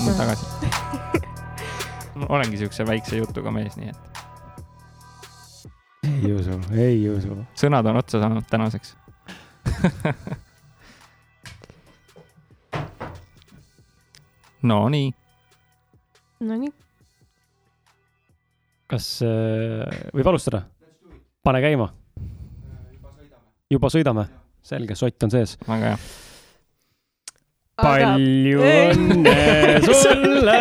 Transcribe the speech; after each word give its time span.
tundi 0.00 0.18
tagasi. 0.18 0.46
olengi 2.34 2.56
siukse 2.60 2.86
väikse 2.86 3.16
jutuga 3.16 3.50
mees, 3.54 3.76
nii 3.80 3.88
et 3.92 3.96
ei 6.08 6.32
usu, 6.32 6.56
ei 6.76 7.08
usu. 7.10 7.36
sõnad 7.58 7.86
on 7.90 7.96
otsa 8.00 8.20
saanud 8.20 8.44
tänaseks. 8.50 8.96
Nonii, 14.70 15.14
Nonii, 16.44 16.72
kas 18.90 19.22
äh, 19.24 19.30
võib 20.16 20.26
alustada? 20.32 20.62
pane 21.44 21.60
käima. 21.64 21.88
juba 23.70 23.88
sõidame? 23.92 24.24
selge, 24.62 24.94
sott 24.94 25.22
on 25.24 25.30
sees. 25.32 25.58
väga 25.68 25.84
hea. 25.94 26.29
palju 27.86 28.60
õnne 28.60 29.34
sulle, 29.86 30.60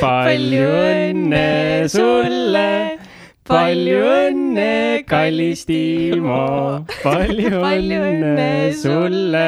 palju 0.00 0.64
õnne 0.70 1.44
sulle, 1.92 2.66
palju 3.48 3.98
õnne, 4.12 4.70
kallis 5.08 5.64
Timo, 5.68 6.42
palju 7.02 7.62
õnne 7.62 8.50
sulle. 8.78 9.46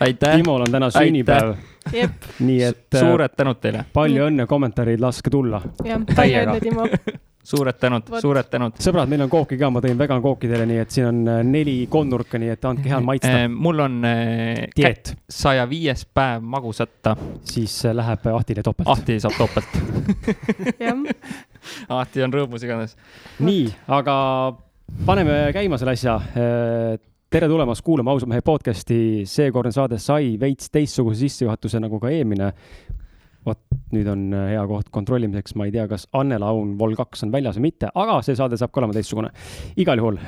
aitäh, 0.00 0.36
Timol 0.38 0.66
on 0.66 0.74
täna 0.76 0.90
sünnipäev, 0.94 1.56
jep, 1.94 2.28
nii 2.44 2.60
et 2.70 2.98
suured 2.98 3.34
tänud 3.38 3.62
teile, 3.62 3.86
palju 3.94 4.28
õnne, 4.30 4.46
kommentaarid 4.50 5.02
laske 5.02 5.32
tulla. 5.32 5.62
jah, 5.86 6.04
palju 6.14 6.44
õnne, 6.44 6.60
Timo. 6.64 6.88
suured 7.44 7.78
tänud, 7.80 8.08
suured 8.20 8.48
tänud. 8.50 8.76
sõbrad, 8.82 9.08
meil 9.10 9.22
on 9.24 9.30
kooki 9.32 9.58
ka, 9.60 9.70
ma 9.72 9.80
tõin 9.84 9.98
vegan 9.98 10.20
kooki 10.24 10.50
teile, 10.50 10.66
nii 10.68 10.82
et 10.82 10.94
siin 10.94 11.08
on 11.08 11.20
äh, 11.30 11.40
neli 11.46 11.76
kolmnurka, 11.90 12.40
nii 12.40 12.52
et 12.54 12.68
andke 12.68 12.90
head 12.90 13.06
maitsta. 13.06 13.34
mul 13.52 13.84
on 13.84 13.98
äh, 14.08 14.64
dieet, 14.76 15.14
saja 15.32 15.64
viies 15.70 16.04
päev 16.14 16.44
magusata, 16.44 17.16
siis 17.48 17.80
äh, 17.88 17.96
läheb 17.96 18.26
Ahtile 18.34 18.64
topelt. 18.66 18.88
Ahti 18.92 19.18
saab 19.22 19.38
topelt. 19.38 19.78
Ahti 21.98 22.24
on 22.24 22.34
rõõmus 22.34 22.64
igatahes. 22.64 22.96
nii, 23.44 23.68
aga 23.96 24.16
paneme 25.06 25.40
käima 25.56 25.78
selle 25.80 25.96
asja. 25.96 26.18
tere 27.28 27.48
tulemast 27.48 27.84
kuulama 27.84 28.14
Ausa 28.14 28.28
mehe 28.28 28.40
podcasti, 28.44 29.24
seekordne 29.28 29.72
saade 29.72 29.98
sai 30.00 30.36
veits 30.40 30.70
teistsuguse 30.72 31.26
sissejuhatuse 31.26 31.80
nagu 31.80 32.00
ka 32.00 32.12
eelmine. 32.12 32.52
Vot 33.48 33.64
nüüd 33.94 34.08
on 34.12 34.28
äh, 34.36 34.50
hea 34.54 34.64
koht 34.68 34.92
kontrollimiseks, 34.94 35.56
ma 35.58 35.68
ei 35.68 35.74
tea, 35.74 35.88
kas 35.90 36.06
Anne 36.16 36.40
Laun 36.42 36.76
Vol 36.80 36.96
kaks 36.98 37.24
on 37.26 37.34
väljas 37.34 37.58
või 37.58 37.70
mitte, 37.70 37.92
aga 37.94 38.20
see 38.26 38.36
saade 38.38 38.60
saab 38.60 38.72
ka 38.74 38.82
olema 38.82 38.96
teistsugune. 38.96 39.32
igal 39.80 40.00
juhul. 40.00 40.20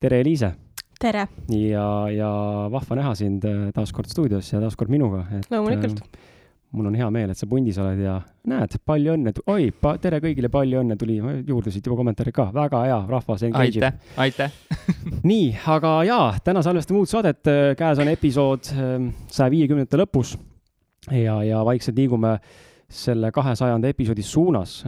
tere, 0.00 0.20
Eliise 0.20 0.54
tere, 1.00 1.26
ja, 1.52 1.88
ja 2.12 2.30
vahva 2.72 2.96
näha 2.98 3.12
sind 3.18 3.44
äh, 3.48 3.68
taas 3.76 3.92
kord 3.94 4.08
stuudios 4.10 4.48
ja 4.52 4.62
taas 4.62 4.76
kord 4.78 4.92
minuga. 4.92 5.26
Loomulikult.. 5.50 6.00
mul 6.76 6.88
on 6.90 6.96
hea 6.98 7.06
meel, 7.14 7.30
et 7.32 7.38
sa 7.38 7.46
pundis 7.48 7.76
oled 7.80 8.00
ja 8.02 8.16
näed, 8.50 8.74
palju 8.84 9.14
õnne, 9.14 9.32
oi, 9.52 9.68
tere 10.02 10.18
kõigile, 10.20 10.50
palju 10.52 10.82
õnne 10.82 10.96
tuli 11.00 11.16
juurde 11.46 11.72
siit 11.72 11.86
juba 11.86 12.00
kommentaare 12.00 12.32
ka, 12.36 12.48
väga 12.52 12.82
hea, 12.84 12.98
rahvas 13.08 13.46
engage 13.46 13.78
ib. 13.78 13.86
aitäh, 13.86 14.18
aitäh. 14.26 14.90
nii, 15.30 15.46
aga 15.76 15.94
jaa, 16.08 16.26
täna 16.44 16.64
salvestame 16.66 17.00
uut 17.00 17.12
saadet, 17.12 17.40
käes 17.78 18.02
on 18.02 18.12
episood 18.12 18.68
saja 18.68 19.48
viiekümnendate 19.52 20.02
lõpus 20.02 20.34
ja, 21.10 21.40
ja 21.44 21.62
vaikselt 21.64 21.98
liigume 21.98 22.36
selle 22.88 23.32
kahesajanda 23.34 23.88
episoodi 23.88 24.22
suunas. 24.22 24.84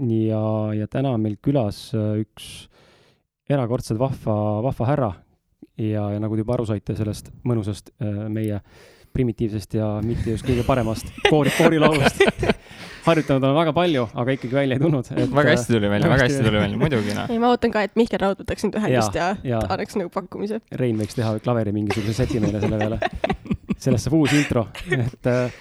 ja, 0.00 0.44
ja 0.74 0.86
täna 0.88 1.10
on 1.12 1.20
meil 1.20 1.36
külas 1.42 1.90
äh, 1.94 2.22
üks 2.22 2.68
erakordselt 3.50 3.98
vahva, 4.00 4.62
vahva 4.64 4.86
härra 4.86 5.10
ja, 5.76 6.06
ja 6.14 6.20
nagu 6.22 6.36
te 6.36 6.44
juba 6.44 6.56
aru 6.56 6.66
saite 6.70 6.96
sellest 6.96 7.28
mõnusast 7.44 7.92
äh, 8.00 8.24
meie 8.32 8.62
primitiivsest 9.12 9.74
ja 9.74 9.96
mitte 10.06 10.30
just 10.30 10.46
kõige 10.46 10.62
paremast 10.62 11.08
koori, 11.26 11.50
koorilaulust. 11.58 12.20
harjutanud 13.08 13.42
olen 13.42 13.56
väga 13.56 13.72
palju, 13.74 14.04
aga 14.22 14.34
ikkagi 14.36 14.54
välja 14.54 14.76
ei 14.76 14.82
tulnud. 14.82 15.08
väga 15.34 15.54
hästi 15.56 15.74
tuli 15.74 15.90
välja, 15.90 16.10
väga 16.12 16.26
hästi 16.28 16.44
tuli 16.46 16.60
välja, 16.62 16.78
muidugi 16.78 17.16
noh. 17.16 17.32
ei 17.32 17.40
ma 17.42 17.50
ootan 17.50 17.72
ka, 17.74 17.82
et 17.88 17.96
Mihkel 17.98 18.22
Raud 18.22 18.42
võtaks 18.44 18.66
nüüd 18.66 18.76
ühendust 18.78 19.16
ja, 19.18 19.32
ja 19.42 19.56
jaa. 19.56 19.62
annaks 19.66 19.98
nagu 19.98 20.12
pakkumise. 20.14 20.60
Rein 20.78 21.00
võiks 21.00 21.18
teha 21.18 21.34
klaveri 21.42 21.74
mingisuguse 21.74 22.22
seti 22.22 22.42
meile 22.44 22.62
selle 22.62 22.78
peale. 22.78 23.00
sellest 23.80 24.08
saab 24.08 24.16
uus 24.18 24.34
intro, 24.36 24.66
et 25.04 25.28
äh, 25.30 25.58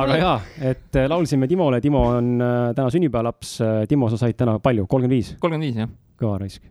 aga 0.00 0.18
jaa, 0.20 0.34
et 0.72 0.98
äh, 0.98 1.08
laulsime 1.10 1.48
Timole, 1.50 1.80
Timo 1.84 2.04
on 2.14 2.32
äh, 2.40 2.58
täna 2.76 2.92
sünnipäevalaps. 2.94 3.56
Timo, 3.90 4.10
sa 4.12 4.20
said 4.20 4.38
täna 4.38 4.58
palju, 4.62 4.86
kolmkümmend 4.90 5.16
viis, 5.16 5.34
kolmkümmend 5.42 5.68
viis 5.68 5.82
jah. 5.82 5.92
kõva 6.20 6.38
raisk. 6.44 6.64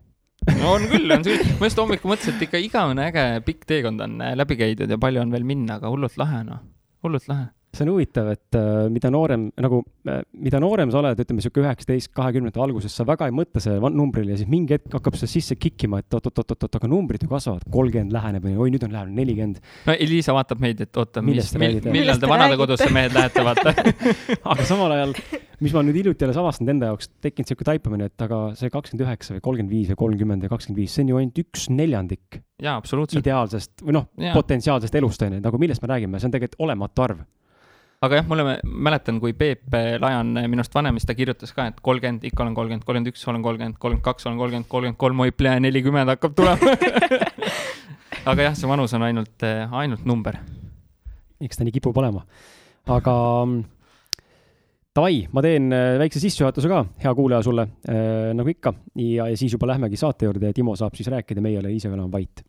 no 0.56 0.74
on 0.78 0.88
küll, 0.90 1.12
on 1.14 1.26
küll. 1.28 1.46
ma 1.60 1.70
just 1.70 1.82
hommikul 1.82 2.14
mõtlesin, 2.14 2.38
et 2.38 2.48
ikka 2.48 2.64
igavene 2.64 3.08
äge 3.10 3.26
pikk 3.46 3.70
teekond 3.70 4.06
on 4.06 4.20
läbi 4.40 4.60
käidud 4.60 4.90
ja 4.90 5.00
palju 5.02 5.24
on 5.24 5.34
veel 5.36 5.48
minna, 5.48 5.78
aga 5.80 5.92
hullult 5.94 6.18
lahe 6.22 6.44
noh, 6.48 6.64
hullult 7.06 7.30
lahe. 7.32 7.50
See 7.76 7.86
on 7.86 7.92
huvitav, 7.94 8.32
et 8.34 8.58
äh, 8.58 8.88
mida 8.92 9.12
noorem 9.14 9.48
nagu, 9.62 9.82
mida 10.42 10.60
noorem 10.62 10.90
sa 10.94 11.02
oled, 11.04 11.20
ütleme 11.22 11.44
sihuke 11.44 11.62
üheksateist, 11.62 12.12
kahekümnendate 12.18 12.62
alguses, 12.64 12.96
sa 12.96 13.06
väga 13.08 13.28
ei 13.30 13.36
mõtle 13.36 13.62
sellele 13.62 13.92
numbrile 13.94 14.34
ja 14.34 14.40
siis 14.42 14.50
mingi 14.50 14.76
hetk 14.78 14.98
hakkab 14.98 15.18
see 15.20 15.30
sisse 15.30 15.58
kikkima, 15.60 16.02
et 16.02 16.18
oot-oot-oot-oot, 16.18 16.80
aga 16.80 16.90
numbrid 16.90 17.26
ju 17.26 17.30
kasvavad, 17.32 17.68
kolmkümmend 17.72 18.16
läheneb 18.16 18.48
või 18.48 18.56
oi, 18.58 18.74
nüüd 18.74 18.88
on 18.88 18.96
lähenenud 18.96 19.22
nelikümmend. 19.22 19.62
no 19.86 19.98
Elisa 20.08 20.36
vaatab 20.38 20.66
meid, 20.66 20.82
et 20.88 21.02
oota, 21.02 21.24
mis 21.26 21.54
millal 21.60 22.22
te 22.22 22.32
vanadekodusse 22.34 22.90
mehed 22.96 23.16
lähete, 23.16 23.46
vaata. 23.46 23.76
aga 24.56 24.68
samal 24.68 24.98
ajal, 24.98 25.16
mis 25.62 25.76
ma 25.76 25.86
nüüd 25.86 26.02
hiljuti 26.02 26.26
alles 26.26 26.42
avastanud 26.42 26.74
enda 26.74 26.92
jaoks, 26.94 27.14
tekkinud 27.22 27.54
sihuke 27.54 27.70
taipamine, 27.70 28.10
et 28.10 28.26
aga 28.26 28.44
see 28.58 28.74
kakskümmend 28.74 29.06
üheksa 29.06 29.38
või 29.38 29.46
kolmkümmend 29.46 29.78
viis 29.78 29.94
või 29.94 30.04
kolmkümmend 30.08 30.46
ja 30.48 30.52
kakskümmend 30.52 30.82
viis, 30.82 30.96
see 30.96 31.06
on 31.06 31.14
ju 31.14 31.22
ainult 31.22 31.44
üks 31.46 31.70
neljandik 31.74 32.42
jaa, 32.64 32.78
absoluutselt. 32.80 33.24
ideaalsest 33.26 33.84
või 33.84 33.98
noh, 34.00 34.08
potentsiaalsest 34.34 34.96
elust 35.00 35.24
on 35.26 35.38
ju, 35.38 35.44
nagu 35.44 35.62
millest 35.62 35.84
me 35.84 35.92
räägime, 35.92 36.22
see 36.22 36.30
on 36.30 36.36
tegelikult 36.36 36.68
olematu 36.68 37.06
arv. 37.06 37.22
Aga 38.06 38.20
jah, 38.22 38.28
mulle 38.30 38.58
mäletan, 38.64 39.18
kui 39.20 39.34
Peep 39.36 39.74
Lajan 40.00 40.32
minust 40.52 40.76
vanem, 40.76 40.96
siis 41.00 41.08
ta 41.10 41.16
kirjutas 41.18 41.52
ka, 41.56 41.66
et 41.72 41.80
kolmkümmend, 41.84 42.24
ikka 42.30 42.46
olen 42.46 42.56
kolmkümmend, 42.56 42.86
kolmkümmend 42.88 43.12
üks 43.12 43.26
olen 43.28 43.44
kolmkümmend, 43.44 43.80
kolmkümmend 43.82 44.06
kaks 44.06 44.30
olen 44.30 44.38
kolmkümmend, 44.40 44.70
kolmkümmend 44.72 45.00
kolm, 45.02 45.24
oi 45.26 45.34
plee, 45.36 45.58
nelikümmend 45.66 46.14
hakkab 46.14 46.38
tulema. 46.38 46.78
aga 48.32 48.48
jah, 48.48 48.56
see 48.56 48.70
vanus 48.72 48.96
on 48.96 49.04
ainult, 49.10 49.48
ainult 49.82 50.08
number. 50.08 50.40
eks 51.44 51.60
ta 51.60 51.68
nii 51.68 51.76
kipub 51.76 52.00
olema. 52.00 52.24
aga 52.96 53.16
davai, 54.96 55.20
ma 55.36 55.44
teen 55.44 55.68
äh, 55.76 55.98
väikse 56.00 56.24
sissejuhatuse 56.24 56.72
ka, 56.72 56.84
hea 57.04 57.14
kuulaja 57.16 57.44
sulle 57.46 57.68
äh,, 57.68 58.32
nagu 58.36 58.52
ikka 58.52 58.74
ja, 58.96 59.28
ja 59.28 59.36
siis 59.38 59.54
juba 59.54 59.70
lähmegi 59.74 60.00
saate 60.00 60.28
juurde 60.28 60.50
ja 60.50 60.56
Timo 60.56 60.76
saab 60.80 60.96
siis 60.96 61.12
rääkida, 61.12 61.44
meie 61.44 61.60
oleme 61.60 61.76
ise 61.76 61.92
oleme 61.92 62.12
vait. 62.16 62.44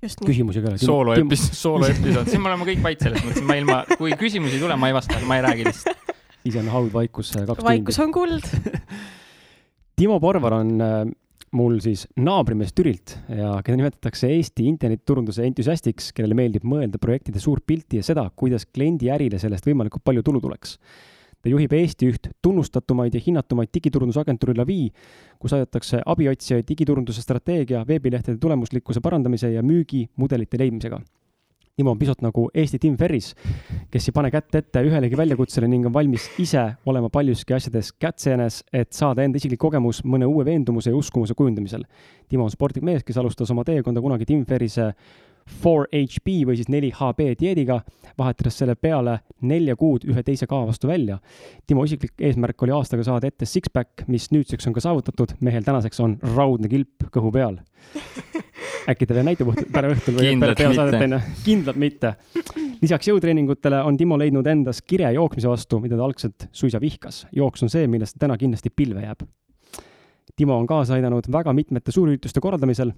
Küsimusi 0.00 0.62
ka 0.64 0.72
ei 0.72 0.76
ole. 0.76 0.82
soolo 0.82 1.14
episood, 1.18 1.56
soolo 1.56 1.88
episood, 1.90 2.28
siin 2.32 2.42
me 2.42 2.50
oleme 2.52 2.68
kõik 2.72 2.84
vait 2.84 3.02
selles 3.04 3.24
mõttes, 3.26 3.44
ma 3.46 3.56
ilma, 3.60 3.80
kui 4.00 4.14
küsimusi 4.20 4.56
ei 4.56 4.64
tule, 4.64 4.76
ma 4.80 4.88
ei 4.88 4.96
vasta, 4.96 5.20
ma 5.28 5.36
ei 5.36 5.44
räägi 5.44 5.66
lihtsalt. 5.68 6.12
siis 6.42 6.60
on 6.60 6.70
haudvaikus 6.72 7.34
äh, 7.36 7.48
kaks 7.48 7.66
vaikus 7.66 8.00
tundi. 8.00 8.06
on 8.06 8.14
kuld. 8.16 8.76
Timo 10.00 10.16
Porvar 10.22 10.56
on 10.62 10.72
äh, 10.80 11.02
mul 11.56 11.78
siis 11.84 12.06
naabrimees 12.20 12.72
Türilt 12.76 13.16
ja 13.28 13.56
keda 13.64 13.78
nimetatakse 13.80 14.30
Eesti 14.30 14.66
internetiturunduse 14.70 15.44
entusiastiks, 15.48 16.12
kellele 16.16 16.36
meeldib 16.38 16.66
mõelda 16.68 17.00
projektide 17.02 17.42
suurt 17.42 17.66
pilti 17.66 18.00
ja 18.00 18.06
seda, 18.06 18.28
kuidas 18.36 18.66
kliendi 18.70 19.10
ärile 19.12 19.40
sellest 19.42 19.66
võimalikult 19.66 20.04
palju 20.06 20.24
tulu 20.26 20.42
tuleks. 20.44 20.76
Ta 21.42 21.52
juhib 21.52 21.72
Eesti 21.72 22.10
üht 22.12 22.28
tunnustatumaid 22.42 23.14
ja 23.14 23.22
hinnatumaid 23.26 23.72
digiturundusagentuuri 23.74 24.56
Lavi, 24.58 24.80
kus 25.40 25.54
aidatakse 25.56 26.02
abiotsijaid 26.06 26.68
digiturunduse 26.68 27.22
strateegia, 27.22 27.84
veebilehtede 27.88 28.38
tulemuslikkuse 28.38 29.00
parandamise 29.00 29.52
ja 29.52 29.62
müügimudelite 29.62 30.60
leidmisega. 30.60 31.00
Timo 31.80 31.94
on 31.94 31.98
pisut 31.98 32.20
nagu 32.20 32.42
Eesti 32.52 32.76
Tim 32.78 32.96
Ferris, 33.00 33.30
kes 33.88 34.08
ei 34.10 34.12
pane 34.12 34.28
kätt 34.28 34.56
ette 34.58 34.82
ühelegi 34.84 35.16
väljakutsele 35.16 35.68
ning 35.70 35.86
on 35.88 35.94
valmis 35.94 36.26
ise 36.42 36.66
olema 36.84 37.08
paljuski 37.08 37.54
asjades 37.56 37.94
kätseenes, 37.96 38.58
et 38.72 38.92
saada 38.92 39.24
enda 39.24 39.40
isiklik 39.40 39.62
kogemus 39.62 40.02
mõne 40.04 40.28
uue 40.28 40.44
veendumuse 40.44 40.92
ja 40.92 40.98
uskumuse 40.98 41.32
kujundamisel. 41.38 41.86
Timo 42.28 42.44
on 42.44 42.52
sportlik 42.52 42.84
mees, 42.84 43.06
kes 43.06 43.16
alustas 43.22 43.54
oma 43.54 43.64
teekonda 43.64 44.02
kunagi 44.04 44.28
Tim 44.28 44.44
Ferrise 44.44 44.90
4HB 45.50 46.36
või 46.48 46.58
siis 46.58 46.70
4HB 46.70 47.34
dieediga, 47.40 47.80
vahetades 48.18 48.58
selle 48.60 48.76
peale 48.76 49.18
nelja 49.46 49.76
kuud 49.76 50.04
ühe 50.08 50.22
teise 50.26 50.46
kava 50.50 50.68
vastu 50.70 50.88
välja. 50.90 51.18
Timo 51.66 51.84
isiklik 51.84 52.14
eesmärk 52.20 52.62
oli 52.66 52.74
aastaga 52.76 53.04
saada 53.06 53.30
ette 53.30 53.48
six-pack, 53.48 54.06
mis 54.08 54.30
nüüdseks 54.34 54.68
on 54.68 54.76
ka 54.76 54.84
saavutatud, 54.84 55.36
mehel 55.40 55.66
tänaseks 55.66 56.00
on 56.04 56.18
raudne 56.36 56.70
kilp 56.72 57.10
kõhu 57.12 57.32
peal. 57.34 57.60
äkki 58.90 59.08
veel 59.08 59.26
näitab 59.26 59.52
päeva 59.72 59.92
õhtul 59.94 60.16
või 60.18 60.32
peale 60.40 60.74
saadet 60.76 61.04
onju, 61.06 61.20
kindlalt 61.44 61.80
mitte. 61.80 62.14
lisaks 62.80 63.10
jõutreeningutele 63.10 63.82
on 63.86 63.98
Timo 64.00 64.18
leidnud 64.20 64.46
endas 64.46 64.82
kire 64.82 65.12
jooksmise 65.16 65.50
vastu, 65.50 65.80
mida 65.80 65.98
ta 65.98 66.06
algselt 66.06 66.48
suisa 66.52 66.80
vihkas. 66.80 67.26
jooks 67.32 67.62
on 67.62 67.72
see, 67.72 67.86
millest 67.86 68.18
täna 68.18 68.38
kindlasti 68.40 68.70
pilve 68.70 69.04
jääb. 69.04 69.26
Timo 70.36 70.56
on 70.56 70.66
kaasa 70.66 70.94
aidanud 70.96 71.26
väga 71.32 71.52
mitmete 71.52 71.92
suurürituste 71.92 72.40
korraldamisel 72.40 72.92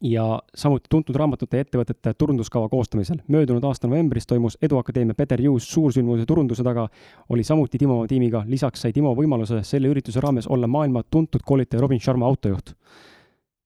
ja 0.00 0.42
samuti 0.54 0.90
tuntud 0.90 1.16
raamatute 1.16 1.56
ja 1.56 1.64
ettevõtete 1.64 2.14
turunduskava 2.18 2.68
koostamisel. 2.68 3.22
möödunud 3.28 3.64
aasta 3.64 3.88
novembris 3.88 4.26
toimus 4.26 4.58
Eduakadeemia 4.62 5.14
Peter 5.14 5.40
Hughes 5.40 5.68
suursündmuse 5.72 6.26
turunduse 6.26 6.62
taga, 6.62 6.88
oli 7.28 7.44
samuti 7.44 7.78
Timo 7.78 8.06
tiimiga, 8.06 8.44
lisaks 8.46 8.80
sai 8.80 8.92
Timo 8.92 9.14
võimaluse 9.14 9.62
selle 9.62 9.88
ürituse 9.88 10.20
raames 10.20 10.46
olla 10.46 10.66
maailma 10.66 11.02
tuntud 11.02 11.42
koolitaja 11.44 11.80
Robin 11.80 12.00
Sharma 12.00 12.26
autojuht. 12.26 12.74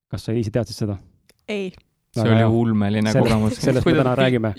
kas 0.07 0.25
sa, 0.25 0.31
Eliise, 0.31 0.51
teadsid 0.51 0.75
seda? 0.75 0.97
ei, 1.47 1.71
see 2.13 2.31
oli 2.31 2.43
ulmeline 2.43 3.13
kogemus. 3.13 3.55
sellest 3.61 3.85
me 3.85 3.93
täna 3.93 4.15
räägime. 4.15 4.53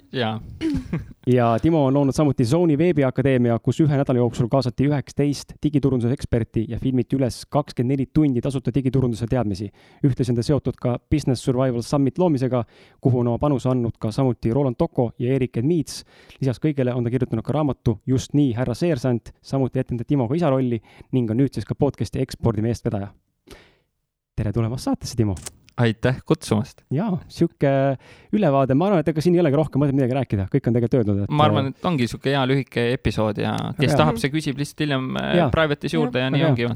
ja 1.37 1.58
Timo 1.62 1.85
on 1.87 1.94
loonud 1.94 2.14
samuti 2.14 2.44
Zoni 2.44 2.79
veebiakadeemia, 2.79 3.58
kus 3.58 3.81
ühe 3.82 3.99
nädala 3.99 4.19
jooksul 4.23 4.49
kaasati 4.49 4.87
üheksateist 4.88 5.55
digiturunduse 5.62 6.12
eksperti 6.14 6.64
ja 6.69 6.79
filmiti 6.79 7.19
üles 7.19 7.43
kakskümmend 7.50 7.91
neli 7.91 8.06
tundi 8.14 8.41
tasuta 8.41 8.70
digiturunduse 8.75 9.26
teadmisi. 9.26 9.70
ühtlasi 10.06 10.32
on 10.32 10.37
ta 10.37 10.43
seotud 10.47 10.79
ka 10.81 10.99
Business 11.11 11.44
Survival 11.44 11.82
Summit 11.82 12.19
loomisega, 12.19 12.64
kuhu 13.00 13.20
on 13.20 13.29
oma 13.29 13.38
panuse 13.38 13.69
andnud 13.69 13.99
ka 13.99 14.11
samuti 14.11 14.52
Roland 14.52 14.76
Toko 14.79 15.12
ja 15.19 15.35
Erik 15.35 15.56
Edmiits. 15.56 16.05
lisaks 16.41 16.61
kõigele 16.61 16.94
on 16.94 17.05
ta 17.05 17.11
kirjutanud 17.11 17.44
ka 17.44 17.52
raamatu 17.52 18.00
Just 18.06 18.35
nii, 18.35 18.52
härra 18.55 18.75
Seersant, 18.75 19.32
samuti 19.43 19.79
etendab 19.79 20.06
Timoga 20.06 20.35
isa 20.35 20.50
rolli 20.50 20.81
ning 21.12 21.31
on 21.31 21.37
nüüd 21.37 21.55
siis 21.55 21.67
ka 21.67 21.75
podcast'i 21.75 22.23
ekspordi 22.23 22.62
eestvedaja. 22.69 23.08
tere 24.37 24.52
tulemast 24.52 24.85
saatesse, 24.85 25.17
Timo! 25.17 25.35
Aitäh 25.81 26.21
kutsumast! 26.27 26.83
jaa, 26.95 27.19
sihuke 27.29 27.71
ülevaade, 28.37 28.75
ma 28.79 28.89
arvan, 28.89 29.05
et 29.05 29.11
ega 29.13 29.25
siin 29.25 29.37
ei 29.37 29.43
olegi 29.43 29.59
rohkem 29.61 29.83
mõtet 29.83 29.97
midagi 29.97 30.17
rääkida, 30.17 30.49
kõik 30.53 30.69
on 30.69 30.77
tegelikult 30.77 30.99
öeldud, 31.01 31.23
et 31.27 31.35
ma 31.35 31.47
arvan, 31.49 31.71
et 31.73 31.89
ongi 31.91 32.09
sihuke 32.11 32.33
hea 32.35 32.43
lühike 32.51 32.87
episood 32.95 33.41
ja 33.43 33.55
kes 33.79 33.95
ja. 33.95 34.01
tahab, 34.03 34.21
see 34.23 34.33
küsib 34.33 34.61
lihtsalt 34.61 34.85
hiljem 34.87 35.11
äh, 35.21 35.31
ja. 35.41 35.49
private'is 35.55 35.97
juurde 35.97 36.23
ja, 36.23 36.29
ja 36.29 36.35
nii 36.35 36.45
ja. 36.45 36.51
ongi. 36.53 36.69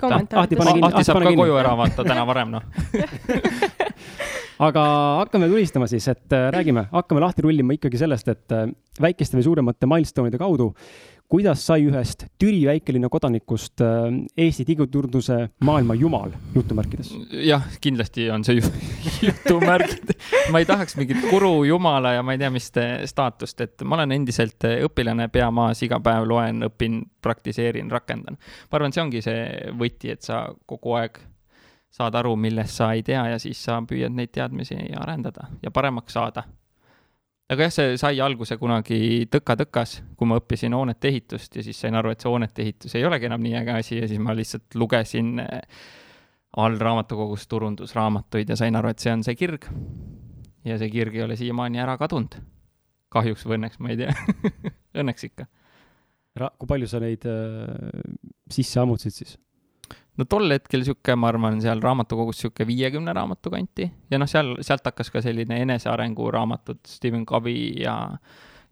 Ahti 0.45 1.07
saab 1.09 1.25
ka 1.27 1.35
koju 1.35 1.59
ära 1.61 1.75
vaata 1.79 2.07
täna 2.07 2.27
varem, 2.29 2.57
noh 2.59 2.65
aga 4.63 4.85
hakkame 5.23 5.49
tulistama 5.51 5.89
siis, 5.91 6.07
et 6.13 6.35
äh, 6.35 6.49
räägime, 6.55 6.87
hakkame 6.93 7.23
lahti 7.25 7.45
rullima 7.45 7.75
ikkagi 7.77 7.99
sellest, 8.01 8.31
et 8.31 8.55
äh, 8.55 8.69
väikeste 9.03 9.39
või 9.39 9.47
suuremate 9.49 9.89
milstonide 9.91 10.39
kaudu 10.41 10.71
kuidas 11.35 11.67
sai 11.67 11.83
ühest 11.89 12.29
Türi 12.39 12.61
väikelinna 12.69 13.09
kodanikust 13.11 13.83
äh, 13.83 14.05
Eesti 14.39 14.67
digiturunduse 14.69 15.39
maailma 15.67 15.97
jumal, 15.99 16.31
jutumärkides? 16.55 17.11
jah, 17.43 17.65
kindlasti 17.83 18.29
on 18.31 18.45
see 18.47 18.61
jutumärgid. 19.27 20.15
ma 20.55 20.63
ei 20.63 20.69
tahaks 20.69 20.95
mingit 21.01 21.27
guru 21.31 21.65
jumala 21.67 22.15
ja 22.15 22.23
ma 22.23 22.37
ei 22.37 22.39
tea, 22.39 22.53
mis 22.55 22.71
staatust, 23.11 23.67
et 23.67 23.83
ma 23.83 23.99
olen 23.99 24.15
endiselt 24.15 24.69
õpilane 24.71 25.27
pea 25.35 25.51
maas, 25.51 25.83
iga 25.83 25.99
päev 26.05 26.29
loen, 26.31 26.69
õpin, 26.69 27.03
praktiseerin, 27.23 27.91
rakendan. 27.91 28.39
ma 28.39 28.79
arvan, 28.79 28.95
see 28.95 29.03
ongi 29.03 29.23
see 29.25 29.73
võti, 29.75 30.15
et 30.15 30.23
sa 30.23 30.45
kogu 30.71 30.95
aeg 31.01 31.19
saad 31.95 32.15
aru, 32.19 32.37
millest 32.39 32.79
sa 32.79 32.93
ei 32.95 33.03
tea 33.07 33.27
ja 33.35 33.43
siis 33.43 33.59
sa 33.59 33.81
püüad 33.83 34.15
neid 34.15 34.31
teadmisi 34.35 34.79
arendada 35.03 35.51
ja 35.63 35.75
paremaks 35.75 36.15
saada 36.15 36.47
aga 37.53 37.67
jah, 37.67 37.75
see 37.75 37.99
sai 38.01 38.21
alguse 38.25 38.57
kunagi 38.61 39.27
tõka-tõkas, 39.33 39.99
kui 40.17 40.29
ma 40.29 40.39
õppisin 40.41 40.75
hoonete 40.77 41.11
ehitust 41.11 41.59
ja 41.59 41.65
siis 41.67 41.81
sain 41.81 41.97
aru, 41.99 42.15
et 42.15 42.25
see 42.25 42.31
hoonete 42.33 42.65
ehitus 42.65 42.97
ei 42.97 43.05
olegi 43.05 43.29
enam 43.29 43.45
nii 43.45 43.59
äge 43.61 43.77
asi 43.81 44.01
ja 44.01 44.09
siis 44.09 44.23
ma 44.23 44.37
lihtsalt 44.37 44.79
lugesin 44.81 45.37
eh, 45.45 45.83
all 46.57 46.79
raamatukogust 46.81 47.49
turundusraamatuid 47.51 48.55
ja 48.55 48.57
sain 48.57 48.77
aru, 48.79 48.95
et 48.95 49.05
see 49.05 49.13
on 49.13 49.25
see 49.27 49.37
kirg. 49.37 49.69
ja 50.65 50.79
see 50.81 50.89
kirg 50.89 51.17
ei 51.19 51.27
ole 51.27 51.37
siiamaani 51.37 51.83
ära 51.85 51.99
kadunud. 52.01 52.39
kahjuks 53.15 53.45
või 53.47 53.61
õnneks, 53.61 53.79
ma 53.79 53.93
ei 53.93 54.01
tea 54.01 54.15
õnneks 55.03 55.29
ikka. 55.29 55.47
kui 56.59 56.71
palju 56.71 56.89
sa 56.91 57.03
neid 57.05 57.29
äh, 57.29 58.01
sisse 58.51 58.81
ammutasid 58.81 59.21
siis? 59.21 59.37
No 60.19 60.27
tol 60.31 60.55
hetkel 60.55 60.85
sihuke, 60.87 61.17
ma 61.19 61.31
arvan, 61.33 61.61
seal 61.65 61.83
raamatukogus 61.83 62.45
sihuke 62.45 62.67
viiekümne 62.69 63.15
raamatu 63.17 63.53
kanti 63.55 63.89
ja 64.11 64.21
noh, 64.21 64.31
seal, 64.31 64.55
sealt 64.65 64.87
hakkas 64.87 65.11
ka 65.15 65.23
selline 65.25 65.61
enesearengu 65.65 66.31
raamatud, 66.35 66.83
Stephen 66.89 67.27
Covey 67.29 67.71
ja 67.83 67.97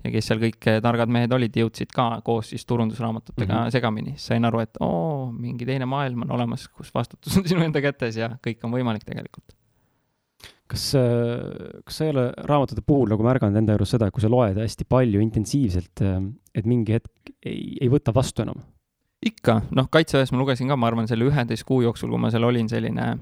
ja 0.03 0.11
kes 0.11 0.29
seal 0.31 0.41
kõik 0.43 0.67
targad 0.83 1.11
mehed 1.15 1.33
olid, 1.35 1.57
jõudsid 1.63 1.93
ka 1.95 2.07
koos 2.27 2.51
siis 2.53 2.65
turundusraamatutega 2.67 3.53
mm 3.53 3.59
-hmm. 3.59 3.75
segamini, 3.75 4.15
siis 4.17 4.33
sain 4.33 4.45
aru, 4.45 4.63
et 4.65 4.81
oo, 4.83 5.31
mingi 5.31 5.67
teine 5.69 5.87
maailm 5.87 6.25
on 6.27 6.37
olemas, 6.39 6.67
kus 6.69 6.91
vastutus 6.95 7.37
on 7.39 7.47
sinu 7.51 7.63
enda 7.63 7.81
kätes 7.81 8.19
ja 8.19 8.33
kõik 8.47 8.65
on 8.67 8.75
võimalik 8.75 9.05
tegelikult. 9.07 9.55
kas, 10.67 10.93
kas 11.85 11.97
sa 11.97 12.05
ei 12.05 12.11
ole 12.11 12.33
raamatute 12.49 12.83
puhul 12.87 13.11
nagu 13.13 13.23
märganud 13.23 13.57
enda 13.61 13.75
juures 13.77 13.91
seda, 13.95 14.07
et 14.09 14.15
kui 14.15 14.23
sa 14.25 14.31
loed 14.33 14.57
hästi 14.59 14.87
palju 14.89 15.21
intensiivselt, 15.21 16.03
et 16.55 16.67
mingi 16.67 16.97
hetk 16.97 17.35
ei, 17.45 17.77
ei 17.81 17.91
võta 17.93 18.15
vastu 18.15 18.43
enam? 18.43 18.63
Ikka, 19.27 19.61
noh, 19.71 19.89
Kaitseväes 19.91 20.33
ma 20.33 20.41
lugesin 20.41 20.71
ka, 20.71 20.77
ma 20.77 20.91
arvan, 20.91 21.09
selle 21.11 21.29
üheteist 21.29 21.67
kuu 21.69 21.83
jooksul, 21.85 22.11
kui 22.11 22.21
ma 22.21 22.33
seal 22.35 22.47
olin, 22.49 22.69
selline 22.71 23.13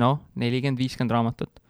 noh, 0.00 0.18
nelikümmend, 0.40 0.80
viiskümmend 0.80 1.14
raamatut. 1.14 1.60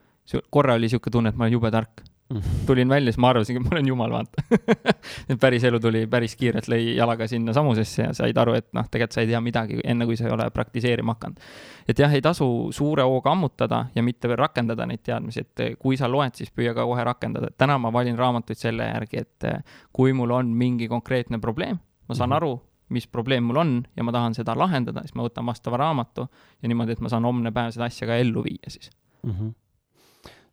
korra 0.51 0.75
oli 0.75 0.89
niisugune 0.89 1.13
tunne, 1.13 1.29
et 1.29 1.37
ma 1.37 1.45
olen 1.45 1.53
jube 1.53 1.71
tark. 1.71 2.03
Mhm. 2.33 2.41
tulin 2.67 2.89
välja, 2.89 3.13
siis 3.13 3.21
ma 3.21 3.29
arvasingi, 3.29 3.61
et 3.61 3.65
ma 3.67 3.75
olen 3.77 3.89
jumal, 3.89 4.11
vaata 4.11 4.43
päris 5.43 5.65
elu 5.69 5.81
tuli 5.81 6.07
päris 6.09 6.33
kiirelt, 6.41 6.71
lõi 6.73 6.95
jalaga 6.97 7.27
sinna 7.29 7.53
samusesse 7.53 8.03
ja 8.03 8.15
said 8.17 8.39
aru, 8.41 8.55
et 8.57 8.71
noh, 8.73 8.87
tegelikult 8.89 9.19
sa 9.19 9.21
ei 9.21 9.29
tea 9.29 9.41
midagi, 9.45 9.77
enne 9.85 10.07
kui 10.09 10.17
sa 10.17 10.25
ei 10.25 10.33
ole 10.33 10.47
praktiseerima 10.51 11.19
hakanud. 11.19 11.45
et 11.89 12.01
jah, 12.01 12.17
ei 12.17 12.25
tasu 12.25 12.49
suure 12.73 13.05
hooga 13.05 13.35
ammutada 13.37 13.85
ja 13.95 14.03
mitte 14.03 14.33
veel 14.33 14.41
rakendada 14.41 14.87
neid 14.89 15.05
teadmisi, 15.05 15.45
et 15.45 15.77
kui 15.79 16.01
sa 16.01 16.09
loed, 16.09 16.33
siis 16.41 16.49
püüa 16.49 16.73
ka 16.75 16.89
kohe 16.89 17.05
rakendada. 17.05 17.53
täna 17.59 17.77
ma 17.79 17.93
valin 17.93 18.17
raamatuid 18.17 18.59
selle 18.59 18.89
järgi, 18.89 19.21
et 19.21 19.51
kui 19.93 20.17
mul 20.17 20.33
on 20.33 20.49
mingi 20.49 20.89
konkreetne 20.89 21.39
probleem, 21.39 21.77
ma 22.09 22.15
saan 22.15 22.31
mm 22.31 22.33
-hmm. 22.33 22.37
aru, 22.37 22.63
mis 22.93 23.07
probleem 23.09 23.47
mul 23.49 23.61
on 23.61 23.75
ja 23.97 24.05
ma 24.05 24.13
tahan 24.15 24.37
seda 24.37 24.57
lahendada, 24.59 25.05
siis 25.05 25.17
ma 25.17 25.27
võtan 25.27 25.47
vastava 25.49 25.81
raamatu 25.81 26.27
ja 26.61 26.71
niimoodi, 26.71 26.97
et 26.97 27.05
ma 27.05 27.13
saan 27.13 27.25
homne 27.29 27.53
päev 27.55 27.73
seda 27.77 27.89
asja 27.89 28.09
ka 28.09 28.19
ellu 28.21 28.45
viia 28.45 28.71
siis 28.71 28.91
mm. 29.23 29.31
-hmm. 29.31 29.55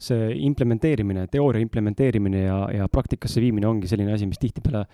see 0.01 0.31
implementeerimine, 0.47 1.27
teooria 1.27 1.61
implementeerimine 1.61 2.45
ja, 2.45 2.61
ja 2.77 2.87
praktikasse 2.87 3.41
viimine 3.41 3.67
ongi 3.67 3.87
selline 3.87 4.13
asi, 4.13 4.25
mis 4.25 4.39
tihtipeale 4.39 4.85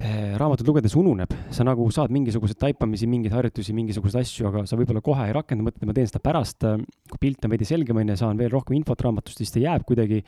eh, 0.00 0.36
raamatut 0.38 0.68
lugedes 0.68 0.96
ununeb, 0.96 1.34
sa 1.50 1.64
nagu 1.64 1.90
saad 1.90 2.10
mingisuguseid 2.10 2.58
taipamisi, 2.58 3.06
mingeid 3.06 3.34
harjutusi, 3.34 3.74
mingisuguseid 3.76 4.22
asju, 4.22 4.46
aga 4.48 4.64
sa 4.66 4.76
võib-olla 4.76 5.02
kohe 5.04 5.26
ei 5.26 5.32
rakenda, 5.32 5.66
mõtled, 5.66 5.86
ma 5.86 5.92
teen 5.92 6.08
seda 6.08 6.22
pärast, 6.22 6.64
kui 7.10 7.18
pilt 7.20 7.44
on 7.44 7.50
veidi 7.50 7.68
selgem, 7.68 7.96
on 7.96 8.08
ju, 8.08 8.16
saan 8.16 8.38
veel 8.38 8.50
rohkem 8.50 8.78
infot 8.78 9.00
raamatust, 9.00 9.42
siis 9.42 9.52
ta 9.52 9.60
jääb 9.60 9.84
kuidagi 9.86 10.22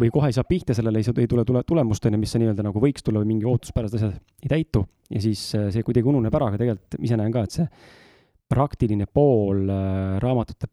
või 0.00 0.10
kohe 0.12 0.30
ei 0.30 0.36
saa 0.36 0.46
pihta 0.48 0.74
sellele, 0.76 1.02
ei, 1.02 1.14
ei 1.24 1.30
tule, 1.30 1.44
tule 1.48 1.62
tulemust, 1.66 2.06
on 2.06 2.16
ju, 2.16 2.20
mis 2.22 2.34
sa 2.34 2.40
nii-öelda 2.40 2.64
nagu 2.66 2.82
võiks 2.82 3.04
tulla 3.04 3.22
või 3.22 3.34
mingi 3.34 3.48
ootuspärased 3.48 3.98
asjad 3.98 4.14
ei 4.44 4.52
täitu 4.52 4.84
ja 5.10 5.22
siis 5.24 5.42
äh, 5.58 5.68
see 5.74 5.84
kuidagi 5.86 6.08
ununeb 6.08 6.34
ära, 6.38 6.50
aga 6.50 6.60
tegelikult 6.60 7.00
ise 7.00 7.18
näen 7.20 7.34
ka, 7.34 7.44
et 7.46 7.56
see 7.58 7.66
praktiline 8.52 9.08
pool 9.08 9.66
äh, 9.68 10.20
raamatute 10.22 10.70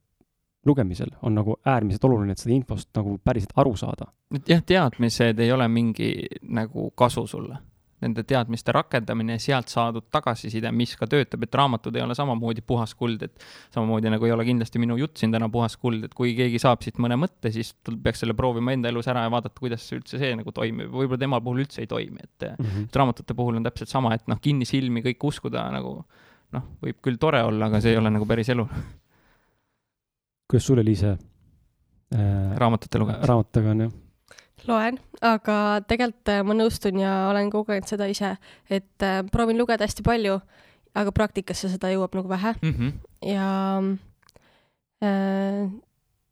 lugemisel 0.68 1.12
on 1.24 1.38
nagu 1.40 1.56
äärmiselt 1.68 2.06
oluline, 2.10 2.36
et 2.36 2.42
seda 2.42 2.56
infost 2.56 2.90
nagu 2.98 3.16
päriselt 3.24 3.56
aru 3.60 3.76
saada. 3.80 4.12
jah, 4.48 4.62
teadmised 4.66 5.40
ei 5.40 5.52
ole 5.52 5.68
mingi 5.72 6.12
nagu 6.44 6.92
kasu 6.96 7.26
sulle 7.28 7.58
nende 8.04 8.24
teadmiste 8.28 8.74
rakendamine 8.76 9.36
ja 9.36 9.42
sealt 9.44 9.72
saadud 9.72 10.06
tagasiside, 10.12 10.72
mis 10.76 10.96
ka 11.00 11.08
töötab, 11.10 11.44
et 11.44 11.56
raamatud 11.56 11.96
ei 11.96 12.04
ole 12.06 12.16
samamoodi 12.18 12.64
puhas 12.66 12.94
kuld, 13.00 13.26
et 13.28 13.44
samamoodi 13.76 14.12
nagu 14.14 14.28
ei 14.28 14.34
ole 14.36 14.46
kindlasti 14.48 14.82
minu 14.82 14.98
jutt 15.00 15.20
siin 15.20 15.34
täna 15.36 15.50
puhas 15.52 15.76
kuld, 15.82 16.06
et 16.08 16.16
kui 16.18 16.34
keegi 16.38 16.62
saab 16.64 16.86
siit 16.86 17.02
mõne 17.02 17.18
mõtte, 17.20 17.52
siis 17.56 17.74
ta 17.84 17.94
peaks 18.04 18.24
selle 18.24 18.36
proovima 18.38 18.76
enda 18.76 18.92
elus 18.92 19.10
ära 19.12 19.26
ja 19.26 19.34
vaadata, 19.34 19.60
kuidas 19.60 19.86
üldse 19.96 20.22
see 20.22 20.32
nagu 20.40 20.56
toimib, 20.56 20.92
võib-olla 20.94 21.20
tema 21.20 21.42
puhul 21.44 21.66
üldse 21.66 21.84
ei 21.84 21.92
toimi, 21.92 22.24
et 22.24 22.50
mm 22.50 22.66
-hmm. 22.66 22.90
et 22.90 23.02
raamatute 23.02 23.36
puhul 23.36 23.60
on 23.60 23.68
täpselt 23.68 23.92
sama, 23.92 24.14
et 24.16 24.28
noh, 24.28 24.40
kinnisilmi 24.42 25.04
kõik 25.12 25.30
uskuda 25.34 25.70
nagu 25.76 25.98
noh, 26.56 26.68
võib 26.82 27.02
küll 27.04 27.20
tore 27.22 27.44
olla, 27.44 27.68
aga 27.68 27.82
see 27.82 27.92
ei 27.94 27.98
ole 27.98 28.10
nagu 28.10 28.26
päris 28.26 28.50
elu. 28.50 28.68
kuidas 30.50 30.66
sul 30.66 30.80
oli 30.80 30.96
see 30.96 31.12
äh, 31.12 32.56
raamatute 32.58 33.00
lugemine? 33.00 33.28
raamatutega 33.28 33.76
on 33.76 33.82
jah 33.88 33.98
loen, 34.68 35.00
aga 35.22 35.58
tegelikult 35.88 36.32
äh, 36.34 36.42
ma 36.46 36.56
nõustun 36.58 37.00
ja 37.02 37.14
olen 37.30 37.52
kogenud 37.54 37.88
seda 37.90 38.08
ise, 38.12 38.36
et 38.70 39.06
äh, 39.06 39.22
proovin 39.32 39.60
lugeda 39.60 39.88
hästi 39.88 40.06
palju, 40.06 40.40
aga 41.00 41.14
praktikasse 41.16 41.70
seda 41.72 41.92
jõuab 41.94 42.16
nagu 42.18 42.32
vähe 42.32 42.56
mm. 42.62 42.74
-hmm. 42.74 42.92
ja 43.30 43.50
äh, 45.06 45.70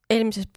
eelmises, 0.10 0.48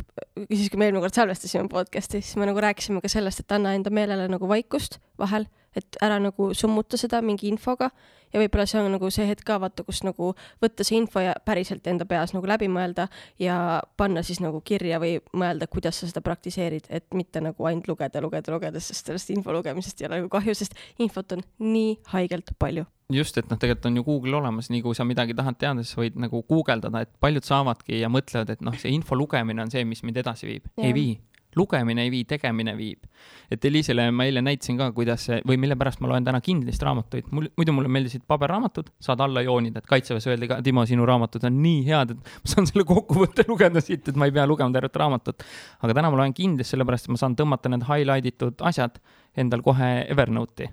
siis 0.49 0.71
kui 0.71 0.79
me 0.79 0.89
eelmine 0.89 1.03
kord 1.05 1.17
salvestasime 1.17 1.69
podcast'i, 1.71 2.23
siis 2.23 2.37
me 2.41 2.49
nagu 2.49 2.61
rääkisime 2.63 3.03
ka 3.03 3.11
sellest, 3.11 3.45
et 3.45 3.53
anna 3.53 3.75
enda 3.75 3.91
meelele 3.91 4.29
nagu 4.31 4.49
vaikust 4.49 5.01
vahel, 5.19 5.47
et 5.77 6.01
ära 6.03 6.19
nagu 6.23 6.51
summuta 6.57 6.99
seda 7.01 7.23
mingi 7.23 7.49
infoga 7.51 7.91
ja 8.33 8.41
võib-olla 8.41 8.67
see 8.69 8.81
on 8.81 8.93
nagu 8.95 9.11
see 9.13 9.27
hetk 9.29 9.45
ka 9.47 9.59
vaata, 9.63 9.85
kus 9.87 10.03
nagu 10.07 10.33
võtta 10.63 10.87
see 10.87 11.01
info 11.01 11.23
ja 11.25 11.35
päriselt 11.47 11.87
enda 11.91 12.07
peas 12.09 12.35
nagu 12.35 12.47
läbi 12.49 12.69
mõelda 12.71 13.09
ja 13.43 13.81
panna 14.01 14.23
siis 14.27 14.41
nagu 14.43 14.63
kirja 14.67 15.01
või 15.03 15.19
mõelda, 15.37 15.69
kuidas 15.71 16.01
sa 16.01 16.11
seda 16.11 16.23
praktiseerid, 16.25 16.89
et 16.91 17.09
mitte 17.17 17.43
nagu 17.45 17.67
ainult 17.71 17.91
lugeda, 17.91 18.23
lugeda, 18.23 18.55
lugeda, 18.55 18.83
sest 18.83 19.11
sellest 19.11 19.33
info 19.35 19.55
lugemisest 19.55 20.01
ei 20.03 20.09
ole 20.11 20.23
nagu 20.23 20.33
kahju, 20.33 20.55
sest 20.57 20.79
infot 21.03 21.37
on 21.37 21.45
nii 21.65 22.01
haigelt 22.15 22.55
palju. 22.59 22.87
Just, 23.11 23.35
et 23.41 23.49
noh, 23.51 23.59
tegelikult 23.59 23.89
on 23.89 23.97
ju 23.99 24.05
Google 24.07 24.37
olemas, 24.39 24.69
nii 24.71 24.85
kui 24.85 24.95
sa 24.95 25.03
midagi 25.03 25.35
tahad 25.35 25.57
teada, 25.59 25.83
siis 25.83 25.99
võid 25.99 26.21
nagu 26.23 26.45
guugeldada, 26.47 27.03
et 27.03 27.11
paljud 27.19 27.43
saavadki 27.43 27.99
ja 27.99 28.11
mõtlevad, 28.13 28.53
et 28.55 28.63
noh, 28.63 28.77
see 28.79 28.93
info 28.95 29.19
lugemine 29.19 29.65
on 29.65 29.73
see, 29.73 29.83
mis 29.89 30.05
mind 30.07 30.23
edasi 30.23 30.47
viib. 30.47 30.71
ei 30.79 30.95
vii 30.95 31.17
lugemine 31.57 32.05
ei 32.07 32.11
vii, 32.13 32.25
tegemine 32.31 32.77
viib. 32.79 33.07
et 33.51 33.65
Elisele 33.65 34.11
ma 34.15 34.25
eile 34.29 34.43
näitasin 34.43 34.79
ka, 34.79 34.91
kuidas 34.95 35.25
see 35.27 35.41
või 35.47 35.59
mille 35.59 35.77
pärast 35.77 36.01
ma 36.01 36.11
loen 36.13 36.25
täna 36.25 36.41
Kindlist 36.45 36.83
raamatuid, 36.87 37.31
mul, 37.35 37.49
muidu 37.59 37.75
mulle 37.75 37.91
meeldisid 37.91 38.23
paberraamatud, 38.31 38.93
saad 39.03 39.21
alla 39.25 39.43
joonida, 39.43 39.83
et 39.83 39.89
kaitseväes 39.91 40.29
öeldi 40.31 40.51
ka, 40.51 40.61
Timo, 40.63 40.85
sinu 40.87 41.07
raamatud 41.09 41.45
on 41.49 41.63
nii 41.63 41.81
head, 41.89 42.15
et 42.15 42.35
ma 42.45 42.55
saan 42.55 42.69
selle 42.71 42.87
kokkuvõtte 42.89 43.47
lugeda 43.51 43.83
siit, 43.85 44.09
et 44.09 44.21
ma 44.21 44.31
ei 44.31 44.37
pea 44.37 44.47
lugema 44.47 44.71
tervet 44.77 45.01
raamatut. 45.03 45.47
aga 45.83 45.97
täna 45.97 46.13
ma 46.13 46.23
loen 46.23 46.37
Kindlist 46.37 46.77
sellepärast, 46.77 47.09
et 47.09 47.17
ma 47.17 47.23
saan 47.25 47.39
tõmmata 47.39 47.73
need 47.73 47.89
highlight 47.89 48.31
itud 48.31 48.63
asjad 48.71 49.03
endal 49.39 49.65
kohe 49.67 49.91
Evernote'i 50.11 50.71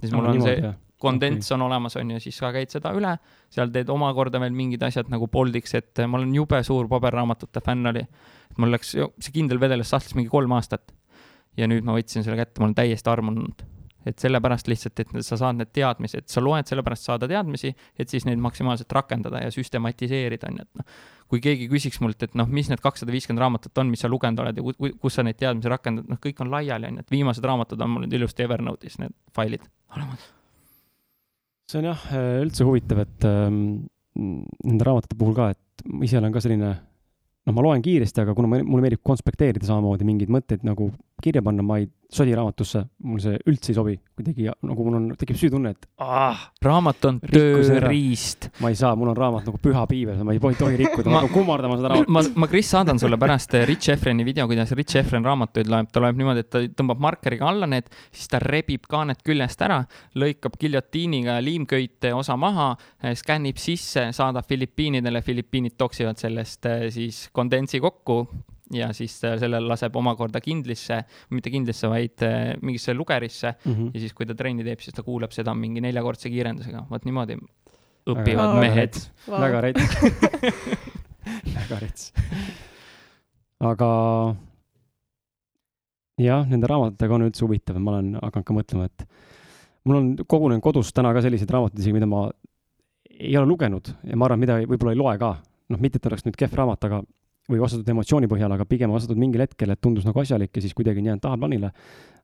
siis 0.00 0.14
mul 0.14 0.30
on 0.32 0.42
see 0.42 0.72
kondents 1.00 1.50
on 1.56 1.64
olemas, 1.66 1.96
on 2.00 2.14
ju, 2.14 2.20
siis 2.22 2.38
sa 2.40 2.52
käid 2.54 2.72
seda 2.72 2.92
üle, 2.96 3.16
seal 3.52 3.72
teed 3.74 3.90
omakorda 3.92 4.40
veel 4.42 4.54
mingid 4.56 4.84
asjad 4.86 5.10
nagu 5.12 5.28
boldiks 5.32 5.74
ette, 5.78 6.06
ma 6.06 6.20
olen 6.20 6.34
jube 6.36 6.62
suur 6.66 6.88
paberraamatute 6.90 7.64
fänn 7.64 7.92
oli. 7.92 8.06
mul 8.58 8.74
läks, 8.74 8.94
see 8.94 9.34
kindel 9.34 9.60
vedeles 9.62 9.90
sahtlis 9.90 10.16
mingi 10.18 10.30
kolm 10.30 10.52
aastat. 10.56 10.92
ja 11.56 11.66
nüüd 11.66 11.84
ma 11.84 11.96
võtsin 11.96 12.24
selle 12.24 12.38
kätte, 12.38 12.60
ma 12.60 12.68
olen 12.68 12.78
täiesti 12.78 13.10
armunud 13.10 13.66
et 14.06 14.18
sellepärast 14.18 14.68
lihtsalt, 14.70 15.00
et 15.02 15.10
sa 15.26 15.36
saad 15.36 15.58
need 15.58 15.72
teadmised, 15.76 16.28
sa 16.30 16.42
loed 16.42 16.68
sellepärast 16.70 17.08
saada 17.08 17.28
teadmisi, 17.28 17.72
et 18.00 18.08
siis 18.08 18.24
neid 18.28 18.40
maksimaalselt 18.40 18.92
rakendada 18.96 19.42
ja 19.44 19.52
süstematiseerida, 19.54 20.48
on 20.48 20.60
ju, 20.60 20.66
et 20.66 20.80
noh, 20.80 20.98
kui 21.30 21.42
keegi 21.44 21.68
küsiks 21.70 22.00
mult, 22.02 22.22
et 22.24 22.34
noh, 22.38 22.48
mis 22.50 22.70
need 22.72 22.82
kakssada 22.82 23.12
viiskümmend 23.14 23.44
raamatut 23.44 23.82
on, 23.82 23.92
mis 23.92 24.02
sa 24.02 24.10
lugenud 24.10 24.40
oled 24.42 24.60
ja 24.60 24.92
kus 25.02 25.18
sa 25.18 25.26
neid 25.26 25.38
teadmisi 25.40 25.72
rakendad, 25.72 26.08
noh, 26.10 26.20
kõik 26.22 26.40
on 26.44 26.52
laiali, 26.52 26.88
on 26.88 27.00
ju, 27.00 27.06
et 27.06 27.16
viimased 27.18 27.46
raamatud 27.52 27.86
on 27.86 27.96
mul 27.96 28.06
nüüd 28.06 28.18
ilusti 28.18 28.46
Evernote'is, 28.46 29.00
need 29.02 29.16
failid 29.36 29.68
olemas. 29.94 30.30
See 31.70 31.80
on 31.80 31.90
jah, 31.92 32.04
üldse 32.42 32.66
huvitav, 32.66 33.04
et 33.04 33.26
ähm, 33.28 33.60
nende 34.18 34.86
raamatute 34.86 35.18
puhul 35.18 35.36
ka, 35.36 35.50
et 35.54 35.84
ise 36.06 36.18
olen 36.18 36.34
ka 36.34 36.42
selline 36.42 36.70
noh, 36.74 37.54
ma 37.54 37.64
loen 37.64 37.84
kiiresti, 37.84 38.24
aga 38.24 38.34
kuna 38.36 38.50
mulle 38.50 38.84
meeldib 38.84 39.02
konspekteerida 39.06 39.68
samamoodi 39.68 40.06
mingeid 40.08 40.32
mõtteid 40.34 40.66
nagu 40.66 40.90
kirja 41.22 41.42
panna, 41.46 41.64
ma 41.66 41.80
ei 41.80 41.88
sodi 42.10 42.34
raamatusse, 42.34 42.82
mul 43.06 43.20
see 43.22 43.38
üldse 43.48 43.70
ei 43.70 43.76
sobi, 43.76 43.94
kuidagi 44.18 44.48
nagu 44.66 44.86
mul 44.86 44.96
on, 44.98 45.04
tekib 45.18 45.38
süütunne, 45.38 45.72
et 45.76 45.86
ah, 46.02 46.40
raamat 46.64 47.06
on 47.06 47.20
tööriist. 47.22 48.48
ma 48.60 48.72
ei 48.72 48.78
saa, 48.78 48.92
mul 48.98 49.12
on 49.12 49.18
raamat 49.18 49.46
nagu 49.46 49.60
püha 49.62 49.84
piivel, 49.90 50.18
ma 50.26 50.34
ei 50.34 50.40
tohi 50.40 50.78
rikkuda, 50.80 51.10
ma 51.12 51.20
hakkan 51.20 51.34
kummardama 51.36 51.78
seda 51.78 51.92
raamatut. 51.94 52.12
ma, 52.16 52.24
ma, 52.42 52.50
Kris, 52.50 52.70
saadan 52.74 52.98
sulle 53.02 53.18
pärast 53.20 53.54
Rich 53.70 53.94
Efreni 53.94 54.26
video, 54.26 54.48
kuidas 54.50 54.74
Rich 54.78 54.98
Efren 55.00 55.26
raamatuid 55.26 55.70
loeb, 55.70 55.90
ta 55.94 56.02
loeb 56.02 56.18
niimoodi, 56.18 56.44
et 56.44 56.50
ta 56.50 56.64
tõmbab 56.82 57.02
markeriga 57.06 57.48
alla 57.50 57.70
need, 57.70 57.90
siis 58.10 58.30
ta 58.32 58.42
rebib 58.42 58.90
kaaned 58.90 59.22
küljest 59.26 59.62
ära, 59.66 59.80
lõikab 60.18 60.58
giljotiiniga 60.60 61.38
liimköite 61.44 62.14
osa 62.16 62.36
maha, 62.40 62.72
skännib 63.22 63.60
sisse, 63.62 64.10
saadab 64.16 64.50
Filipiinidele, 64.50 65.22
Filipiinid 65.22 65.78
toksivad 65.78 66.18
sellest 66.18 66.66
eh, 66.66 66.88
siis 66.94 67.28
kondentsi 67.32 67.78
kokku 67.80 68.24
ja 68.74 68.90
siis 68.96 69.16
selle 69.20 69.60
laseb 69.64 69.96
omakorda 69.96 70.40
kindlisse, 70.44 71.00
mitte 71.34 71.52
kindlisse, 71.52 71.88
vaid 71.90 72.24
äh, 72.26 72.52
mingisse 72.62 72.94
lugerisse 72.94 73.54
mm. 73.54 73.72
-hmm. 73.72 73.90
ja 73.94 74.00
siis, 74.04 74.14
kui 74.14 74.26
ta 74.26 74.34
trenni 74.34 74.64
teeb, 74.66 74.80
siis 74.80 74.94
ta 74.94 75.02
kuulab 75.06 75.34
seda 75.34 75.54
mingi 75.54 75.82
neljakordse 75.84 76.30
kiirendusega, 76.30 76.86
vot 76.90 77.04
niimoodi 77.04 77.38
õpivad 78.10 78.54
väga 78.54 78.60
mehed. 78.60 79.00
väga 79.30 79.60
rets 79.60 79.96
väga 81.58 81.80
rets. 81.80 82.12
aga 83.60 83.90
jah, 86.20 86.46
nende 86.48 86.70
raamatutega 86.70 87.16
on 87.16 87.26
üldse 87.28 87.44
huvitav, 87.44 87.78
ma 87.80 87.96
olen 87.96 88.14
hakanud 88.20 88.46
ka 88.48 88.56
mõtlema, 88.56 88.88
et 88.90 89.06
mul 89.88 90.00
on 90.00 90.10
kogunenud 90.24 90.64
kodus 90.64 90.92
täna 90.96 91.12
ka 91.16 91.22
selliseid 91.24 91.52
raamatuid 91.52 91.82
isegi, 91.82 91.96
mida 91.96 92.08
ma 92.10 92.26
ei 93.20 93.36
ole 93.36 93.48
lugenud 93.48 93.92
ja 94.06 94.16
ma 94.16 94.28
arvan, 94.28 94.40
mida 94.40 94.58
võib-olla 94.64 94.94
ei 94.94 95.00
loe 95.00 95.16
ka. 95.20 95.34
noh, 95.70 95.78
mitte 95.78 96.00
et 96.00 96.06
oleks 96.08 96.24
nüüd 96.26 96.38
kehv 96.38 96.56
raamat, 96.58 96.84
aga 96.88 97.02
või 97.50 97.60
ostetud 97.64 97.88
emotsiooni 97.92 98.28
põhjal, 98.30 98.52
aga 98.54 98.66
pigem 98.68 98.92
ostetud 98.94 99.18
mingil 99.20 99.44
hetkel, 99.44 99.72
et 99.74 99.80
tundus 99.82 100.06
nagu 100.06 100.22
asjalik 100.22 100.54
ja 100.56 100.62
siis 100.64 100.74
kuidagi 100.76 101.02
on 101.02 101.10
jäänud 101.10 101.24
tahaplaanile. 101.24 101.72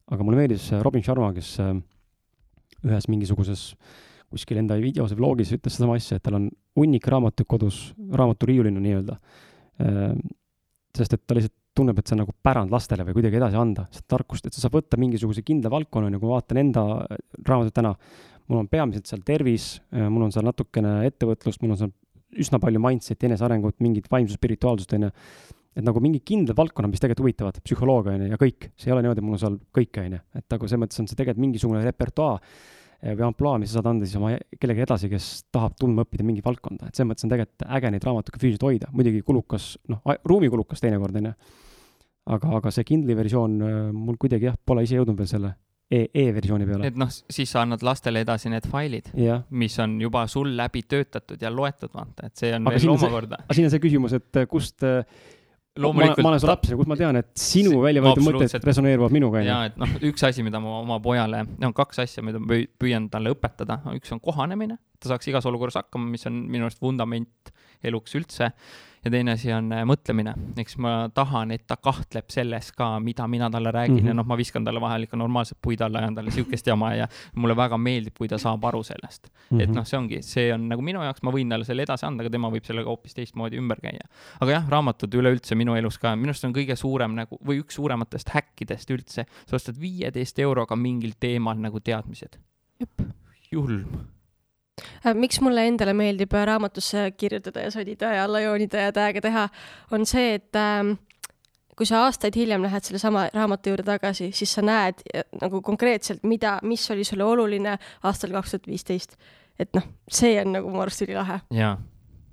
aga 0.07 0.25
mulle 0.25 0.39
meeldis 0.39 0.69
äh, 0.73 0.83
Robin 0.83 1.03
Sharma, 1.03 1.33
kes 1.35 1.57
äh, 1.61 1.73
ühes 2.87 3.09
mingisuguses 3.11 3.73
kuskil 4.31 4.61
enda 4.61 4.77
videos 4.79 5.13
või 5.15 5.23
vlogis 5.23 5.53
ütles 5.55 5.75
sedasama 5.75 5.97
asja, 5.99 6.19
et 6.19 6.23
tal 6.23 6.39
on 6.39 6.49
hunnik 6.79 7.07
raamatuid 7.07 7.47
kodus, 7.49 7.81
raamaturiiulina 8.13 8.83
nii-öelda. 8.83 9.19
Äh, 9.83 10.15
sest 10.97 11.17
et 11.17 11.25
ta 11.27 11.37
lihtsalt 11.37 11.55
tunneb, 11.77 11.99
et 11.99 12.09
see 12.09 12.17
on 12.17 12.23
nagu 12.23 12.33
pärand 12.43 12.73
lastele 12.73 13.05
või 13.05 13.19
kuidagi 13.19 13.37
edasi 13.37 13.59
anda, 13.61 13.85
seda 13.93 14.17
tarkust, 14.17 14.47
et 14.47 14.55
sa 14.57 14.63
saad 14.63 14.79
võtta 14.79 14.97
mingisuguse 14.97 15.43
kindla 15.45 15.69
valdkonna, 15.75 16.09
nagu 16.15 16.31
ma 16.31 16.39
vaatan 16.39 16.63
enda 16.63 16.85
raamatuid 17.45 17.75
täna, 17.77 17.93
mul 18.49 18.63
on 18.63 18.71
peamiselt 18.71 19.11
seal 19.11 19.21
tervis, 19.27 19.75
mul 19.93 20.25
on 20.25 20.33
seal 20.33 20.47
natukene 20.47 21.03
ettevõtlust, 21.11 21.61
mul 21.61 21.75
on 21.75 21.83
seal 21.83 21.93
üsna 22.35 22.61
palju 22.63 22.81
mindset'i, 22.83 23.29
enesearengut, 23.29 23.79
mingit 23.85 24.09
vaimsust, 24.11 24.41
spirituaalsust, 24.41 24.97
on 24.97 25.07
ju. 25.09 25.13
et 25.77 25.85
nagu 25.85 26.01
mingi 26.01 26.23
kindlad 26.25 26.57
valdkonnad, 26.57 26.89
mis 26.89 27.03
tegelikult 27.03 27.27
huvitavad, 27.27 27.61
psühholoogia, 27.65 28.17
on 28.17 28.25
ju, 28.25 28.31
ja 28.33 28.41
kõik. 28.41 28.71
see 28.77 28.91
ei 28.91 28.97
ole 28.97 29.05
niimoodi, 29.05 29.25
mul 29.25 29.37
on 29.37 29.43
seal 29.43 29.59
kõike, 29.77 30.07
on 30.07 30.17
ju. 30.19 30.23
et 30.41 30.57
nagu 30.57 30.71
selles 30.71 30.83
mõttes 30.85 31.03
on 31.03 31.11
see 31.11 31.19
tegelikult 31.19 31.45
mingisugune 31.45 31.83
repertuaar 31.85 32.41
eh, 32.41 33.13
või 33.13 33.27
ampluaa, 33.29 33.61
mis 33.63 33.73
sa 33.73 33.81
saad 33.81 33.93
anda 33.93 34.09
siis 34.09 34.19
oma 34.21 34.33
kellelegi 34.57 34.87
edasi, 34.87 35.13
kes 35.13 35.29
tahab 35.55 35.77
tundma 35.81 36.07
õppida 36.07 36.27
mingit 36.27 36.47
valdkonda, 36.47 36.89
et 36.89 36.97
selles 36.97 37.13
mõttes 37.13 37.29
on 37.29 37.35
tegelikult 37.35 37.69
äge 37.79 37.93
neid 37.93 38.09
raamatuid 38.09 38.41
füüsiliselt 38.41 38.67
hoida, 38.71 38.91
muidugi 38.97 39.23
kulukas, 39.27 39.75
noh, 39.93 40.03
ruumikulukas 40.25 40.83
teinekord, 40.83 41.21
on 41.21 41.31
ju. 41.31 41.37
aga, 42.37 42.57
aga 42.59 42.75
see 42.75 42.89
Kindle'i 42.89 43.19
versioon 43.19 43.61
eh, 43.61 43.79
mul 43.93 44.19
kuidagi 44.21 44.51
jah, 44.51 44.59
pole 44.65 44.87
ise 44.89 44.99
jõudnud 44.99 45.21
veel 45.21 45.33
selle 45.37 45.55
e, 45.91 46.03
e-versiooni 46.15 46.67
peale. 46.69 46.91
et 46.91 46.99
noh, 46.99 47.11
siis 47.11 47.51
sa 47.53 47.63
annad 47.65 47.85
lastele 47.87 48.23
edasi 48.25 48.51
need 48.53 48.67
failid, 48.71 49.13
mis 49.51 49.79
on 49.83 49.97
juba 50.03 50.27
sul 50.31 50.53
läbi 50.59 50.85
töötatud 50.89 51.43
ja 51.43 51.53
loetud, 51.53 51.93
vaata, 51.95 52.31
et 52.31 52.43
see 52.43 52.53
on 52.57 52.67
aga 52.67 52.77
veel 52.77 52.95
omakorda. 52.97 53.41
aga 53.47 53.59
siin 53.59 53.69
on 53.69 53.75
see 53.75 53.83
küsimus, 53.83 54.17
et 54.19 54.43
äh, 54.43 54.49
kust 54.51 54.87
äh, 54.87 55.03
Loomulikult, 55.77 56.23
ma, 56.25 56.31
olen 56.31 56.41
su 56.41 56.49
laps 56.49 56.71
ja 56.73 56.77
kust 56.79 56.89
ma 56.89 56.97
tean, 56.97 57.19
et 57.21 57.27
sinu 57.37 57.83
välja 57.83 58.01
võetud 58.01 58.25
mõtted 58.25 58.65
resoneeruvad 58.65 59.13
minuga, 59.13 59.43
ja, 59.45 59.59
et 59.69 59.75
noh, 59.77 59.91
üks 60.09 60.25
asi, 60.25 60.41
mida 60.47 60.57
ma 60.65 60.79
oma 60.79 60.97
pojale, 61.05 61.43
no 61.61 61.69
kaks 61.77 62.01
asja, 62.07 62.25
mida 62.25 62.41
ma 62.41 62.57
püüan 62.81 63.11
talle 63.13 63.35
õpetada, 63.35 63.83
üks 63.93 64.15
on 64.17 64.23
kohanemine, 64.25 64.79
ta 64.97 65.13
saaks 65.13 65.29
igas 65.29 65.45
olukorras 65.51 65.77
hakkama, 65.77 66.09
mis 66.15 66.25
on 66.31 66.39
minu 66.49 66.65
arust 66.65 66.81
vundament 66.81 67.53
eluks 67.85 68.17
üldse 68.17 68.49
ja 69.07 69.11
teine 69.11 69.37
asi 69.37 69.53
on 69.55 69.71
äh, 69.75 69.85
mõtlemine, 69.87 70.33
eks 70.59 70.77
ma 70.83 70.93
tahan, 71.15 71.53
et 71.55 71.63
ta 71.69 71.77
kahtleb 71.79 72.31
selles 72.33 72.73
ka, 72.75 72.89
mida 73.03 73.27
mina 73.31 73.49
talle 73.53 73.71
räägin 73.75 73.95
mm 73.95 74.03
-hmm. 74.03 74.09
ja 74.09 74.15
noh, 74.19 74.27
ma 74.27 74.37
viskan 74.37 74.65
talle 74.65 74.81
vahel 74.81 75.07
ikka 75.07 75.17
normaalset 75.17 75.59
puid 75.63 75.81
alla, 75.81 76.03
ajan 76.03 76.15
talle 76.15 76.31
sihukest 76.31 76.67
jama 76.67 76.95
ja 76.95 77.09
mulle 77.35 77.57
väga 77.57 77.79
meeldib, 77.79 78.17
kui 78.19 78.29
ta 78.29 78.39
saab 78.39 78.65
aru 78.65 78.83
sellest 78.83 79.29
mm. 79.29 79.59
-hmm. 79.59 79.63
et 79.63 79.71
noh, 79.75 79.87
see 79.87 79.99
ongi, 79.99 80.23
see 80.23 80.55
on 80.55 80.69
nagu 80.69 80.83
minu 80.83 81.03
jaoks, 81.03 81.23
ma 81.23 81.31
võin 81.31 81.51
talle 81.51 81.65
selle 81.65 81.83
edasi 81.83 82.07
anda, 82.07 82.23
aga 82.23 82.31
tema 82.31 82.51
võib 82.51 82.65
sellega 82.65 82.89
hoopis 82.89 83.15
teistmoodi 83.15 83.57
ümber 83.57 83.81
käia. 83.81 84.09
aga 84.41 84.51
jah, 84.51 84.69
raamatud 84.69 85.15
üleüldse 85.15 85.55
minu 85.55 85.77
elus 85.77 85.99
ka, 85.99 86.17
minu 86.17 86.35
arust 86.35 86.45
on 86.45 86.55
kõige 86.55 86.77
suurem 86.77 87.15
nagu 87.15 87.39
või 87.47 87.63
üks 87.63 87.75
suurematest 87.79 88.35
häkkidest 88.35 88.91
üldse, 88.91 89.27
sa 89.47 89.57
ostad 89.57 89.81
viieteist 89.81 90.39
euroga 90.39 90.77
mingil 90.77 91.13
teemal 91.21 91.57
nagu 91.59 91.81
teadmised. 91.81 92.39
julm 93.53 94.16
miks 95.17 95.41
mulle 95.41 95.67
endale 95.71 95.95
meeldib 95.97 96.35
äh, 96.37 96.47
raamatusse 96.51 97.11
kirjutada 97.17 97.65
ja 97.67 97.71
sodida 97.71 98.13
ja 98.15 98.25
alla 98.25 98.41
joonida 98.45 98.89
ja 98.89 98.93
tag'e 98.93 99.23
teha, 99.25 99.49
on 99.97 100.07
see, 100.09 100.37
et 100.37 100.61
äh, 100.61 100.93
kui 101.77 101.89
sa 101.89 102.05
aastaid 102.07 102.37
hiljem 102.37 102.65
lähed 102.65 102.85
sellesama 102.85 103.27
raamatu 103.35 103.73
juurde 103.73 103.87
tagasi, 103.89 104.31
siis 104.37 104.53
sa 104.59 104.65
näed 104.65 105.03
äh, 105.15 105.27
nagu 105.41 105.63
konkreetselt, 105.65 106.25
mida, 106.29 106.59
mis 106.63 106.85
oli 106.93 107.05
sulle 107.05 107.25
oluline 107.25 107.77
aastal 108.05 108.37
kaks 108.37 108.57
tuhat 108.57 108.71
viisteist. 108.73 109.19
et 109.59 109.73
noh, 109.73 109.85
see 110.13 110.37
on 110.43 110.53
nagu 110.59 110.71
mu 110.71 110.83
arust 110.85 111.07
ülilahe. 111.07 111.41
jaa 111.57 111.77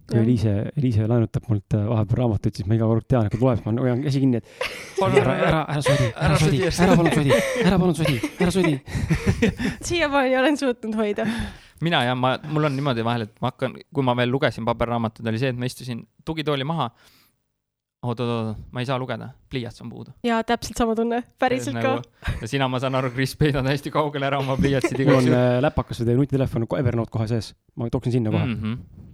kui 0.04 0.20
Eliise, 0.20 0.52
Eliise 0.76 1.06
laenutab 1.08 1.46
mult 1.48 1.74
vahepeal 1.74 2.18
raamatuid, 2.20 2.58
siis 2.58 2.68
ma 2.68 2.76
iga 2.76 2.90
kord 2.90 3.06
tean, 3.08 3.24
et 3.24 3.32
kui 3.32 3.40
tuleb, 3.40 3.62
ma 3.64 3.74
hoian 3.86 4.02
käsi 4.04 4.20
kinni, 4.20 4.42
et 4.42 4.66
ära, 5.22 5.36
ära, 5.48 5.62
ära 5.72 5.84
sodi, 5.86 6.10
ära 6.28 6.40
sodi, 6.42 6.60
ära 6.68 6.98
palun 7.00 7.14
sodi, 7.16 7.38
ära 7.64 7.80
palun 7.80 7.96
sodi, 8.02 8.18
ära 8.36 8.52
sodi. 8.52 8.74
siiamaani 9.88 10.42
olen 10.42 10.60
suutnud 10.60 11.00
hoida 11.00 11.30
mina 11.84 12.04
jah, 12.08 12.16
ma, 12.20 12.36
mul 12.52 12.70
on 12.70 12.78
niimoodi 12.78 13.06
vahel, 13.06 13.28
et 13.28 13.36
ma 13.44 13.52
hakkan, 13.52 13.76
kui 13.94 14.06
ma 14.06 14.16
veel 14.20 14.32
lugesin 14.34 14.66
paberraamatuid, 14.68 15.28
oli 15.32 15.42
see, 15.42 15.52
et 15.54 15.60
ma 15.60 15.70
istusin 15.70 16.06
tugitooli 16.26 16.68
maha. 16.68 16.90
oot-oot-oot, 18.04 18.58
ma 18.76 18.82
ei 18.84 18.88
saa 18.88 18.98
lugeda, 19.00 19.30
pliiats 19.50 19.80
on 19.84 19.92
puudu. 19.92 20.12
jaa, 20.28 20.42
täpselt 20.44 20.80
sama 20.80 20.96
tunne, 20.96 21.22
päriselt 21.40 21.78
ka 21.80 21.94
nagu,. 21.96 22.34
ja 22.42 22.50
sina, 22.52 22.68
ma 22.68 22.82
saan 22.84 23.00
aru, 23.00 23.14
Kris, 23.16 23.38
peidad 23.40 23.68
hästi 23.70 23.94
kaugele 23.96 24.28
ära 24.28 24.42
oma 24.44 24.58
pliiatsid 24.60 24.98
igaks 24.98 25.08
juhuks. 25.14 25.30
mul 25.30 25.38
on 25.38 25.40
äh, 25.40 25.62
läpakas 25.64 26.04
või 26.04 26.10
teie 26.10 26.20
nutitelefon 26.20 26.68
Evernote 26.80 27.16
kohe 27.16 27.30
sees, 27.32 27.54
ma 27.80 27.88
tooksin 27.94 28.18
sinna 28.20 28.36
kohe 28.36 28.46
mm. 28.50 28.60
-hmm 28.60 29.12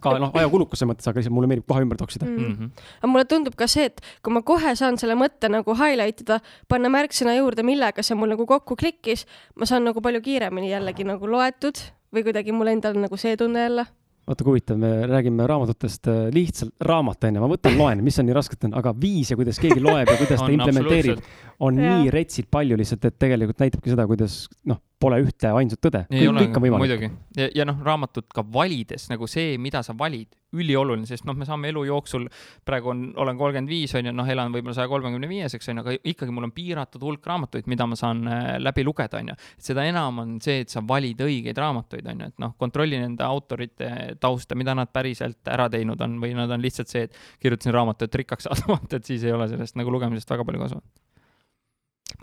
ka 0.00 0.14
noh, 0.22 0.32
ajakulukuse 0.40 0.88
mõttes, 0.88 1.08
aga 1.08 1.20
lihtsalt 1.20 1.34
mulle 1.34 1.50
meeldib 1.50 1.68
kohe 1.68 1.84
ümber 1.84 2.00
toksida 2.00 2.26
mm. 2.26 2.54
-hmm. 2.54 2.88
aga 3.02 3.12
mulle 3.12 3.26
tundub 3.28 3.58
ka 3.58 3.68
see, 3.70 3.88
et 3.90 4.00
kui 4.22 4.34
ma 4.34 4.42
kohe 4.42 4.74
saan 4.78 4.98
selle 5.00 5.16
mõtte 5.18 5.50
nagu 5.52 5.76
highlight 5.76 6.24
ida, 6.24 6.40
panna 6.68 6.90
märksõna 6.92 7.36
juurde, 7.38 7.62
millega 7.66 8.02
see 8.02 8.18
mul 8.18 8.32
nagu 8.34 8.46
kokku 8.46 8.76
klikkis, 8.76 9.26
ma 9.56 9.68
saan 9.68 9.84
nagu 9.88 10.00
palju 10.04 10.22
kiiremini 10.24 10.72
jällegi 10.72 11.06
nagu 11.08 11.30
loetud 11.30 11.80
või 12.14 12.24
kuidagi 12.24 12.52
mul 12.52 12.72
endal 12.72 12.98
nagu 12.98 13.16
see 13.16 13.36
tunne 13.36 13.66
jälle 13.66 13.86
vaata 14.28 14.44
kui 14.44 14.52
huvitav, 14.52 14.76
me 14.76 15.06
räägime 15.08 15.46
raamatutest 15.48 16.08
äh, 16.12 16.18
lihtsalt 16.34 16.74
raamat 16.84 17.24
onju, 17.24 17.40
ma 17.40 17.48
võtan, 17.48 17.78
loen, 17.80 18.02
mis 18.04 18.18
on 18.20 18.28
nii 18.28 18.36
rasket 18.36 18.66
on, 18.68 18.74
aga 18.76 18.92
viise, 19.00 19.38
kuidas 19.38 19.60
keegi 19.62 19.80
loeb 19.80 20.10
ja 20.10 20.16
kuidas 20.20 20.42
ta 20.42 20.50
implementeerib, 20.52 21.22
on 21.64 21.80
ja. 21.80 21.94
nii 21.96 22.12
retsilt 22.12 22.50
palju 22.52 22.76
lihtsalt, 22.76 23.08
et 23.08 23.16
tegelikult 23.24 23.64
näitabki 23.64 23.94
seda, 23.94 24.04
kuidas 24.10 24.42
noh, 24.68 24.82
pole 25.00 25.20
ühte 25.22 25.50
ainsat 25.54 25.80
tõde. 25.84 26.04
kõik 26.10 26.56
on 26.58 26.64
võimalik. 26.64 26.82
muidugi 26.84 27.10
ja, 27.38 27.48
ja 27.60 27.66
noh, 27.68 27.78
raamatut 27.84 28.28
ka 28.34 28.42
valides 28.42 29.08
nagu 29.12 29.28
see, 29.30 29.56
mida 29.62 29.82
sa 29.86 29.94
valid, 29.98 30.34
ülioluline, 30.56 31.04
sest 31.06 31.26
noh, 31.28 31.36
me 31.36 31.44
saame 31.44 31.68
elu 31.68 31.82
jooksul, 31.90 32.24
praegu 32.66 32.90
on, 32.92 33.02
olen 33.20 33.36
kolmkümmend 33.38 33.70
viis 33.70 33.92
on 33.98 34.08
ju, 34.08 34.14
noh, 34.16 34.28
elan 34.32 34.52
võib-olla 34.54 34.76
saja 34.78 34.88
kolmekümne 34.90 35.28
viieseks 35.28 35.68
on 35.68 35.80
ju, 35.80 35.84
aga 35.84 35.96
ikkagi 36.12 36.34
mul 36.34 36.48
on 36.48 36.54
piiratud 36.56 37.04
hulk 37.04 37.28
raamatuid, 37.28 37.68
mida 37.70 37.86
ma 37.88 37.98
saan 38.00 38.22
äh, 38.26 38.46
läbi 38.62 38.84
lugeda, 38.88 39.20
on 39.20 39.32
ju. 39.34 39.36
seda 39.68 39.84
enam 39.88 40.22
on 40.24 40.36
see, 40.44 40.62
et 40.64 40.72
sa 40.72 40.82
valid 40.88 41.20
õigeid 41.26 41.60
raamatuid, 41.60 42.08
on 42.08 42.24
ju, 42.24 42.30
et 42.32 42.44
noh, 42.44 42.54
kontrolli 42.60 43.00
nende 43.00 43.26
autorite 43.26 43.90
tausta, 44.22 44.56
mida 44.58 44.74
nad 44.78 44.92
päriselt 44.92 45.52
ära 45.52 45.68
teinud 45.72 46.00
on 46.04 46.16
või 46.22 46.32
nad 46.38 46.50
on 46.54 46.64
lihtsalt 46.64 46.94
see, 46.94 47.04
et 47.08 47.20
kirjutasin 47.42 47.76
raamatu, 47.76 48.08
et 48.08 48.22
rikkaks 48.22 48.48
saada, 48.48 48.64
vaata, 48.72 48.96
et 49.02 49.12
siis 49.12 49.28
ei 49.28 49.36
ole 49.36 49.50
sellest 49.52 49.76
nagu 49.78 49.92
lugemisest 49.92 50.32
väga 50.32 50.48
palju 50.48 50.64
kasu 50.64 50.82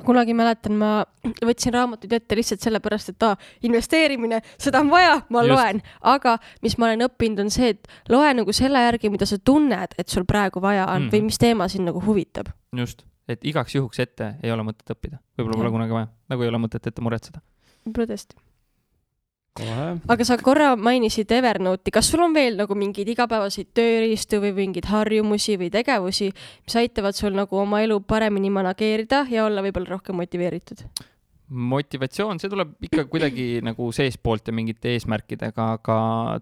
kunagi 0.03 0.35
mäletan, 0.35 0.75
ma 0.79 1.05
võtsin 1.45 1.73
raamatuid 1.75 2.13
ette 2.17 2.37
lihtsalt 2.37 2.63
sellepärast, 2.65 3.13
et 3.13 3.25
aa, 3.27 3.35
investeerimine, 3.67 4.41
seda 4.61 4.81
on 4.83 4.91
vaja, 4.91 5.19
ma 5.29 5.43
Just. 5.45 5.53
Loen, 5.53 5.81
aga 6.13 6.37
mis 6.65 6.77
ma 6.81 6.89
olen 6.89 7.05
õppinud, 7.07 7.45
on 7.45 7.51
see, 7.53 7.71
et 7.75 7.91
loe 8.11 8.33
nagu 8.35 8.55
selle 8.55 8.81
järgi, 8.87 9.11
mida 9.13 9.27
sa 9.29 9.39
tunned, 9.39 9.95
et 9.97 10.11
sul 10.11 10.27
praegu 10.27 10.63
vaja 10.63 10.87
on 10.89 11.05
mm 11.05 11.13
või 11.15 11.21
mis 11.29 11.37
teema 11.39 11.67
sind 11.71 11.87
nagu 11.87 12.01
huvitab. 12.03 12.49
just, 12.75 13.05
et 13.29 13.45
igaks 13.45 13.75
juhuks 13.75 13.99
ette 14.03 14.33
ei 14.43 14.51
ole 14.51 14.65
mõtet 14.67 14.89
õppida, 14.91 15.21
võib-olla 15.37 15.61
pole 15.61 15.71
kunagi 15.77 15.95
vaja, 15.95 16.07
nagu 16.33 16.43
ei 16.43 16.49
ole 16.51 16.59
mõtet 16.59 16.87
ette 16.89 17.03
muretseda. 17.05 17.39
võib-olla 17.85 18.09
tõesti. 18.11 18.35
kohe. 19.55 19.87
aga 20.07 20.27
sa 20.27 20.37
korra 20.37 20.75
mainisid 20.75 21.31
Evernote'i, 21.31 21.93
kas 21.95 22.11
sul 22.11 22.23
on 22.25 22.35
veel 22.35 22.59
nagu 22.59 22.75
mingeid 22.75 23.09
igapäevaseid 23.15 23.71
tööriistu 23.77 24.41
või 24.43 24.53
mingeid 24.59 24.89
harjumusi 24.91 25.57
või 25.61 25.71
tegevusi, 25.73 26.31
mis 26.67 26.79
aitavad 26.81 27.15
sul 27.17 27.35
nagu 27.37 27.59
oma 27.63 27.81
elu 27.85 27.99
paremini 28.03 28.51
manageerida 28.53 29.25
ja 29.31 29.45
olla 29.47 29.63
võib-olla 29.65 29.95
rohkem 29.95 30.19
motiveeritud? 30.19 30.85
motivatsioon, 31.49 32.39
see 32.41 32.49
tuleb 32.49 32.73
ikka 32.87 33.05
kuidagi 33.09 33.59
nagu 33.65 33.91
seestpoolt 33.93 34.49
ja 34.49 34.53
mingite 34.55 34.95
eesmärkidega, 34.95 35.67
aga 35.77 35.97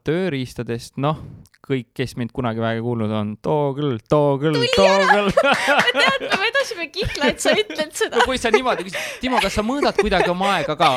tööriistadest, 0.07 0.95
noh, 1.03 1.19
kõik, 1.63 1.89
kes 1.95 2.15
mind 2.19 2.31
kunagi 2.36 2.63
väga 2.63 2.83
kuulnud 2.83 3.12
on, 3.15 3.33
too 3.43 3.74
küll, 3.77 3.98
too 4.12 4.38
küll, 4.41 4.60
too 4.75 4.93
küll. 5.10 5.31
tead, 5.36 6.24
me 6.27 6.39
vedasime 6.45 6.88
kihla, 6.93 7.31
et 7.33 7.43
sa 7.43 7.55
ütled 7.57 7.91
seda 7.95 8.22
no. 8.22 8.27
kui 8.29 8.39
sa 8.39 8.51
niimoodi 8.53 8.88
küsid, 8.88 9.10
Timo, 9.24 9.41
kas 9.43 9.57
sa 9.60 9.65
mõõdad 9.65 10.00
kuidagi 10.00 10.31
oma 10.31 10.53
aega 10.57 10.77
ka, 10.79 10.91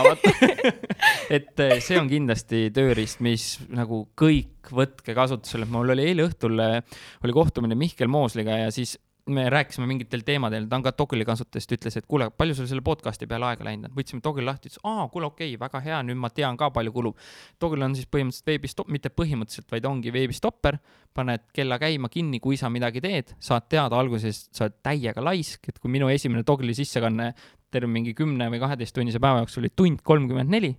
et 1.36 1.64
eh, 1.66 1.78
see 1.82 1.98
on 1.98 2.10
kindlasti 2.10 2.68
tööriist, 2.74 3.22
mis 3.26 3.56
nagu 3.74 4.04
kõik 4.18 4.70
võtke 4.76 5.14
kasutusele, 5.18 5.66
mul 5.70 5.94
oli 5.94 6.06
eile 6.12 6.26
õhtul 6.26 6.62
eh, 6.62 6.78
oli 7.26 7.34
kohtumine 7.34 7.78
Mihkel 7.78 8.10
Moosliga 8.10 8.62
ja 8.64 8.70
siis 8.74 8.96
me 9.26 9.50
rääkisime 9.50 9.86
mingitel 9.90 10.22
teemadel, 10.22 10.68
ta 10.70 10.78
on 10.78 10.84
ka 10.84 10.92
Dogili 10.98 11.24
kasutajast, 11.26 11.72
ütles, 11.74 11.96
et 11.98 12.06
kuule, 12.06 12.28
palju 12.30 12.54
sul 12.54 12.68
selle 12.70 12.82
podcast'i 12.86 13.26
peale 13.26 13.48
aega 13.48 13.66
läinud 13.66 13.88
on, 13.88 13.94
võtsime 13.96 14.22
Dogili 14.22 14.46
lahti, 14.46 14.70
ütles, 14.70 14.78
aa, 14.86 15.08
kuule, 15.10 15.26
okei 15.32 15.48
okay,, 15.50 15.60
väga 15.64 15.80
hea, 15.82 15.98
nüüd 16.06 16.20
ma 16.22 16.30
tean 16.34 16.58
ka, 16.60 16.68
palju 16.74 16.92
kulub. 16.94 17.18
Dogil 17.62 17.82
on 17.88 17.96
siis 17.98 18.06
põhimõtteliselt 18.06 18.52
veebistop, 18.52 18.92
mitte 18.94 19.10
põhimõtteliselt, 19.10 19.66
vaid 19.74 19.88
ongi 19.90 20.14
veebistopper, 20.14 20.78
paned 21.16 21.48
kella 21.56 21.80
käima 21.82 22.10
kinni, 22.12 22.38
kui 22.44 22.58
sa 22.60 22.70
midagi 22.70 23.02
teed, 23.02 23.34
saad 23.42 23.66
teada 23.72 23.98
alguses, 23.98 24.46
sa 24.54 24.68
oled 24.68 24.78
täiega 24.86 25.24
laisk, 25.24 25.72
et 25.72 25.82
kui 25.82 25.90
minu 25.90 26.10
esimene 26.12 26.46
Dogili 26.46 26.76
sissekanne 26.78 27.32
terve 27.74 27.90
mingi 27.90 28.14
kümne 28.14 28.46
või 28.52 28.62
kaheteisttunnise 28.62 29.18
päeva 29.22 29.42
jooksul 29.42 29.66
oli 29.66 29.74
tund 29.74 30.06
kolmkümmend 30.06 30.54
neli, 30.54 30.76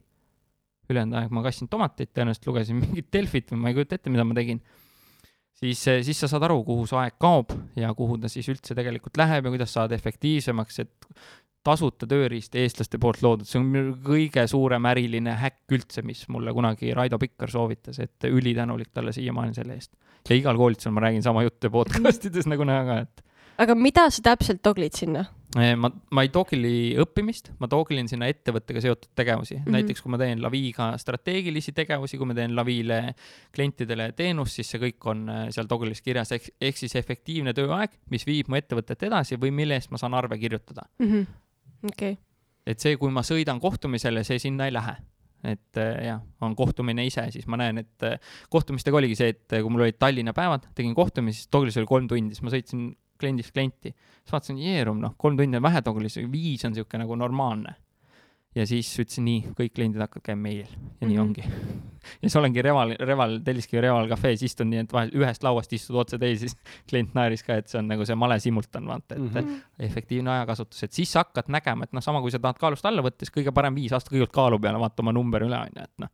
ülejäänud 0.87 1.19
aeg 1.19 1.35
ma 1.35 1.43
kassin 1.43 1.67
tomateid, 1.67 2.15
tõenäoliselt 2.15 2.47
lugesin 2.47 2.79
mingit 2.79 3.11
Delfit 3.11 3.51
või 3.51 3.65
ma 3.65 3.73
ei 3.73 3.75
kujuta 3.75 3.99
ette, 3.99 4.13
mida 4.13 4.23
ma 4.23 4.37
tegin 4.37 4.63
siis, 5.61 5.81
siis 5.81 6.21
sa 6.21 6.29
saad 6.31 6.45
aru, 6.47 6.61
kuhu 6.67 6.85
su 6.89 6.99
aeg 6.99 7.17
kaob 7.21 7.53
ja 7.79 7.93
kuhu 7.97 8.19
ta 8.21 8.31
siis 8.31 8.47
üldse 8.53 8.77
tegelikult 8.77 9.17
läheb 9.19 9.47
ja 9.47 9.53
kuidas 9.53 9.73
saada 9.73 9.97
efektiivsemaks, 9.97 10.79
et 10.83 11.11
tasuta 11.67 12.07
tööriist 12.07 12.55
eestlaste 12.55 12.99
poolt 13.01 13.23
loodud, 13.25 13.47
see 13.47 13.59
on 13.59 13.93
kõige 14.05 14.45
suurem 14.47 14.87
äriline 14.87 15.35
häkk 15.41 15.77
üldse, 15.77 16.03
mis 16.07 16.23
mulle 16.31 16.53
kunagi 16.55 16.93
Raido 16.95 17.19
Pikkar 17.19 17.51
soovitas, 17.51 17.99
et 18.03 18.29
ülitänulik 18.29 18.93
talle 18.95 19.13
siiamaani 19.15 19.57
selle 19.57 19.75
eest. 19.75 19.91
ja 20.29 20.35
igal 20.35 20.59
koolitusel 20.59 20.95
ma 20.95 21.03
räägin 21.07 21.23
sama 21.23 21.43
juttu 21.43 21.71
podcast 21.71 22.25
ides 22.29 22.47
nagu 22.47 22.63
näha 22.67 22.85
ka, 22.87 22.99
et 23.07 23.25
aga 23.63 23.75
mida 23.75 24.07
sa 24.13 24.23
täpselt 24.31 24.61
toglid 24.63 24.95
sinna? 24.95 25.25
Eh, 25.55 25.75
ma, 25.79 25.87
ma 26.11 26.23
ei 26.25 26.27
togli 26.27 26.91
õppimist, 26.99 27.53
ma 27.61 27.69
toglin 27.71 28.09
sinna 28.11 28.27
ettevõttega 28.27 28.81
seotud 28.83 29.13
tegevusi 29.15 29.55
mm. 29.55 29.61
-hmm. 29.63 29.75
näiteks 29.77 30.03
kui 30.03 30.11
ma 30.11 30.19
teen 30.19 30.41
Laviga 30.43 30.89
strateegilisi 30.99 31.71
tegevusi, 31.71 32.19
kui 32.19 32.27
ma 32.27 32.35
teen 32.35 32.51
Lavile 32.55 33.15
klientidele 33.55 34.09
teenust, 34.17 34.59
siis 34.59 34.73
see 34.73 34.81
kõik 34.81 35.07
on 35.07 35.23
eh, 35.31 35.45
seal 35.55 35.69
toglis 35.71 36.03
kirjas, 36.03 36.33
ehk, 36.35 36.49
ehk 36.59 36.81
siis 36.81 36.97
efektiivne 36.99 37.55
tööaeg, 37.55 37.95
mis 38.11 38.27
viib 38.27 38.51
mu 38.51 38.59
ettevõtet 38.59 39.07
edasi 39.07 39.39
või 39.39 39.53
mille 39.55 39.79
eest 39.79 39.93
ma 39.95 40.01
saan 40.01 40.19
arve 40.19 40.35
kirjutada. 40.37 40.83
okei, 41.93 42.17
et 42.67 42.83
see, 42.83 42.99
kui 42.99 43.15
ma 43.15 43.23
sõidan 43.23 43.63
kohtumisele, 43.63 44.27
see 44.27 44.43
sinna 44.43 44.67
ei 44.67 44.75
lähe. 44.75 44.97
et 45.47 45.77
äh, 45.77 46.05
jah, 46.09 46.21
on 46.41 46.55
kohtumine 46.57 47.05
ise, 47.05 47.23
siis 47.31 47.47
ma 47.47 47.55
näen, 47.55 47.77
et 47.77 48.03
kohtumistega 48.49 48.97
oligi 48.97 49.15
see, 49.15 49.29
et 49.29 49.61
kui 49.61 49.69
mul 49.69 49.85
olid 49.85 49.95
Tallinna 49.95 50.33
päevad, 50.33 50.67
tegin 50.75 50.95
kohtumisi, 50.95 51.45
siis 51.45 51.47
Toglis 51.47 51.77
oli 51.77 51.87
kolm 51.87 52.07
tundi, 52.09 52.35
siis 52.35 52.43
ma 52.43 52.51
sõitsin 52.51 52.89
kliendist 53.19 53.53
klienti. 53.53 53.93
siis 54.21 54.33
vaatasin, 54.33 54.57
jeerum, 54.61 55.01
noh, 55.03 55.15
kolm 55.17 55.37
tundi 55.37 55.57
on 55.57 55.63
vähe 55.63 55.81
Toglis, 55.81 56.17
viis 56.31 56.65
on 56.65 56.71
niisugune 56.73 57.03
nagu 57.03 57.15
normaalne. 57.15 57.75
ja 58.55 58.63
siis 58.65 58.89
ütlesin 58.99 59.25
nii, 59.27 59.41
kõik 59.57 59.73
kliendid 59.75 60.01
hakkavad 60.01 60.23
käima 60.25 60.41
meil 60.41 60.63
ja 60.63 61.07
nii 61.07 61.17
Mhm. 61.17 61.21
ongi. 61.21 61.41
ja 62.21 62.29
siis 62.29 62.35
olengi 62.39 62.61
Reval, 62.61 62.95
Reval, 62.99 63.39
Telliskivi 63.45 63.81
Reval 63.81 64.07
kafees 64.09 64.41
istun 64.43 64.69
nii, 64.71 64.79
et 64.87 64.93
vahel 64.93 65.11
ühest 65.13 65.43
lauast 65.43 65.73
istud 65.73 65.95
otse 65.95 66.17
teise, 66.17 66.47
siis 66.47 66.55
klient 66.89 67.13
naeris 67.13 67.43
ka, 67.43 67.59
et 67.61 67.67
see 67.69 67.77
on 67.77 67.87
nagu 67.87 68.05
see 68.05 68.15
male 68.15 68.39
simultan, 68.39 68.87
vaata, 68.87 69.15
et 69.15 69.21
mm. 69.21 69.33
-hmm 69.35 69.61
efektiivne 69.79 70.31
ajakasutus, 70.31 70.83
et 70.83 70.93
siis 70.93 71.11
sa 71.11 71.19
hakkad 71.19 71.51
nägema, 71.53 71.83
et 71.83 71.93
noh, 71.93 72.01
sama 72.01 72.21
kui 72.21 72.31
sa 72.31 72.39
tahad 72.39 72.57
kaalust 72.57 72.85
alla 72.85 73.01
võtta, 73.05 73.21
siis 73.21 73.31
kõige 73.35 73.53
parem 73.53 73.75
viis 73.75 73.93
aasta 73.93 74.09
kõigepealt 74.09 74.33
kaalu 74.33 74.59
peale, 74.59 74.79
vaata 74.79 75.03
oma 75.03 75.11
number 75.13 75.43
üle, 75.43 75.59
on 75.59 75.69
ju, 75.75 75.83
et 75.83 75.93
noh. 76.01 76.09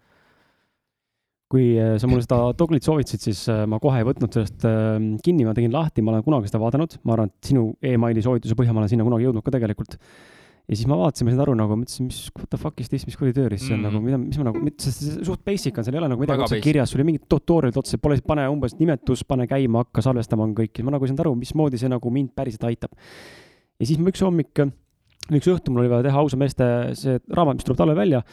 Kui 1.53 1.75
äh, 1.77 1.95
sa 2.01 2.09
mulle 2.09 2.25
seda 2.25 2.39
Doglit 2.57 2.85
soovitasid, 2.85 3.21
siis 3.29 3.43
äh, 3.53 3.63
ma 3.69 3.77
kohe 3.81 3.99
ei 4.01 4.05
võtnud 4.07 4.33
sellest 4.33 4.63
äh, 4.65 4.95
kinni, 5.25 5.45
ma 5.45 5.53
tegin 5.53 5.73
lahti, 5.75 6.01
ma 6.01 6.15
olen 6.15 6.23
kunagi 6.25 6.49
seda 6.49 6.61
vaadanud, 6.63 6.95
ma 7.05 7.13
arvan, 7.13 7.29
et 7.29 7.51
sinu 7.51 7.67
emaili 7.93 8.23
soovituse 8.25 8.57
põhjal 8.57 8.73
ma 8.73 8.81
olen 8.81 8.89
sinna 8.95 9.05
kunagi 9.05 9.27
jõudnud 9.27 9.45
ka 9.45 9.53
tegelikult. 9.53 9.99
ja 10.63 10.77
siis 10.79 10.87
ma 10.87 10.95
vaatasin, 10.95 11.27
ma 11.27 11.33
sain 11.33 11.41
aru 11.43 11.53
nagu, 11.59 11.75
mõtlesin, 11.75 12.07
mis 12.07 12.19
what 12.39 12.47
the 12.49 12.57
fuck 12.57 12.79
is 12.79 12.87
this, 12.89 13.03
mis 13.05 13.17
kuradi 13.19 13.35
tööriist 13.35 13.67
see 13.67 13.75
on 13.75 13.81
Mhm. 13.83 13.89
nagu, 13.91 14.01
mida, 14.05 14.17
mis 14.21 14.37
ma 14.39 14.45
nagu, 14.47 14.61
sest 14.79 15.01
see 15.03 15.25
suht 15.27 15.41
basic 15.45 15.77
on, 15.77 15.83
seal 15.83 15.97
ei 15.97 15.99
ole 16.01 16.07
nagu 16.13 16.23
midagi 16.23 16.45
basic. 16.45 16.63
kirjas, 16.63 16.89
sul 16.89 17.01
oli 17.01 17.07
mingid 17.11 17.25
tutorial'id 17.29 17.77
otsa, 17.81 17.99
pole, 17.99 18.15
pane 18.25 18.45
umbes 18.49 18.77
nimetus, 18.79 19.25
pane 19.27 19.45
käima, 19.45 19.83
hakka 19.83 20.01
salvestama, 20.07 20.47
on 20.47 20.55
kõik 20.55 20.79
ja 20.79 20.85
ma 20.87 20.95
nagu 20.95 21.03
ei 21.03 21.11
saanud 21.11 21.25
aru, 21.25 21.35
mismoodi 21.35 21.77
see 21.81 21.91
nagu 21.91 22.09
mind 22.15 22.31
päriselt 22.33 22.63
aitab. 22.71 22.95
ja 23.77 23.85
siis 23.85 23.99
ma 23.99 24.09
üks 24.09 24.23
hommik, 24.23 24.63
üks 25.31 25.47
õhtu 25.47 25.71
mul 25.71 25.85
oli 25.85 25.91
vaja 25.93 26.07
teha 26.09 26.19
ausa 26.19 26.39
meeste 26.39 26.67
see 26.99 27.19
raamat, 27.31 27.59
mis 27.59 27.67
tuleb 27.67 27.79
talvel 27.79 27.99
välja, 27.99 28.23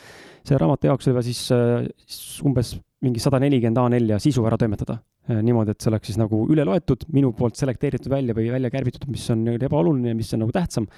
selle 0.42 0.62
raamatu 0.62 0.90
jaoks 0.90 1.08
oli 1.08 1.18
vaja 1.18 1.28
siis, 1.28 1.42
äh, 1.54 1.86
siis 2.06 2.40
umbes 2.46 2.74
mingi 3.04 3.22
sada 3.22 3.40
nelikümmend 3.40 3.78
A4 3.80 4.18
sisu 4.20 4.44
ära 4.48 4.58
toimetada. 4.60 5.00
niimoodi, 5.30 5.70
et 5.76 5.84
see 5.84 5.90
oleks 5.92 6.08
siis 6.10 6.16
nagu 6.18 6.40
üle 6.50 6.64
loetud, 6.66 7.04
minu 7.14 7.28
poolt 7.36 7.54
selekteeritud 7.54 8.10
välja 8.10 8.34
või 8.34 8.48
välja 8.50 8.70
kärbitud, 8.72 9.04
mis 9.12 9.22
on 9.30 9.44
ebaoluline 9.52 10.10
ja 10.10 10.16
mis 10.16 10.32
on 10.34 10.40
nagu 10.42 10.50
tähtsam. 10.50 10.88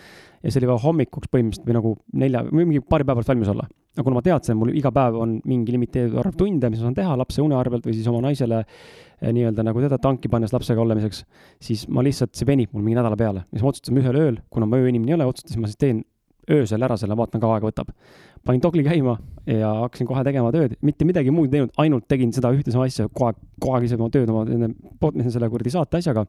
ja 0.42 0.50
see 0.50 0.62
oli 0.62 0.70
vaja 0.70 0.82
hommikuks 0.86 1.28
põhimõtteliselt 1.28 1.68
või 1.68 1.76
nagu 1.76 1.92
nelja, 2.22 2.42
või 2.48 2.64
mingi 2.70 2.80
paari 2.80 3.04
päeva 3.04 3.18
pärast 3.18 3.32
valmis 3.34 3.50
olla. 3.52 3.66
aga 3.92 4.06
kuna 4.06 4.16
ma 4.16 4.22
teadsin, 4.24 4.56
mul 4.56 4.72
iga 4.72 4.92
päev 4.94 5.18
on 5.20 5.36
mingi 5.44 5.74
limiteeritud 5.74 6.18
arv 6.22 6.38
tunde, 6.38 6.70
mis 6.70 6.80
ma 6.80 6.88
saan 6.88 6.96
teha 6.96 7.18
lapse 7.18 7.42
une 7.42 7.58
arvelt 7.58 7.84
või 7.84 7.98
siis 7.98 8.08
oma 8.08 8.22
naisele 8.24 8.64
nii-öelda 9.30 9.62
nagu 9.62 9.82
teda 9.84 9.98
tanki 10.02 10.30
pannes 10.32 10.52
lapsega 10.54 10.82
olemiseks, 10.82 11.22
siis 11.62 11.84
ma 11.88 12.02
lihtsalt, 12.02 12.32
see 12.34 12.48
venib 12.48 12.72
mul 12.74 12.82
mingi 12.82 12.98
nädala 12.98 13.18
peale 13.18 13.44
ja 13.44 13.56
siis 13.58 13.62
ma 13.62 13.70
otsustasin 13.70 14.00
ühel 14.02 14.18
ööl, 14.18 14.40
kuna 14.50 14.66
ma 14.66 14.80
ööinimene 14.82 15.14
ei 15.14 15.18
ole, 15.18 15.28
otsustasin, 15.30 15.62
ma 15.62 15.70
siis 15.70 15.78
teen 15.78 16.02
öösel 16.50 16.82
ära 16.82 16.96
selle, 16.98 17.16
vaatan, 17.18 17.40
kaua 17.42 17.58
aega 17.58 17.68
võtab. 17.68 17.92
panin 18.44 18.62
Dogli 18.62 18.82
käima 18.82 19.16
ja 19.46 19.70
hakkasin 19.84 20.06
kohe 20.08 20.24
tegema 20.26 20.50
tööd, 20.54 20.74
mitte 20.82 21.06
midagi 21.06 21.30
muud 21.30 21.46
ei 21.46 21.58
teinud, 21.58 21.74
ainult 21.78 22.08
tegin 22.10 22.32
seda 22.34 22.50
ühte 22.54 22.74
sama 22.74 22.88
asja, 22.90 23.06
kogu 23.08 23.28
aeg, 23.28 23.42
kogu 23.60 23.76
aeg 23.76 23.86
ise 23.86 23.98
oma 23.98 24.10
tööd 24.10 24.32
oma 24.32 24.42
nende, 24.48 25.30
selle 25.30 25.50
kuradi 25.52 25.74
saate 25.74 26.00
asjaga. 26.02 26.26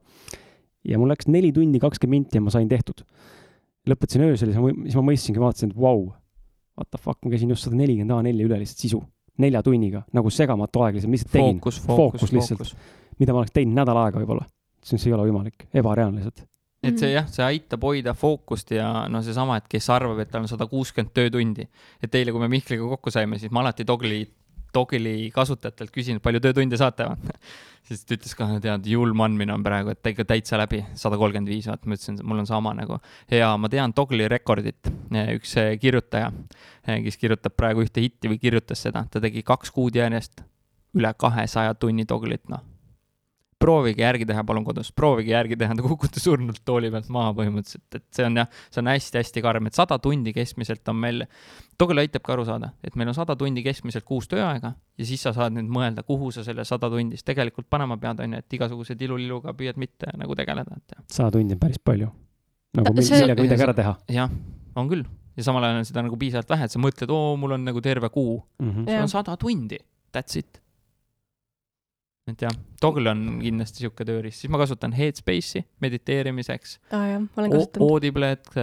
ja 0.85 0.99
mul 0.99 1.09
läks 1.09 1.27
neli 1.31 1.53
tundi 1.55 1.79
kakskümmend 1.79 2.27
minti 2.27 2.37
ja 2.37 2.43
ma 2.45 2.53
sain 2.53 2.69
tehtud. 2.69 3.05
lõpetasin 3.89 4.27
öösel 4.29 4.53
ja 4.53 4.61
siis 4.61 4.95
ma 4.95 5.07
mõistsingi, 5.09 5.41
vaatasin, 5.41 5.73
et 5.73 5.77
vau, 5.77 6.13
what 6.77 6.89
the 6.91 7.01
fuck, 7.01 7.19
ma 7.25 7.33
käisin 7.33 7.49
just 7.49 7.65
sada 7.65 7.75
nelikümmend 7.75 8.13
A4 8.13 8.45
üle 8.45 8.61
lihtsalt 8.61 8.85
sisu, 8.85 9.01
nelja 9.37 9.63
tunniga 9.65 10.03
nagu 10.13 10.29
segamatu 10.29 10.83
aeg 10.85 10.97
lihtsalt, 10.99 11.11
lihtsalt 11.15 11.31
tegin, 11.33 11.59
fookus, 11.59 11.79
Fookus 11.85 12.21
fookus, 12.21 12.33
lihtsalt. 12.33 12.75
mida 13.19 13.33
ma 13.33 13.41
oleks 13.43 13.53
teinud 13.55 13.79
nädal 13.79 13.99
aega 14.05 14.21
võib-olla. 14.21 14.45
see 14.83 14.99
see 14.99 15.09
ei 15.09 15.15
ole 15.15 15.29
võimalik, 15.29 15.67
ebareaalne 15.73 16.21
lihtsalt. 16.21 16.45
et 16.83 16.99
see 16.99 17.11
jah, 17.13 17.27
see 17.31 17.45
aitab 17.45 17.83
hoida 17.87 18.13
fookust 18.13 18.71
ja 18.75 19.07
no 19.09 19.21
seesama, 19.23 19.57
et 19.57 19.67
kes 19.71 19.89
arvab, 19.89 20.19
et 20.19 20.31
tal 20.31 20.43
on 20.43 20.51
sada 20.51 20.67
kuuskümmend 20.67 21.13
töötundi. 21.13 21.67
et 22.03 22.15
eile, 22.15 22.31
kui 22.31 22.41
me 22.41 22.51
Mihkliga 22.51 22.87
kokku 22.95 23.11
saime, 23.11 23.39
siis 23.39 23.51
ma 23.51 23.63
alati 23.63 23.87
Dogli, 23.87 24.25
Dogili 24.73 25.29
kasutajatelt 25.33 25.93
küsin, 25.93 26.19
palju 26.23 26.41
töötunde 26.43 26.79
saate. 26.79 27.07
siis 27.87 28.03
ta 28.07 28.17
ütles 28.17 28.35
ka, 28.39 28.47
tead, 28.63 28.89
julm 28.89 29.21
andmine 29.25 29.55
on 29.55 29.63
praegu, 29.65 29.93
et 29.93 30.01
ta 30.01 30.13
ikka 30.13 30.25
täitsa 30.29 30.59
läbi, 30.61 30.81
sada 30.99 31.19
kolmkümmend 31.19 31.51
viis, 31.51 31.67
vaata, 31.69 31.87
ma 31.87 31.97
ütlesin, 31.97 32.19
mul 32.23 32.43
on 32.43 32.49
sama 32.49 32.73
nagu. 32.77 32.99
ja 33.31 33.53
ma 33.57 33.69
tean 33.69 33.93
Dogli 33.95 34.27
rekordit, 34.31 34.91
üks 35.35 35.55
eh, 35.61 35.75
kirjutaja, 35.81 36.31
kes 37.05 37.19
kirjutab 37.21 37.57
praegu 37.59 37.85
ühte 37.85 38.03
hitti 38.03 38.31
või 38.31 38.41
kirjutas 38.41 38.85
seda, 38.87 39.05
ta 39.11 39.23
tegi 39.23 39.45
kaks 39.45 39.71
kuud 39.71 39.95
järjest 39.99 40.45
üle 40.93 41.13
kahesaja 41.17 41.73
tunni 41.79 42.07
Doglit, 42.09 42.47
noh 42.49 42.72
proovige 43.63 44.03
järgi 44.03 44.27
teha 44.27 44.43
palun 44.47 44.65
kodus, 44.67 44.91
proovige 44.95 45.31
järgi 45.31 45.57
teha, 45.59 45.75
te 45.77 45.83
kukute 45.85 46.19
surnult 46.19 46.59
tooli 46.67 46.89
pealt 46.93 47.07
maha 47.13 47.31
põhimõtteliselt, 47.37 47.99
et 47.99 48.05
see 48.15 48.25
on 48.27 48.41
jah, 48.41 48.49
see 48.73 48.81
on 48.83 48.89
hästi-hästi 48.91 49.43
karm, 49.45 49.69
et 49.69 49.77
sada 49.77 49.97
tundi 50.03 50.33
keskmiselt 50.35 50.91
on 50.91 50.99
meil, 51.05 51.25
Togel 51.79 52.03
aitabki 52.03 52.29
aru 52.35 52.43
saada, 52.45 52.67
et 52.85 52.93
meil 52.99 53.09
on 53.09 53.15
sada 53.17 53.33
tundi 53.39 53.63
keskmiselt 53.65 54.05
kuus 54.05 54.27
tööaega 54.29 54.73
ja 54.77 55.07
siis 55.09 55.23
sa 55.25 55.31
saad 55.33 55.55
nüüd 55.55 55.71
mõelda, 55.73 56.03
kuhu 56.05 56.29
sa 56.35 56.43
selle 56.45 56.65
sada 56.69 56.89
tundi 56.93 57.17
siis 57.17 57.25
tegelikult 57.25 57.65
panema 57.71 57.97
pead, 57.97 58.19
on 58.21 58.35
ju, 58.35 58.43
et 58.43 58.57
igasuguse 58.59 58.95
tiluliluga 58.99 59.55
püüad 59.57 59.79
mitte 59.81 60.11
nagu 60.19 60.35
tegeleda, 60.37 60.77
et 60.77 60.97
sada 61.09 61.31
tundi 61.33 61.55
on 61.57 61.61
päris 61.63 61.79
palju. 61.81 62.11
nagu 62.77 62.93
mil- 62.93 63.07
see- 63.07 63.21
millega 63.23 63.47
midagi 63.47 63.65
ära 63.65 63.73
teha 63.79 63.95
jah, 64.19 64.29
on 64.75 64.89
küll. 64.91 65.05
ja 65.37 65.43
samal 65.43 65.63
ajal 65.65 65.81
on 65.81 65.85
seda 65.89 66.03
nagu 66.05 66.17
piisavalt 66.21 66.49
vähe, 66.53 66.67
et 66.69 66.71
sa 66.75 66.79
mõtled, 66.79 67.09
oo, 67.09 67.35
mul 67.41 67.55
on 67.57 67.65
nagu 67.65 67.81
terve 67.81 68.09
kuu, 68.13 68.43
mm. 68.59 68.69
-hmm. 68.69 68.83
sul 68.85 68.93
Jah. 68.93 69.01
on 69.07 69.09
sada 69.09 69.37
tundi, 69.37 69.79
that's 70.13 70.37
it. 70.37 70.61
Et 72.31 72.45
jah, 72.45 72.53
Toggle 72.79 73.11
on 73.11 73.23
kindlasti 73.41 73.83
sihuke 73.83 74.05
tööriist, 74.07 74.39
siis 74.43 74.51
ma 74.53 74.59
kasutan 74.61 74.93
Headspace'i 74.95 75.65
mediteerimiseks. 75.83 76.77
Aa 76.95 77.03
jah, 77.15 77.19
ma 77.25 77.43
olen 77.43 77.51
O- 77.51 77.57
kasutanud. 77.59 77.89
Audible't, 77.89 78.53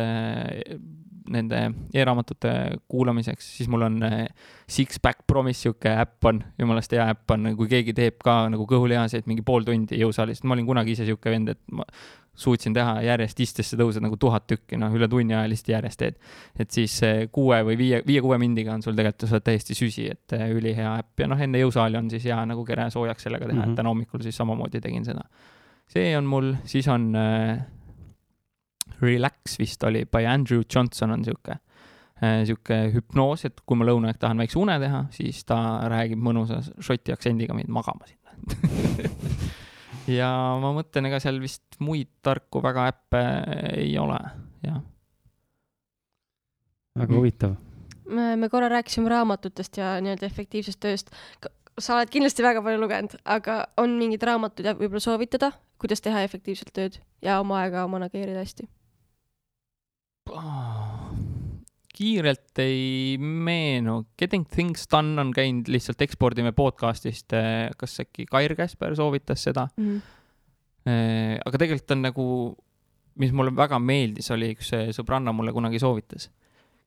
nende 1.30 1.58
e-raamatute 1.94 2.52
kuulamiseks, 2.90 3.50
siis 3.58 3.68
mul 3.70 3.84
on 3.86 4.00
äh, 4.02 4.24
Sixpack 4.70 5.22
Promise 5.30 5.66
sihuke 5.66 5.92
äpp 6.02 6.26
on, 6.26 6.40
jumalast 6.58 6.96
hea 6.96 7.04
äpp 7.12 7.36
on, 7.36 7.52
kui 7.58 7.68
keegi 7.70 7.94
teeb 7.94 8.16
ka 8.24 8.42
nagu 8.50 8.66
kõhulihaseid 8.70 9.28
mingi 9.30 9.44
pool 9.46 9.66
tundi 9.68 10.00
jõusaalis, 10.00 10.42
ma 10.42 10.56
olin 10.56 10.66
kunagi 10.66 10.96
ise 10.96 11.06
sihuke 11.06 11.30
vend, 11.30 11.52
et 11.54 11.60
ma 11.70 11.86
suutsin 12.34 12.74
teha 12.74 13.00
järjest 13.04 13.40
istesse 13.44 13.76
tõused 13.78 14.02
nagu 14.04 14.16
tuhat 14.20 14.46
tükki, 14.48 14.78
noh, 14.80 14.92
üle 14.96 15.08
tunni 15.10 15.34
aja 15.34 15.48
lihtsalt 15.50 15.72
järjest 15.74 16.00
teed. 16.00 16.18
et 16.58 16.70
siis 16.70 16.94
kuue 17.32 17.60
või 17.66 17.76
viie, 17.78 18.02
viie-kuue 18.06 18.38
mindiga 18.40 18.74
on 18.74 18.82
sul 18.82 18.96
tegelikult, 18.96 19.28
sa 19.28 19.38
oled 19.38 19.46
täiesti 19.46 19.76
süsi, 19.76 20.06
et 20.10 20.36
ülihea 20.54 20.94
äpp 21.02 21.24
ja 21.24 21.30
noh, 21.30 21.40
enne 21.40 21.60
jõusaali 21.60 21.98
on 22.00 22.10
siis 22.10 22.24
hea 22.30 22.38
nagu 22.48 22.64
kere 22.64 22.88
soojaks 22.90 23.28
sellega 23.28 23.46
teha 23.46 23.56
mm, 23.56 23.60
-hmm. 23.60 23.64
et 23.64 23.74
mhm. 23.74 23.80
täna 23.82 23.94
hommikul 23.94 24.22
siis 24.22 24.36
samamoodi 24.36 24.80
tegin 24.80 25.04
seda. 25.04 25.26
see 25.90 26.16
on 26.16 26.24
mul, 26.24 26.54
siis 26.64 26.88
on 26.88 27.14
äh, 27.16 27.66
Relax 29.02 29.58
vist 29.58 29.84
oli, 29.84 30.04
by 30.04 30.26
Andrew 30.26 30.62
Johnson 30.74 31.10
on 31.10 31.24
sihuke 31.24 31.52
äh,, 32.22 32.44
sihuke 32.46 32.92
hüpnoos, 32.94 33.44
et 33.44 33.60
kui 33.66 33.76
ma 33.76 33.84
lõuna 33.84 34.12
aeg 34.12 34.18
tahan 34.18 34.38
väikse 34.38 34.58
une 34.58 34.78
teha, 34.80 35.04
siis 35.10 35.44
ta 35.44 35.80
räägib 35.90 36.20
mõnusa 36.20 36.62
šoti 36.80 37.12
aktsendiga 37.12 37.54
mind 37.54 37.68
magama 37.68 38.06
sinna 38.06 38.18
ja 40.10 40.30
ma 40.62 40.72
mõtlen, 40.76 41.08
ega 41.10 41.20
seal 41.22 41.40
vist 41.42 41.78
muid 41.82 42.10
tarku 42.24 42.62
väga 42.64 42.86
äppe 42.92 43.22
ei 43.76 43.92
ole, 44.00 44.18
jah. 44.66 44.80
väga 47.00 47.16
huvitav. 47.16 47.56
me, 48.08 48.34
me 48.36 48.48
korra 48.52 48.70
rääkisime 48.72 49.10
raamatutest 49.12 49.80
ja 49.80 49.96
nii-öelda 50.02 50.26
efektiivsest 50.26 50.80
tööst. 50.80 51.14
sa 51.78 51.96
oled 51.96 52.10
kindlasti 52.12 52.44
väga 52.44 52.62
palju 52.62 52.80
lugenud, 52.80 53.18
aga 53.24 53.60
on 53.80 53.98
mingeid 53.98 54.26
raamatuid 54.28 54.74
võib-olla 54.80 55.04
soovitada, 55.04 55.52
kuidas 55.80 56.04
teha 56.04 56.24
efektiivselt 56.26 56.74
tööd 56.76 57.00
ja 57.22 57.40
oma 57.40 57.62
aega 57.64 57.86
manageerida 57.88 58.44
hästi? 58.44 58.68
Kiirelt 62.00 62.60
ei 62.62 63.18
meenu. 63.20 64.06
Getting 64.18 64.46
things 64.48 64.86
done 64.90 65.20
on 65.20 65.34
käinud 65.36 65.68
lihtsalt 65.68 66.00
ekspordime 66.06 66.54
podcast'ist, 66.56 67.34
eh, 67.36 67.68
kas 67.78 68.00
äkki 68.04 68.24
Kair 68.30 68.54
Käsper 68.56 68.96
soovitas 68.96 69.44
seda 69.48 69.66
mm. 69.76 70.00
-hmm. 70.00 71.40
aga 71.44 71.58
tegelikult 71.58 71.92
on 71.96 72.02
nagu, 72.06 72.26
mis 73.20 73.32
mulle 73.36 73.52
väga 73.56 73.78
meeldis, 73.78 74.30
oli 74.32 74.54
üks 74.54 74.72
sõbranna 74.96 75.34
mulle 75.36 75.52
kunagi 75.52 75.78
soovitas. 75.78 76.30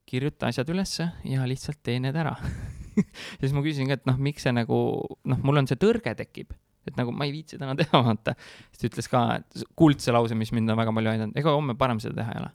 kirjuta 0.05 0.47
asjad 0.47 0.69
ülesse 0.69 1.05
ja 1.23 1.45
lihtsalt 1.47 1.79
tee 1.83 1.99
need 1.99 2.15
ära 2.15 2.33
ja 2.97 3.39
siis 3.39 3.53
ma 3.53 3.61
küsisin 3.61 3.87
ka, 3.87 3.93
et 3.93 4.05
noh, 4.05 4.17
miks 4.17 4.43
see 4.43 4.51
nagu, 4.51 4.77
noh, 5.23 5.39
mul 5.43 5.61
on 5.61 5.67
see 5.67 5.77
tõrge 5.79 6.15
tekib 6.15 6.51
et 6.87 6.97
nagu 6.97 7.13
ma 7.15 7.25
ei 7.25 7.31
viitsi 7.31 7.57
täna 7.61 7.77
teha, 7.79 8.01
vaata. 8.03 8.33
siis 8.71 8.81
ta 8.81 8.89
ütles 8.89 9.09
ka, 9.09 9.23
kuldse 9.75 10.11
lause, 10.11 10.35
mis 10.35 10.51
mind 10.51 10.73
on 10.73 10.77
väga 10.81 10.91
palju 10.91 11.13
aidanud, 11.13 11.37
ega 11.37 11.53
homme 11.55 11.77
parem 11.77 12.01
seda 12.03 12.23
teha 12.23 12.33
ei 12.33 12.41
ole. 12.41 12.51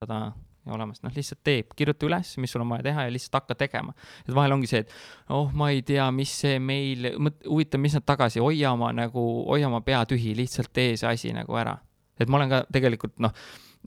tada 0.00 0.32
ja 0.68 0.76
olemas, 0.76 1.02
noh, 1.04 1.12
lihtsalt 1.14 1.40
teeb, 1.46 1.72
kirjuta 1.78 2.06
üles, 2.08 2.34
mis 2.42 2.52
sul 2.54 2.64
on 2.64 2.74
vaja 2.74 2.86
teha 2.90 3.06
ja 3.06 3.14
lihtsalt 3.14 3.40
hakka 3.40 3.56
tegema. 3.64 3.94
et 4.26 4.34
vahel 4.34 4.54
ongi 4.56 4.70
see, 4.70 4.84
et 4.84 4.94
oh, 5.34 5.50
ma 5.56 5.70
ei 5.74 5.82
tea, 5.86 6.06
mis 6.14 6.32
see 6.44 6.60
meil, 6.62 7.10
huvitav, 7.46 7.82
mis 7.82 7.96
nad 7.96 8.06
tagasi, 8.08 8.42
hoia 8.44 8.72
oma 8.76 8.92
nagu, 8.96 9.24
hoia 9.48 9.68
oma 9.70 9.82
pea 9.86 10.04
tühi, 10.08 10.36
lihtsalt 10.38 10.72
tee 10.72 10.96
see 11.00 11.10
asi 11.10 11.34
nagu 11.36 11.56
ära. 11.58 11.78
et 12.20 12.28
ma 12.28 12.40
olen 12.40 12.52
ka 12.52 12.62
tegelikult 12.74 13.18
noh, 13.22 13.34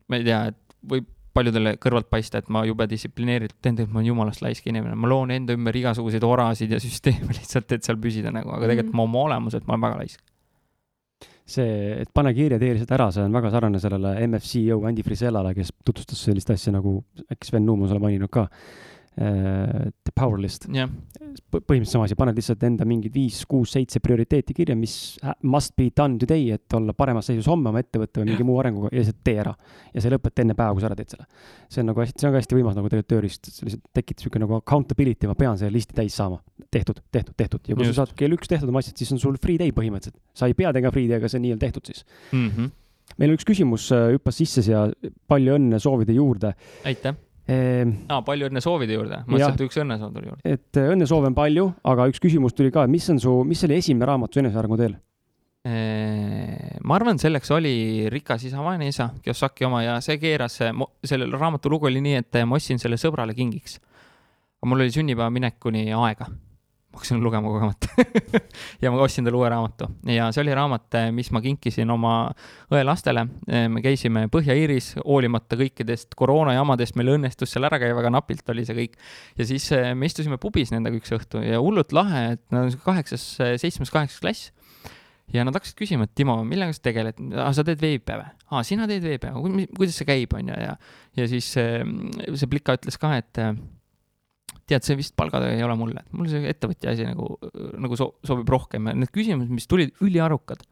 ma 0.08 0.20
ei 0.20 0.28
tea, 0.28 0.44
et 0.52 0.78
võib 0.92 1.10
paljudele 1.32 1.78
kõrvalt 1.80 2.10
paista, 2.12 2.42
et 2.42 2.50
ma 2.52 2.66
jube 2.68 2.84
distsiplineeritud 2.92 3.62
teen, 3.62 3.78
tegelikult 3.78 3.96
ma 3.96 4.02
olen 4.02 4.10
jumalast 4.10 4.44
laisk 4.44 4.66
inimene, 4.68 4.98
ma 5.00 5.08
loon 5.08 5.32
enda 5.32 5.56
ümber 5.56 5.78
igasuguseid 5.80 6.26
orasid 6.28 6.74
ja 6.76 6.80
süsteeme 6.84 7.32
lihtsalt, 7.40 7.72
et 7.72 7.88
seal 7.88 8.00
püsida 8.02 8.34
nagu, 8.36 8.52
aga 8.52 8.68
tegelikult 8.68 8.92
mm 8.92 9.00
-hmm. 9.00 9.14
ma 9.14 9.22
oma 9.22 9.26
olemuselt, 9.30 9.68
ma 9.68 9.78
olen 9.78 9.88
väga 9.88 10.04
laisk 10.04 10.31
see, 11.52 11.74
et 12.04 12.12
pane 12.14 12.34
kirja, 12.38 12.60
tee 12.62 12.76
lihtsalt 12.76 12.94
ära, 12.98 13.10
see 13.14 13.26
on 13.26 13.36
väga 13.36 13.52
sarnane 13.54 13.82
sellele 13.84 14.14
MFCEO 14.28 14.80
Andy 14.88 15.04
Frisellale, 15.06 15.54
kes 15.58 15.74
tutvustas 15.86 16.24
sellist 16.28 16.52
asja 16.54 16.74
nagu, 16.76 16.98
äkki 17.28 17.50
Sven 17.50 17.68
Nuum 17.68 17.86
on 17.86 17.92
selle 17.92 18.04
maininud 18.04 18.32
ka 18.32 18.48
The 19.12 20.14
Power 20.16 20.40
List 20.40 20.70
yeah.. 20.72 20.88
põhimõtteliselt 21.52 21.92
sama 21.98 22.06
asi, 22.08 22.16
paned 22.16 22.38
lihtsalt 22.40 22.62
enda 22.64 22.86
mingid 22.88 23.12
viis, 23.12 23.42
kuus, 23.50 23.74
seitse 23.76 24.00
prioriteeti 24.00 24.56
kirja, 24.56 24.76
mis 24.80 24.94
must 25.44 25.74
be 25.76 25.90
done 25.92 26.16
today, 26.22 26.46
et 26.56 26.78
olla 26.78 26.96
paremas 26.96 27.28
seisus 27.28 27.50
homme 27.52 27.74
oma 27.74 27.82
ettevõtte 27.84 28.22
või 28.22 28.30
mingi 28.30 28.40
yeah. 28.40 28.48
muu 28.48 28.60
arenguga 28.62 28.88
ja 28.94 29.02
lihtsalt 29.02 29.20
tee 29.28 29.36
ära. 29.44 29.52
ja 29.92 30.00
sa 30.04 30.08
ei 30.08 30.14
lõpeta 30.16 30.46
enne 30.46 30.56
päeva, 30.56 30.72
kui 30.78 30.84
sa 30.84 30.88
ära 30.88 30.96
teed 31.00 31.12
selle. 31.12 31.28
see 31.68 31.84
on 31.84 31.90
nagu 31.92 32.04
hästi, 32.06 32.24
see 32.24 32.30
on 32.30 32.36
ka 32.38 32.40
hästi 32.40 32.58
võimas 32.62 32.78
nagu 32.80 32.92
tegelikult 32.94 33.12
tööriist, 33.12 33.50
see 33.52 33.68
lihtsalt 33.68 33.84
tekitab 34.00 34.24
sihuke 34.24 34.42
nagu 34.46 34.56
accountability, 34.62 35.28
ma 35.28 35.36
pean 35.42 35.60
selle 35.60 35.76
listi 35.76 35.98
täis 35.98 36.16
saama. 36.16 36.40
tehtud, 36.72 37.02
tehtud, 37.12 37.36
tehtud 37.36 37.68
ja 37.68 37.76
kui 37.76 37.84
Just. 37.84 37.98
sa 37.98 38.06
saad 38.06 38.14
kell 38.22 38.38
üks 38.38 38.48
tehtud 38.52 38.72
oma 38.72 38.80
asjad, 38.80 38.96
siis 38.96 39.12
on 39.12 39.20
sul 39.20 39.36
free 39.44 39.60
day 39.60 39.76
põhimõtteliselt. 39.76 40.22
sa 40.32 40.48
ei 40.48 40.56
pea 40.56 40.72
tegema 40.72 40.96
free 40.96 41.12
day, 41.12 41.20
aga 41.20 41.28
see 41.28 41.42
on 41.42 41.46
nii-öelda 41.50 41.68
tehtud 41.68 41.92
siis 41.92 42.06
mm. 42.32 42.48
-hmm. 42.48 42.72
meil 43.18 43.34
on 43.34 43.42
üks 43.42 43.50
küsimus 43.50 43.90
äh, 43.92 44.14
hüppas 44.16 44.40
sisse 44.40 44.64
siia, 44.64 44.88
palju 45.28 45.60
õnne 45.60 45.84
soovide 45.84 46.16
juurde. 46.16 46.56
aitäh 46.88 47.20
ehm,. 47.48 47.94
aa, 48.12 48.22
palju 48.28 48.50
õnne 48.50 48.64
soovide 48.64 48.98
juurde, 48.98 49.22
mõtlesin, 49.28 49.56
et 49.56 49.64
üks 49.68 49.80
õnnesoov 49.84 50.12
tuli 50.18 50.30
juurde. 50.32 50.56
et 50.58 50.82
äh, 50.82 50.92
õnnesoove 50.96 51.32
on 51.32 51.38
palju, 51.38 51.70
aga 51.94 52.10
üks 52.12 52.22
küsimus 52.24 52.58
tuli 52.58 52.74
ka, 52.74 52.86
mis 52.92 53.08
on 53.14 53.22
su, 53.24 53.38
mis 53.48 53.64
oli 53.68 53.80
esimene 53.80 54.10
raamat 54.10 54.34
su 54.34 54.44
enesearengu 54.44 54.80
teel? 54.82 54.98
Ehm, 55.62 56.78
ma 56.90 56.98
arvan, 56.98 57.20
selleks 57.22 57.52
oli 57.54 57.74
Rikas 58.10 58.48
isa, 58.50 58.64
vaene 58.66 58.88
isa, 58.90 59.12
Kiyosaki 59.22 59.68
oma 59.68 59.84
ja 59.86 60.00
see 60.02 60.18
keeras, 60.22 60.58
selle 61.06 61.28
raamatu 61.34 61.70
lugu 61.70 61.90
oli 61.90 62.02
nii, 62.02 62.22
et 62.24 62.42
ma 62.50 62.58
ostsin 62.58 62.82
selle 62.82 62.98
sõbrale 63.02 63.38
kingiks. 63.38 63.78
mul 64.66 64.82
oli 64.82 64.94
sünnipäeva 64.94 65.30
minekuni 65.34 65.90
aega 65.94 66.30
ma 66.92 67.00
hakkasin 67.00 67.22
lugema 67.24 67.48
kogemata 67.48 67.88
ja 68.84 68.92
ma 68.92 69.00
ostsin 69.04 69.24
talle 69.24 69.40
uue 69.40 69.50
raamatu 69.50 69.88
ja 70.12 70.28
see 70.36 70.44
oli 70.44 70.56
raamat, 70.56 70.98
mis 71.16 71.32
ma 71.32 71.42
kinkisin 71.44 71.90
oma 71.94 72.16
õe 72.72 72.82
lastele. 72.84 73.24
me 73.48 73.84
käisime 73.84 74.26
Põhja-Iiris, 74.32 74.94
hoolimata 75.00 75.56
kõikidest 75.60 76.18
koroona 76.20 76.56
jamadest, 76.58 76.98
meil 77.00 77.14
õnnestus 77.16 77.54
seal 77.54 77.68
ära 77.70 77.80
käia, 77.80 77.96
väga 77.96 78.12
napilt 78.12 78.50
oli 78.52 78.66
see 78.68 78.76
kõik. 78.78 79.00
ja 79.40 79.48
siis 79.48 79.70
eh, 79.76 79.94
me 79.96 80.12
istusime 80.12 80.40
pubis 80.42 80.74
nendega 80.76 81.00
üks 81.00 81.16
õhtu 81.16 81.44
ja 81.46 81.64
hullult 81.64 81.96
lahe, 81.96 82.36
et 82.36 82.44
nad 82.52 82.68
on 82.68 82.84
kaheksas, 82.84 83.28
seitsmes, 83.64 83.94
kaheksas 83.94 84.24
klass 84.24 84.52
ja 85.32 85.46
nad 85.48 85.56
hakkasid 85.56 85.80
küsima, 85.80 86.10
et 86.10 86.16
Timo, 86.18 86.42
millega 86.44 86.76
sa 86.76 86.84
tegeled, 86.92 87.20
sa 87.56 87.64
teed 87.68 87.80
veebi 87.80 88.20
või? 88.20 88.32
aa, 88.52 88.66
sina 88.68 88.88
teed 88.92 89.06
veebi, 89.08 89.68
kuidas 89.78 89.96
see 89.96 90.10
käib, 90.10 90.36
onju, 90.36 90.60
ja, 90.60 90.76
ja 91.16 91.30
siis 91.32 91.54
eh, 91.62 91.86
see 92.36 92.52
Plika 92.52 92.76
ütles 92.76 93.00
ka, 93.00 93.16
et 93.22 93.46
tead, 94.70 94.86
see 94.86 94.98
vist 95.00 95.16
palgatöö 95.20 95.54
ei 95.56 95.64
ole 95.66 95.76
mulle, 95.80 96.04
mulle 96.16 96.32
see 96.32 96.50
ettevõtja 96.52 96.94
asi 96.96 97.06
nagu, 97.08 97.36
nagu 97.82 97.98
so 98.00 98.14
sobib 98.28 98.50
rohkem 98.52 98.90
ja 98.92 98.96
need 98.98 99.12
küsimused, 99.14 99.52
mis 99.54 99.68
tulid, 99.72 99.94
üliarukad. 100.04 100.64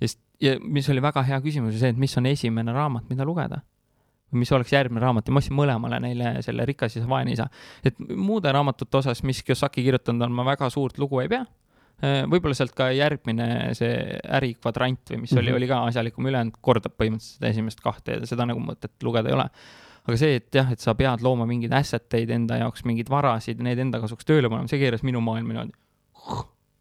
ja 0.00 0.08
siis, 0.08 0.18
ja 0.42 0.56
mis 0.60 0.88
oli 0.92 1.02
väga 1.04 1.24
hea 1.26 1.40
küsimus, 1.44 1.78
see, 1.80 1.92
et 1.94 2.00
mis 2.00 2.16
on 2.20 2.28
esimene 2.30 2.74
raamat, 2.76 3.08
mida 3.12 3.26
lugeda. 3.28 3.62
mis 4.30 4.52
oleks 4.54 4.70
järgmine 4.72 5.02
raamat 5.02 5.26
ja 5.26 5.34
ma 5.34 5.40
ostsin 5.42 5.56
mõlemale 5.58 5.98
neile 6.04 6.36
selle 6.46 6.64
Rikas 6.68 6.96
isa, 6.96 7.08
vaene 7.08 7.32
isa. 7.34 7.48
et 7.84 7.98
muude 7.98 8.52
raamatute 8.52 9.00
osas, 9.02 9.24
mis 9.26 9.42
Kiyosaki 9.42 9.82
kirjutanud 9.86 10.28
on, 10.28 10.32
ma 10.32 10.46
väga 10.52 10.70
suurt 10.70 10.98
lugu 10.98 11.20
ei 11.20 11.28
pea 11.32 11.46
võib-olla 12.00 12.56
sealt 12.56 12.72
ka 12.72 12.86
järgmine 12.96 13.74
see 13.76 13.92
ärikvadrant 14.38 15.10
või 15.10 15.18
mis 15.20 15.34
mm 15.34 15.36
-hmm. 15.36 15.42
oli, 15.42 15.50
mhm. 15.50 15.56
oli 15.56 15.66
ka 15.68 15.80
asjalikum, 15.90 16.26
ülejäänud 16.30 16.56
kordab 16.60 16.94
põhimõtteliselt 16.96 17.36
seda 17.36 17.50
esimest 17.52 17.80
kahte 17.84 18.16
ja 18.16 18.26
seda 18.26 18.46
nagu 18.48 18.60
mõtet 18.64 19.04
lugeda 19.04 19.28
ei 19.28 19.36
ole 19.36 19.48
aga 20.10 20.20
see, 20.20 20.38
et 20.40 20.48
jah, 20.54 20.70
et 20.74 20.82
sa 20.82 20.94
pead 20.98 21.24
looma 21.24 21.46
mingeid 21.48 21.74
asset 21.76 22.18
eid 22.18 22.32
enda 22.34 22.60
jaoks, 22.60 22.84
mingeid 22.88 23.10
varasid, 23.12 23.60
need 23.64 23.80
enda 23.82 24.00
kasuks 24.02 24.26
tööle 24.28 24.50
panema, 24.50 24.70
see 24.70 24.80
keeras 24.82 25.04
minu 25.06 25.22
maailma 25.24 25.54
niimoodi. 25.54 25.76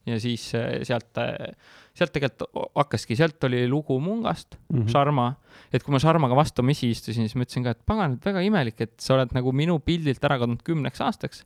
ja 0.09 0.17
siis 0.21 0.47
äh, 0.57 0.79
sealt, 0.87 1.11
äh, 1.21 1.53
sealt 1.97 2.13
tegelikult 2.15 2.73
hakkaski, 2.79 3.17
sealt 3.19 3.43
oli 3.45 3.65
lugu 3.69 3.99
Mungast 4.01 4.57
mm, 4.57 4.79
-hmm. 4.79 4.89
Sharma, 4.89 5.29
et 5.71 5.83
kui 5.83 5.93
ma 5.93 5.99
Sharmaga 6.01 6.35
vastamisi 6.35 6.89
istusin, 6.89 7.27
siis 7.27 7.35
ma 7.35 7.45
ütlesin 7.45 7.63
ka, 7.67 7.75
et 7.77 7.85
pagan, 7.85 8.17
et 8.17 8.25
väga 8.25 8.41
imelik, 8.41 8.81
et 8.81 8.95
sa 8.99 9.15
oled 9.15 9.33
nagu 9.35 9.53
minu 9.53 9.79
pildilt 9.79 10.23
ära 10.23 10.39
kadunud 10.41 10.63
kümneks 10.65 11.01
aastaks 11.05 11.45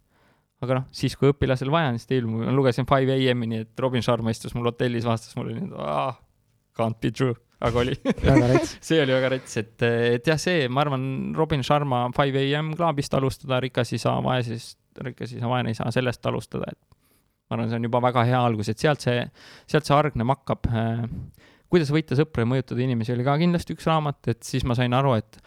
aga 0.63 0.79
noh, 0.79 0.85
siis 0.95 1.15
kui 1.19 1.31
õpilasel 1.33 1.71
vaja 1.73 1.91
on, 1.91 1.99
siis 1.99 2.07
ta 2.07 2.15
ilmub, 2.15 2.45
ma 2.45 2.53
lugesin 2.55 2.87
Five 2.87 3.17
AM-ini, 3.17 3.65
et 3.65 3.79
Robin 3.83 4.01
Sharma 4.05 4.31
istus 4.31 4.55
mul 4.55 4.69
hotellis, 4.71 5.03
vastas 5.03 5.35
mulle 5.35 5.57
nii, 5.57 5.67
et 5.67 5.73
ah, 5.83 6.15
can't 6.77 6.99
be 7.03 7.11
true 7.11 7.35
aga 7.63 7.79
oli 7.83 7.95
see 8.87 8.99
oli 9.03 9.15
väga 9.15 9.31
rets, 9.35 9.57
et, 9.61 9.85
et 9.85 10.27
jah, 10.27 10.39
see, 10.41 10.67
ma 10.71 10.83
arvan, 10.83 11.05
Robin 11.37 11.63
Sharma 11.65 12.05
Five 12.15 12.43
AM 12.43 12.73
Clubist 12.77 13.15
alustada, 13.17 13.61
rikas 13.63 13.93
isa, 13.95 14.17
vaesest, 14.25 14.79
rikas 15.07 15.35
isa, 15.37 15.47
vaene 15.51 15.73
isa, 15.75 15.87
sellest 15.95 16.25
alustada, 16.29 16.73
et 16.73 16.99
ma 17.49 17.57
arvan, 17.57 17.71
see 17.71 17.79
on 17.79 17.89
juba 17.89 18.03
väga 18.03 18.27
hea 18.29 18.43
algus, 18.51 18.71
et 18.73 18.83
sealt 18.83 19.03
see, 19.05 19.23
sealt 19.69 19.87
see 19.87 19.95
hargnema 19.97 20.37
hakkab. 20.37 20.69
kuidas 21.73 21.89
võita 21.93 22.17
sõpru 22.19 22.43
ja 22.43 22.49
mõjutada 22.49 22.83
inimesi 22.85 23.15
oli 23.15 23.25
ka 23.25 23.35
kindlasti 23.41 23.75
üks 23.77 23.89
raamat, 23.89 24.21
et 24.33 24.43
siis 24.45 24.65
ma 24.67 24.77
sain 24.77 24.93
aru, 24.93 25.15
et 25.17 25.39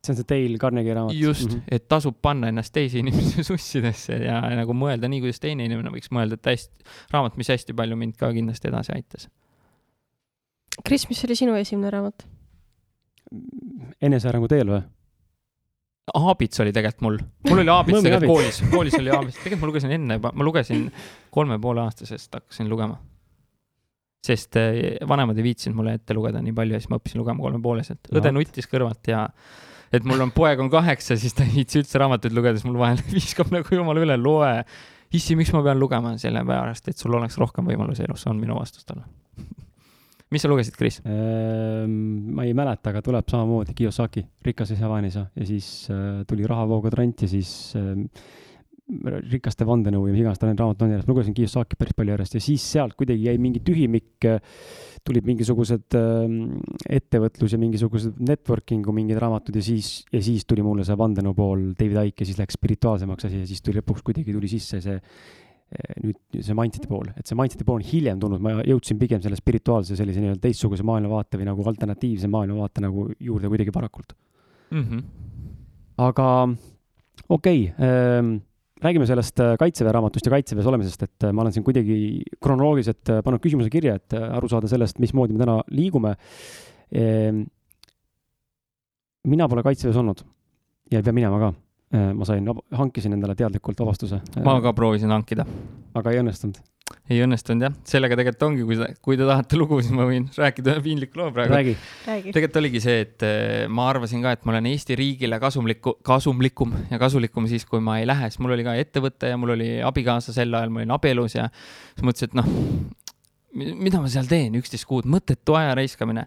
see 0.00 0.14
on 0.14 0.18
see 0.18 0.28
Dale 0.28 0.58
Carnegie 0.60 0.94
raamat. 0.96 1.14
just 1.16 1.48
mm, 1.48 1.58
-hmm. 1.58 1.76
et 1.76 1.88
tasub 1.88 2.16
panna 2.22 2.48
ennast 2.48 2.72
teisi 2.72 2.98
inimesi 3.04 3.44
sussidesse 3.50 4.16
ja 4.24 4.40
nagu 4.56 4.74
mõelda 4.74 5.08
nii, 5.08 5.20
kuidas 5.20 5.40
teine 5.40 5.64
inimene 5.68 5.92
võiks 5.92 6.10
mõelda, 6.10 6.40
et 6.40 6.50
hästi, 6.54 6.90
raamat, 7.12 7.36
mis 7.36 7.52
hästi 7.52 7.76
palju 7.76 7.96
mind 8.00 8.16
ka 8.18 8.32
kindlasti 8.32 8.72
edasi 8.72 8.96
aitas 8.96 9.28
Kris, 10.84 11.08
mis 11.10 11.24
oli 11.26 11.36
sinu 11.38 11.56
esimene 11.58 11.90
raamat? 11.92 12.26
enesearengu 14.02 14.48
teel 14.50 14.72
või? 14.72 14.80
Aabits 16.18 16.58
oli 16.64 16.72
tegelikult 16.74 17.04
mul, 17.06 17.18
mul 17.46 17.62
oli 17.62 17.70
Aabits 17.70 18.02
tegelikult 18.02 18.32
koolis, 18.32 18.58
koolis 18.72 18.96
oli 18.98 19.12
Aabits, 19.14 19.38
tegelikult 19.44 19.62
ma 19.62 19.70
lugesin 19.70 19.94
enne 19.94 20.16
juba, 20.18 20.32
ma 20.34 20.46
lugesin 20.46 20.88
kolme 21.30 21.58
poole 21.62 21.84
aastasest 21.84 22.34
hakkasin 22.34 22.70
lugema. 22.72 22.98
sest 24.26 24.56
eh, 24.60 24.98
vanemad 25.08 25.38
ei 25.38 25.46
viitsinud 25.46 25.78
mulle 25.78 25.94
ette 25.96 26.14
lugeda 26.16 26.42
nii 26.44 26.52
palju 26.56 26.76
ja 26.76 26.80
siis 26.82 26.90
ma 26.90 26.98
õppisin 26.98 27.22
lugema 27.22 27.44
kolmepooleselt. 27.44 28.10
õde 28.10 28.34
nuttis 28.34 28.66
kõrvalt 28.68 29.12
ja 29.12 29.28
et 29.94 30.04
mul 30.04 30.26
on 30.26 30.34
poeg 30.34 30.60
on 30.60 30.72
kaheksa, 30.72 31.16
siis 31.20 31.36
ta 31.36 31.46
ei 31.46 31.54
viitsi 31.60 31.80
üldse 31.84 32.02
raamatuid 32.02 32.34
lugeda, 32.34 32.58
siis 32.58 32.66
mul 32.66 32.80
vahel 32.82 32.98
viskab 33.14 33.54
nagu 33.54 33.78
jumala 33.78 34.02
üle, 34.02 34.18
loe. 34.18 34.52
issi, 35.14 35.38
miks 35.38 35.54
ma 35.54 35.62
pean 35.62 35.78
lugema? 35.78 36.16
sellepärast, 36.18 36.90
et 36.90 36.98
sul 36.98 37.14
oleks 37.14 37.38
rohkem 37.38 37.70
võimalusi 37.70 38.08
elus, 38.08 38.26
on 38.26 38.42
minu 38.42 38.58
vastus 38.58 38.88
talle 38.88 39.06
mis 40.30 40.44
sa 40.44 40.50
lugesid, 40.50 40.76
Kris? 40.78 41.00
Ehm, 41.04 42.30
ma 42.34 42.44
ei 42.46 42.54
mäleta, 42.56 42.92
aga 42.92 43.02
tuleb 43.02 43.26
samamoodi 43.30 43.74
Kiyosaki, 43.76 44.22
Rikas 44.46 44.76
isa, 44.76 44.90
vaene 44.90 45.10
isa 45.10 45.26
ja 45.34 45.46
siis 45.48 45.88
äh, 45.90 46.22
tuli 46.28 46.46
Rahavoogude 46.46 46.98
rant 46.98 47.24
ja 47.26 47.30
siis 47.30 47.50
äh, 47.78 47.96
rikaste 49.30 49.66
vandenõu 49.66 50.08
ja 50.08 50.14
mis 50.14 50.22
iganes 50.22 50.40
ta 50.40 50.48
need 50.48 50.58
raamatud 50.58 50.86
on 50.86 50.94
järjest, 50.94 51.08
ma 51.08 51.14
lugesin 51.14 51.34
Kiyosaki 51.36 51.78
päris 51.78 51.96
palju 51.98 52.14
järjest 52.14 52.38
ja 52.38 52.42
siis 52.42 52.68
sealt 52.76 52.96
kuidagi 52.98 53.26
jäi 53.28 53.36
mingi 53.42 53.62
tühimik, 53.66 54.26
tulid 55.06 55.26
mingisugused 55.26 55.98
äh, 55.98 56.38
ettevõtlus 57.00 57.54
ja 57.54 57.60
mingisugused 57.62 58.22
networking'u 58.30 58.94
mingid 58.94 59.18
raamatud 59.22 59.58
ja 59.58 59.66
siis, 59.66 59.92
ja 60.14 60.22
siis 60.22 60.46
tuli 60.46 60.62
mulle 60.66 60.86
see 60.86 60.98
vandenõu 60.98 61.34
pool, 61.38 61.70
David 61.74 62.12
Icke 62.12 62.22
ja 62.22 62.30
siis 62.30 62.38
läks 62.42 62.58
spirituaalsemaks 62.58 63.30
asi 63.30 63.42
ja 63.42 63.50
siis 63.50 63.66
tuli 63.66 63.82
lõpuks 63.82 64.06
kuidagi 64.06 64.34
tuli 64.36 64.50
sisse 64.50 64.82
see 64.84 64.98
äh, 64.98 65.38
nüüd 66.02 66.40
see 66.42 66.56
mindset'i 66.56 66.88
pool, 66.90 67.12
et 67.14 67.28
see 67.28 67.38
mindset'i 67.38 67.66
pool 67.66 67.78
on 67.78 67.86
hiljem 67.86 68.18
tulnud, 68.22 68.42
ma 68.42 68.56
jõudsin 68.66 68.98
pigem 68.98 69.22
selle 69.22 69.38
spirituaalse 69.38 69.98
sellise 69.98 70.22
nii-öelda 70.22 70.42
teistsuguse 70.42 70.86
maailmavaate 70.86 71.38
või 71.38 71.46
nagu 71.46 71.66
alternatiivse 71.70 72.30
maailmavaate 72.32 72.82
nagu 72.82 73.06
juurde 73.22 73.50
kuidagi 73.52 73.74
varakult 73.74 74.16
mm. 74.70 74.82
-hmm. 74.82 75.02
aga 76.08 76.28
okei 77.28 77.68
okay, 77.70 77.86
ähm,, 77.86 78.38
räägime 78.82 79.06
sellest 79.06 79.40
äh, 79.40 79.56
Kaitseväe 79.58 79.92
raamatust 79.92 80.26
ja 80.26 80.30
Kaitseväes 80.30 80.66
olemisest, 80.66 81.02
et 81.02 81.24
äh, 81.24 81.32
ma 81.32 81.42
olen 81.44 81.52
siin 81.52 81.64
kuidagi 81.64 82.22
kronoloogiliselt 82.40 83.12
äh, 83.12 83.22
pannud 83.24 83.42
küsimuse 83.44 83.70
kirja, 83.70 83.96
et 84.00 84.16
aru 84.16 84.48
saada 84.48 84.68
sellest, 84.70 84.98
mismoodi 85.02 85.36
me 85.36 85.44
täna 85.44 85.58
liigume. 85.70 86.14
Ehm, 86.90 87.42
mina 89.28 89.48
pole 89.48 89.62
Kaitseväes 89.62 89.98
olnud 90.00 90.24
ja 90.90 91.00
ei 91.00 91.06
pea 91.06 91.14
minema 91.14 91.38
ka. 91.42 91.52
Ma 91.90 92.26
sain, 92.28 92.46
hankisin 92.78 93.16
endale 93.16 93.34
teadlikult 93.34 93.80
vabastuse. 93.82 94.20
ma 94.44 94.60
ka 94.62 94.72
proovisin 94.76 95.10
hankida. 95.10 95.46
aga 95.94 96.12
ei 96.12 96.20
õnnestunud 96.22 96.60
ei 97.10 97.20
õnnestunud 97.24 97.64
jah, 97.64 97.74
sellega 97.86 98.16
tegelikult 98.18 98.44
ongi, 98.46 98.64
kui 98.66 98.78
te, 98.78 98.86
kui 99.02 99.18
te 99.18 99.26
tahate 99.26 99.58
lugu, 99.58 99.80
siis 99.82 99.94
ma 99.94 100.06
võin 100.08 100.28
rääkida 100.36 100.74
ühe 100.74 100.82
piinliku 100.84 101.20
loo 101.20 101.30
praegu. 101.34 101.54
räägi, 101.54 101.74
räägi. 102.06 102.34
tegelikult 102.34 102.60
oligi 102.60 102.82
see, 102.84 102.96
et 103.06 103.26
eh, 103.26 103.64
ma 103.70 103.88
arvasin 103.90 104.22
ka, 104.24 104.34
et 104.36 104.46
ma 104.46 104.54
olen 104.54 104.68
Eesti 104.70 104.98
riigile 104.98 105.40
kasumliku, 105.42 105.96
kasumlikum 106.06 106.74
ja 106.92 107.00
kasulikum 107.02 107.48
siis, 107.50 107.66
kui 107.68 107.82
ma 107.84 107.98
ei 108.00 108.08
lähe, 108.10 108.30
sest 108.30 108.42
mul 108.42 108.54
oli 108.56 108.66
ka 108.66 108.76
ettevõte 108.78 109.32
ja 109.32 109.38
mul 109.40 109.56
oli 109.56 109.70
abikaasa 109.86 110.34
sel 110.36 110.54
ajal, 110.54 110.74
ma 110.74 110.82
olin 110.82 110.94
abielus 110.96 111.36
ja 111.38 111.48
siis 111.50 112.06
mõtlesin, 112.06 112.30
et 112.30 112.38
noh, 112.38 112.50
mida 113.54 113.98
ma 113.98 114.10
seal 114.10 114.28
teen, 114.30 114.54
üksteist 114.60 114.86
kuud, 114.88 115.08
mõttetu 115.10 115.56
aja 115.58 115.74
raiskamine. 115.78 116.26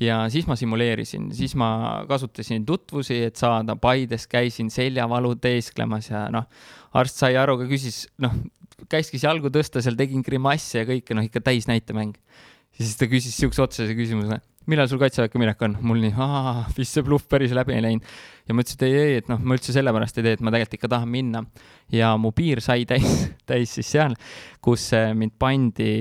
ja 0.00 0.22
siis 0.32 0.46
ma 0.48 0.56
simuleerisin, 0.58 1.30
siis 1.36 1.54
ma 1.58 2.02
kasutasin 2.08 2.64
tutvusi, 2.66 3.20
et 3.28 3.36
saada 3.36 3.76
Paides, 3.76 4.26
käisin 4.26 4.70
seljavalu 4.72 5.34
teesklemas 5.42 6.10
ja 6.10 6.26
noh, 6.32 6.48
arst 6.98 7.20
sai 7.20 7.36
aru, 7.40 7.58
ka 7.60 7.68
küsis, 7.70 8.06
noh, 8.22 8.34
käskis 8.90 9.26
jalgu 9.26 9.52
tõsta, 9.52 9.82
seal 9.84 9.98
tegin 9.98 10.24
grimasse 10.24 10.80
ja 10.80 10.88
kõike, 10.88 11.16
noh, 11.16 11.28
ikka 11.28 11.44
täis 11.44 11.68
näitemäng. 11.70 12.16
ja 12.72 12.80
siis 12.80 12.96
ta 12.96 13.06
küsis 13.10 13.36
siukse 13.36 13.62
otsese 13.62 13.94
küsimuse, 13.94 14.40
millal 14.66 14.88
sul 14.88 15.00
kaitseväkke 15.02 15.38
minek 15.38 15.62
on? 15.68 15.76
mul 15.84 16.00
nii, 16.00 16.14
vist 16.78 16.96
see 16.96 17.04
bluff 17.04 17.28
päris 17.28 17.52
läbi 17.52 17.76
ei 17.76 17.84
läinud. 17.84 18.12
ja 18.48 18.56
ma 18.56 18.64
ütlesin, 18.64 18.80
et 18.80 18.88
ei, 18.88 18.98
ei, 18.98 19.16
et 19.20 19.28
noh, 19.28 19.40
ma 19.44 19.58
üldse 19.58 19.76
sellepärast 19.76 20.18
ei 20.18 20.26
tee, 20.26 20.36
et 20.38 20.44
ma 20.44 20.54
tegelikult 20.54 20.80
ikka 20.80 20.92
tahan 20.96 21.12
minna. 21.12 21.44
ja 21.92 22.16
mu 22.16 22.32
piir 22.32 22.64
sai 22.64 22.88
täis, 22.88 23.26
täis 23.50 23.76
siis 23.76 23.92
seal, 23.92 24.16
kus 24.64 24.88
äh, 24.96 25.12
mind 25.12 25.36
pandi 25.38 25.92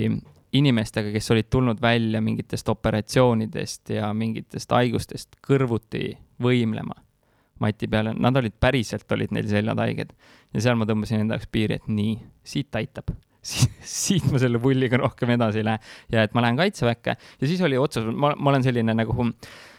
inimestega, 0.58 1.12
kes 1.14 1.32
olid 1.32 1.48
tulnud 1.50 1.82
välja 1.82 2.22
mingitest 2.22 2.70
operatsioonidest 2.70 3.94
ja 3.96 4.12
mingitest 4.14 4.72
haigustest 4.72 5.40
kõrvuti 5.48 6.12
võimlema. 6.44 6.98
Mati 7.62 7.88
peale, 7.88 8.16
nad 8.18 8.38
olid 8.40 8.56
päriselt, 8.60 9.06
olid 9.14 9.34
neil 9.36 9.48
seljad 9.50 9.80
haiged. 9.80 10.14
ja 10.54 10.62
seal 10.62 10.76
ma 10.76 10.88
tõmbasin 10.90 11.22
enda 11.22 11.38
jaoks 11.38 11.52
piiri, 11.52 11.78
et 11.78 11.88
nii, 11.88 12.16
siit 12.44 12.76
aitab. 12.76 13.14
Siit 13.82 14.28
ma 14.30 14.38
selle 14.38 14.60
pulliga 14.62 15.00
rohkem 15.02 15.32
edasi 15.34 15.62
ei 15.62 15.66
lähe. 15.66 15.80
Ja 16.14 16.26
et 16.28 16.36
ma 16.38 16.44
lähen 16.46 16.60
kaitseväkke. 16.60 17.16
Ja 17.42 17.48
siis 17.50 17.62
oli 17.66 17.78
otsas, 17.78 18.06
ma, 18.06 18.36
ma 18.38 18.52
olen 18.52 18.66
selline 18.66 18.94
nagu 18.94 19.16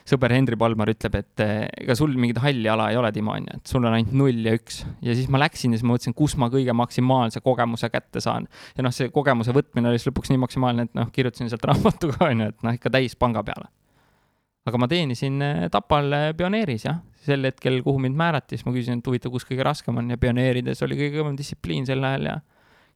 sõber 0.09 0.35
Henri 0.35 0.57
Palmar 0.59 0.91
ütleb, 0.93 1.17
et 1.21 1.43
eh, 1.45 1.67
ega 1.85 1.97
sul 1.99 2.15
mingit 2.19 2.41
halli 2.43 2.69
ala 2.71 2.89
ei 2.93 2.99
ole, 2.99 3.13
Timo, 3.15 3.35
onju, 3.37 3.59
et 3.59 3.71
sul 3.71 3.85
on 3.85 3.97
ainult 3.97 4.15
null 4.19 4.49
ja 4.49 4.55
üks. 4.59 4.83
ja 5.05 5.15
siis 5.19 5.29
ma 5.33 5.41
läksin 5.43 5.75
ja 5.75 5.81
siis 5.81 5.87
ma 5.87 5.95
mõtlesin, 5.95 6.17
kus 6.19 6.37
ma 6.41 6.49
kõige 6.53 6.75
maksimaalse 6.77 7.43
kogemuse 7.45 7.91
kätte 7.93 8.23
saan. 8.25 8.49
ja 8.77 8.87
noh, 8.87 8.95
see 8.95 9.13
kogemuse 9.15 9.55
võtmine 9.55 9.91
oli 9.91 10.01
siis 10.01 10.11
lõpuks 10.11 10.33
nii 10.33 10.43
maksimaalne, 10.43 10.89
et 10.89 10.99
noh, 10.99 11.11
kirjutasin 11.15 11.53
sealt 11.53 11.67
raamatu 11.71 12.13
ka, 12.15 12.27
onju, 12.31 12.51
et 12.55 12.67
noh, 12.67 12.79
ikka 12.79 12.93
täis 12.95 13.17
panga 13.19 13.45
peale. 13.47 13.71
aga 14.67 14.79
ma 14.79 14.91
teenisin 14.91 15.43
eh, 15.43 15.69
Tapal 15.73 16.11
eh, 16.19 16.31
pioneeris, 16.39 16.89
jah, 16.89 16.99
sel 17.23 17.47
hetkel, 17.47 17.83
kuhu 17.87 18.03
mind 18.03 18.19
määrati, 18.19 18.59
siis 18.59 18.67
ma 18.67 18.75
küsisin, 18.75 19.03
et 19.03 19.11
huvitav, 19.11 19.35
kus 19.35 19.47
kõige 19.47 19.67
raskem 19.67 20.03
on 20.03 20.11
ja 20.11 20.19
pioneerides 20.19 20.83
oli 20.87 20.99
kõige 20.99 21.21
kõvem 21.21 21.39
distsipliin 21.39 21.87
sel 21.87 22.03
ajal 22.09 22.33
ja 22.33 22.41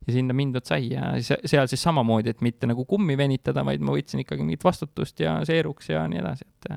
ja 0.07 0.13
sinna 0.13 0.35
mindud 0.37 0.67
sai 0.67 0.91
ja 0.93 1.15
seal 1.19 1.67
siis 1.71 1.83
samamoodi, 1.83 2.31
et 2.31 2.43
mitte 2.45 2.69
nagu 2.69 2.85
kummi 2.87 3.17
venitada, 3.19 3.65
vaid 3.67 3.83
ma 3.83 3.95
võtsin 3.97 4.23
ikkagi 4.23 4.45
mingit 4.45 4.63
vastutust 4.63 5.19
ja 5.23 5.39
seeruks 5.49 5.89
ja 5.91 6.05
nii 6.11 6.21
edasi, 6.21 6.47
et 6.47 6.69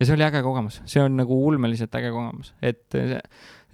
ja 0.00 0.06
see 0.06 0.16
oli 0.16 0.24
äge 0.24 0.42
kogemus, 0.42 0.80
see 0.88 1.02
on 1.04 1.18
nagu 1.20 1.36
ulmeliselt 1.46 1.94
äge 1.98 2.12
kogemus, 2.14 2.54
et 2.62 2.86
see, 2.96 3.18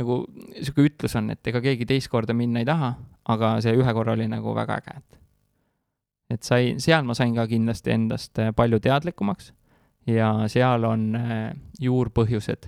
nagu 0.01 0.23
sihuke 0.61 0.89
ütlus 0.91 1.15
on, 1.19 1.31
et 1.33 1.53
ega 1.53 1.62
keegi 1.65 1.87
teist 1.89 2.11
korda 2.12 2.35
minna 2.37 2.62
ei 2.62 2.69
taha, 2.69 2.95
aga 3.33 3.57
see 3.65 3.77
ühe 3.79 3.95
korra 3.97 4.17
oli 4.17 4.27
nagu 4.31 4.55
väga 4.57 4.81
äge, 4.83 4.97
et 4.99 5.23
et 6.37 6.43
sai, 6.43 6.75
seal 6.83 7.07
ma 7.07 7.15
sain 7.15 7.37
ka 7.37 7.47
kindlasti 7.47 7.93
endast 7.95 8.41
palju 8.59 8.81
teadlikumaks 8.83 9.53
ja 10.11 10.33
seal 10.51 10.85
on 10.89 11.07
äh, 11.19 11.53
juurpõhjused, 11.83 12.67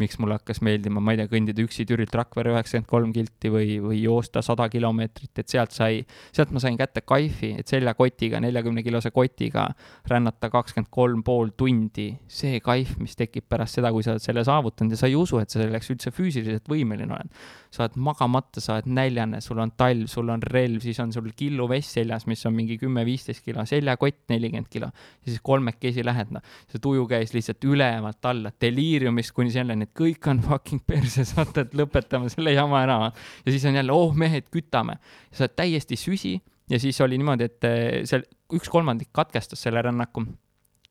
miks 0.00 0.16
mulle 0.20 0.38
hakkas 0.38 0.62
meeldima, 0.64 1.02
ma 1.04 1.12
ei 1.12 1.20
tea, 1.20 1.28
kõndida 1.28 1.62
üksi 1.64 1.84
Türilt 1.88 2.14
Rakvere 2.16 2.54
üheksakümmend 2.54 2.88
kolm 2.88 3.10
kilti 3.12 3.50
või, 3.52 3.76
või 3.82 3.98
joosta 4.00 4.40
sada 4.44 4.68
kilomeetrit, 4.72 5.32
et 5.42 5.52
sealt 5.52 5.74
sai, 5.76 6.00
sealt 6.32 6.54
ma 6.54 6.62
sain 6.64 6.78
kätte 6.80 7.04
kaifi, 7.04 7.52
et 7.60 7.68
seljakotiga, 7.68 8.40
neljakümne 8.40 8.84
kilose 8.86 9.12
kotiga 9.12 9.68
rännata 10.08 10.48
kakskümmend 10.52 10.88
kolm 10.92 11.24
pool 11.26 11.52
tundi. 11.56 12.08
see 12.28 12.60
kaif, 12.64 12.96
mis 12.98 13.16
tekib 13.18 13.44
pärast 13.48 13.78
seda, 13.78 13.92
kui 13.92 14.04
sa 14.04 14.16
oled 14.16 14.24
selle 14.24 14.44
saavutanud 14.48 14.96
ja 14.96 15.02
sa 15.02 15.10
ei 15.10 15.18
usu, 15.18 15.42
et 15.42 15.52
sa 15.52 15.60
selleks 15.60 15.92
üldse 15.92 16.14
füüsiliselt 16.14 16.68
võimeline 16.72 17.12
oled. 17.12 17.44
Sa 17.72 17.86
oled 17.86 17.96
magamata, 18.04 18.60
sa 18.60 18.76
oled 18.76 18.88
näljane, 18.92 19.40
sul 19.44 19.60
on 19.62 19.72
talv, 19.78 20.06
sul 20.12 20.28
on 20.32 20.42
relv, 20.44 20.82
siis 20.84 21.00
on 21.00 21.12
sul 21.14 21.30
killu 21.36 21.68
vest 21.70 21.96
seljas, 21.96 22.26
mis 22.28 22.44
on 22.48 22.54
mingi 22.56 22.76
kümme-viisteist 22.80 23.44
kilo, 23.46 23.64
seljakott 23.68 24.28
nelikümmend 24.32 24.68
kilo 24.72 24.90
siis 25.24 25.40
kolmekesi 25.44 26.04
lähed, 26.04 26.32
noh 26.34 26.44
see 26.70 26.82
tuju 26.82 27.06
käis 27.10 27.32
lihtsalt 27.34 27.64
ülevalt 27.68 28.28
alla, 28.28 28.52
deliiriumist 28.60 29.34
kuni 29.36 29.52
selleni, 29.54 29.88
et 29.88 29.94
kõik 29.98 30.28
on 30.30 30.42
fucking 30.44 30.84
perses, 30.86 31.34
vaata, 31.36 31.66
et 31.66 31.76
lõpetame 31.78 32.30
selle 32.32 32.54
jama 32.54 32.82
ära. 32.84 32.98
ja 33.46 33.54
siis 33.54 33.64
on 33.68 33.78
jälle, 33.78 33.92
oh 33.92 34.14
mehed, 34.14 34.48
kütame. 34.52 34.98
sa 35.32 35.46
oled 35.46 35.56
täiesti 35.56 35.96
süsi 35.96 36.36
ja 36.70 36.80
siis 36.80 37.00
oli 37.00 37.18
niimoodi, 37.20 37.48
et 37.50 37.68
eh, 37.68 38.02
seal 38.08 38.24
üks 38.52 38.70
kolmandik 38.72 39.12
katkestas 39.12 39.62
selle 39.64 39.82
rännaku 39.82 40.26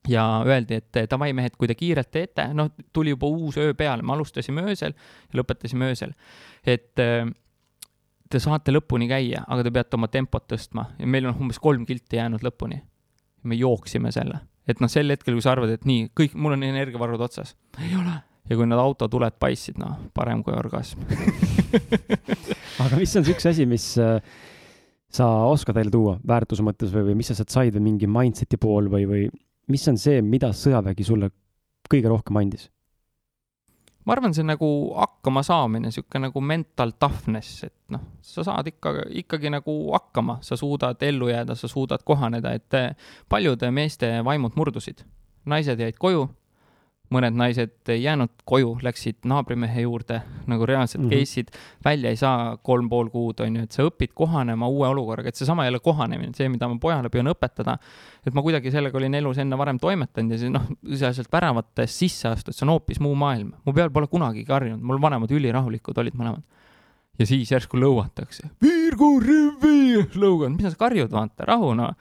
ja 0.08 0.24
öeldi, 0.46 0.80
et 0.80 1.02
davai 1.10 1.32
mehed, 1.36 1.54
kui 1.58 1.70
te 1.70 1.76
kiirelt 1.78 2.10
teete, 2.10 2.48
noh, 2.56 2.72
tuli 2.92 3.14
juba 3.14 3.30
uus 3.30 3.58
öö 3.60 3.74
peale, 3.78 4.02
me 4.02 4.16
alustasime 4.16 4.64
öösel 4.66 4.94
ja 4.94 5.40
lõpetasime 5.40 5.90
öösel. 5.92 6.14
et 6.66 6.98
eh, 7.02 7.26
te 8.30 8.40
saate 8.40 8.72
lõpuni 8.72 9.08
käia, 9.10 9.44
aga 9.46 9.66
te 9.66 9.74
peate 9.74 9.98
oma 9.98 10.08
tempot 10.08 10.46
tõstma 10.48 10.88
ja 10.98 11.06
meil 11.06 11.28
on 11.30 11.36
umbes 11.46 11.60
kolm 11.62 11.86
kilti 11.86 12.18
jäänud 12.18 12.42
lõpuni. 12.42 12.80
me 13.42 13.58
jooksime 13.58 14.12
selle 14.12 14.40
et 14.68 14.82
noh, 14.82 14.90
sel 14.90 15.10
hetkel, 15.10 15.36
kui 15.36 15.44
sa 15.44 15.56
arvad, 15.56 15.72
et 15.74 15.86
nii, 15.88 16.10
kõik, 16.18 16.36
mul 16.38 16.56
on 16.56 16.62
energiavarud 16.66 17.22
otsas, 17.24 17.56
ei 17.82 17.94
ole. 17.98 18.14
ja 18.50 18.58
kui 18.58 18.66
need 18.68 18.78
autotuled 18.78 19.38
paistsid, 19.42 19.78
noh, 19.82 19.98
parem 20.14 20.42
kui 20.46 20.54
orgasm 20.54 21.02
aga 22.82 22.98
mis 22.98 23.14
on 23.18 23.26
see 23.26 23.34
üks 23.34 23.46
asi, 23.50 23.66
mis 23.70 23.86
äh, 24.02 24.18
sa 25.12 25.28
oskad 25.50 25.78
välja 25.78 25.94
tuua 25.94 26.16
väärtuse 26.26 26.64
mõttes 26.66 26.92
või, 26.94 27.10
või 27.10 27.20
mis 27.20 27.30
sa 27.30 27.38
sealt 27.38 27.54
said 27.54 27.78
või 27.78 27.90
mingi 27.90 28.10
mindset'i 28.10 28.58
pool 28.60 28.90
või, 28.92 29.06
või 29.08 29.24
mis 29.68 29.88
on 29.88 29.98
see, 29.98 30.22
mida 30.22 30.52
sõjavägi 30.56 31.06
sulle 31.06 31.30
kõige 31.90 32.10
rohkem 32.10 32.38
andis? 32.40 32.68
ma 34.02 34.16
arvan, 34.16 34.34
see 34.34 34.42
nagu 34.42 34.68
hakkama 34.98 35.44
saamine, 35.46 35.86
niisugune 35.86 36.26
nagu 36.26 36.40
mental 36.42 36.90
toughness, 36.98 37.62
et 37.68 37.74
noh, 37.94 38.02
sa 38.26 38.42
saad 38.46 38.66
ikka, 38.72 38.96
ikkagi 39.22 39.52
nagu 39.54 39.76
hakkama, 39.92 40.40
sa 40.42 40.58
suudad 40.58 41.02
ellu 41.06 41.28
jääda, 41.30 41.54
sa 41.54 41.70
suudad 41.70 42.02
kohaneda, 42.04 42.50
et 42.58 42.98
paljude 43.30 43.70
meeste 43.70 44.10
vaimud 44.26 44.58
murdusid. 44.58 45.04
naised 45.46 45.78
jäid 45.78 45.98
koju 45.98 46.26
mõned 47.12 47.36
naised 47.36 47.90
ei 47.92 48.02
jäänud 48.02 48.30
koju, 48.48 48.74
läksid 48.84 49.26
naabrimehe 49.28 49.84
juurde 49.84 50.20
nagu 50.50 50.66
reaalsed 50.66 51.00
mm 51.00 51.10
-hmm. 51.10 51.20
case'id, 51.20 51.50
välja 51.84 52.10
ei 52.10 52.16
saa 52.16 52.56
kolm 52.56 52.88
pool 52.88 53.10
kuud, 53.10 53.40
on 53.40 53.56
ju, 53.56 53.62
et 53.62 53.72
sa 53.72 53.86
õpid 53.86 54.14
kohanema 54.14 54.68
uue 54.68 54.88
olukorraga, 54.88 55.28
et 55.28 55.36
seesama 55.36 55.64
jälle 55.64 55.80
kohanemine, 55.80 56.32
see, 56.34 56.48
mida 56.48 56.68
ma 56.68 56.78
pojale 56.80 57.08
püüan 57.08 57.30
õpetada, 57.34 57.76
et 58.26 58.34
ma 58.34 58.42
kuidagi 58.42 58.70
sellega 58.70 58.98
olin 58.98 59.14
elus 59.14 59.38
enne 59.38 59.58
varem 59.58 59.78
toimetanud 59.78 60.32
ja 60.32 60.38
siis 60.38 60.52
noh, 60.52 60.66
sealt 60.94 61.32
väravatest 61.32 61.98
sisse 61.98 62.28
astud, 62.28 62.54
see 62.54 62.66
on 62.66 62.74
hoopis 62.76 63.00
muu 63.00 63.14
maailm. 63.14 63.52
mu 63.64 63.72
peal 63.72 63.90
pole 63.90 64.06
kunagi 64.06 64.44
karjunud, 64.44 64.82
mul 64.82 65.00
vanemad 65.00 65.30
ülirahulikud 65.30 65.98
olid 65.98 66.14
mõlemad. 66.14 66.42
ja 67.18 67.26
siis 67.26 67.50
järsku 67.52 67.76
lõuatakse, 67.76 68.48
piirkonna 68.60 70.08
lõugad, 70.14 70.56
mida 70.56 70.70
sa 70.70 70.76
karjud, 70.76 71.10
vaata, 71.10 71.44
rahu 71.44 71.74
noh 71.74 71.94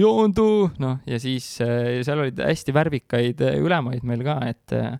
joondu, 0.00 0.48
noh, 0.82 0.98
ja 1.06 1.20
siis 1.22 1.46
äh, 1.64 2.00
seal 2.06 2.24
olid 2.24 2.40
hästi 2.42 2.74
värvikaid 2.74 3.44
äh, 3.44 3.60
ülemaid 3.62 4.06
meil 4.06 4.24
ka, 4.26 4.40
et 4.50 4.74
äh, 4.74 4.98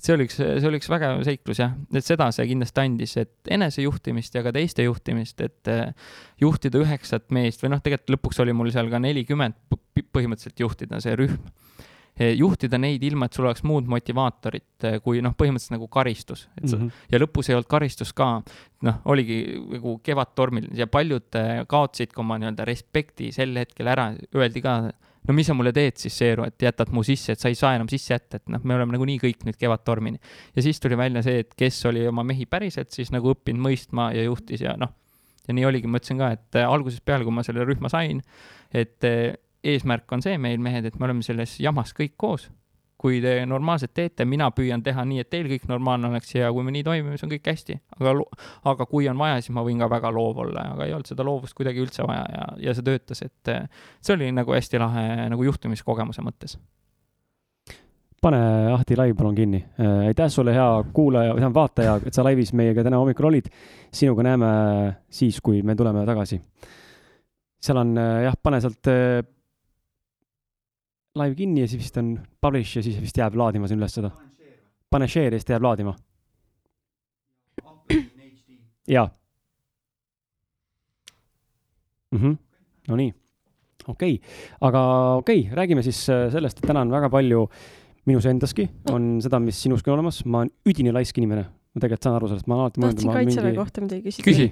see 0.00 0.14
oli 0.14 0.26
üks, 0.28 0.38
see 0.38 0.68
oli 0.68 0.78
üks 0.80 0.90
vägev 0.90 1.22
seiklus 1.26 1.60
jah, 1.62 1.74
et 1.94 2.06
seda 2.06 2.28
see 2.34 2.46
kindlasti 2.50 2.82
andis, 2.82 3.16
et 3.20 3.52
enesejuhtimist 3.56 4.36
ja 4.36 4.42
ka 4.44 4.52
teiste 4.54 4.86
juhtimist, 4.86 5.40
et 5.44 5.70
eh, 5.70 6.10
juhtida 6.42 6.82
üheksat 6.82 7.30
meest 7.34 7.62
või 7.64 7.74
noh, 7.74 7.82
tegelikult 7.84 8.16
lõpuks 8.16 8.42
oli 8.44 8.56
mul 8.56 8.72
seal 8.74 8.90
ka 8.92 9.00
nelikümmend 9.02 9.56
põhimõtteliselt 9.94 10.64
juhtida 10.64 11.00
see 11.04 11.16
rühm. 11.20 11.38
Eh, 11.38 11.92
juhtida 12.14 12.78
neid 12.78 13.02
ilma, 13.02 13.26
et 13.26 13.34
sul 13.34 13.48
oleks 13.48 13.64
muud 13.66 13.88
motivaatorit 13.90 14.86
eh, 14.86 14.98
kui 15.02 15.22
noh, 15.24 15.34
põhimõtteliselt 15.34 15.74
nagu 15.74 15.88
karistus, 15.90 16.46
et 16.60 16.68
sa 16.68 16.76
mm 16.76 16.82
-hmm. 16.82 17.08
ja 17.10 17.18
lõpus 17.18 17.50
ei 17.50 17.56
olnud 17.56 17.70
karistus 17.70 18.12
ka, 18.14 18.28
noh, 18.86 19.00
oligi 19.10 19.40
nagu 19.58 19.98
kevadtormil 20.02 20.68
ja 20.78 20.86
paljud 20.86 21.34
eh, 21.40 21.64
kaotasid 21.66 22.12
ka 22.14 22.22
oma 22.22 22.38
nii-öelda 22.38 22.64
respekti 22.64 23.32
sel 23.32 23.56
hetkel 23.58 23.90
ära, 23.90 24.12
öeldi 24.34 24.62
ka, 24.62 24.92
no 25.26 25.34
mis 25.34 25.46
sa 25.46 25.54
mulle 25.54 25.72
teed 25.72 25.98
siis, 25.98 26.14
Seeru, 26.18 26.44
et 26.44 26.62
jätad 26.62 26.92
mu 26.94 27.02
sisse, 27.02 27.32
et 27.32 27.40
sa 27.40 27.48
ei 27.48 27.58
saa 27.58 27.74
enam 27.74 27.88
sisse 27.88 28.14
jätta, 28.14 28.36
et 28.36 28.48
noh, 28.48 28.62
me 28.62 28.74
oleme 28.74 28.94
nagunii 28.94 29.18
kõik 29.18 29.42
nüüd 29.44 29.58
kevadtormini. 29.58 30.18
ja 30.54 30.62
siis 30.62 30.80
tuli 30.80 30.96
välja 30.96 31.22
see, 31.22 31.38
et 31.38 31.54
kes 31.54 31.84
oli 31.86 32.06
oma 32.06 32.22
mehi 32.22 32.46
päriselt 32.46 32.92
siis 32.92 33.10
nagu 33.10 33.34
õppinud 33.34 33.58
mõistma 33.58 34.12
ja 34.14 34.22
juhtis 34.22 34.60
ja 34.60 34.76
noh, 34.78 34.94
ja 35.48 35.54
nii 35.54 35.64
oligi, 35.64 35.86
ma 35.90 35.98
ütlesin 35.98 36.18
ka, 36.18 36.30
et 36.30 36.62
algusest 36.62 37.04
peale, 37.04 37.24
kui 37.24 37.32
ma 37.34 37.42
selle 37.42 37.64
rühma 37.64 37.90
sain, 37.90 38.22
et 38.72 39.02
eesmärk 39.64 40.12
on 40.12 40.22
see 40.24 40.36
meil, 40.40 40.60
mehed, 40.62 40.86
et 40.88 40.98
me 40.98 41.08
oleme 41.08 41.24
selles 41.26 41.56
jamas 41.60 41.94
kõik 41.96 42.14
koos. 42.16 42.50
kui 43.04 43.18
te 43.20 43.42
normaalselt 43.44 43.90
teete, 43.92 44.24
mina 44.24 44.46
püüan 44.54 44.80
teha 44.80 45.02
nii, 45.04 45.18
et 45.20 45.28
teil 45.28 45.44
kõik 45.50 45.66
normaalne 45.68 46.08
oleks 46.08 46.30
ja 46.38 46.46
kui 46.54 46.64
me 46.64 46.72
nii 46.72 46.84
toimime, 46.86 47.10
siis 47.12 47.26
on 47.26 47.32
kõik 47.34 47.50
hästi. 47.50 47.76
aga, 47.98 48.14
aga 48.70 48.86
kui 48.88 49.08
on 49.10 49.18
vaja, 49.18 49.42
siis 49.42 49.52
ma 49.52 49.64
võin 49.66 49.82
ka 49.82 49.90
väga 49.92 50.12
loov 50.14 50.40
olla, 50.46 50.70
aga 50.72 50.86
ei 50.86 50.94
olnud 50.96 51.10
seda 51.10 51.26
loovust 51.26 51.56
kuidagi 51.58 51.82
üldse 51.84 52.06
vaja 52.06 52.24
ja, 52.32 52.46
ja 52.68 52.74
see 52.74 52.86
töötas, 52.86 53.20
et 53.26 53.52
see 54.00 54.16
oli 54.16 54.30
nagu 54.32 54.56
hästi 54.56 54.80
lahe 54.80 55.28
nagu 55.34 55.50
juhtimiskogemuse 55.50 56.24
mõttes 56.24 56.56
pane 58.24 58.40
Ahti 58.72 58.96
laiv 58.96 59.16
palun 59.18 59.34
kinni. 59.36 59.60
aitäh 60.06 60.30
sulle, 60.32 60.54
hea 60.56 60.84
kuulaja, 60.96 61.34
tähendab 61.34 61.58
vaataja, 61.58 61.98
et 62.06 62.16
sa 62.16 62.24
laivis 62.24 62.54
meiega 62.56 62.84
täna 62.84 63.00
hommikul 63.00 63.28
olid. 63.28 63.50
sinuga 63.92 64.24
näeme 64.24 64.50
siis, 65.10 65.40
kui 65.44 65.62
me 65.62 65.76
tuleme 65.76 66.06
tagasi. 66.06 66.40
seal 67.60 67.80
on 67.80 67.94
jah, 68.24 68.36
pane 68.42 68.60
sealt 68.60 68.92
live 71.14 71.34
kinni 71.38 71.62
ja 71.62 71.68
siis 71.70 71.82
vist 71.82 71.98
on 72.00 72.14
publish 72.42 72.78
ja 72.78 72.82
siis 72.82 73.00
vist 73.00 73.18
jääb 73.18 73.36
laadima 73.38 73.68
siin 73.70 73.80
üles 73.80 73.94
seda. 73.94 74.10
pane 74.90 75.08
share 75.10 75.34
ja 75.34 75.38
siis 75.38 75.46
ta 75.48 75.56
jääb 75.56 75.66
laadima. 75.66 75.94
jaa. 78.96 79.08
Mhm. 82.14 82.36
Nonii, 82.88 83.14
okei 83.88 84.14
okay., 84.14 84.34
aga 84.60 84.80
okei 85.16 85.40
okay,, 85.40 85.56
räägime 85.56 85.82
siis 85.82 86.04
äh, 86.12 86.28
sellest, 86.32 86.58
et 86.60 86.68
täna 86.68 86.82
on 86.84 86.92
väga 86.92 87.08
palju 87.10 87.46
minus 88.06 88.26
endaski 88.28 88.68
on 88.92 89.18
seda, 89.24 89.40
mis 89.40 89.62
sinuski 89.62 89.90
olemas, 89.90 90.24
ma 90.28 90.42
olen 90.44 90.52
üdini 90.68 90.92
laisk 90.92 91.18
inimene 91.18 91.46
ma 91.74 91.82
tegelikult 91.82 92.06
saan 92.06 92.16
aru 92.18 92.30
sellest, 92.30 92.48
ma 92.48 92.56
olen 92.56 92.64
alati 92.64 92.82
mõelnud. 92.82 92.98
tahtsin 93.00 93.14
kaitseväe 93.18 93.50
mingi... 93.50 93.60
kohta 93.60 93.84
midagi 93.84 94.02
küsida. 94.06 94.24
küsi. 94.28 94.48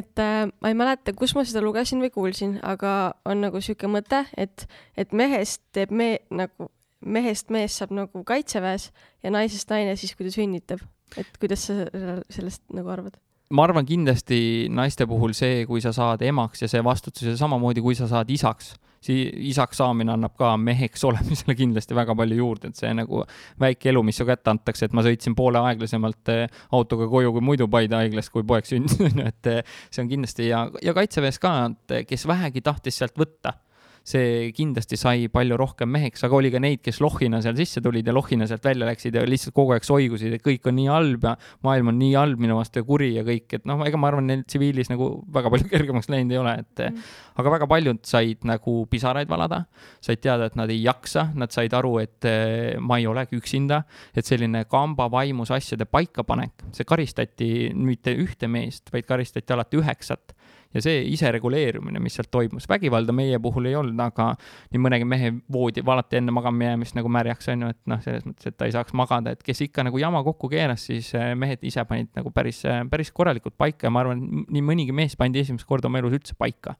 et 0.00 0.22
äh, 0.24 0.42
ma 0.48 0.72
ei 0.72 0.76
mäleta, 0.78 1.14
kus 1.16 1.34
ma 1.36 1.44
seda 1.48 1.62
lugesin 1.64 2.02
või 2.02 2.12
kuulsin, 2.14 2.58
aga 2.66 2.94
on 3.28 3.42
nagu 3.44 3.60
sihuke 3.64 3.90
mõte, 3.92 4.24
et, 4.40 4.66
et 4.96 5.16
mehest 5.16 5.62
teeb 5.76 5.92
me 5.92 6.12
nagu, 6.32 6.70
mehest 7.04 7.52
mees 7.52 7.76
saab 7.80 7.92
nagu 7.96 8.24
kaitseväes 8.26 8.90
ja 9.24 9.32
naisest 9.34 9.72
naine 9.72 9.96
siis, 10.00 10.16
kui 10.16 10.28
ta 10.28 10.34
sünnitab. 10.34 10.84
et 11.20 11.40
kuidas 11.42 11.66
sa 11.68 11.88
sellest 12.30 12.64
nagu 12.72 12.88
arvad? 12.92 13.18
ma 13.50 13.66
arvan 13.66 13.86
kindlasti 13.86 14.70
naiste 14.70 15.06
puhul 15.10 15.34
see, 15.36 15.64
kui 15.66 15.82
sa 15.82 15.92
saad 15.92 16.22
emaks 16.22 16.62
ja 16.62 16.70
see 16.70 16.82
vastutus 16.86 17.26
ja 17.26 17.36
samamoodi, 17.36 17.82
kui 17.82 17.98
sa 17.98 18.08
saad 18.08 18.30
isaks, 18.30 18.76
siis 19.04 19.30
isaks 19.52 19.80
saamine 19.80 20.12
annab 20.14 20.34
ka 20.38 20.52
meheks 20.60 21.04
olemisele 21.08 21.56
kindlasti 21.58 21.96
väga 21.96 22.14
palju 22.18 22.40
juurde, 22.42 22.70
et 22.70 22.80
see 22.80 22.92
nagu 22.96 23.24
väike 23.60 23.92
elu, 23.92 24.02
mis 24.06 24.20
su 24.20 24.26
kätte 24.28 24.52
antakse, 24.52 24.88
et 24.88 24.96
ma 24.96 25.04
sõitsin 25.06 25.36
poole 25.38 25.62
aeglasemalt 25.70 26.32
eh, 26.34 26.60
autoga 26.76 27.08
koju 27.10 27.32
kui 27.36 27.46
muidu 27.52 27.68
Paide 27.70 27.96
haiglast, 27.96 28.32
kui 28.34 28.44
poeg 28.46 28.68
sündis, 28.68 28.98
onju, 29.08 29.26
et 29.30 29.50
eh, 29.50 29.74
see 29.88 30.04
on 30.04 30.12
kindlasti 30.12 30.50
ja, 30.50 30.66
ja 30.84 30.96
kaitseväes 30.96 31.40
ka, 31.42 31.56
et 31.70 32.08
kes 32.08 32.28
vähegi 32.28 32.64
tahtis 32.66 33.00
sealt 33.00 33.16
võtta 33.20 33.56
see 34.10 34.50
kindlasti 34.56 34.98
sai 34.98 35.28
palju 35.32 35.56
rohkem 35.60 35.90
meheks, 35.92 36.24
aga 36.26 36.36
oli 36.38 36.50
ka 36.52 36.60
neid, 36.62 36.82
kes 36.84 37.00
lohina 37.02 37.40
seal 37.44 37.56
sisse 37.58 37.82
tulid 37.84 38.06
ja 38.06 38.14
lohina 38.14 38.48
sealt 38.50 38.64
välja 38.66 38.88
läksid 38.88 39.16
ja 39.16 39.24
lihtsalt 39.26 39.54
kogu 39.56 39.74
aeg 39.76 39.86
soigusid, 39.86 40.34
et 40.36 40.44
kõik 40.44 40.66
on 40.70 40.76
nii 40.78 40.88
halb 40.90 41.26
ja 41.28 41.34
maailm 41.66 41.92
on 41.92 41.98
nii 42.00 42.14
halb 42.18 42.42
minu 42.42 42.58
vastu 42.58 42.82
ja 42.82 42.88
kuri 42.88 43.12
ja 43.16 43.24
kõik, 43.26 43.46
et 43.58 43.68
noh, 43.68 43.82
ega 43.86 44.00
ma 44.00 44.10
arvan, 44.10 44.26
neil 44.30 44.44
tsiviilis 44.46 44.90
nagu 44.92 45.10
väga 45.32 45.52
palju 45.54 45.70
kergemaks 45.74 46.10
läinud 46.12 46.34
ei 46.34 46.40
ole, 46.42 46.56
et 46.64 46.84
mm. 46.86 47.06
aga 47.42 47.54
väga 47.56 47.70
paljud 47.70 48.02
said 48.08 48.46
nagu 48.48 48.76
pisaraid 48.90 49.30
valada, 49.30 49.62
said 50.04 50.22
teada, 50.24 50.50
et 50.50 50.58
nad 50.58 50.72
ei 50.72 50.82
jaksa, 50.84 51.28
nad 51.38 51.54
said 51.54 51.74
aru, 51.76 51.96
et 52.02 52.28
eh, 52.28 52.76
ma 52.82 53.00
ei 53.00 53.08
olegi 53.10 53.38
üksinda, 53.38 53.82
et 54.14 54.26
selline 54.26 54.64
kamba 54.70 55.10
vaimus 55.12 55.52
asjade 55.54 55.86
paikapanek, 55.90 56.66
see 56.76 56.88
karistati 56.88 57.52
mitte 57.76 58.14
ühte 58.16 58.50
meest, 58.50 58.90
vaid 58.94 59.08
karistati 59.08 59.56
alati 59.56 59.80
üheksat 59.80 60.34
ja 60.74 60.82
see 60.84 61.00
isereguleerumine, 61.10 61.98
mis 62.02 62.14
sealt 62.18 62.30
toimus, 62.30 62.68
vägivalda 62.70 63.14
meie 63.16 63.38
puhul 63.42 63.66
ei 63.70 63.74
olnud, 63.78 63.98
aga 64.04 64.28
nii 64.70 64.82
mõnegi 64.82 65.06
mehe 65.08 65.32
voodi 65.52 65.82
valati 65.86 66.20
enne 66.20 66.34
magama 66.34 66.68
jäämist 66.68 66.96
nagu 66.98 67.10
märjaks, 67.10 67.50
on 67.50 67.66
ju, 67.66 67.72
et 67.74 67.80
noh, 67.90 68.02
selles 68.04 68.26
mõttes, 68.26 68.50
et 68.52 68.56
ta 68.58 68.68
ei 68.68 68.74
saaks 68.76 68.94
magada, 68.98 69.34
et 69.34 69.42
kes 69.46 69.64
ikka 69.66 69.84
nagu 69.88 69.98
jama 70.00 70.22
kokku 70.26 70.50
keeras, 70.52 70.86
siis 70.86 71.10
eh, 71.18 71.32
mehed 71.38 71.64
ise 71.66 71.84
panid 71.88 72.12
nagu 72.18 72.30
päris, 72.34 72.62
eh, 72.70 72.84
päris 72.90 73.10
korralikult 73.16 73.58
paika 73.58 73.88
ja 73.88 73.94
ma 73.94 74.04
arvan, 74.04 74.22
nii 74.46 74.64
mõnigi 74.66 74.94
mees 74.94 75.18
pandi 75.18 75.42
esimest 75.42 75.66
korda 75.66 75.90
oma 75.90 76.02
elus 76.02 76.14
üldse 76.20 76.38
paika 76.38 76.76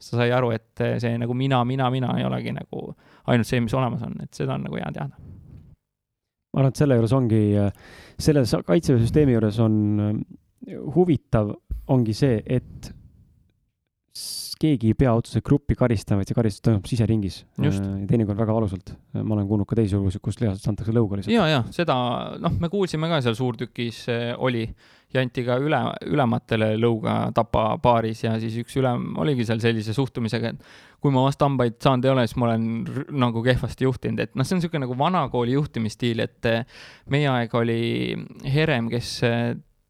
sa 0.00 0.18
sai 0.18 0.32
aru, 0.34 0.50
et 0.56 0.80
eh, 0.84 0.96
see 1.02 1.20
nagu 1.20 1.36
mina, 1.36 1.60
mina, 1.68 1.90
mina 1.92 2.16
ei 2.18 2.24
olegi 2.24 2.56
nagu 2.56 2.88
ainult 3.28 3.48
see, 3.48 3.60
mis 3.64 3.76
olemas 3.76 4.08
on, 4.08 4.16
et 4.24 4.32
seda 4.36 4.56
on 4.56 4.64
nagu 4.70 4.80
hea 4.80 4.88
teada. 4.96 5.20
ma 6.54 6.62
arvan, 6.62 6.72
et 6.72 6.80
selle 6.80 6.96
juures 6.96 7.12
ongi, 7.12 7.44
selle 8.24 8.48
kaitseväesüsteemi 8.72 9.36
juures 9.36 9.60
on 9.60 9.80
huvitav, 10.94 11.50
ongi 11.92 12.14
see, 12.16 12.38
et 12.46 12.94
keegi 14.14 14.92
ei 14.92 14.96
pea 14.98 15.12
otseselt 15.16 15.44
gruppi 15.46 15.74
karistama, 15.78 16.20
vaid 16.20 16.30
see 16.30 16.36
karistus 16.38 16.62
toimub 16.64 16.86
siseringis. 16.88 17.40
Äh, 17.58 17.78
teinekord 18.08 18.38
väga 18.38 18.54
valusalt. 18.54 18.94
ma 19.14 19.34
olen 19.34 19.48
kuulnud 19.50 19.68
ka 19.68 19.78
teisi 19.78 19.98
lugusid, 19.98 20.22
kus 20.22 20.38
reaalselt 20.40 20.70
antakse 20.72 20.94
lõuga 20.94 21.18
lihtsalt. 21.18 21.34
ja, 21.34 21.46
ja 21.50 21.62
seda, 21.74 21.96
noh, 22.42 22.54
me 22.62 22.70
kuulsime 22.70 23.10
ka 23.10 23.20
seal 23.24 23.36
suurtükis 23.38 24.04
äh, 24.12 24.28
oli 24.38 24.64
ja 25.14 25.22
anti 25.22 25.44
ka 25.46 25.58
üle, 25.62 25.80
ülematele 26.10 26.72
lõuga 26.78 27.16
Tapa 27.34 27.66
baaris 27.82 28.24
ja 28.24 28.34
siis 28.42 28.56
üks 28.62 28.78
ülem 28.80 29.12
oligi 29.22 29.46
seal 29.46 29.62
sellise 29.62 29.94
suhtumisega, 29.96 30.54
et 30.54 31.02
kui 31.02 31.14
ma 31.14 31.26
vastu 31.26 31.46
hambaid 31.46 31.78
saanud 31.82 32.06
ei 32.06 32.14
ole, 32.14 32.26
siis 32.26 32.38
ma 32.40 32.50
olen 32.52 32.66
nagu 33.24 33.42
kehvasti 33.44 33.86
juhtinud, 33.86 34.22
et 34.22 34.34
noh, 34.34 34.46
see 34.46 34.56
on 34.56 34.62
niisugune 34.62 34.86
nagu 34.86 34.98
vanakooli 34.98 35.58
juhtimisstiil, 35.58 36.22
et 36.26 36.50
äh, 36.50 36.66
meie 37.10 37.30
aeg 37.34 37.54
oli 37.58 37.78
Herem, 38.54 38.90
kes 38.94 39.18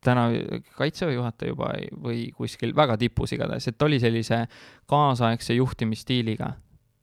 täna 0.05 0.29
kaitseväe 0.77 1.15
juhataja 1.17 1.53
juba 1.53 1.71
või 2.05 2.29
kuskil 2.37 2.75
väga 2.77 2.97
tipus 3.01 3.33
igatahes, 3.37 3.69
et 3.71 3.83
oli 3.83 4.01
sellise 4.03 4.45
kaasaegse 4.91 5.57
juhtimisstiiliga. 5.59 6.55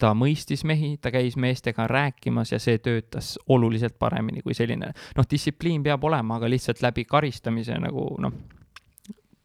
ta 0.01 0.15
mõistis 0.17 0.63
mehi, 0.65 0.95
ta 0.97 1.11
käis 1.13 1.35
meestega 1.37 1.85
rääkimas 1.87 2.51
ja 2.51 2.57
see 2.59 2.79
töötas 2.81 3.35
oluliselt 3.53 3.99
paremini 3.99 4.41
kui 4.41 4.55
selline, 4.57 4.87
noh, 5.17 5.25
distsipliin 5.29 5.83
peab 5.83 6.03
olema, 6.03 6.39
aga 6.39 6.49
lihtsalt 6.49 6.81
läbi 6.81 7.05
karistamise 7.05 7.77
nagu 7.77 8.07
noh, 8.17 8.33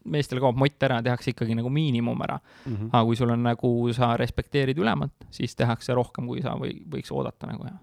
meestel 0.09 0.41
kaob 0.41 0.57
mott 0.57 0.83
ära, 0.83 0.97
tehakse 1.05 1.35
ikkagi 1.35 1.53
nagu 1.59 1.69
miinimum 1.69 2.21
ära 2.25 2.39
mm. 2.39 2.73
-hmm. 2.73 2.89
aga 2.91 3.03
kui 3.05 3.15
sul 3.15 3.29
on 3.29 3.43
nagu, 3.43 3.93
sa 3.93 4.15
respekteerid 4.17 4.77
ülemat, 4.77 5.13
siis 5.29 5.55
tehakse 5.55 5.93
rohkem, 5.93 6.25
kui 6.27 6.41
sa 6.41 6.55
või, 6.57 6.73
võiks 6.89 7.13
oodata 7.13 7.47
nagu 7.47 7.69
jah. 7.69 7.77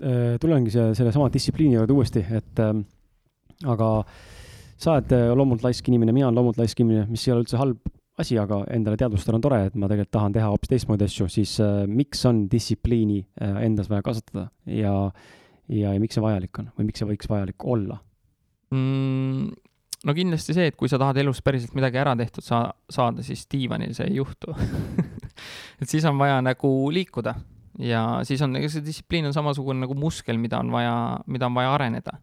Äh, 0.00 0.38
tulengi 0.40 0.70
see, 0.70 0.94
sellesama 0.94 1.28
distsipliini 1.32 1.74
juurde 1.74 1.92
uuesti, 1.92 2.26
et 2.30 2.58
ähm 2.58 2.86
aga 3.68 3.88
sa 4.80 4.96
oled 4.96 5.14
äh, 5.16 5.30
loomult 5.36 5.64
laisk 5.64 5.88
inimene, 5.90 6.14
mina 6.16 6.28
olen 6.28 6.40
loomult 6.40 6.60
laisk 6.60 6.80
inimene, 6.80 7.06
mis 7.10 7.26
ei 7.26 7.34
ole 7.34 7.44
üldse 7.44 7.60
halb 7.60 7.80
asi, 8.20 8.36
aga 8.40 8.62
endale 8.74 8.98
teadvustada 9.00 9.38
on 9.38 9.44
tore, 9.44 9.60
et 9.68 9.76
ma 9.78 9.88
tegelikult 9.88 10.12
tahan 10.16 10.34
teha 10.34 10.50
hoopis 10.52 10.72
teistmoodi 10.72 11.06
asju, 11.06 11.28
siis 11.32 11.56
äh, 11.64 11.82
miks 11.88 12.24
on 12.28 12.44
distsipliini 12.52 13.20
äh, 13.40 13.62
endas 13.66 13.90
vaja 13.92 14.04
kasvatada 14.06 14.48
ja, 14.66 14.94
ja, 15.68 15.94
ja 15.94 15.98
miks 16.02 16.18
see 16.18 16.24
vajalik 16.24 16.62
on 16.62 16.70
või 16.76 16.90
miks 16.90 17.02
see 17.02 17.10
võiks 17.10 17.30
vajalik 17.30 17.66
olla 17.74 18.00
mm,? 18.74 19.50
no 20.06 20.16
kindlasti 20.16 20.56
see, 20.56 20.70
et 20.72 20.78
kui 20.80 20.88
sa 20.88 21.00
tahad 21.00 21.20
elus 21.20 21.42
päriselt 21.44 21.76
midagi 21.76 22.00
ära 22.00 22.14
tehtud 22.18 22.44
saa-, 22.44 22.72
saada, 22.92 23.24
siis 23.26 23.46
diivanil 23.52 23.92
see 23.96 24.08
ei 24.08 24.18
juhtu 24.20 24.56
et 25.80 25.88
siis 25.88 26.04
on 26.08 26.20
vaja 26.20 26.40
nagu 26.44 26.72
liikuda 26.92 27.36
ja 27.80 28.04
siis 28.28 28.42
on, 28.44 28.56
ega 28.60 28.68
see 28.72 28.84
distsipliin 28.84 29.28
on 29.28 29.36
samasugune 29.36 29.84
nagu 29.84 29.96
muskel, 29.96 30.40
mida 30.40 30.60
on 30.60 30.72
vaja, 30.72 30.96
mida 31.30 31.48
on 31.48 31.56
vaja 31.56 31.76
areneda 31.76 32.18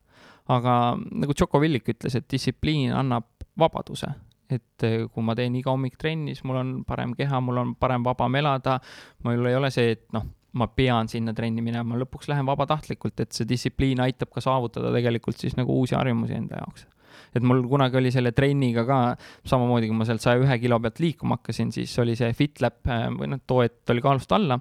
aga 0.53 0.95
nagu 0.95 1.35
Tšoko 1.35 1.59
Villik 1.61 1.91
ütles, 1.93 2.15
et 2.17 2.27
distsipliin 2.31 2.93
annab 2.95 3.27
vabaduse, 3.59 4.09
et 4.53 4.87
eh, 4.87 5.05
kui 5.11 5.25
ma 5.25 5.35
teen 5.35 5.55
iga 5.59 5.73
hommik 5.73 5.97
trenni, 5.99 6.35
siis 6.35 6.45
mul 6.47 6.59
on 6.61 6.73
parem 6.87 7.13
keha, 7.17 7.41
mul 7.43 7.63
on 7.63 7.75
parem 7.79 8.05
vabam 8.05 8.35
elada, 8.39 8.77
mul 9.25 9.49
ei 9.49 9.57
ole 9.57 9.71
see, 9.73 9.95
et 9.97 10.05
noh, 10.15 10.27
ma 10.57 10.69
pean 10.73 11.09
sinna 11.11 11.33
trenni 11.37 11.61
minema, 11.61 11.97
lõpuks 11.99 12.29
lähen 12.31 12.47
vabatahtlikult, 12.47 13.19
et 13.21 13.35
see 13.35 13.47
distsipliin 13.49 13.99
aitab 14.05 14.31
ka 14.33 14.41
saavutada 14.43 14.93
tegelikult 14.95 15.37
siis 15.41 15.57
nagu 15.59 15.75
uusi 15.75 15.97
harjumusi 15.97 16.37
enda 16.37 16.61
jaoks. 16.63 16.87
et 17.35 17.43
mul 17.43 17.59
kunagi 17.69 17.97
oli 17.99 18.09
selle 18.13 18.31
trenniga 18.31 18.85
ka 18.87 18.97
samamoodi, 19.45 19.89
kui 19.89 19.97
ma 19.97 20.05
sealt 20.07 20.23
saja 20.23 20.39
ühe 20.39 20.55
kilo 20.61 20.79
pealt 20.79 21.01
liikuma 21.03 21.37
hakkasin, 21.37 21.73
siis 21.75 21.91
oli 21.99 22.15
see 22.15 22.31
FitLab 22.33 22.87
eh, 22.87 23.09
või 23.19 23.33
noh, 23.33 23.43
too 23.45 23.65
hetk 23.65 23.91
oli 23.93 24.05
kaalust 24.05 24.31
alla 24.37 24.57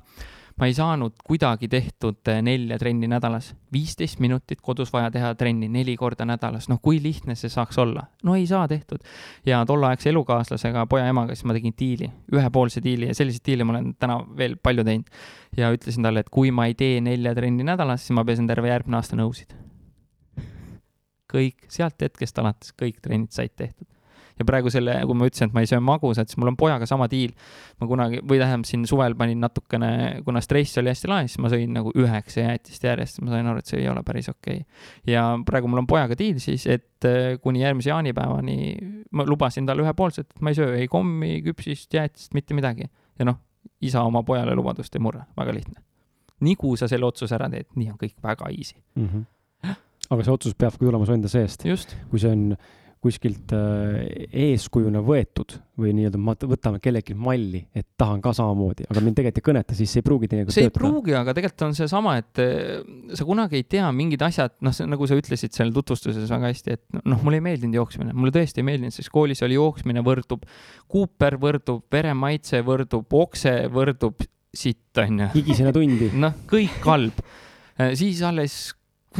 ma 0.57 0.67
ei 0.67 0.75
saanud 0.75 1.19
kuidagi 1.25 1.69
tehtud 1.69 2.29
eh, 2.33 2.41
nelja 2.43 2.79
trenni 2.79 3.09
nädalas. 3.09 3.55
viisteist 3.73 4.21
minutit 4.25 4.61
kodus 4.65 4.93
vaja 4.93 5.11
teha 5.11 5.35
trenni 5.35 5.69
neli 5.69 5.97
korda 5.97 6.25
nädalas, 6.25 6.69
noh, 6.69 6.81
kui 6.83 7.01
lihtne 7.03 7.35
see 7.37 7.51
saaks 7.53 7.79
olla? 7.79 8.07
no 8.25 8.35
ei 8.35 8.47
saa 8.47 8.69
tehtud. 8.69 9.05
ja 9.47 9.65
tolleaegse 9.67 10.11
elukaaslasega, 10.11 10.87
poja 10.87 11.09
emaga, 11.13 11.35
siis 11.35 11.45
ma 11.45 11.57
tegin 11.57 11.75
diili, 11.79 12.11
ühepoolse 12.33 12.83
diili 12.85 13.11
ja 13.11 13.15
selliseid 13.15 13.45
diile 13.47 13.65
ma 13.65 13.77
olen 13.77 13.93
täna 14.01 14.21
veel 14.37 14.57
palju 14.63 14.85
teinud. 14.85 15.11
ja 15.57 15.73
ütlesin 15.73 16.09
talle, 16.09 16.25
et 16.25 16.33
kui 16.33 16.51
ma 16.51 16.67
ei 16.71 16.75
tee 16.75 17.01
nelja 17.01 17.35
trenni 17.35 17.67
nädalas, 17.67 18.07
siis 18.07 18.17
ma 18.17 18.25
pesen 18.25 18.49
terve 18.49 18.73
järgmine 18.73 19.01
aasta 19.01 19.19
nõusid. 19.21 19.53
kõik, 21.33 21.69
sealt 21.69 22.01
hetkest 22.01 22.39
alates 22.39 22.73
kõik 22.81 23.03
trennid 23.05 23.35
said 23.37 23.53
tehtud 23.57 23.96
ja 24.37 24.45
praegu 24.49 24.70
selle, 24.72 24.95
kui 25.09 25.16
ma 25.16 25.28
ütlesin, 25.28 25.51
et 25.51 25.57
ma 25.57 25.62
ei 25.64 25.70
söö 25.70 25.80
magusat, 25.84 26.30
siis 26.30 26.39
mul 26.41 26.51
on 26.53 26.59
pojaga 26.61 26.89
sama 26.89 27.09
diil. 27.11 27.32
ma 27.80 27.89
kunagi, 27.89 28.20
või 28.24 28.41
tähendab, 28.41 28.66
siin 28.68 28.84
suvel 28.89 29.16
panin 29.18 29.41
natukene, 29.41 29.91
kuna 30.24 30.41
stress 30.45 30.78
oli 30.80 30.93
hästi 30.93 31.11
lae, 31.11 31.28
siis 31.28 31.41
ma 31.45 31.51
sõin 31.53 31.72
nagu 31.76 31.93
üheksa 31.97 32.45
jäätist 32.45 32.84
järjest, 32.84 33.20
ma 33.24 33.34
sain 33.34 33.49
aru, 33.51 33.61
et 33.61 33.72
see 33.72 33.80
ei 33.82 33.89
ole 33.93 34.03
päris 34.07 34.30
okei 34.32 34.62
okay.. 34.62 35.12
ja 35.12 35.24
praegu 35.47 35.68
mul 35.68 35.82
on 35.84 35.89
pojaga 35.91 36.16
diil 36.18 36.41
siis, 36.43 36.66
et 36.72 37.09
äh, 37.09 37.37
kuni 37.43 37.64
järgmise 37.64 37.93
jaanipäevani 37.93 38.57
ma 39.16 39.26
lubasin 39.28 39.68
talle 39.68 39.84
ühepoolselt, 39.84 40.30
et 40.32 40.45
ma 40.45 40.53
ei 40.53 40.61
söö 40.61 40.76
ei 40.76 40.89
kommi, 40.93 41.41
küpsist, 41.47 41.93
jäätist, 41.93 42.32
mitte 42.37 42.57
midagi. 42.57 42.91
ja 43.18 43.28
noh, 43.28 43.41
isa 43.80 44.05
oma 44.05 44.22
pojale 44.26 44.55
lubadust 44.57 44.95
ei 44.97 45.05
murra, 45.05 45.24
väga 45.37 45.55
lihtne. 45.57 45.80
nii 46.41 46.57
kui 46.61 46.76
sa 46.76 46.89
selle 46.89 47.09
otsuse 47.09 47.32
ära 47.37 47.49
teed, 47.53 47.68
nii 47.76 47.93
on 47.93 48.01
kõik 48.01 48.16
väga 48.22 48.51
easy 48.53 48.76
mm. 48.97 49.07
-hmm. 49.09 49.76
aga 50.11 50.24
see 50.24 50.32
otsus 50.32 50.55
peabki 50.55 50.84
tulema 50.84 51.07
su 51.07 51.12
enda 51.12 51.28
seest. 51.28 51.64
kui 52.11 52.20
see 52.20 52.32
on 52.32 52.57
kuskilt 53.07 53.53
äh, 53.55 54.27
eeskujuna 54.51 55.01
võetud 55.05 55.57
või 55.79 55.93
nii-öelda 55.97 56.19
ma 56.21 56.35
võtame 56.49 56.81
kellelgi 56.83 57.15
malli, 57.19 57.61
et 57.77 57.87
tahan 58.01 58.23
ka 58.25 58.33
samamoodi, 58.37 58.87
aga 58.91 59.03
mind 59.05 59.19
tegelikult 59.19 59.41
ei 59.41 59.47
kõneta, 59.49 59.77
siis 59.79 59.93
see 59.93 60.03
ei 60.03 60.07
pruugi 60.07 60.31
teinekord 60.33 60.57
see 60.57 60.69
ei 60.69 60.73
pruugi, 60.75 61.15
aga 61.19 61.35
tegelikult 61.37 61.67
on 61.69 61.77
seesama, 61.79 62.17
et 62.23 62.43
äh, 62.43 62.85
sa 63.17 63.27
kunagi 63.29 63.61
ei 63.61 63.67
tea 63.77 63.89
mingid 63.97 64.25
asjad, 64.27 64.57
noh, 64.65 64.77
nagu 64.93 65.09
sa 65.09 65.19
ütlesid 65.19 65.57
seal 65.57 65.73
tutvustuses 65.77 66.31
väga 66.33 66.53
hästi, 66.53 66.79
et 66.79 67.03
noh, 67.03 67.21
mulle 67.25 67.41
ei 67.41 67.47
meeldinud 67.49 67.81
jooksmine, 67.81 68.15
mulle 68.17 68.35
tõesti 68.35 68.63
ei 68.63 68.69
meeldinud, 68.71 68.97
sest 68.97 69.13
koolis 69.15 69.45
oli 69.47 69.59
jooksmine 69.59 70.05
võrdub, 70.07 70.47
Cooper 70.93 71.37
võrdub, 71.43 71.85
veremaitse 71.93 72.63
võrdub, 72.67 73.13
okse 73.21 73.59
võrdub 73.73 74.25
sitt, 74.57 74.91
onju. 75.03 75.29
higisena 75.37 75.75
tundi. 75.77 76.09
noh, 76.25 76.41
kõik 76.49 76.81
halb. 76.89 77.21
Äh, 77.77 77.93
siis 77.99 78.23
alles 78.25 78.73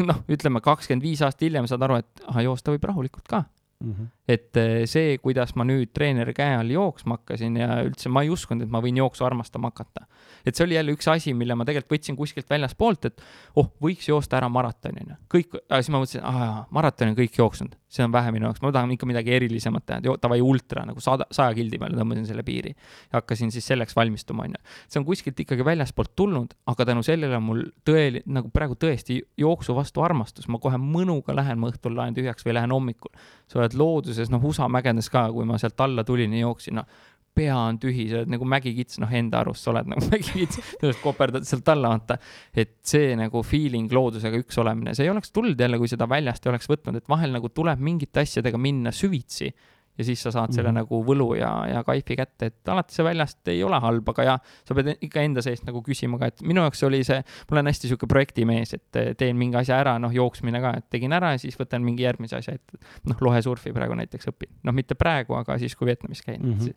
noh, 0.05 0.22
ütleme 0.32 0.61
kakskümmend 0.64 1.05
viis 1.05 1.22
aastat 1.24 1.47
hiljem 1.47 1.68
saad 1.68 1.84
aru, 1.87 2.01
et 2.03 2.26
ah, 2.28 2.41
joosta 2.45 2.72
võib 2.74 2.84
rahulikult 2.89 3.28
ka 3.28 3.45
Mm 3.81 3.93
-hmm. 3.93 4.15
Et 4.29 4.59
eh, 4.59 4.85
see, 4.91 5.16
kuidas 5.22 5.55
ma 5.59 5.64
nüüd 5.66 5.93
treeneri 5.95 6.35
käe 6.37 6.57
all 6.59 6.70
jooksma 6.72 7.20
hakkasin 7.20 7.59
ja 7.61 7.81
üldse 7.87 8.11
ma 8.11 8.24
ei 8.27 8.31
uskunud, 8.35 8.66
et 8.66 8.72
ma 8.72 8.83
võin 8.83 8.99
jooksu 8.99 9.27
armastama 9.27 9.70
hakata. 9.70 10.07
et 10.47 10.55
see 10.55 10.64
oli 10.66 10.74
jälle 10.74 10.95
üks 10.95 11.09
asi, 11.11 11.35
mille 11.35 11.55
ma 11.59 11.64
tegelikult 11.66 11.97
võtsin 11.97 12.16
kuskilt 12.18 12.51
väljaspoolt, 12.51 13.09
et 13.11 13.22
oh, 13.57 13.70
võiks 13.83 14.09
joosta 14.09 14.39
ära 14.41 14.49
maratoni, 14.51 15.05
onju. 15.05 15.18
kõik, 15.33 15.59
siis 15.70 15.91
ma 15.91 16.03
mõtlesin, 16.03 16.24
aa, 16.27 16.66
maratoni 16.74 17.14
on 17.14 17.18
kõik 17.18 17.39
jooksnud, 17.39 17.77
see 17.97 18.05
on 18.07 18.14
vähe 18.14 18.33
minu 18.35 18.49
jaoks, 18.49 18.62
ma 18.62 18.72
tahan 18.74 18.93
ikka 18.95 19.09
midagi 19.09 19.35
erilisemat 19.37 19.87
teha, 19.87 20.16
davai 20.22 20.41
ultra 20.43 20.85
nagu 20.87 21.03
sada, 21.03 21.27
saja 21.35 21.55
kildi 21.57 21.79
peale 21.83 21.99
tõmbasin 21.99 22.27
selle 22.29 22.43
piiri. 22.47 22.74
ja 23.11 23.20
hakkasin 23.20 23.55
siis 23.55 23.66
selleks 23.66 23.97
valmistuma, 23.97 24.47
onju. 24.47 24.62
see 24.91 25.01
on 25.01 25.07
kuskilt 25.07 25.41
ikkagi 25.47 25.66
väljaspoolt 25.66 26.14
tulnud, 26.18 26.55
aga 26.66 26.89
tänu 26.91 27.03
sellele 27.07 27.39
on 27.39 27.47
mul 27.47 27.62
tõeli-, 27.87 28.22
nagu 28.27 28.51
praegu 28.55 28.79
tõesti 28.79 29.20
jooksu 29.39 29.74
vastu 29.77 30.03
armastus, 30.07 30.49
ma 30.51 30.61
kohe 30.62 30.79
mõnuga 30.83 31.35
lähen, 31.37 31.61
ma 31.62 31.70
õhtul 31.70 31.95
laen 31.99 32.14
tühjaks 32.16 32.47
või 32.47 32.59
lähen 32.59 32.74
hommikul. 32.74 33.14
sa 33.47 33.61
oled 33.61 33.74
looduses, 33.79 34.15
noh, 34.32 34.44
USA 34.44 34.68
mägedes 34.72 35.10
ka, 35.12 35.26
kui 35.34 35.46
ma 35.48 35.58
sealt 35.60 35.80
alla 35.84 36.04
tulin 36.06 36.34
ja 36.36 36.46
jooksin, 36.46 36.80
noh, 36.80 37.04
pea 37.36 37.56
on 37.56 37.76
tühi, 37.80 38.06
sa 38.08 38.22
oled 38.22 38.32
nagu 38.32 38.48
mägikits, 38.48 38.96
noh, 39.02 39.10
enda 39.12 39.42
arust 39.42 39.66
sa 39.66 39.72
oled 39.74 39.90
nagu 39.92 40.06
mägikits, 40.12 40.60
tõenäoliselt 40.80 41.02
koperdad 41.04 41.48
sealt 41.48 41.68
alla, 41.72 41.92
vaata. 41.92 42.18
et 42.56 42.78
see 42.86 43.12
nagu 43.18 43.42
feeling 43.44 43.92
loodusega 43.92 44.40
üks 44.40 44.56
olemine, 44.62 44.96
see 44.96 45.04
ei 45.06 45.12
oleks 45.12 45.34
tulnud 45.36 45.60
jälle, 45.60 45.80
kui 45.80 45.90
seda 45.92 46.08
väljast 46.08 46.46
ei 46.46 46.54
oleks 46.54 46.70
võtnud, 46.72 47.00
et 47.00 47.12
vahel 47.12 47.36
nagu 47.36 47.52
tuleb 47.52 47.82
mingite 47.84 48.24
asjadega 48.24 48.60
minna 48.60 48.94
süvitsi 48.94 49.52
ja 49.99 50.05
siis 50.05 50.22
sa 50.22 50.30
saad 50.30 50.53
selle 50.53 50.70
mm 50.70 50.76
-hmm. 50.76 50.78
nagu 50.84 51.05
võlu 51.05 51.28
ja, 51.38 51.51
ja 51.70 51.82
kaifi 51.84 52.16
kätte, 52.16 52.51
et 52.51 52.68
alati 52.68 52.94
see 52.94 53.05
väljast 53.05 53.49
ei 53.49 53.62
ole 53.64 53.80
halb, 53.80 54.09
aga 54.09 54.24
jah, 54.24 54.40
sa 54.64 54.74
pead 54.74 54.92
ikka 55.01 55.22
enda 55.22 55.42
seest 55.42 55.66
nagu 55.66 55.82
küsima 55.82 56.18
ka, 56.18 56.26
et 56.32 56.42
minu 56.42 56.61
jaoks 56.61 56.82
oli 56.88 57.03
see, 57.05 57.18
ma 57.51 57.57
olen 57.57 57.66
hästi 57.72 57.88
sihuke 57.88 58.07
projektimees, 58.07 58.74
et 58.74 59.18
teen 59.18 59.36
mingi 59.36 59.57
asja 59.57 59.80
ära, 59.80 59.99
noh, 59.99 60.12
jooksmine 60.12 60.61
ka, 60.61 60.76
et 60.76 60.90
tegin 60.90 61.12
ära 61.12 61.32
ja 61.32 61.38
siis 61.38 61.59
võtan 61.59 61.84
mingi 61.84 62.03
järgmise 62.03 62.36
asja 62.36 62.55
ette. 62.55 62.78
noh, 63.07 63.16
lohesurfi 63.20 63.72
praegu 63.72 63.94
näiteks 63.94 64.28
õpin, 64.32 64.53
noh, 64.62 64.74
mitte 64.74 64.94
praegu, 64.94 65.34
aga 65.34 65.59
siis, 65.59 65.76
kui 65.76 65.86
Vietnamis 65.86 66.22
käin 66.22 66.42
mm. 66.42 66.59
-hmm. 66.59 66.74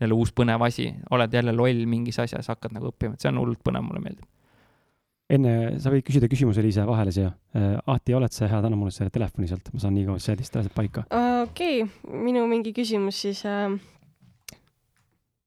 jälle 0.00 0.14
uus 0.14 0.32
põnev 0.32 0.62
asi, 0.66 0.94
oled 1.10 1.32
jälle 1.32 1.52
loll 1.52 1.86
mingis 1.86 2.18
asjas, 2.18 2.48
hakkad 2.48 2.72
nagu 2.72 2.92
õppima, 2.92 3.14
et 3.14 3.20
see 3.20 3.28
on 3.28 3.38
hullult 3.38 3.60
põnev, 3.64 3.82
mulle 3.82 4.00
meeldib 4.00 4.26
enne, 5.30 5.54
sa 5.82 5.92
võid 5.92 6.04
küsida 6.06 6.28
küsimuse, 6.30 6.62
Liise, 6.64 6.84
vahele 6.88 7.12
siia. 7.14 7.30
Äh, 7.56 7.76
Ahti, 7.90 8.14
oled 8.16 8.34
sa 8.34 8.48
hea, 8.50 8.60
anna 8.60 8.78
mulle 8.78 8.94
selle 8.94 9.12
telefoni 9.14 9.50
sealt, 9.50 9.70
ma 9.74 9.82
saan 9.82 9.96
nii 9.96 10.08
kaua 10.08 10.22
sellist 10.22 10.58
asjad 10.60 10.74
paika. 10.76 11.06
okei 11.44 11.82
okay., 11.84 12.20
minu 12.26 12.46
mingi 12.50 12.74
küsimus 12.76 13.22
siis 13.24 13.42
äh,. 13.48 13.78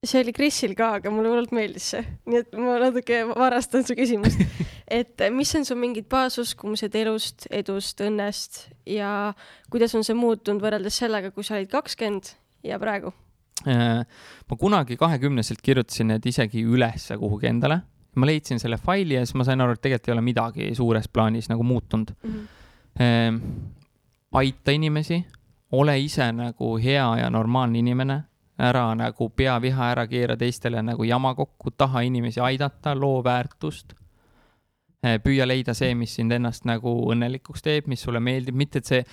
see 0.03 0.19
oli 0.23 0.34
Krisil 0.36 0.75
ka, 0.75 0.97
aga 0.99 1.11
mulle 1.13 1.31
hullult 1.31 1.53
meeldis 1.55 1.93
see, 1.93 2.03
nii 2.27 2.41
et 2.43 2.55
ma 2.59 2.75
natuke 2.81 3.23
varastan 3.29 3.86
su 3.88 3.95
küsimust 3.99 4.41
et 4.99 5.21
äh, 5.21 5.31
mis 5.34 5.53
on 5.55 5.67
su 5.67 5.77
mingid 5.79 6.07
baasuskumused 6.11 6.95
elust, 6.99 7.47
edust, 7.51 8.03
õnnest 8.03 8.63
ja 8.89 9.34
kuidas 9.71 9.95
on 9.97 10.05
see 10.05 10.17
muutunud 10.17 10.63
võrreldes 10.63 10.99
sellega, 11.03 11.31
kui 11.31 11.45
sa 11.47 11.57
olid 11.59 11.71
kakskümmend 11.71 12.34
ja 12.67 12.79
praegu? 12.81 13.13
Äh, 13.69 14.03
ma 14.49 14.59
kunagi 14.59 14.97
kahekümneselt 14.99 15.63
kirjutasin 15.63 16.11
need 16.11 16.25
isegi 16.27 16.65
ülesse 16.67 17.15
kuhugi 17.19 17.47
endale 17.51 17.84
ma 18.16 18.28
leidsin 18.30 18.59
selle 18.61 18.78
faili 18.78 19.18
ja 19.18 19.26
siis 19.26 19.38
ma 19.39 19.45
sain 19.47 19.61
aru, 19.61 19.76
et 19.76 19.82
tegelikult 19.82 20.09
ei 20.09 20.14
ole 20.14 20.26
midagi 20.26 20.70
suures 20.78 21.07
plaanis 21.07 21.49
nagu 21.49 21.64
muutunud 21.64 22.14
mm. 22.24 22.43
-hmm. 22.99 23.39
aita 24.32 24.72
inimesi, 24.72 25.24
ole 25.72 25.99
ise 25.99 26.32
nagu 26.32 26.78
hea 26.78 27.07
ja 27.18 27.30
normaalne 27.30 27.80
inimene, 27.80 28.24
ära 28.59 28.93
nagu 28.95 29.30
pea 29.30 29.57
viha 29.61 29.89
ära 29.91 30.07
keera 30.07 30.38
teistele 30.38 30.82
nagu 30.82 31.03
jama 31.03 31.34
kokku, 31.36 31.72
taha 31.72 32.01
inimesi 32.01 32.39
aidata, 32.39 32.95
loo 32.95 33.24
väärtust 33.24 33.93
ehm,. 35.03 35.22
püüa 35.24 35.47
leida 35.47 35.74
see, 35.74 35.95
mis 35.95 36.16
sind 36.16 36.32
ennast 36.32 36.66
nagu 36.66 36.93
õnnelikuks 37.11 37.61
teeb, 37.61 37.88
mis 37.88 38.01
sulle 38.01 38.20
meeldib, 38.20 38.55
mitte 38.55 38.78
et 38.80 38.86
see, 38.86 39.03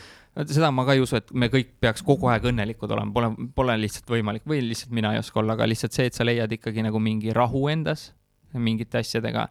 seda 0.46 0.70
ma 0.70 0.84
ka 0.84 0.92
ei 0.92 1.01
usu, 1.01 1.16
et 1.16 1.32
me 1.32 1.48
kõik 1.48 1.72
peaks 1.80 2.03
kogu 2.03 2.28
aeg 2.28 2.44
õnnelikud 2.53 2.92
olema, 2.92 3.12
pole, 3.12 3.48
pole 3.55 3.76
lihtsalt 3.80 4.11
võimalik 4.11 4.46
või 4.46 4.61
lihtsalt 4.68 4.92
mina 4.92 5.14
ei 5.14 5.18
oska 5.18 5.40
olla, 5.40 5.57
aga 5.57 5.66
lihtsalt 5.66 5.96
see, 5.96 6.07
et 6.07 6.14
sa 6.14 6.24
leiad 6.24 6.53
ikkagi 6.53 6.84
nagu 6.86 7.01
mingi 7.03 7.32
rahu 7.32 7.68
endas 7.72 8.11
mingite 8.59 8.98
asjadega, 8.98 9.46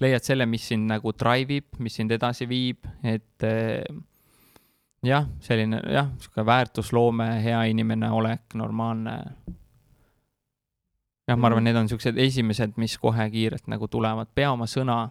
leiad 0.00 0.24
selle, 0.24 0.46
mis 0.46 0.68
sind 0.70 0.88
nagu 0.90 1.12
drive 1.18 1.58
ib, 1.58 1.80
mis 1.82 1.98
sind 1.98 2.12
edasi 2.14 2.46
viib, 2.48 2.86
et 3.02 3.46
eh, 3.46 3.84
jah, 5.06 5.28
selline 5.44 5.82
jah, 5.92 6.10
sihuke 6.22 6.46
väärtusloome, 6.46 7.28
hea 7.44 7.62
inimene 7.72 8.10
olek, 8.14 8.54
normaalne. 8.58 9.18
jah, 11.28 11.36
ma 11.36 11.50
arvan, 11.50 11.62
mm. 11.62 11.68
need 11.68 11.82
on 11.82 11.92
siuksed 11.92 12.18
esimesed, 12.18 12.76
mis 12.80 12.98
kohe 12.98 13.30
kiirelt 13.30 13.66
nagu 13.70 13.88
tulevad, 13.90 14.30
pea 14.34 14.52
oma 14.52 14.68
sõna, 14.70 15.04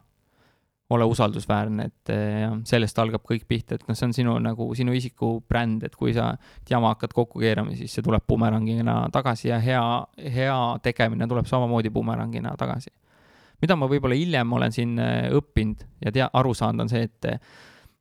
ole 0.90 1.04
usaldusväärne, 1.04 1.86
et 1.90 2.12
eh, 2.16 2.38
jah, 2.46 2.54
sellest 2.70 3.00
algab 3.04 3.26
kõik 3.28 3.44
pihta, 3.48 3.76
et 3.76 3.90
noh, 3.90 3.98
see 3.98 4.08
on 4.08 4.16
sinu 4.16 4.38
nagu 4.40 4.70
sinu 4.76 4.96
isiku 4.96 5.34
bränd, 5.44 5.84
et 5.84 5.98
kui 6.00 6.14
sa 6.16 6.30
jama 6.70 6.94
hakkad 6.94 7.12
kokku 7.12 7.44
keerama, 7.44 7.76
siis 7.76 7.92
see 7.92 8.06
tuleb 8.06 8.24
bumerangina 8.24 9.02
tagasi 9.12 9.52
ja 9.52 9.60
hea, 9.60 9.84
hea 10.32 10.56
tegemine 10.88 11.28
tuleb 11.28 11.50
samamoodi 11.52 11.92
bumerangina 11.92 12.56
tagasi 12.56 12.94
mida 13.62 13.78
ma 13.80 13.90
võib-olla 13.90 14.18
hiljem 14.18 14.58
olen 14.58 14.76
siin 14.76 14.98
äh, 15.02 15.30
õppinud 15.38 15.86
ja 16.06 16.14
tea, 16.16 16.30
aru 16.34 16.54
saanud, 16.58 16.86
on 16.86 16.92
see, 16.92 17.08
et 17.08 17.32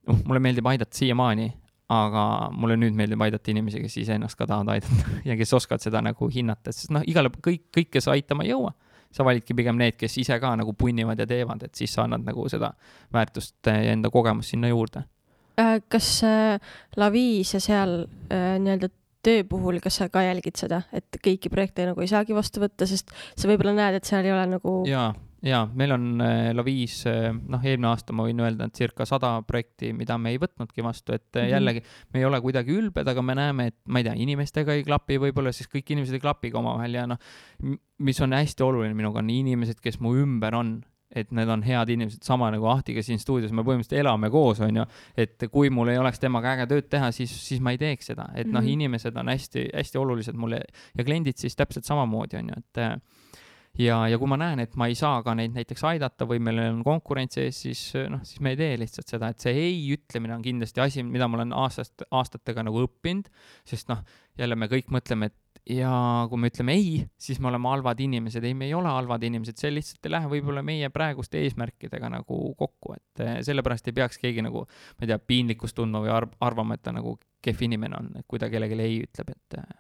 noh, 0.07 0.19
mulle 0.27 0.43
meeldib 0.43 0.67
aidata 0.71 0.99
siiamaani, 0.99 1.51
aga 1.93 2.25
mulle 2.55 2.79
nüüd 2.81 2.97
meeldib 2.99 3.23
aidata 3.23 3.53
inimesi, 3.53 3.81
kes 3.85 4.01
iseennast 4.03 4.39
ka 4.39 4.49
tahavad 4.49 4.75
aidata 4.77 5.19
ja 5.29 5.37
kes 5.39 5.55
oskavad 5.59 5.85
seda 5.85 6.03
nagu 6.05 6.31
hinnata, 6.33 6.75
sest 6.75 6.93
noh, 6.95 7.05
igale, 7.07 7.31
kõik, 7.31 7.69
kõik, 7.75 7.93
kes 7.99 8.11
aitama 8.13 8.47
ei 8.47 8.53
jõua, 8.55 8.73
sa 9.15 9.27
validki 9.27 9.55
pigem 9.57 9.79
need, 9.81 9.97
kes 10.01 10.19
ise 10.23 10.39
ka 10.43 10.55
nagu 10.59 10.75
punnivad 10.79 11.21
ja 11.23 11.29
teevad, 11.31 11.63
et 11.67 11.79
siis 11.79 11.95
sa 11.95 12.05
annad 12.05 12.27
nagu 12.27 12.49
seda 12.53 12.73
väärtust 13.15 13.71
ja 13.71 13.95
enda 13.95 14.11
kogemust 14.13 14.55
sinna 14.55 14.71
juurde. 14.73 15.07
Äh, 15.57 15.79
kas 15.89 16.21
äh, 16.27 16.59
Laviis 17.01 17.55
ja 17.55 17.63
seal 17.65 18.03
äh, 18.05 18.57
nii-öelda 18.61 18.91
töö 19.27 19.45
puhul, 19.49 19.79
kas 19.83 20.03
sa 20.03 20.11
ka 20.13 20.23
jälgid 20.23 20.59
seda, 20.61 20.83
et 20.95 21.19
kõiki 21.23 21.51
projekte 21.51 21.87
nagu 21.89 22.03
ei 22.03 22.11
saagi 22.11 22.35
vastu 22.37 22.61
võtta, 22.63 22.87
sest 22.87 23.11
sa 23.35 23.49
võib-olla 23.49 23.73
näed, 23.79 23.99
et 23.99 24.07
seal 24.09 24.27
ei 24.27 24.35
ole 24.35 24.45
nagu. 24.53 24.75
Jaa, 25.43 25.51
ja 25.51 25.63
meil 25.75 25.93
on 25.97 26.07
äh, 26.25 26.51
Laviis, 26.57 27.01
äh, 27.11 27.29
noh, 27.35 27.63
eelmine 27.63 27.91
aasta 27.91 28.15
ma 28.17 28.27
võin 28.27 28.41
öelda, 28.41 28.69
et 28.69 28.79
circa 28.79 29.07
sada 29.09 29.35
projekti, 29.47 29.93
mida 29.97 30.17
me 30.19 30.33
ei 30.35 30.41
võtnudki 30.43 30.85
vastu, 30.85 31.15
et 31.15 31.29
mm 31.35 31.41
-hmm. 31.41 31.53
jällegi 31.53 31.83
me 32.15 32.21
ei 32.21 32.25
ole 32.25 32.41
kuidagi 32.41 32.73
ülbed, 32.73 33.09
aga 33.09 33.23
me 33.23 33.35
näeme, 33.35 33.67
et 33.67 33.79
ma 33.89 34.01
ei 34.01 34.09
tea, 34.09 34.15
inimestega 34.17 34.73
ei 34.73 34.85
klapi 34.85 35.19
võib-olla, 35.19 35.53
siis 35.53 35.69
kõik 35.69 35.93
inimesed 35.93 36.15
ei 36.15 36.21
klapi 36.21 36.51
ka 36.51 36.59
omavahel 36.59 36.95
ja 36.95 37.07
noh, 37.07 37.19
mis 37.99 38.21
on 38.21 38.33
hästi 38.33 38.63
oluline 38.63 38.95
minuga, 38.95 39.19
on 39.19 39.31
inimesed, 39.31 39.81
kes 39.81 40.01
mu 40.01 40.15
ümber 40.17 40.55
on 40.55 40.81
et 41.17 41.31
need 41.31 41.49
on 41.49 41.63
head 41.63 41.89
inimesed, 41.89 42.23
sama 42.27 42.51
nagu 42.51 42.67
Ahtiga 42.67 43.03
siin 43.03 43.21
stuudios, 43.23 43.53
me 43.55 43.63
põhimõtteliselt 43.63 44.01
elame 44.03 44.31
koos, 44.31 44.61
on 44.61 44.77
ju. 44.77 44.85
et 45.17 45.47
kui 45.53 45.71
mul 45.71 45.89
ei 45.89 45.99
oleks 45.99 46.19
temaga 46.19 46.57
äge 46.57 46.67
tööd 46.67 46.89
teha, 46.91 47.13
siis, 47.15 47.31
siis 47.31 47.61
ma 47.61 47.73
ei 47.73 47.79
teeks 47.79 48.11
seda, 48.13 48.27
et 48.35 48.47
noh 48.47 48.61
mm 48.61 48.67
-hmm., 48.67 48.73
inimesed 48.73 49.17
on 49.17 49.29
hästi-hästi 49.29 49.99
olulised 49.99 50.35
mulle 50.35 50.61
ja 50.99 51.05
kliendid 51.05 51.39
siis 51.39 51.57
täpselt 51.57 51.85
samamoodi, 51.85 52.37
on 52.37 52.49
ju, 52.49 52.55
et 52.59 53.01
ja, 53.81 53.99
ja 54.11 54.19
kui 54.21 54.31
ma 54.31 54.39
näen, 54.41 54.63
et 54.65 54.77
ma 54.79 54.89
ei 54.91 54.97
saa 54.99 55.23
ka 55.27 55.35
neid 55.39 55.55
näiteks 55.57 55.85
aidata 55.91 56.29
või 56.29 56.41
meil 56.43 56.61
on 56.65 56.83
konkurents 56.87 57.41
ees, 57.43 57.63
siis 57.67 57.83
noh, 58.11 58.23
siis 58.27 58.43
me 58.45 58.55
ei 58.55 58.61
tee 58.61 58.77
lihtsalt 58.83 59.17
seda, 59.17 59.33
et 59.33 59.43
see 59.43 59.57
ei 59.67 59.81
ütlemine 59.97 60.37
on 60.37 60.45
kindlasti 60.45 60.85
asi, 60.85 61.07
mida 61.07 61.29
ma 61.29 61.41
olen 61.41 61.57
aastast, 61.57 62.07
aastatega 62.11 62.67
nagu 62.67 62.87
õppinud, 62.87 63.29
sest 63.69 63.91
noh, 63.93 64.05
jälle 64.39 64.59
me 64.59 64.71
kõik 64.73 64.93
mõtleme, 64.93 65.31
et 65.31 65.43
ja 65.67 65.91
kui 66.31 66.39
me 66.41 66.51
ütleme 66.51 66.75
ei, 66.79 66.91
siis 67.19 67.41
me 67.43 67.51
oleme 67.51 67.69
halvad 67.69 68.01
inimesed. 68.01 68.45
ei, 68.45 68.55
me 68.55 68.69
ei 68.69 68.75
ole 68.75 68.91
halvad 68.91 69.23
inimesed, 69.27 69.59
see 69.59 69.73
lihtsalt 69.75 70.07
ei 70.07 70.15
lähe 70.15 70.31
võib-olla 70.31 70.63
meie 70.67 70.91
praeguste 70.95 71.41
eesmärkidega 71.43 72.11
nagu 72.13 72.39
kokku, 72.59 72.95
et 72.95 73.25
eh, 73.25 73.39
sellepärast 73.47 73.91
ei 73.91 73.97
peaks 73.97 74.21
keegi 74.23 74.45
nagu, 74.47 74.67
ma 74.67 75.07
ei 75.07 75.11
tea, 75.11 75.19
piinlikkust 75.19 75.77
tundma 75.79 76.05
või 76.05 76.13
arv-, 76.15 76.37
arvama, 76.47 76.79
et 76.79 76.85
ta 76.87 76.95
nagu 76.95 77.17
kehv 77.43 77.67
inimene 77.67 77.99
on, 77.99 78.13
kui 78.29 78.43
ta 78.43 78.51
kellelegi 78.53 78.79
ei 78.83 79.03
ütleb, 79.09 79.35
et 79.35 79.59
eh, 79.59 79.75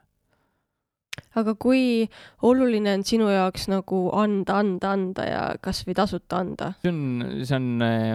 aga 1.37 1.55
kui 1.61 2.07
oluline 2.49 2.95
on 2.97 3.05
sinu 3.07 3.29
jaoks 3.31 3.67
nagu 3.73 4.01
anda, 4.17 4.59
anda, 4.63 4.93
anda 4.97 5.27
ja 5.27 5.43
kasvõi 5.63 5.97
tasuta 5.97 6.41
anda? 6.43 6.71
see 6.83 6.93
on, 6.93 7.01
see 7.43 7.59
on, 7.59 7.69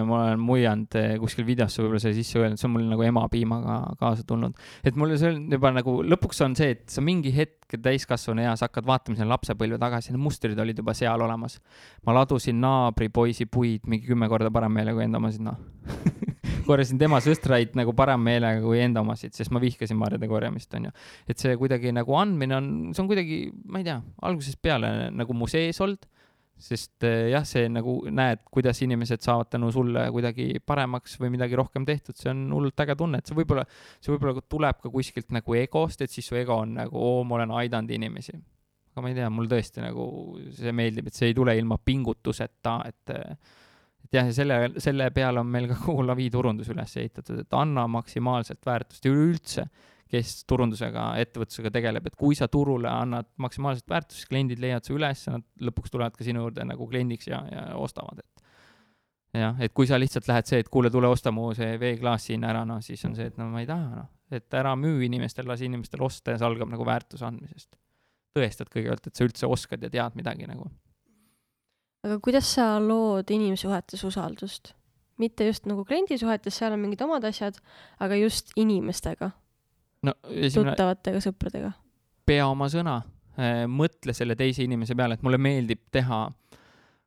ma 0.09 0.21
olen 0.25 0.41
muianud 0.41 0.97
eh, 0.99 1.13
kuskil 1.21 1.45
videosse 1.47 1.83
võib-olla 1.83 2.01
see 2.03 2.15
sisse 2.17 2.41
öelnud, 2.41 2.61
see 2.61 2.69
on 2.69 2.75
mul 2.75 2.87
nagu 2.89 3.05
emapiimaga 3.05 3.77
kaasa 4.01 4.25
tulnud. 4.27 4.57
et 4.83 4.97
mulle 4.99 5.19
see 5.21 5.33
on 5.33 5.45
juba 5.53 5.73
nagu, 5.75 5.97
lõpuks 6.13 6.41
on 6.45 6.57
see, 6.57 6.77
et 6.77 6.85
sa 6.91 7.03
mingi 7.05 7.33
hetk 7.35 7.77
täiskasvanu 7.81 8.43
eas 8.43 8.65
hakkad 8.65 8.87
vaatama 8.87 9.19
sinna 9.19 9.31
lapsepõlve 9.35 9.79
tagasi, 9.81 10.11
need 10.11 10.25
mustrid 10.25 10.59
olid 10.59 10.81
juba 10.81 10.95
seal 10.97 11.21
olemas. 11.21 11.59
ma 12.05 12.17
ladusin 12.17 12.59
naabripoisi 12.63 13.47
puid 13.51 13.87
mingi 13.87 14.09
kümme 14.09 14.29
korda 14.31 14.51
parem 14.53 14.73
meelega 14.79 14.99
kui 14.99 15.07
enda 15.07 15.21
omasid, 15.21 15.45
noh 15.45 15.61
korjasin 16.69 16.99
tema 17.01 17.19
sõstraid 17.23 17.75
nagu 17.79 17.93
parem 17.97 18.23
meelega 18.25 18.61
kui 18.63 18.81
enda 18.83 19.03
omasid, 19.03 19.35
sest 19.37 19.53
ma 19.53 19.61
vihkasin 19.63 19.99
marjade 19.99 20.29
korjamist, 20.31 20.73
onju. 20.77 20.93
et 21.29 21.41
see 21.41 21.57
kuidagi 21.59 21.93
nagu 21.95 22.15
andmine 22.19 22.57
on, 22.57 22.71
see 22.95 23.03
on 23.03 23.11
kuidagi, 23.11 23.43
ma 23.71 23.81
ei 23.81 23.87
tea, 23.87 23.99
algusest 24.29 24.61
peale 24.63 24.91
nagu 25.15 25.37
mu 25.37 25.49
sees 25.51 25.79
olnud, 25.83 26.07
sest 26.61 27.05
eh, 27.07 27.31
jah, 27.33 27.45
see 27.47 27.65
nagu 27.71 27.95
näed, 28.13 28.43
kuidas 28.53 28.81
inimesed 28.85 29.23
saavad 29.25 29.49
tänu 29.55 29.71
sulle 29.73 30.05
kuidagi 30.13 30.61
paremaks 30.65 31.17
või 31.21 31.33
midagi 31.33 31.57
rohkem 31.57 31.85
tehtud, 31.87 32.17
see 32.19 32.29
on 32.33 32.43
hullult 32.53 32.83
äge 32.85 32.95
tunne, 32.99 33.21
et 33.21 33.29
see 33.29 33.37
võib-olla, 33.37 33.65
see 33.99 34.13
võib-olla 34.13 34.45
tuleb 34.45 34.81
ka 34.83 34.91
kuskilt 34.93 35.33
nagu 35.33 35.57
egost, 35.57 36.05
et 36.05 36.13
siis 36.13 36.29
su 36.29 36.37
ego 36.37 36.59
on 36.61 36.75
nagu, 36.77 36.97
oo, 36.97 37.23
ma 37.27 37.39
olen 37.39 37.55
aidanud 37.63 37.97
inimesi. 37.97 38.37
aga 38.91 39.03
ma 39.03 39.09
ei 39.09 39.17
tea, 39.17 39.31
mul 39.33 39.49
tõesti 39.49 39.81
nagu 39.81 40.05
see 40.57 40.75
meeldib, 40.75 41.09
et 41.09 41.17
see 41.17 41.31
ei 41.31 41.35
tule 41.37 41.55
ilma 41.57 41.79
pingutuseta, 41.81 42.77
et 42.91 43.15
et 44.11 44.19
jah, 44.19 44.27
ja 44.27 44.35
selle, 44.35 44.57
selle 44.83 45.07
peale 45.15 45.39
on 45.39 45.47
meil 45.47 45.69
ka 45.71 45.77
kogu 45.85 46.03
Lavi 46.03 46.27
turundus 46.33 46.69
üles 46.73 46.97
ehitatud, 46.99 47.45
et 47.45 47.55
anna 47.55 47.87
maksimaalselt 47.87 48.59
väärtust 48.67 49.07
üleüldse, 49.07 49.65
kes 50.11 50.41
turundusega, 50.43 51.05
ettevõtlusega 51.23 51.71
tegeleb, 51.71 52.09
et 52.09 52.17
kui 52.19 52.35
sa 52.35 52.49
turule 52.51 52.89
annad 52.91 53.29
maksimaalset 53.39 53.87
väärtust, 53.87 54.19
siis 54.19 54.27
kliendid 54.27 54.59
leiavad 54.59 54.87
su 54.87 54.97
üles, 54.97 55.23
nad 55.31 55.45
lõpuks 55.63 55.93
tulevad 55.93 56.17
ka 56.17 56.27
sinu 56.27 56.43
juurde 56.43 56.65
nagu 56.67 56.87
kliendiks 56.91 57.29
ja, 57.31 57.39
ja 57.47 57.63
ostavad, 57.79 58.19
et 58.19 59.39
jah, 59.39 59.55
et 59.63 59.71
kui 59.71 59.87
sa 59.87 59.99
lihtsalt 60.01 60.27
lähed 60.27 60.51
see, 60.51 60.59
et 60.65 60.71
kuule, 60.71 60.91
tule 60.91 61.07
osta 61.07 61.31
mu 61.31 61.53
see 61.55 61.79
veeklaas 61.79 62.27
siin 62.27 62.43
ära, 62.43 62.65
no 62.67 62.81
siis 62.83 63.03
on 63.07 63.15
see, 63.15 63.31
et 63.31 63.39
no 63.39 63.47
ma 63.53 63.63
ei 63.63 63.69
taha, 63.69 64.01
noh. 64.03 64.11
et 64.35 64.59
ära 64.59 64.75
müü 64.75 65.05
inimestel, 65.07 65.47
lase 65.47 65.69
inimestel 65.69 66.03
osta 66.03 66.35
ja 66.35 66.41
see 66.41 66.51
algab 66.51 66.75
nagu 66.75 66.87
väärtuse 66.87 67.29
andmisest. 67.31 67.79
tõestad 68.35 68.67
kõigepealt, 68.71 69.07
et 69.07 69.15
sa 69.15 69.27
üldse 69.27 69.47
oskad 69.47 69.87
ja 69.87 69.91
tead 69.91 70.19
midagi 70.19 70.51
nagu 70.51 70.67
aga 72.05 72.19
kuidas 72.23 72.47
sa 72.55 72.75
lood 72.79 73.29
inimsuhetes 73.31 74.03
usaldust? 74.07 74.73
mitte 75.21 75.45
just 75.45 75.67
nagu 75.69 75.83
kliendisuhetes, 75.85 76.55
seal 76.57 76.73
on 76.73 76.81
mingid 76.81 77.01
omad 77.05 77.25
asjad, 77.29 77.59
aga 78.01 78.17
just 78.17 78.55
inimestega 78.57 79.29
no 80.07 80.15
tuttavatega, 80.25 81.21
sõpradega. 81.21 81.71
pea 82.25 82.47
oma 82.49 82.67
sõna, 82.73 83.01
äh, 83.37 83.63
mõtle 83.69 84.15
selle 84.17 84.37
teise 84.39 84.65
inimese 84.65 84.97
peale, 84.97 85.17
et 85.17 85.25
mulle 85.25 85.37
meeldib 85.41 85.83
teha, 85.93 86.23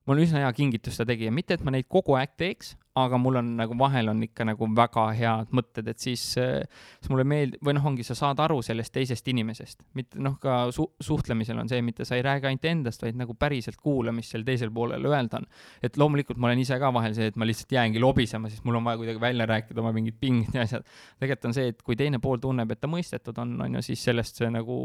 mul 0.06 0.16
on 0.16 0.22
üsna 0.22 0.44
hea 0.44 0.52
kingitus 0.56 1.00
ta 1.00 1.06
tegija, 1.08 1.32
mitte 1.34 1.58
et 1.58 1.64
ma 1.66 1.74
neid 1.74 1.88
kogu 1.90 2.14
aeg 2.18 2.36
teeks, 2.38 2.74
aga 2.94 3.18
mul 3.18 3.40
on 3.40 3.48
nagu 3.58 3.74
vahel 3.78 4.08
on 4.12 4.22
ikka 4.22 4.44
nagu 4.46 4.68
väga 4.76 5.04
head 5.18 5.54
mõtted, 5.56 5.88
et 5.90 5.98
siis, 5.98 6.22
siis 6.36 7.10
mulle 7.10 7.24
meeldib, 7.26 7.58
või 7.66 7.74
noh, 7.74 7.88
ongi, 7.90 8.06
sa 8.06 8.14
saad 8.18 8.38
aru 8.44 8.60
sellest 8.62 8.94
teisest 8.94 9.26
inimesest, 9.32 9.80
mitte 9.98 10.20
noh, 10.22 10.36
ka 10.42 10.68
su-, 10.74 10.92
suhtlemisel 11.02 11.58
on 11.58 11.70
see, 11.70 11.82
mitte 11.82 12.06
sa 12.06 12.18
ei 12.18 12.22
räägi 12.26 12.50
ainult 12.50 12.68
endast, 12.70 13.02
vaid 13.02 13.18
nagu 13.18 13.34
päriselt 13.38 13.80
kuula, 13.82 14.14
mis 14.14 14.30
seal 14.30 14.46
teisel 14.46 14.70
poolel 14.74 15.08
öelda 15.10 15.40
on. 15.42 15.48
et 15.82 15.98
loomulikult 15.98 16.38
ma 16.38 16.50
olen 16.50 16.62
ise 16.62 16.78
ka 16.78 16.92
vahel 16.94 17.16
see, 17.18 17.32
et 17.32 17.40
ma 17.40 17.48
lihtsalt 17.48 17.74
jäängi 17.74 18.02
lobisema, 18.02 18.52
siis 18.52 18.62
mul 18.64 18.78
on 18.78 18.86
vaja 18.86 19.02
kuidagi 19.02 19.22
välja 19.26 19.48
rääkida 19.50 19.82
oma 19.82 19.92
mingid 19.96 20.20
pinged 20.20 20.54
ja 20.54 20.62
asjad. 20.62 20.86
tegelikult 21.18 21.50
on 21.50 21.58
see, 21.58 21.74
et 21.74 21.82
kui 21.82 21.98
teine 21.98 22.22
pool 22.22 22.38
tunneb, 22.42 22.70
et 22.70 22.80
ta 22.80 22.90
mõistetud 22.90 23.42
on, 23.42 23.56
on 23.66 23.78
ju, 23.80 23.84
siis 23.90 24.06
sellest 24.06 24.38
see 24.38 24.52
nagu 24.54 24.78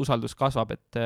usaldus 0.00 0.34
kasvab, 0.38 0.72
et 0.78 1.00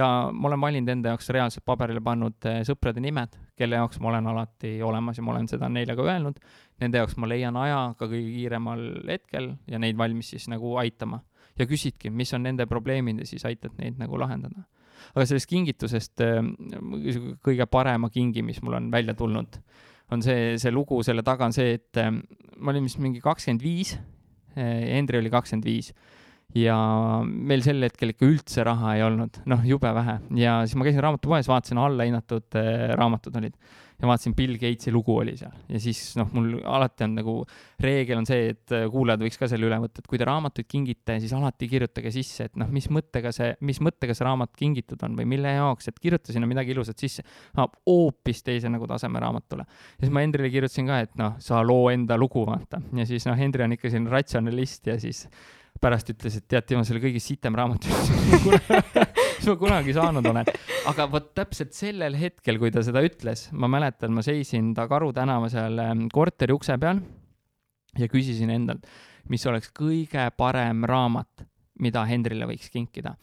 ja 0.00 0.08
ma 0.32 0.48
olen 0.48 0.64
valinud 0.64 0.96
enda 0.96 1.12
jaoks 1.12 1.28
reaalselt 1.34 1.66
paberile 1.68 2.00
pannud 2.04 2.48
eh, 2.48 2.62
sõprade 2.66 3.04
nimed, 3.04 3.36
kelle 3.60 3.78
jaoks 3.80 4.00
ma 4.00 4.10
olen 4.12 4.30
alati 4.32 4.74
olemas 4.82 5.20
ja 5.20 5.24
ma 5.26 5.34
olen 5.34 5.48
seda 5.50 5.68
neile 5.72 5.96
ka 5.98 6.06
öelnud. 6.06 6.40
Nende 6.80 7.02
jaoks 7.02 7.16
ma 7.20 7.28
leian 7.28 7.56
aja 7.60 7.80
ka 7.98 8.08
kõige 8.08 8.32
kiiremal 8.34 8.84
hetkel 9.08 9.52
ja 9.70 9.80
neid 9.82 9.98
valmis 10.00 10.32
siis 10.34 10.48
nagu 10.52 10.76
aitama. 10.80 11.24
ja 11.58 11.66
küsidki, 11.68 12.08
mis 12.10 12.30
on 12.32 12.46
nende 12.46 12.64
probleemid 12.66 13.18
ja 13.20 13.26
siis 13.28 13.42
aitad 13.44 13.74
neid 13.78 13.98
nagu 14.00 14.16
lahendada. 14.18 14.62
aga 15.14 15.26
sellest 15.26 15.48
kingitusest 15.50 16.22
äh, 16.24 16.40
kõige 17.44 17.66
parema 17.66 18.10
kingi, 18.10 18.42
mis 18.42 18.62
mul 18.62 18.78
on 18.78 18.90
välja 18.92 19.14
tulnud, 19.14 19.60
on 20.10 20.22
see, 20.22 20.56
see 20.58 20.72
lugu 20.72 21.02
selle 21.02 21.22
taga 21.22 21.44
on 21.44 21.52
see, 21.52 21.74
et 21.76 22.00
äh, 22.00 22.10
ma 22.56 22.72
olin 22.72 22.84
vist 22.84 22.98
mingi 22.98 23.20
kakskümmend 23.20 23.64
viis, 23.64 23.94
äh, 24.56 24.96
Hendri 24.96 25.20
oli 25.20 25.32
kakskümmend 25.32 25.68
viis 25.68 25.92
ja 26.56 26.76
meil 27.24 27.62
sel 27.62 27.84
hetkel 27.86 28.14
ikka 28.14 28.26
üldse 28.26 28.64
raha 28.66 28.96
ei 28.96 29.04
olnud, 29.06 29.42
noh, 29.50 29.62
jube 29.66 29.92
vähe 29.94 30.18
ja 30.40 30.60
siis 30.64 30.78
ma 30.78 30.86
käisin 30.86 31.04
raamatupoes, 31.04 31.50
vaatasin 31.50 31.78
allahinnatud 31.78 32.58
äh, 32.58 32.90
raamatud 32.98 33.38
olid 33.38 33.54
ja 34.00 34.08
vaatasin 34.08 34.34
Bill 34.34 34.56
Gatesi 34.58 34.92
lugu 34.92 35.14
oli 35.20 35.36
seal 35.38 35.52
ja 35.68 35.80
siis 35.82 36.00
noh, 36.18 36.30
mul 36.34 36.56
alati 36.64 37.04
on 37.06 37.14
nagu 37.18 37.34
reegel 37.84 38.18
on 38.18 38.26
see, 38.28 38.50
et 38.54 38.74
äh, 38.74 38.86
kuulajad 38.90 39.22
võiks 39.22 39.38
ka 39.40 39.48
selle 39.50 39.68
üle 39.68 39.78
võtta, 39.82 40.02
et 40.02 40.10
kui 40.10 40.18
te 40.20 40.26
raamatuid 40.28 40.68
kingite, 40.70 41.18
siis 41.22 41.34
alati 41.36 41.68
kirjutage 41.70 42.12
sisse, 42.14 42.48
et 42.50 42.58
noh, 42.60 42.70
mis 42.72 42.88
mõttega 42.90 43.32
see, 43.36 43.52
mis 43.66 43.78
mõttega 43.84 44.16
see 44.16 44.26
raamat 44.26 44.54
kingitud 44.58 45.06
on 45.06 45.14
või 45.20 45.28
mille 45.36 45.54
jaoks, 45.54 45.92
et 45.92 46.02
kirjuta 46.02 46.34
sinna 46.34 46.48
midagi 46.50 46.74
ilusat 46.74 46.98
sisse. 46.98 47.24
hoopis 47.56 48.42
teise 48.42 48.72
nagu 48.72 48.88
taseme 48.90 49.22
raamatule. 49.22 49.68
ja 49.68 50.06
siis 50.06 50.14
ma 50.14 50.24
Hendrile 50.24 50.50
kirjutasin 50.50 50.90
ka, 50.90 51.00
et 51.06 51.14
noh, 51.20 51.36
sa 51.38 51.62
loo 51.62 51.90
enda 51.92 52.18
lugu, 52.18 52.44
vaata. 52.48 52.82
ja 52.96 53.06
siis 53.06 53.28
noh, 53.28 53.38
Hendri 53.38 53.66
on 53.68 53.78
ikka 53.78 53.90
selline 53.90 54.10
ratsionalist 54.10 54.86
ja 54.86 54.98
siis 55.00 55.26
pärast 55.80 56.10
ütles, 56.12 56.36
et 56.36 56.46
tead, 56.50 56.66
Timo, 56.68 56.82
see 56.84 56.94
oli 56.94 57.02
kõige 57.06 57.22
sitem 57.22 57.56
raamat, 57.56 57.86
mis 59.40 59.48
ma 59.48 59.56
kunagi 59.60 59.94
saanud 59.96 60.26
olen. 60.30 60.50
aga 60.90 61.06
vot 61.12 61.30
täpselt 61.36 61.72
sellel 61.76 62.16
hetkel, 62.20 62.60
kui 62.60 62.72
ta 62.74 62.84
seda 62.84 63.02
ütles, 63.04 63.46
ma 63.56 63.70
mäletan, 63.72 64.12
ma 64.16 64.24
seisin 64.24 64.74
ta 64.76 64.86
Karu 64.90 65.12
tänava 65.16 65.48
seal 65.52 65.80
ähm, 65.82 66.06
korteri 66.12 66.56
ukse 66.56 66.76
peal 66.80 67.00
ja 67.98 68.10
küsisin 68.12 68.52
endalt, 68.54 68.84
mis 69.32 69.46
oleks 69.48 69.72
kõige 69.76 70.28
parem 70.36 70.84
raamat, 70.88 71.46
mida 71.80 72.04
Hendrile 72.08 72.48
võiks 72.50 72.68
kinkida. 72.72 73.16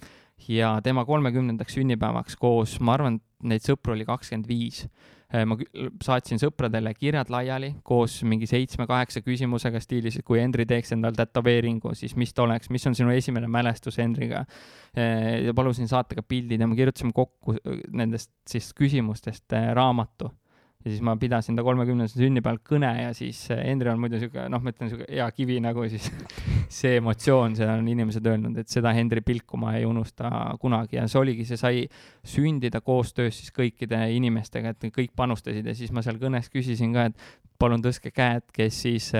ja 0.47 0.77
tema 0.83 1.05
kolmekümnendaks 1.05 1.77
sünnipäevaks 1.77 2.37
koos, 2.41 2.79
ma 2.79 2.97
arvan, 2.97 3.21
neid 3.43 3.65
sõpru 3.65 3.93
oli 3.93 4.05
kakskümmend 4.05 4.49
viis 4.49 4.85
ma 5.27 5.57
saatsin 6.03 6.39
sõpradele 6.39 6.93
kirjad 6.95 7.27
laiali 7.33 7.73
koos 7.83 8.21
mingi 8.23 8.47
seitsme-kaheksa 8.47 9.19
küsimusega 9.25 9.81
stiilis, 9.83 10.15
et 10.19 10.25
kui 10.27 10.39
Henri 10.39 10.63
teeks 10.69 10.93
endal 10.95 11.17
tätoveeringu, 11.17 11.91
siis 11.99 12.15
mis 12.15 12.31
ta 12.33 12.45
oleks, 12.45 12.71
mis 12.71 12.87
on 12.87 12.95
sinu 12.95 13.11
esimene 13.11 13.49
mälestus 13.51 13.99
Henriga. 13.99 14.45
Äh, 14.95 15.43
ja 15.49 15.55
palusin 15.57 15.91
saata 15.91 16.15
ka 16.15 16.23
pildid 16.23 16.63
ja 16.63 16.67
me 16.67 16.79
kirjutasime 16.79 17.11
kokku 17.15 17.57
äh, 17.57 17.81
nendest 17.91 18.31
siis 18.47 18.71
küsimustest 18.77 19.57
raamatu 19.75 20.31
ja 20.87 20.93
siis 20.93 21.03
ma 21.03 21.17
pidasin 21.19 21.57
ta 21.57 21.63
kolmekümnendal 21.67 22.21
sünnipäeval 22.21 22.59
kõne 22.63 22.89
ja 23.01 23.09
siis 23.15 23.41
Hendri 23.51 23.91
on 23.91 23.99
muidu 23.99 24.19
sihuke, 24.21 24.45
noh, 24.51 24.61
ma 24.63 24.71
ütlen 24.71 24.91
sihuke 24.91 25.07
hea 25.11 25.27
kivi 25.35 25.57
nagu 25.63 25.83
siis 25.91 26.07
see 26.79 26.95
emotsioon, 27.01 27.57
seda 27.59 27.75
on 27.75 27.89
inimesed 27.91 28.29
öelnud, 28.31 28.55
et 28.61 28.71
seda 28.71 28.93
Hendri 28.95 29.23
pilku 29.25 29.59
ma 29.59 29.75
ei 29.77 29.85
unusta 29.87 30.31
kunagi. 30.61 30.99
Ja 31.01 31.07
see 31.11 31.19
oligi, 31.19 31.45
see 31.49 31.59
sai 31.59 31.83
sündida 32.27 32.81
koostöös 32.85 33.41
siis 33.41 33.53
kõikide 33.55 33.99
inimestega, 34.15 34.71
et 34.71 34.89
kõik 34.95 35.11
panustasid. 35.17 35.67
Ja 35.67 35.75
siis 35.75 35.91
ma 35.91 36.05
seal 36.05 36.21
kõnes 36.21 36.47
küsisin 36.53 36.95
ka, 36.95 37.09
et 37.11 37.29
palun 37.59 37.83
tõstke 37.83 38.13
käed, 38.15 38.47
kes 38.55 38.81
siis, 38.87 39.11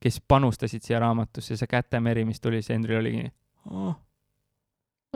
kes 0.00 0.22
panustasid 0.28 0.86
siia 0.86 1.02
raamatusse, 1.02 1.58
see 1.58 1.70
kätemeri, 1.70 2.26
mis 2.28 2.42
tuli, 2.42 2.62
siis 2.62 2.76
Hendril 2.76 3.02
oligi 3.02 3.28
oh 3.72 3.94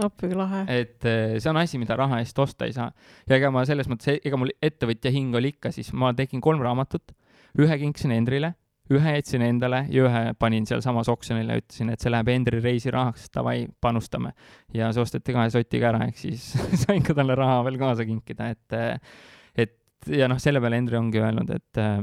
appi 0.05 0.31
kui 0.31 0.39
lahe. 0.39 0.65
et 0.71 1.05
eh, 1.09 1.37
see 1.39 1.51
on 1.51 1.61
asi, 1.61 1.81
mida 1.81 1.97
raha 1.99 2.21
eest 2.23 2.39
osta 2.39 2.69
ei 2.69 2.75
saa. 2.77 2.91
ja 3.29 3.39
ega 3.39 3.51
ma 3.55 3.65
selles 3.69 3.89
mõttes, 3.91 4.21
ega 4.25 4.41
mul 4.41 4.53
ettevõtja 4.63 5.13
hing 5.15 5.37
oli 5.39 5.55
ikka, 5.55 5.73
siis 5.75 5.93
ma 5.93 6.13
tegin 6.17 6.43
kolm 6.45 6.63
raamatut, 6.65 7.15
ühe 7.59 7.79
kinkisin 7.83 8.15
Hendrile, 8.15 8.55
ühe 8.95 9.15
jätsin 9.19 9.45
endale 9.45 9.83
ja 9.93 10.05
ühe 10.07 10.23
panin 10.41 10.67
sealsamas 10.69 11.11
oksjonile 11.13 11.59
ütlesin, 11.61 11.91
et 11.93 12.05
see 12.05 12.13
läheb 12.13 12.31
Hendri 12.33 12.63
reisirahaks, 12.65 13.29
davai, 13.35 13.67
panustame. 13.81 14.33
ja 14.75 14.93
see 14.93 15.05
osteti 15.05 15.35
kahe 15.37 15.51
sotiga 15.53 15.93
ära, 15.93 16.07
ehk 16.09 16.21
siis 16.21 16.53
sain 16.85 17.05
ka 17.05 17.17
talle 17.17 17.37
raha 17.39 17.61
veel 17.69 17.79
kaasa 17.81 18.09
kinkida, 18.09 18.49
et, 18.55 18.79
eh, 18.79 19.21
et 19.67 20.15
ja 20.15 20.31
noh, 20.31 20.41
selle 20.41 20.63
peale 20.65 20.81
Hendri 20.81 21.01
ongi 21.01 21.23
öelnud, 21.23 21.55
et 21.57 21.85
eh, 21.85 22.01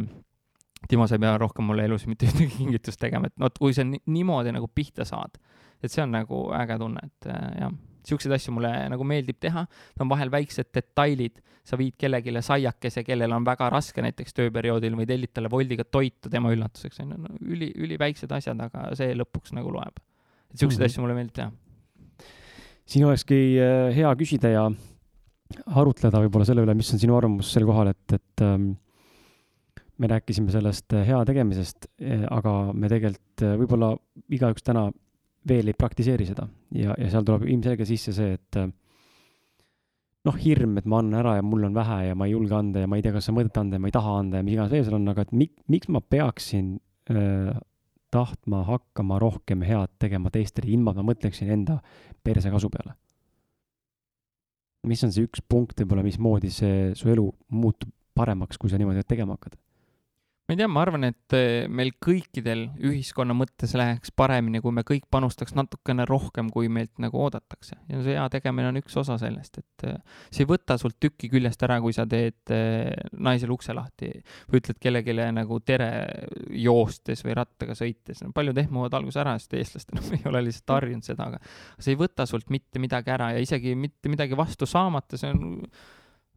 Timo, 0.85 1.07
sa 1.09 1.15
ei 1.17 1.21
pea 1.23 1.31
rohkem 1.41 1.65
mulle 1.65 1.87
elus 1.87 2.03
mitte 2.05 2.27
ühtegi 2.29 2.59
kingitust 2.59 2.99
tegema, 3.01 3.31
et 3.31 3.39
no 3.41 3.49
kui 3.57 3.73
sa 3.73 3.81
niimoodi 3.81 4.51
nagu 4.53 4.67
pihta 4.69 5.01
saad 5.07 5.39
et 5.85 5.93
see 5.93 6.03
on 6.03 6.15
nagu 6.15 6.45
äge 6.57 6.77
tunne, 6.81 7.03
et 7.05 7.27
äh, 7.31 7.49
jah, 7.61 7.75
siukseid 8.05 8.35
asju 8.37 8.53
mulle 8.53 8.71
nagu 8.91 9.05
meeldib 9.07 9.39
teha, 9.41 9.65
need 9.65 10.05
on 10.05 10.11
vahel 10.11 10.31
väiksed 10.33 10.71
detailid, 10.75 11.41
sa 11.65 11.77
viid 11.79 11.95
kellelegi 11.97 12.33
saiakese, 12.45 13.01
kellel 13.05 13.33
on 13.33 13.45
väga 13.47 13.69
raske 13.73 14.03
näiteks 14.05 14.35
tööperioodil 14.37 14.93
või 14.99 15.07
tellid 15.09 15.33
talle 15.33 15.49
Woldiga 15.49 15.87
toitu 15.89 16.29
tema 16.29 16.51
üllatuseks, 16.53 16.99
on 17.01 17.15
ju, 17.15 17.21
no 17.23 17.39
üli, 17.41 17.71
üliväiksed 17.73 18.31
asjad, 18.37 18.61
aga 18.61 18.91
see 18.97 19.15
lõpuks 19.17 19.55
nagu 19.57 19.73
loeb. 19.73 19.97
et 20.53 20.61
siukseid 20.61 20.83
Mhm. 20.83 20.85
asju 20.85 21.01
mulle 21.01 21.15
meeldib 21.17 21.33
teha. 21.33 21.51
siin 22.85 23.05
olekski 23.05 23.57
äh, 23.57 23.95
hea 23.95 24.15
küsida 24.15 24.51
ja 24.53 24.69
arutleda 25.65 26.21
võib-olla 26.21 26.45
selle 26.45 26.61
üle, 26.61 26.75
mis 26.75 26.91
on 26.93 26.99
sinu 26.99 27.17
arvamus 27.17 27.51
sel 27.51 27.65
kohal, 27.65 27.87
et, 27.87 28.13
et 28.13 28.41
ähm, 28.45 28.75
me 29.97 30.07
rääkisime 30.07 30.51
sellest 30.53 30.93
äh, 30.93 31.05
hea 31.07 31.23
tegemisest, 31.25 31.87
aga 32.29 32.73
me 32.73 32.89
tegelikult 32.91 33.45
võib-olla 33.63 33.95
igaüks 34.29 34.63
täna 34.63 34.91
veel 35.49 35.69
ei 35.69 35.77
praktiseeri 35.77 36.25
seda 36.27 36.47
ja, 36.75 36.95
ja 36.97 37.11
seal 37.11 37.25
tuleb 37.27 37.45
ilmselge 37.47 37.85
sisse 37.87 38.13
see, 38.15 38.33
et 38.37 38.59
äh, 38.61 38.71
noh, 40.25 40.39
hirm, 40.41 40.79
et 40.79 40.89
ma 40.89 40.99
annan 41.01 41.19
ära 41.21 41.35
ja 41.37 41.45
mul 41.45 41.67
on 41.67 41.75
vähe 41.75 41.99
ja 42.09 42.17
ma 42.17 42.27
ei 42.27 42.33
julge 42.33 42.57
anda 42.57 42.83
ja 42.83 42.89
ma 42.89 42.97
ei 42.97 43.05
tea, 43.05 43.13
kas 43.15 43.29
sa 43.29 43.35
mõtled 43.35 43.61
anda 43.61 43.77
ja 43.77 43.83
ma 43.83 43.91
ei 43.91 43.95
taha 43.95 44.17
anda 44.23 44.41
ja 44.41 44.47
mis 44.47 44.57
iganes 44.57 44.73
veel 44.73 44.85
seal 44.87 44.97
on, 44.97 45.07
aga 45.13 45.25
et 45.25 45.33
mik-, 45.37 45.57
miks 45.71 45.91
ma 45.93 46.01
peaksin 46.01 46.75
äh, 47.13 47.53
tahtma 48.15 48.63
hakkama 48.69 49.19
rohkem 49.21 49.65
head 49.67 49.91
tegema 50.01 50.31
teistele, 50.33 50.71
ilma 50.71 50.93
et 50.93 51.01
ma 51.01 51.09
mõtleksin 51.11 51.51
enda 51.51 51.81
perse 52.25 52.51
kasu 52.53 52.71
peale. 52.73 52.95
mis 54.85 55.01
on 55.01 55.09
see 55.13 55.25
üks 55.25 55.41
punkt 55.41 55.79
võib-olla, 55.81 56.03
mismoodi 56.05 56.51
see 56.53 56.91
su 56.97 57.09
elu 57.09 57.25
muutub 57.57 57.89
paremaks, 58.15 58.57
kui 58.61 58.69
sa 58.69 58.77
niimoodi 58.77 59.01
tegema 59.07 59.33
hakkad? 59.33 59.57
Ma 60.45 60.53
ei 60.53 60.59
tea, 60.59 60.67
ma 60.69 60.81
arvan, 60.85 61.07
et 61.07 61.33
eh, 61.33 61.65
meil 61.65 61.89
kõikidel 62.03 62.67
ühiskonna 62.85 63.33
mõttes 63.33 63.71
läheks 63.77 64.11
paremini, 64.13 64.59
kui 64.61 64.75
me 64.77 64.83
kõik 64.85 65.07
panustaks 65.09 65.55
natukene 65.57 66.05
rohkem, 66.05 66.51
kui 66.53 66.69
meilt 66.69 66.93
nagu 67.01 67.17
oodatakse. 67.23 67.79
ja 67.89 68.01
see 68.05 68.13
hea 68.13 68.25
tegemine 68.29 68.69
on 68.69 68.77
üks 68.77 68.93
osa 69.01 69.17
sellest, 69.21 69.57
et 69.63 69.87
eh, 69.89 69.97
see 70.29 70.45
ei 70.45 70.51
võta 70.51 70.77
sult 70.77 70.99
tükki 71.01 71.31
küljest 71.33 71.65
ära, 71.65 71.79
kui 71.81 71.97
sa 71.97 72.05
teed 72.09 72.53
eh, 72.53 72.93
naisele 73.17 73.57
ukse 73.57 73.73
lahti 73.73 74.11
või 74.51 74.61
ütled 74.61 74.81
kellelegi 74.85 75.17
nagu 75.33 75.59
tere 75.65 75.89
joostes 76.53 77.25
või 77.25 77.39
rattaga 77.41 77.73
sõites. 77.73 78.21
paljud 78.35 78.61
ehmuvad 78.61 78.93
alguses 78.93 79.23
ära, 79.25 79.37
sest 79.41 79.57
eestlastena 79.57 80.05
me 80.05 80.21
ei 80.21 80.29
ole 80.29 80.45
lihtsalt 80.45 80.77
harjunud 80.77 81.09
seda, 81.09 81.31
aga 81.31 81.41
see 81.79 81.95
ei 81.95 82.01
võta 82.05 82.29
sult 82.29 82.53
mitte 82.53 82.77
midagi 82.83 83.15
ära 83.17 83.33
ja 83.33 83.41
isegi 83.41 83.73
mitte 83.73 84.13
midagi 84.13 84.37
vastu 84.37 84.69
saamata, 84.69 85.17
see 85.17 85.33
on 85.33 85.65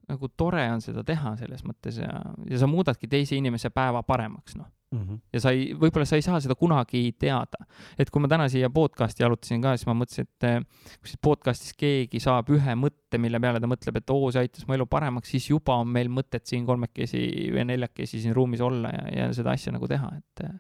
nagu 0.08 0.28
tore 0.36 0.64
on 0.72 0.82
seda 0.84 1.04
teha 1.06 1.34
selles 1.40 1.62
mõttes 1.66 2.00
ja, 2.00 2.10
ja 2.48 2.58
sa 2.60 2.68
muudadki 2.70 3.08
teise 3.10 3.36
inimese 3.36 3.70
päeva 3.74 4.02
paremaks, 4.06 4.56
noh. 4.58 4.68
Mm 4.88 5.00
-hmm. 5.04 5.18
ja 5.32 5.40
sa 5.40 5.50
ei, 5.52 5.74
võib-olla 5.76 6.06
sa 6.08 6.16
ei 6.16 6.22
saa 6.24 6.38
seda 6.40 6.54
kunagi 6.54 7.12
teada. 7.20 7.66
et 7.98 8.10
kui 8.10 8.22
ma 8.22 8.28
täna 8.28 8.48
siia 8.48 8.70
podcast'i 8.70 9.22
jalutasin 9.22 9.60
ka, 9.62 9.76
siis 9.76 9.86
ma 9.86 9.92
mõtlesin, 9.92 10.24
et 10.24 10.44
eh, 10.44 10.60
kui 11.00 11.10
siis 11.10 11.20
podcast'is 11.26 11.74
keegi 11.76 12.20
saab 12.20 12.48
ühe 12.48 12.74
mõtte, 12.74 13.18
mille 13.18 13.40
peale 13.40 13.60
ta 13.60 13.66
mõtleb, 13.66 13.96
et 13.96 14.10
oo, 14.10 14.30
see 14.32 14.40
aitas 14.40 14.66
mu 14.66 14.74
elu 14.74 14.86
paremaks, 14.86 15.28
siis 15.28 15.50
juba 15.50 15.76
on 15.76 15.88
meil 15.88 16.08
mõtet 16.08 16.46
siin 16.48 16.64
kolmekesi 16.66 17.52
või 17.52 17.66
neljakesi 17.68 18.20
siin 18.20 18.34
ruumis 18.34 18.60
olla 18.60 18.88
ja, 18.88 19.04
ja 19.18 19.32
seda 19.32 19.50
asja 19.50 19.72
nagu 19.72 19.88
teha, 19.88 20.08
et 20.16 20.44
eh, 20.44 20.56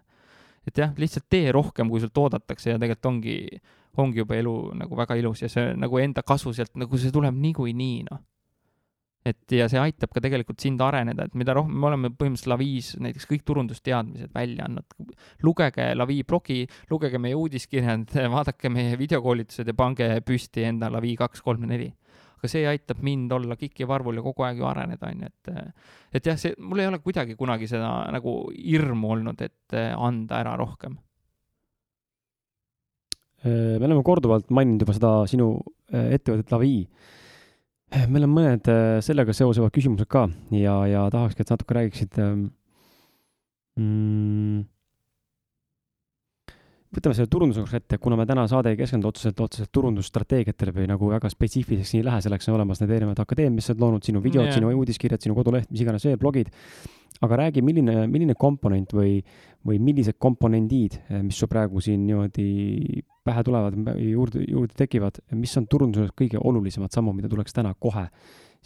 et 0.66 0.78
jah, 0.78 0.92
lihtsalt 0.96 1.24
tee 1.30 1.52
rohkem, 1.52 1.88
kui 1.88 2.00
sult 2.00 2.18
oodatakse 2.18 2.70
ja 2.70 2.78
tegelikult 2.78 3.06
ongi, 3.06 3.38
ongi 3.96 4.18
juba 4.18 4.36
elu 4.36 4.74
nagu 4.74 4.96
väga 4.96 5.16
ilus 5.16 5.42
ja 5.42 5.48
see 5.48 5.72
nagu 5.72 5.98
enda 5.98 6.22
kasu 6.22 6.52
sealt, 6.52 6.74
nagu 6.76 6.98
see 6.98 7.10
tuleb 7.10 7.34
niikuinii, 7.34 8.02
noh 8.10 8.20
et 9.28 9.54
ja 9.56 9.66
see 9.70 9.80
aitab 9.80 10.12
ka 10.14 10.22
tegelikult 10.24 10.62
sind 10.62 10.80
areneda, 10.84 11.26
et 11.28 11.36
mida 11.38 11.54
rohkem, 11.56 11.74
me 11.74 11.88
oleme 11.90 12.10
põhimõtteliselt 12.14 12.52
Laviis 12.52 12.90
näiteks 13.02 13.28
kõik 13.30 13.44
turundusteadmised 13.48 14.32
välja 14.34 14.66
andnud. 14.68 15.14
lugege 15.46 15.90
Lavi 15.96 16.20
blogi, 16.28 16.60
lugege 16.90 17.20
meie 17.22 17.38
uudiskirjad, 17.38 18.14
vaadake 18.34 18.70
meie 18.72 18.98
videokoolitused 19.00 19.68
ja 19.68 19.76
pange 19.76 20.10
püsti 20.26 20.66
enda 20.68 20.90
Lavi 20.92 21.16
kaks, 21.18 21.42
kolm 21.44 21.66
ja 21.66 21.72
neli. 21.74 21.90
aga 22.38 22.48
see 22.52 22.62
aitab 22.70 23.00
mind 23.02 23.32
olla 23.34 23.56
kikivarvul 23.58 24.20
ja 24.20 24.22
kogu 24.22 24.44
aeg 24.46 24.60
ju 24.60 24.66
areneda, 24.70 25.10
on 25.10 25.24
ju, 25.24 25.32
et 25.32 26.18
et 26.20 26.30
jah, 26.30 26.38
see, 26.38 26.54
mul 26.62 26.78
ei 26.78 26.86
ole 26.86 27.02
kuidagi 27.02 27.34
kunagi 27.36 27.66
seda 27.66 27.90
nagu 28.14 28.38
hirmu 28.54 29.12
olnud, 29.16 29.42
et 29.42 29.78
anda 29.96 30.38
ära 30.38 30.56
rohkem. 30.56 30.96
me 33.44 33.86
oleme 33.86 34.02
korduvalt 34.06 34.50
maininud 34.50 34.82
juba 34.82 34.94
seda 34.94 35.10
sinu 35.30 35.52
äh, 35.94 36.14
ettevõtet 36.16 36.50
Lavi 36.54 36.76
Eh, 37.88 38.04
meil 38.04 38.26
on 38.26 38.32
mõned 38.34 38.68
äh, 38.68 38.98
sellega 39.04 39.32
seosevad 39.32 39.72
küsimused 39.72 40.08
ka 40.12 40.26
ja, 40.52 40.74
ja 40.90 41.06
tahakski, 41.12 41.40
et 41.40 41.52
natuke 41.54 41.76
räägiksid 41.76 42.18
äh, 42.20 42.34
mm,. 43.80 44.58
võtame 46.98 47.16
selle 47.16 47.32
turunduse 47.32 47.62
korraks 47.64 47.78
ette, 47.80 48.00
kuna 48.02 48.18
me 48.20 48.26
täna 48.28 48.44
saade 48.50 48.74
ei 48.74 48.80
keskendu 48.80 49.08
otseselt, 49.08 49.40
otseselt 49.40 49.72
turundusstrateegiatele 49.72 50.76
või 50.76 50.90
nagu 50.90 51.08
väga 51.14 51.32
spetsiifiliseks 51.32 51.94
ei 51.96 52.04
lähe, 52.04 52.20
selleks 52.26 52.50
on 52.52 52.58
olemas 52.58 52.84
need 52.84 52.92
erinevad 52.92 53.24
akadeemiad, 53.24 53.56
mis 53.56 53.70
sa 53.70 53.72
oled 53.72 53.86
loonud, 53.86 54.04
sinu 54.04 54.20
videod 54.24 54.50
yeah., 54.50 54.58
sinu 54.60 54.74
uudiskirjad, 54.76 55.24
sinu 55.24 55.38
koduleht, 55.38 55.72
mis 55.72 55.86
iganes 55.86 56.04
veel, 56.04 56.20
blogid 56.20 56.52
aga 57.24 57.38
räägi, 57.42 57.62
milline, 57.66 58.06
milline 58.10 58.34
komponent 58.38 58.92
või, 58.94 59.18
või 59.66 59.80
millised 59.82 60.18
komponendid, 60.22 61.00
mis 61.24 61.38
sul 61.38 61.50
praegu 61.50 61.82
siin 61.82 62.04
niimoodi 62.06 63.02
pähe 63.28 63.44
tulevad, 63.44 63.76
juurde, 64.00 64.42
juurde 64.48 64.76
tekivad, 64.78 65.18
mis 65.36 65.56
on 65.60 65.66
turunduses 65.70 66.12
kõige 66.16 66.40
olulisemad 66.40 66.94
sammud, 66.94 67.16
mida 67.18 67.30
tuleks 67.32 67.56
täna 67.56 67.74
kohe 67.78 68.06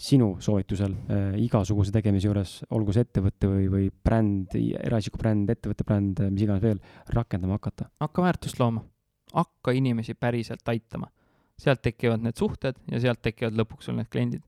sinu 0.02 0.36
soovitusel 0.40 0.92
äh, 0.92 1.24
igasuguse 1.42 1.92
tegemise 1.94 2.28
juures, 2.28 2.52
olgu 2.72 2.94
see 2.94 3.04
ettevõte 3.04 3.48
või, 3.50 3.66
või 3.72 3.88
bränd, 3.92 4.54
eraisiku 4.56 5.20
bränd, 5.20 5.50
ettevõtte 5.52 5.86
bränd, 5.88 6.22
mis 6.32 6.46
iganes 6.46 6.62
veel, 6.64 6.80
rakendama 7.12 7.58
hakata? 7.58 7.90
hakka 8.02 8.24
väärtust 8.24 8.60
looma, 8.62 8.84
hakka 9.34 9.74
inimesi 9.76 10.14
päriselt 10.14 10.68
aitama. 10.68 11.10
sealt 11.62 11.82
tekivad 11.84 12.22
need 12.24 12.36
suhted 12.36 12.78
ja 12.90 12.98
sealt 13.00 13.20
tekivad 13.22 13.54
lõpuks 13.54 13.86
sul 13.86 13.94
need 13.94 14.08
kliendid 14.10 14.42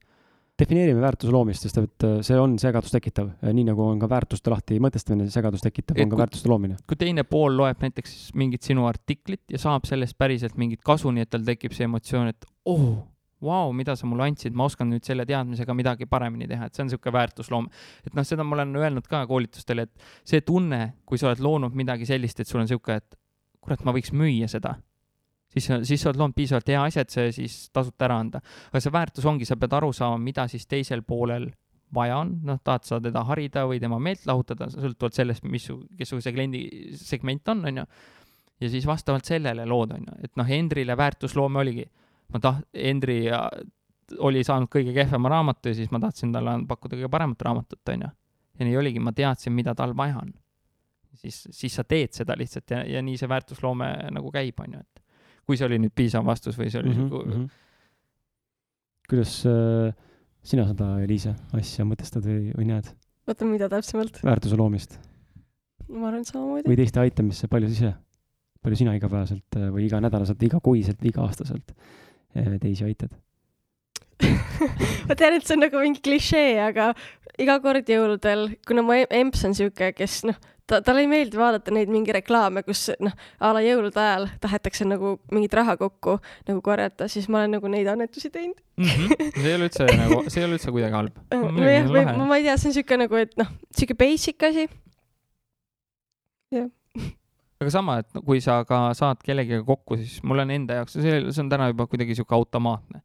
defineerime 0.61 1.03
väärtuse 1.03 1.33
loomist, 1.35 1.65
sest 1.67 1.81
et 1.81 2.05
see 2.27 2.37
on 2.39 2.55
segadust 2.63 2.95
tekitav, 2.95 3.31
nii 3.43 3.65
nagu 3.67 3.83
on 3.85 3.99
ka 4.03 4.09
väärtuste 4.11 4.53
lahti 4.53 4.79
mõtestamine 4.83 5.27
segadust 5.33 5.67
tekitav, 5.67 5.99
on 5.99 6.13
ka 6.13 6.21
väärtuste 6.21 6.51
loomine. 6.51 6.77
kui 6.87 6.99
teine 7.01 7.25
pool 7.27 7.57
loeb 7.59 7.83
näiteks 7.83 8.31
mingit 8.39 8.67
sinu 8.67 8.87
artiklit 8.91 9.43
ja 9.51 9.59
saab 9.59 9.89
sellest 9.91 10.19
päriselt 10.19 10.59
mingit 10.61 10.85
kasu, 10.87 11.11
nii 11.11 11.27
et 11.27 11.33
tal 11.35 11.43
tekib 11.47 11.75
see 11.75 11.89
emotsioon, 11.89 12.31
et 12.31 12.49
oh,, 12.71 13.03
vau, 13.45 13.75
mida 13.77 13.97
sa 13.99 14.07
mulle 14.09 14.29
andsid, 14.31 14.55
ma 14.57 14.69
oskan 14.71 14.89
nüüd 14.93 15.05
selle 15.05 15.27
teadmisega 15.29 15.75
midagi 15.77 16.07
paremini 16.09 16.49
teha, 16.49 16.69
et 16.69 16.77
see 16.77 16.85
on 16.85 16.91
niisugune 16.93 17.19
väärtusloom. 17.19 17.69
et 18.07 18.15
noh, 18.15 18.27
seda 18.27 18.47
ma 18.47 18.57
olen 18.61 18.79
öelnud 18.79 19.11
ka 19.11 19.25
koolitustel, 19.31 19.85
et 19.85 20.09
see 20.23 20.47
tunne, 20.47 20.95
kui 21.05 21.21
sa 21.21 21.33
oled 21.33 21.43
loonud 21.43 21.75
midagi 21.77 22.07
sellist, 22.09 22.41
et 22.41 22.49
sul 22.49 22.63
on 22.63 22.69
niisugune, 22.69 23.03
et 23.03 23.19
kurat, 23.65 23.83
ma 23.85 23.97
võiks 23.97 24.15
müüa 24.15 24.49
seda 24.51 24.79
siis, 25.55 25.69
siis 25.89 26.03
sa 26.03 26.11
oled 26.11 26.21
loonud 26.21 26.37
piisavalt 26.37 26.69
hea 26.69 26.83
asja, 26.85 27.05
et 27.05 27.15
see 27.15 27.33
siis 27.33 27.59
tasuta 27.75 28.09
ära 28.09 28.19
anda. 28.21 28.41
aga 28.71 28.83
see 28.83 28.93
väärtus 28.93 29.29
ongi, 29.31 29.47
sa 29.49 29.57
pead 29.61 29.77
aru 29.79 29.93
saama, 29.93 30.19
mida 30.19 30.49
siis 30.51 30.67
teisel 30.67 31.03
poolel 31.07 31.51
vaja 31.95 32.19
on, 32.19 32.35
noh, 32.47 32.59
tahad 32.65 32.87
sa 32.87 32.99
teda 33.03 33.23
harida 33.29 33.65
või 33.71 33.79
tema 33.83 34.01
meelt 34.03 34.27
lahutada, 34.27 34.69
sõltuvalt 34.73 35.17
sellest, 35.17 35.45
mis 35.47 35.67
su, 35.69 35.79
kes 35.99 36.11
su 36.11 36.21
see 36.23 36.35
kliendi 36.35 36.65
segment 36.99 37.53
on, 37.53 37.65
on 37.69 37.83
ju. 37.83 37.85
ja 38.65 38.71
siis 38.73 38.87
vastavalt 38.89 39.29
sellele 39.29 39.67
lood, 39.69 39.95
on 39.95 40.09
ju, 40.09 40.17
et 40.27 40.35
noh, 40.41 40.49
Hendrile 40.49 40.97
väärtusloome 40.99 41.63
oligi, 41.63 41.87
ma 42.35 42.43
taht-, 42.43 42.67
Hendri 42.75 43.21
oli 44.19 44.45
saanud 44.45 44.69
kõige 44.73 44.95
kehvema 44.97 45.31
raamatu 45.33 45.71
ja 45.71 45.79
siis 45.79 45.93
ma 45.95 46.01
tahtsin 46.03 46.33
talle 46.35 46.59
pakkuda 46.69 46.99
kõige 46.99 47.13
paremat 47.13 47.47
raamatut, 47.47 47.83
on 47.95 48.09
ju. 48.09 48.11
ja 48.59 48.69
nii 48.69 48.81
oligi, 48.81 49.03
ma 49.03 49.15
teadsin, 49.17 49.55
mida 49.55 49.75
tal 49.75 49.95
vaja 49.97 50.19
on. 50.23 50.35
siis, 51.15 51.45
siis 51.51 51.75
sa 51.75 51.85
teed 51.85 52.13
seda 52.13 52.37
lihtsalt 52.39 52.71
ja, 52.71 52.83
ja 52.97 53.03
nii 53.03 53.17
see 53.21 53.31
väärtusloome 53.31 53.95
nagu 54.13 54.35
käib, 54.35 54.61
on 54.61 54.79
ju, 54.79 54.83
et 54.83 55.04
kui 55.47 55.59
see 55.61 55.69
oli 55.69 55.79
nüüd 55.83 55.95
piisav 55.95 56.25
vastus 56.27 56.59
või 56.59 56.71
see 56.73 56.81
oli 56.81 56.95
mm 56.95 57.09
-hmm. 57.11 57.39
nagu 57.45 57.51
kuidas 59.09 59.47
äh, 59.47 59.93
sina 60.45 60.67
seda, 60.69 60.95
Eliise, 61.05 61.35
asja 61.57 61.87
mõtestad 61.89 62.25
või, 62.27 62.53
või 62.57 62.69
näed? 62.69 62.89
oota, 63.29 63.49
mida 63.49 63.69
täpsemalt? 63.73 64.21
väärtuse 64.25 64.57
loomist. 64.61 64.99
ma 65.89 66.09
arvan 66.11 66.25
samamoodi. 66.25 66.69
või 66.69 66.79
teiste 66.81 67.03
aitamisse, 67.03 67.49
palju 67.49 67.71
sa 67.71 67.75
ise, 67.79 67.93
palju 68.65 68.81
sina 68.81 68.97
igapäevaselt 68.97 69.61
äh, 69.61 69.69
või 69.75 69.89
iganädalaselt, 69.89 70.43
igakuiselt, 70.49 71.05
iga-aastaselt 71.05 71.77
äh, 72.37 72.57
teisi 72.63 72.89
aitad 72.89 73.15
ma 75.09 75.17
tean, 75.19 75.35
et 75.35 75.45
see 75.45 75.57
on 75.57 75.65
nagu 75.67 75.81
mingi 75.83 76.01
klišee, 76.05 76.57
aga 76.63 76.93
iga 77.43 77.59
kord 77.61 77.89
jõuludel, 77.91 78.47
kuna 78.67 78.85
mu 78.87 78.97
emps 79.03 79.43
on 79.49 79.57
sihuke, 79.59 79.91
kes 79.99 80.23
noh, 80.29 80.39
ta, 80.67 80.81
talle 80.85 81.05
ei 81.05 81.09
meeldi 81.11 81.39
vaadata 81.39 81.73
neid 81.75 81.91
mingi 81.93 82.15
reklaame, 82.15 82.65
kus 82.67 82.87
noh, 83.05 83.15
a 83.41 83.53
la 83.57 83.63
jõulude 83.65 84.01
ajal 84.01 84.29
tahetakse 84.43 84.87
nagu 84.89 85.17
mingit 85.35 85.57
raha 85.57 85.77
kokku 85.81 86.17
nagu 86.49 86.63
korjata, 86.65 87.09
siis 87.13 87.29
ma 87.29 87.43
olen 87.43 87.57
nagu 87.59 87.73
neid 87.73 87.91
annetusi 87.91 88.31
teinud 88.35 88.61
mm. 88.79 88.85
-hmm. 88.85 89.35
see 89.41 89.51
ei 89.51 89.59
ole 89.59 89.69
üldse 89.69 89.89
nagu, 90.03 90.23
see 90.29 90.43
ei 90.43 90.49
ole 90.49 90.59
üldse 90.59 90.75
kuidagi 90.75 90.99
halb. 91.01 91.21
nojah, 91.35 91.91
või 91.91 92.07
ma, 92.13 92.31
ma 92.33 92.41
ei 92.41 92.49
tea, 92.49 92.57
see 92.61 92.73
on 92.73 92.79
sihuke 92.79 93.01
nagu, 93.05 93.21
et 93.21 93.37
noh, 93.41 93.53
sihuke 93.77 93.99
basic 93.99 94.49
asi. 94.51 94.69
jah 96.55 96.71
aga 97.65 97.71
sama, 97.73 97.99
et 98.03 98.23
kui 98.27 98.41
sa 98.45 98.61
ka 98.69 98.87
saad 98.97 99.21
kellegagi 99.25 99.65
kokku, 99.67 99.97
siis 100.01 100.21
mul 100.27 100.43
on 100.45 100.53
enda 100.53 100.81
jaoks, 100.81 100.97
see, 100.99 101.19
see 101.31 101.43
on 101.45 101.51
täna 101.53 101.71
juba 101.73 101.87
kuidagi 101.91 102.17
sihuke 102.19 102.37
automaatne 102.37 103.01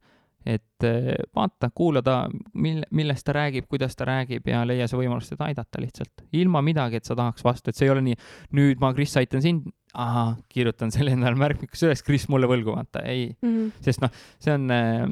et 0.46 0.84
eh, 0.88 1.16
vaata, 1.36 1.68
kuula 1.74 2.00
ta, 2.02 2.22
mil-, 2.54 2.86
millest 2.96 3.26
ta 3.26 3.34
räägib, 3.36 3.66
kuidas 3.68 3.96
ta 3.96 4.06
räägib 4.08 4.46
ja 4.48 4.62
leia 4.64 4.86
see 4.88 4.96
võimalus 5.00 5.28
teda 5.28 5.50
aidata 5.50 5.80
lihtsalt. 5.82 6.24
ilma 6.32 6.62
midagi, 6.64 6.96
et 6.96 7.04
sa 7.04 7.14
tahaks 7.18 7.44
vastu, 7.44 7.70
et 7.70 7.76
see 7.76 7.86
ei 7.88 7.92
ole 7.92 8.00
nii, 8.06 8.16
nüüd 8.56 8.80
ma, 8.80 8.94
Kris, 8.96 9.16
aitan 9.20 9.42
sind, 9.44 9.66
ahah, 9.94 10.36
kirjutan 10.48 10.90
selle 10.94 11.12
endale 11.12 11.36
märkmikusse 11.36 11.90
üles, 11.90 12.02
Kris 12.06 12.28
mulle 12.32 12.46
võlgu, 12.48 12.72
vaata, 12.76 13.02
ei, 13.04 13.34
Mhm. 13.42 13.72
sest 13.84 14.00
noh, 14.00 14.10
see 14.38 14.54
on 14.54 14.70
äh, 14.70 15.04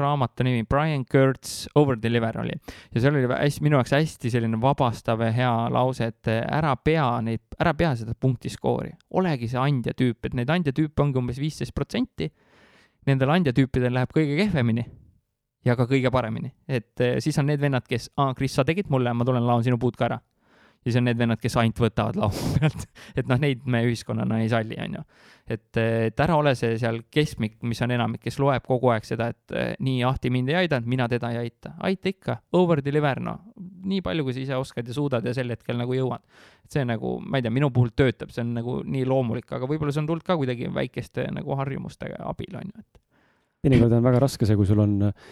raamatu 0.00 0.44
nimi 0.46 0.62
Brian 0.64 1.04
Kurtz 1.04 1.66
Over 1.76 1.98
Deliver 2.00 2.38
oli 2.40 2.54
ja 2.94 3.00
seal 3.02 3.16
oli 3.18 3.28
hästi, 3.28 3.60
minu 3.66 3.76
jaoks 3.76 3.92
hästi 3.92 4.30
selline 4.32 4.56
vabastav 4.62 5.20
ja 5.26 5.32
hea 5.34 5.50
lause, 5.74 6.06
et 6.14 6.30
äh, 6.30 6.40
ära 6.56 6.72
pea 6.76 7.08
neid, 7.26 7.42
ära 7.60 7.74
pea 7.76 7.92
seda 7.98 8.14
punktiskoori, 8.16 8.94
olegi 9.20 9.48
see 9.50 9.60
andja 9.60 9.92
tüüp, 9.98 10.24
et 10.30 10.38
neid 10.38 10.48
andja 10.54 10.72
tüüpe 10.72 11.04
ongi 11.04 11.20
umbes 11.20 11.40
viisteist 11.42 11.74
protsenti. 11.76 12.30
Nendel 13.08 13.32
andja 13.32 13.52
tüüpidel 13.56 13.94
läheb 13.96 14.12
kõige 14.12 14.36
kehvemini 14.42 14.84
ja 15.64 15.76
ka 15.76 15.86
kõige 15.88 16.10
paremini, 16.12 16.52
et 16.68 17.00
äh, 17.04 17.18
siis 17.20 17.38
on 17.40 17.48
need 17.50 17.60
vennad, 17.60 17.86
kes, 17.88 18.10
aa, 18.16 18.34
Kris, 18.36 18.54
sa 18.56 18.64
tegid 18.64 18.90
mulle, 18.92 19.12
ma 19.14 19.26
tulen 19.28 19.44
laon 19.44 19.64
sinu 19.64 19.78
puud 19.80 19.96
ka 19.96 20.08
ära. 20.08 20.20
Siis 20.84 20.96
on 20.96 21.08
need 21.08 21.18
vennad, 21.18 21.40
kes 21.40 21.56
ainult 21.60 21.82
võtavad 21.82 22.18
laua 22.20 22.46
pealt, 22.58 22.86
et 23.16 23.28
noh, 23.30 23.40
neid 23.40 23.66
me 23.66 23.84
ühiskonnana 23.88 24.40
ei 24.44 24.52
salli, 24.52 24.78
onju 24.80 25.04
et, 25.50 25.80
et 25.80 26.22
ära 26.22 26.36
ole 26.38 26.52
see 26.58 26.76
seal 26.80 27.00
keskmik, 27.12 27.56
mis 27.66 27.80
on 27.84 27.94
enamik, 27.94 28.22
kes 28.22 28.38
loeb 28.42 28.64
kogu 28.66 28.92
aeg 28.94 29.06
seda, 29.06 29.30
et 29.32 29.54
eh, 29.56 29.72
nii 29.82 30.04
Ahti 30.06 30.30
mind 30.32 30.52
ei 30.52 30.60
aidanud, 30.62 30.88
mina 30.90 31.08
teda 31.10 31.32
ei 31.34 31.40
aita. 31.44 31.74
aita 31.86 32.10
ikka, 32.12 32.36
over 32.58 32.82
deliver, 32.84 33.22
noh, 33.24 33.42
nii 33.90 34.02
palju, 34.06 34.26
kui 34.26 34.36
sa 34.36 34.42
ise 34.44 34.60
oskad 34.60 34.88
ja 34.88 34.96
suudad 34.96 35.26
ja 35.26 35.34
sel 35.36 35.50
hetkel 35.52 35.78
nagu 35.80 35.96
jõuad. 35.96 36.22
et 36.64 36.78
see 36.78 36.86
nagu, 36.86 37.16
ma 37.20 37.40
ei 37.40 37.46
tea, 37.46 37.54
minu 37.54 37.70
puhul 37.74 37.92
töötab, 37.96 38.32
see 38.34 38.44
on 38.46 38.54
nagu 38.60 38.80
nii 38.86 39.04
loomulik, 39.08 39.50
aga 39.50 39.68
võib-olla 39.68 39.94
see 39.94 40.04
on 40.04 40.10
tulnud 40.10 40.26
ka 40.26 40.38
kuidagi 40.38 40.70
väikeste 40.74 41.26
nagu 41.34 41.58
harjumuste 41.58 42.12
abil, 42.18 42.58
on 42.60 42.74
ju, 42.74 42.84
et 42.84 43.06
teinekord 43.66 43.98
on 43.98 44.06
väga 44.06 44.22
raske 44.22 44.46
see, 44.48 44.58
kui 44.58 44.68
sul 44.68 44.82
on 44.86 44.98
eh, 45.10 45.30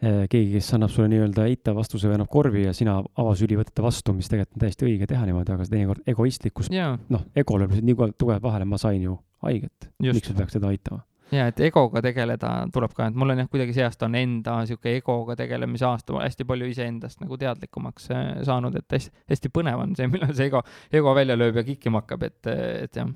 keegi, 0.00 0.52
kes 0.52 0.68
annab 0.76 0.92
sulle 0.92 1.08
nii-öelda 1.12 1.46
eitava 1.48 1.80
vastuse 1.80 2.08
või 2.10 2.18
annab 2.18 2.30
korvi 2.32 2.66
ja 2.66 2.74
sina 2.76 2.98
avasüli 3.00 3.56
võtate 3.56 3.84
vastu, 3.84 4.12
mis 4.16 4.28
tegelikult 4.28 4.58
on 4.58 4.64
täiesti 4.66 4.88
õige 4.88 5.08
teha 5.08 5.24
niimoodi, 5.28 5.54
aga 5.54 5.64
see 5.64 5.76
teinekord 5.76 6.12
egoistlikkus, 6.12 6.70
jaa, 6.74 6.94
noh, 7.12 7.26
ego 7.36 7.58
lööb 7.60 7.72
lihtsalt 7.72 7.88
nii 7.88 8.16
tugevalt 8.20 8.44
vahele, 8.44 8.68
ma 8.68 8.80
sain 8.80 9.02
ju 9.02 9.16
haiget. 9.46 9.90
Miks 10.04 10.32
ma 10.32 10.42
peaks 10.42 10.58
teda 10.58 10.72
aitama? 10.72 11.04
ja 11.34 11.48
et 11.50 11.60
egoga 11.66 12.00
tegeleda 12.04 12.50
tuleb 12.74 12.92
ka, 12.94 13.08
et 13.10 13.16
mul 13.18 13.34
on 13.34 13.40
jah, 13.42 13.48
kuidagi 13.50 13.74
see 13.76 13.86
aasta 13.86 14.06
on 14.06 14.14
enda 14.18 14.58
sihuke 14.68 14.92
egoga 15.00 15.36
tegelemise 15.38 15.86
aasta, 15.88 16.14
hästi 16.20 16.46
palju 16.48 16.68
iseendast 16.70 17.22
nagu 17.22 17.38
teadlikumaks 17.40 18.10
äh, 18.14 18.28
saanud, 18.46 18.76
et 18.78 18.98
hästi, 18.98 19.24
hästi 19.32 19.52
põnev 19.54 19.82
on 19.82 19.96
see, 19.98 20.10
millal 20.12 20.34
see 20.36 20.50
ego, 20.50 20.62
ego 20.94 21.14
välja 21.18 21.38
lööb 21.38 21.58
ja 21.58 21.66
kikkima 21.66 22.04
hakkab, 22.04 22.28
et, 22.28 22.52
et 22.86 23.00
jah. 23.00 23.10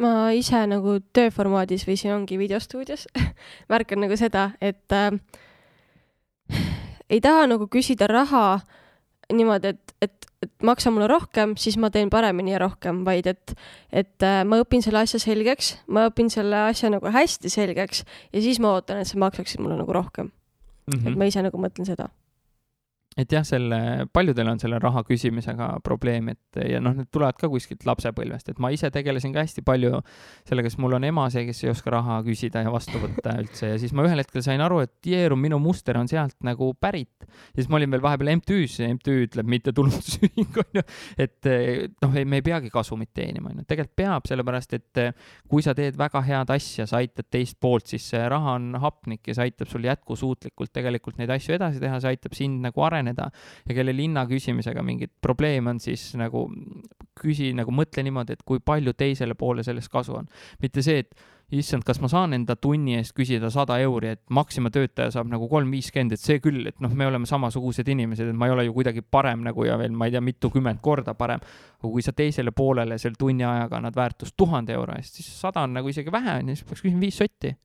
Ma 0.00 0.30
ise 0.36 0.62
nagu 0.70 0.98
tööformaadis 1.16 1.86
või 1.88 1.98
siin 2.00 2.14
ongi 2.14 2.38
videostuudios 2.40 3.06
märkan 3.72 4.04
nagu 4.04 4.16
seda, 4.16 4.50
et 4.60 4.96
äh, 4.96 5.12
ei 7.10 7.20
taha 7.20 7.46
nagu 7.50 7.68
küsida 7.70 8.08
raha 8.10 8.60
niimoodi, 9.34 9.74
et, 9.74 9.94
et, 10.02 10.26
et 10.42 10.52
maksa 10.66 10.90
mulle 10.90 11.06
rohkem, 11.10 11.54
siis 11.60 11.76
ma 11.80 11.90
teen 11.94 12.10
paremini 12.10 12.54
ja 12.54 12.60
rohkem, 12.62 13.04
vaid 13.06 13.28
et, 13.30 13.54
et 13.92 14.26
äh, 14.26 14.40
ma 14.46 14.60
õpin 14.62 14.82
selle 14.84 15.04
asja 15.04 15.20
selgeks, 15.22 15.74
ma 15.92 16.08
õpin 16.10 16.30
selle 16.32 16.66
asja 16.70 16.90
nagu 16.92 17.12
hästi 17.14 17.52
selgeks 17.52 18.04
ja 18.32 18.42
siis 18.42 18.60
ma 18.62 18.74
ootan, 18.76 19.02
et 19.02 19.10
sa 19.10 19.20
maksaksid 19.20 19.62
mulle 19.62 19.78
nagu 19.80 19.94
rohkem 19.94 20.30
mm. 20.30 20.96
-hmm. 20.96 21.12
et 21.12 21.18
ma 21.18 21.30
ise 21.30 21.44
nagu 21.46 21.60
mõtlen 21.60 21.86
seda. 21.86 22.10
Et 23.18 23.32
jah, 23.34 23.42
selle, 23.42 24.06
paljudel 24.14 24.46
on 24.52 24.60
selle 24.62 24.78
raha 24.78 25.02
küsimisega 25.02 25.72
probleem, 25.82 26.28
et 26.30 26.58
ja 26.62 26.78
noh, 26.82 26.94
need 26.94 27.08
tulevad 27.10 27.34
ka 27.40 27.48
kuskilt 27.50 27.82
lapsepõlvest, 27.88 28.52
et 28.52 28.60
ma 28.62 28.70
ise 28.70 28.86
tegelesin 28.94 29.32
ka 29.34 29.42
hästi 29.42 29.64
palju 29.66 29.98
sellega, 30.46 30.70
sest 30.70 30.78
mul 30.82 30.94
on 30.94 31.06
ema 31.08 31.24
see, 31.32 31.42
kes 31.48 31.64
ei 31.64 31.72
oska 31.72 31.90
raha 31.96 32.20
küsida 32.26 32.62
ja 32.62 32.70
vastu 32.70 33.00
võtta 33.02 33.34
üldse. 33.42 33.72
Ja 33.72 33.80
siis 33.82 33.94
ma 33.96 34.04
ühel 34.06 34.22
hetkel 34.22 34.44
sain 34.46 34.62
aru, 34.62 34.78
et 34.86 35.10
jeerum, 35.10 35.42
minu 35.42 35.58
muster 35.62 35.98
on 35.98 36.06
sealt 36.10 36.36
nagu 36.46 36.70
pärit. 36.78 37.26
ja 37.26 37.58
siis 37.58 37.70
ma 37.72 37.80
olin 37.80 37.90
veel 37.90 38.04
vahepeal 38.04 38.30
MTÜ-s 38.36 38.78
MTÜ 38.86 39.16
ütleb 39.26 39.50
mittetulundusühing 39.56 40.60
onju, 40.64 40.86
et 41.18 41.50
noh, 42.04 42.14
me 42.14 42.38
ei 42.38 42.46
peagi 42.46 42.70
kasumit 42.70 43.10
teenima 43.14 43.50
onju, 43.50 43.66
tegelikult 43.66 43.98
peab, 43.98 44.30
sellepärast 44.30 44.78
et 44.78 45.02
kui 45.50 45.66
sa 45.66 45.74
teed 45.74 45.98
väga 45.98 46.22
head 46.30 46.54
asja, 46.54 46.86
sa 46.86 47.02
aitad 47.02 47.26
teist 47.26 47.58
poolt, 47.58 47.90
siis 47.90 48.06
see 48.14 48.22
raha 48.30 48.54
on 48.54 48.78
hapnik 48.80 49.26
ja 49.26 49.34
see 49.34 49.50
aitab 49.50 49.68
sul 49.72 49.90
jätkusuutlikult 49.90 50.70
tegelikult 50.78 51.18
neid 51.18 51.34
asju 51.34 51.58
edasi 51.58 51.82
teha, 51.82 51.98
see 51.98 52.14
aitab 52.14 52.38
sind 52.38 52.62
nagu 52.62 52.86
areneda 52.86 52.99
ja 53.08 53.74
kellel 53.74 53.98
hinna 54.04 54.26
küsimisega 54.30 54.82
mingit 54.86 55.12
probleemi 55.22 55.74
on, 55.74 55.80
siis 55.80 56.12
nagu 56.20 56.46
küsi 57.20 57.50
nagu 57.56 57.72
mõtle 57.74 58.04
niimoodi, 58.06 58.36
et 58.36 58.46
kui 58.46 58.62
palju 58.64 58.94
teisele 58.96 59.34
poole 59.38 59.64
sellest 59.66 59.90
kasu 59.92 60.16
on. 60.20 60.28
mitte 60.62 60.82
see, 60.82 61.04
et 61.04 61.14
issand, 61.56 61.82
kas 61.86 61.98
ma 62.02 62.08
saan 62.10 62.34
enda 62.36 62.54
tunni 62.56 62.94
eest 62.98 63.12
küsida 63.16 63.50
sada 63.50 63.76
euri, 63.82 64.14
et 64.14 64.20
Maxima 64.34 64.70
töötaja 64.72 65.10
saab 65.14 65.30
nagu 65.32 65.48
kolm 65.50 65.70
viiskümmend, 65.74 66.14
et 66.14 66.22
see 66.22 66.38
küll, 66.42 66.62
et 66.70 66.78
noh, 66.82 66.92
me 66.94 67.08
oleme 67.10 67.26
samasugused 67.28 67.88
inimesed, 67.90 68.30
et 68.30 68.38
ma 68.38 68.46
ei 68.46 68.54
ole 68.54 68.66
ju 68.68 68.76
kuidagi 68.76 69.02
parem 69.02 69.42
nagu 69.46 69.66
ja 69.66 69.78
veel 69.80 69.94
ma 69.96 70.06
ei 70.06 70.14
tea, 70.14 70.22
mitukümmend 70.24 70.82
korda 70.84 71.16
parem. 71.18 71.42
aga 71.80 71.88
kui 71.88 72.04
sa 72.06 72.12
teisele 72.12 72.52
poolele 72.52 72.98
selle 72.98 73.18
tunni 73.18 73.44
ajaga 73.46 73.80
annad 73.80 73.96
väärtust 73.96 74.36
tuhande 74.36 74.76
euro 74.76 74.94
eest, 74.96 75.18
siis 75.18 75.32
sada 75.40 75.64
on 75.66 75.74
nagu 75.74 75.88
isegi 75.88 76.12
vähe, 76.12 76.38
onju, 76.42 76.56
siis 76.56 76.68
peaks 76.68 76.84
küsima 76.84 77.02
viis 77.02 77.18
sotti. 77.18 77.56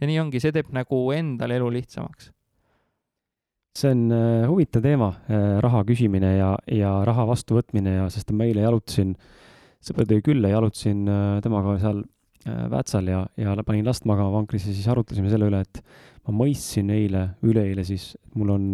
ja 0.00 0.06
nii 0.10 0.18
ongi, 0.24 0.40
see 0.42 0.52
teeb 0.54 0.72
nagu 0.74 1.04
endale 1.14 1.58
elu 1.60 1.70
lihtsamaks. 1.78 2.32
See 3.78 3.94
on 3.94 4.04
äh, 4.14 4.44
huvitav 4.48 4.84
teema 4.84 5.12
äh,, 5.28 5.58
raha 5.64 5.84
küsimine 5.88 6.34
ja, 6.36 6.52
ja 6.72 6.92
raha 7.06 7.26
vastuvõtmine 7.28 7.98
ja, 7.98 8.06
sest 8.12 8.32
ma 8.36 8.48
eile 8.48 8.64
jalutasin, 8.64 9.14
sõber 9.84 10.08
tõi 10.10 10.22
külla, 10.26 10.52
jalutasin 10.54 11.04
äh, 11.08 11.26
temaga 11.44 11.80
seal 11.82 12.04
Väätsal 12.48 13.08
ja, 13.10 13.18
ja 13.36 13.52
panin 13.66 13.84
last 13.84 14.06
magama 14.08 14.30
vankrisse, 14.32 14.70
siis 14.72 14.86
arutlesime 14.88 15.28
selle 15.28 15.50
üle, 15.50 15.58
et 15.66 15.80
ma 16.24 16.32
mõistsin 16.38 16.88
eile, 16.94 17.24
üleeile 17.44 17.82
siis, 17.84 18.12
et 18.16 18.38
mul 18.38 18.52
on 18.54 18.68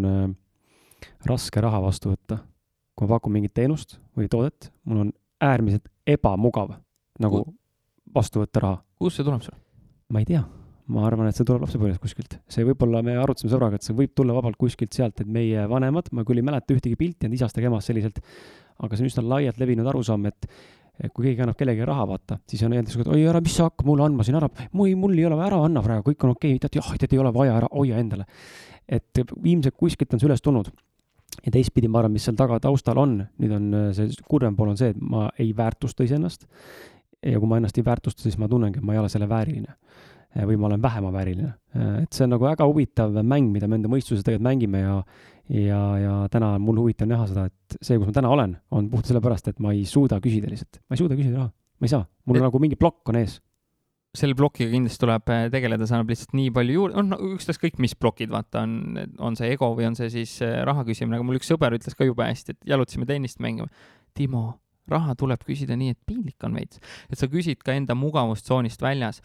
raske 1.26 1.62
raha 1.64 1.80
vastu 1.82 2.12
võtta. 2.12 2.38
kui 2.94 3.08
ma 3.08 3.16
pakun 3.16 3.34
mingit 3.34 3.54
teenust 3.56 3.96
või 4.14 4.28
toodet, 4.30 4.68
mul 4.86 5.00
on 5.06 5.10
äärmiselt 5.42 5.88
ebamugav 6.06 6.76
nagu 7.18 7.42
vastu 8.14 8.44
võtta 8.44 8.62
raha. 8.62 8.78
kust 8.98 9.18
see 9.18 9.26
tuleb 9.26 9.42
sul? 9.42 9.56
ma 10.12 10.22
ei 10.22 10.28
tea, 10.28 10.44
ma 10.92 11.06
arvan, 11.08 11.30
et 11.30 11.38
see 11.38 11.46
tuleb 11.48 11.64
lapsepõlvest 11.64 12.02
kuskilt. 12.02 12.36
see 12.50 12.64
võib-olla, 12.68 13.00
me 13.04 13.16
arutasime 13.16 13.52
sõbraga, 13.52 13.78
et 13.78 13.86
see 13.86 13.96
võib 13.96 14.12
tulla 14.16 14.36
vabalt 14.36 14.58
kuskilt 14.60 14.92
sealt, 14.92 15.22
et 15.22 15.30
meie 15.30 15.64
vanemad, 15.70 16.10
ma 16.12 16.24
küll 16.28 16.42
ei 16.42 16.44
mäleta 16.44 16.76
ühtegi 16.76 16.98
pilti 17.00 17.28
olnud 17.28 17.38
isast 17.38 17.58
ega 17.58 17.70
emast 17.70 17.88
selliselt, 17.88 18.20
aga 18.84 18.96
see 18.96 19.06
on 19.06 19.12
üsna 19.12 19.24
laialt 19.32 19.60
levinud 19.62 19.88
arusaam, 19.88 20.26
et 20.28 20.48
kui 21.10 21.26
keegi 21.26 21.42
annab 21.42 21.56
kellelegi 21.58 21.86
raha, 21.88 22.04
vaata, 22.06 22.38
siis 22.50 22.62
on 22.66 22.74
öeldud, 22.76 23.00
et 23.02 23.12
oi 23.16 23.24
ära, 23.26 23.40
mis 23.42 23.56
sa 23.56 23.66
hakkad 23.66 23.88
mulle 23.88 24.04
andma 24.06 24.26
siin, 24.26 24.36
ära, 24.38 24.50
mul 24.76 24.92
mul 25.00 25.16
ei 25.16 25.26
ole 25.26 25.38
vaja, 25.40 25.50
ära 25.50 25.62
anna 25.66 25.82
praegu, 25.82 26.12
kõik 26.12 26.26
on 26.26 26.34
okei 26.36 26.54
okay., 26.54 26.62
tead 26.62 26.78
jah, 26.78 26.90
tead 27.00 27.16
ei 27.16 27.22
ole 27.22 27.32
vaja, 27.34 27.56
ära 27.62 27.70
hoia 27.72 27.98
endale. 27.98 28.28
et 28.84 29.16
ilmselt 29.16 29.74
kuskilt 29.80 30.12
on 30.12 30.20
see 30.20 30.28
üles 30.28 30.44
tulnud. 30.44 30.68
ja 31.44 31.50
teistpidi 31.50 31.88
ma 31.88 32.02
arvan, 32.02 32.12
mis 32.12 32.28
seal 32.28 32.36
taga 32.36 32.60
taustal 32.62 33.00
on, 33.00 33.16
nüüd 33.40 33.54
on 33.56 33.74
äh, 33.74 33.86
see 33.96 34.12
kurvem 34.28 34.54
pool 34.56 34.70
on 34.70 34.76
see, 34.78 34.92
et 34.92 35.00
ma 35.00 35.30
ei 35.38 35.50
väärtusta 35.56 36.04
iseennast. 36.04 36.46
ja 37.24 37.40
kui 37.40 37.48
ma 37.48 37.58
ennast 37.58 37.78
ei 37.80 37.84
väärtusta, 37.84 38.22
siis 38.22 38.38
ma 38.38 38.48
tunnengi, 38.48 38.78
et 38.78 38.84
ma 38.84 38.94
ei 38.94 39.02
ole 39.02 39.08
selle 39.10 39.28
vääriline 39.28 39.74
või 40.34 40.58
ma 40.58 40.66
olen 40.66 40.82
vähema 40.82 41.12
vääriline. 41.14 41.52
et 42.02 42.12
see 42.12 42.24
on 42.26 42.34
nagu 42.34 42.44
väga 42.46 42.66
huvitav 42.66 43.14
mäng, 43.22 43.52
mida 43.54 43.68
me 43.70 43.78
enda 43.78 43.90
mõistuses 43.90 44.26
tegelikult 44.26 44.48
mängime 44.48 44.82
ja 44.82 44.98
ja, 45.50 45.80
ja 45.98 46.12
täna 46.32 46.54
on 46.56 46.64
mul 46.64 46.78
huvitav 46.84 47.08
näha 47.10 47.26
seda, 47.28 47.48
et 47.50 47.76
see, 47.80 47.98
kus 47.98 48.08
ma 48.08 48.16
täna 48.16 48.30
olen, 48.32 48.54
on 48.74 48.88
puhtalt 48.92 49.12
sellepärast, 49.12 49.50
et 49.52 49.58
ma 49.62 49.74
ei 49.74 49.84
suuda 49.88 50.20
küsida 50.24 50.50
lihtsalt, 50.50 50.80
ma 50.88 50.96
ei 50.96 51.02
suuda 51.02 51.18
küsida 51.18 51.42
raha, 51.42 51.50
ma 51.52 51.88
ei 51.88 51.92
saa, 51.92 52.06
mul 52.24 52.38
Et- 52.38 52.42
on 52.42 52.48
nagu 52.48 52.62
mingi 52.62 52.80
plokk 52.80 53.12
on 53.12 53.20
ees. 53.20 53.40
selle 54.14 54.36
plokiga 54.38 54.70
kindlasti 54.70 55.02
tuleb 55.02 55.30
äh, 55.34 55.48
tegeleda, 55.50 55.88
see 55.90 55.96
annab 55.96 56.12
lihtsalt 56.12 56.36
nii 56.38 56.50
palju 56.54 56.74
juurde, 56.76 56.96
on 57.02 57.08
no, 57.10 57.16
ükstaskõik 57.34 57.80
mis 57.82 57.96
plokid, 57.98 58.30
vaata, 58.30 58.62
on, 58.62 59.00
on 59.18 59.34
see 59.34 59.50
ego 59.50 59.72
või 59.74 59.88
on 59.88 59.98
see 59.98 60.06
siis 60.12 60.36
äh, 60.46 60.60
raha 60.64 60.84
küsimine, 60.86 61.18
aga 61.18 61.26
mul 61.26 61.40
üks 61.40 61.50
sõber 61.50 61.74
ütles 61.74 61.98
ka 61.98 62.06
jube 62.06 62.22
hästi, 62.22 62.54
et 62.54 62.70
jalutasime 62.70 63.08
tennist 63.10 63.42
mängima. 63.42 63.66
Timo, 64.14 64.52
raha 64.90 65.14
tuleb 65.18 65.42
küsida 65.46 65.76
nii, 65.78 65.94
et 65.94 66.00
piinlik 66.06 66.44
on 66.46 66.56
veits, 66.58 66.80
et 67.10 67.18
sa 67.18 67.28
küsid 67.30 67.62
ka 67.64 67.74
enda 67.76 67.96
mugavustsoonist 67.98 68.82
väljas. 68.84 69.22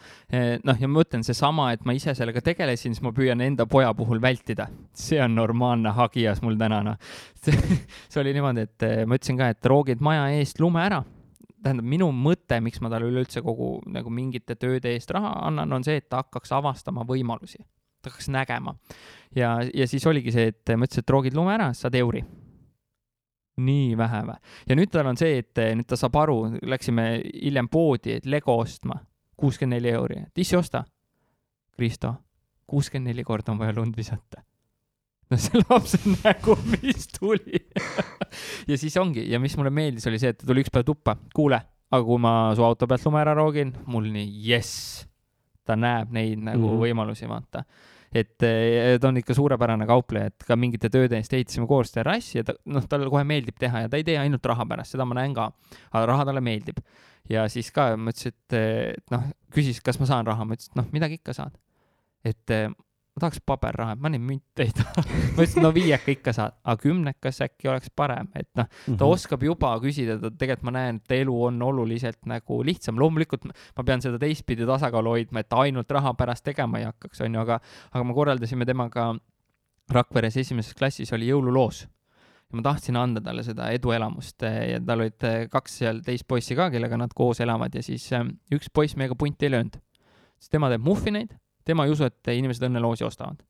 noh, 0.64 0.80
ja 0.80 0.88
ma 0.88 1.00
mõtlen 1.00 1.24
seesama, 1.26 1.70
et 1.74 1.84
ma 1.84 1.94
ise 1.96 2.14
sellega 2.16 2.42
tegelesin, 2.44 2.94
siis 2.96 3.04
ma 3.04 3.12
püüan 3.16 3.40
enda 3.44 3.66
poja 3.66 3.92
puhul 3.94 4.22
vältida. 4.22 4.68
see 4.94 5.20
on 5.22 5.34
normaalne 5.34 5.92
hagias 5.96 6.42
mul 6.42 6.58
täna, 6.58 6.82
noh. 6.82 6.98
see 7.40 8.20
oli 8.20 8.34
niimoodi, 8.36 8.66
et 8.68 8.86
eh, 8.88 9.06
ma 9.06 9.18
ütlesin 9.18 9.40
ka, 9.40 9.50
et 9.52 9.66
roogid 9.66 10.00
maja 10.04 10.28
eest 10.38 10.60
lume 10.60 10.82
ära 10.84 11.02
tähendab, 11.60 11.86
minu 11.92 12.08
mõte, 12.14 12.58
miks 12.64 12.80
ma 12.80 12.90
talle 12.92 13.10
üleüldse 13.10 13.42
kogu 13.44 13.74
nagu 13.92 14.12
mingite 14.12 14.56
tööde 14.56 14.94
eest 14.94 15.10
raha 15.14 15.34
annan, 15.48 15.72
on 15.76 15.84
see, 15.86 16.00
et 16.00 16.08
ta 16.08 16.22
hakkaks 16.24 16.52
avastama 16.56 17.04
võimalusi. 17.08 17.60
ta 18.00 18.08
hakkaks 18.08 18.30
nägema. 18.32 18.74
ja, 19.36 19.58
ja 19.74 19.86
siis 19.86 20.06
oligi 20.06 20.32
see, 20.32 20.54
et 20.54 20.76
ma 20.76 20.88
ütlesin, 20.88 21.04
et 21.04 21.10
roogid 21.16 21.36
lume 21.36 21.52
ära, 21.54 21.72
saad 21.76 21.94
euri. 22.00 22.24
Nii 23.64 23.96
vähe 23.98 24.22
või? 24.28 24.36
ja 24.68 24.76
nüüd 24.78 24.92
tal 24.92 25.10
on 25.10 25.18
see, 25.20 25.40
et 25.42 25.58
eh, 25.62 25.72
nüüd 25.78 25.88
ta 25.90 25.98
saab 26.00 26.16
aru, 26.22 26.38
läksime 26.62 27.06
hiljem 27.28 27.70
poodi, 27.72 28.18
et 28.18 28.28
Lego 28.30 28.56
ostma, 28.60 29.00
kuuskümmend 29.40 29.78
neli 29.78 29.92
euri, 29.94 30.20
et 30.28 30.42
issi 30.44 30.58
osta. 30.58 30.84
Kristo, 31.76 32.14
kuuskümmend 32.68 33.12
neli 33.12 33.24
korda 33.24 33.54
on 33.54 33.60
vaja 33.60 33.74
lund 33.76 33.96
visata. 33.96 34.44
no 35.30 35.38
see 35.38 35.60
lapse 35.62 36.00
nägu, 36.10 36.56
mis 36.72 37.06
tuli 37.14 37.60
ja 38.70 38.78
siis 38.78 38.96
ongi 38.98 39.28
ja 39.30 39.38
mis 39.38 39.54
mulle 39.56 39.70
meeldis, 39.70 40.08
oli 40.10 40.18
see, 40.18 40.32
et 40.34 40.40
ta 40.40 40.48
tuli 40.48 40.64
üks 40.64 40.72
päev 40.74 40.88
tuppa, 40.88 41.14
kuule, 41.34 41.60
aga 41.90 42.02
kui 42.06 42.18
ma 42.22 42.32
su 42.58 42.64
auto 42.66 42.88
pealt 42.90 43.06
lume 43.06 43.20
ära 43.22 43.36
roogin, 43.38 43.70
mul 43.86 44.08
nii 44.10 44.26
jess, 44.48 45.04
ta 45.66 45.76
näeb 45.78 46.10
neid 46.16 46.42
nagu 46.42 46.64
mm. 46.64 46.72
-hmm. 46.72 46.82
võimalusi, 46.82 47.30
vaata. 47.30 47.64
Et 48.10 48.42
eh, 48.42 48.96
ta 48.98 49.10
on 49.10 49.20
ikka 49.20 49.36
suurepärane 49.38 49.86
kaupleja, 49.86 50.32
et 50.32 50.46
ka 50.46 50.56
mingite 50.58 50.90
tööde 50.90 51.18
eest 51.18 51.34
ehitasime 51.36 51.68
koos 51.70 51.92
terrassi 51.94 52.40
ja 52.40 52.46
ta, 52.48 52.56
noh, 52.66 52.84
talle 52.90 53.06
kohe 53.12 53.22
meeldib 53.26 53.58
teha 53.60 53.84
ja 53.84 53.90
ta 53.90 54.00
ei 54.00 54.06
tee 54.06 54.18
ainult 54.18 54.46
raha 54.50 54.66
pärast, 54.66 54.96
seda 54.96 55.06
ma 55.06 55.18
näen 55.20 55.36
ka. 55.36 55.50
aga 55.92 56.04
raha 56.10 56.26
talle 56.26 56.42
meeldib. 56.42 56.82
ja 57.30 57.46
siis 57.52 57.70
ka 57.74 57.92
ma 57.96 58.10
ütlesin, 58.10 58.34
et, 58.34 58.58
et 58.98 59.14
noh, 59.14 59.30
küsis, 59.54 59.78
kas 59.84 60.00
ma 60.02 60.10
saan 60.10 60.26
raha, 60.26 60.46
ma 60.46 60.58
ütlesin, 60.58 60.74
et 60.74 60.82
noh, 60.82 60.88
midagi 60.94 61.20
ikka 61.20 61.36
saad. 61.38 61.54
et 62.26 62.56
eh, 62.56 62.66
ma 63.10 63.24
tahaks 63.24 63.40
paberraha, 63.46 63.96
ma 63.98 64.10
neid 64.12 64.22
münte 64.22 64.64
ei 64.64 64.72
taha. 64.76 65.02
ma 65.04 65.42
ütlesin, 65.42 65.64
no 65.64 65.72
viieka 65.74 66.12
ikka 66.14 66.34
saad, 66.36 66.56
aga 66.62 66.82
kümnekas 66.84 67.40
äkki 67.46 67.70
oleks 67.72 67.90
parem, 67.96 68.30
et 68.38 68.48
noh, 68.58 68.68
ta 69.00 69.08
oskab 69.10 69.42
juba 69.44 69.72
küsida, 69.82 70.18
ta 70.22 70.30
tegelikult 70.30 70.68
ma 70.70 70.76
näen, 70.78 71.00
et 71.02 71.16
elu 71.20 71.36
on 71.48 71.62
oluliselt 71.66 72.20
nagu 72.30 72.60
lihtsam, 72.66 72.98
loomulikult 73.00 73.48
ma- 73.50 73.86
pean 73.86 74.02
seda 74.04 74.20
teistpidi 74.22 74.68
tasakaalu 74.68 75.16
hoidma, 75.16 75.42
et 75.42 75.58
ainult 75.58 75.90
raha 75.90 76.14
pärast 76.18 76.46
tegema 76.46 76.80
ei 76.80 76.86
hakkaks, 76.88 77.24
onju, 77.26 77.42
aga, 77.42 77.60
aga 77.90 78.06
me 78.06 78.16
korraldasime 78.16 78.68
temaga 78.68 79.12
Rakveres 79.90 80.36
esimeses 80.38 80.76
klassis 80.78 81.10
oli 81.16 81.26
jõululoos 81.26 81.80
ja 82.50 82.58
ma 82.58 82.62
tahtsin 82.66 82.98
anda 82.98 83.22
talle 83.22 83.42
seda 83.46 83.70
eduelamust 83.74 84.42
eh, 84.46 84.58
ja 84.72 84.80
tal 84.82 85.04
olid 85.04 85.26
eh, 85.26 85.44
kaks 85.50 85.78
seal 85.82 86.00
teist 86.06 86.26
poissi 86.30 86.56
ka, 86.58 86.68
kellega 86.70 86.98
nad 86.98 87.14
koos 87.16 87.40
elavad 87.42 87.74
ja 87.74 87.82
siis 87.82 88.08
eh, 88.16 88.26
üks 88.54 88.70
poiss 88.74 88.98
meiega 88.98 89.18
punti 89.18 89.46
ei 89.46 89.54
löönud. 89.54 89.78
siis 90.40 90.50
tema 90.54 90.70
teeb 90.72 90.82
muffineid, 90.86 91.34
tema 91.70 91.86
ei 91.86 91.94
usu, 91.94 92.08
et 92.10 92.32
inimesed 92.34 92.66
õnneloosi 92.68 93.06
ostavad. 93.06 93.40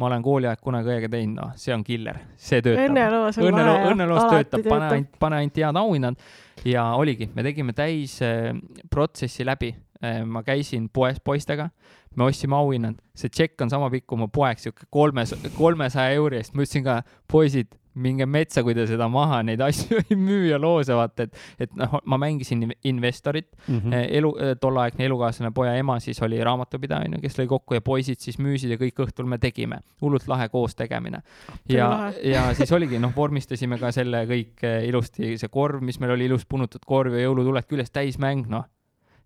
ma 0.00 0.06
olen 0.06 0.22
kooliaeg 0.24 0.60
kunagi 0.64 0.88
õiega 0.88 1.08
teinud, 1.12 1.36
noh, 1.36 1.48
see 1.60 1.74
on 1.74 1.82
killer, 1.84 2.22
see 2.40 2.62
töötab. 2.64 2.86
õnneloos 2.88 3.36
on 3.36 3.48
õnneloo-, 3.50 3.74
vahe. 3.74 3.90
õnneloos 3.92 4.28
töötab, 4.30 4.62
pane 4.70 4.86
ainult, 4.86 5.18
pane 5.20 5.40
ainult 5.42 5.60
head 5.60 5.80
auhinnad 5.80 6.22
ja 6.64 6.84
oligi, 6.96 7.28
me 7.34 7.44
tegime 7.44 7.74
täis 7.76 8.14
äh, 8.24 8.54
protsessi 8.90 9.44
läbi 9.44 9.74
äh,. 10.00 10.22
ma 10.24 10.40
käisin 10.46 10.88
poes 10.88 11.20
poistega, 11.20 11.68
me 12.16 12.30
ostsime 12.30 12.56
auhinnad, 12.56 12.96
see 13.14 13.28
tšekk 13.28 13.66
on 13.66 13.74
sama 13.74 13.90
pikk 13.92 14.08
kui 14.08 14.22
mu 14.22 14.30
poeg, 14.32 14.62
sihuke 14.62 14.88
kolmes, 14.90 15.34
kolmesaja 15.58 16.16
euri 16.16 16.40
eest, 16.40 16.56
ma 16.56 16.64
ütlesin 16.64 16.86
ka, 16.86 16.96
poisid, 17.30 17.76
minge 17.94 18.26
metsa, 18.26 18.62
kui 18.62 18.74
te 18.74 18.84
seda 18.86 19.08
maha 19.10 19.42
neid 19.42 19.60
asju 19.60 19.98
ei 20.10 20.16
müü 20.16 20.50
ja 20.50 20.58
loose, 20.62 20.94
vaata, 20.94 21.24
et, 21.26 21.36
et 21.66 21.72
noh, 21.76 21.98
ma 22.04 22.18
mängisin 22.18 22.62
in- 22.68 22.76
investorit, 22.84 23.48
Mhm. 23.68 23.92
elu, 23.92 24.30
tolleaegne 24.60 25.04
elukaaslane 25.08 25.50
poja 25.54 25.74
ema 25.78 25.98
siis 26.00 26.20
oli 26.22 26.38
raamatupidaja, 26.44 27.08
onju, 27.08 27.20
kes 27.22 27.38
lõi 27.38 27.46
kokku 27.50 27.74
ja 27.74 27.80
poisid 27.84 28.20
siis 28.22 28.38
müüsid 28.38 28.70
ja 28.70 28.78
kõik 28.80 29.02
õhtul 29.06 29.26
me 29.26 29.38
tegime. 29.38 29.80
hullult 30.00 30.26
lahe 30.28 30.48
koos 30.48 30.74
tegemine. 30.74 31.22
ja 31.68 32.12
ja 32.34 32.54
siis 32.54 32.72
oligi, 32.72 32.98
noh, 32.98 33.12
vormistasime 33.16 33.78
ka 33.78 33.90
selle 33.92 34.24
kõik 34.26 34.62
eh, 34.62 34.88
ilusti, 34.88 35.36
see 35.38 35.48
korv, 35.48 35.80
mis 35.82 35.98
meil 36.00 36.12
oli 36.12 36.24
ilus 36.30 36.44
punutud 36.46 36.84
korv 36.86 37.14
ja 37.14 37.26
jõulutuled 37.26 37.66
küljes, 37.68 37.90
täismäng, 37.90 38.46
noh. 38.48 38.64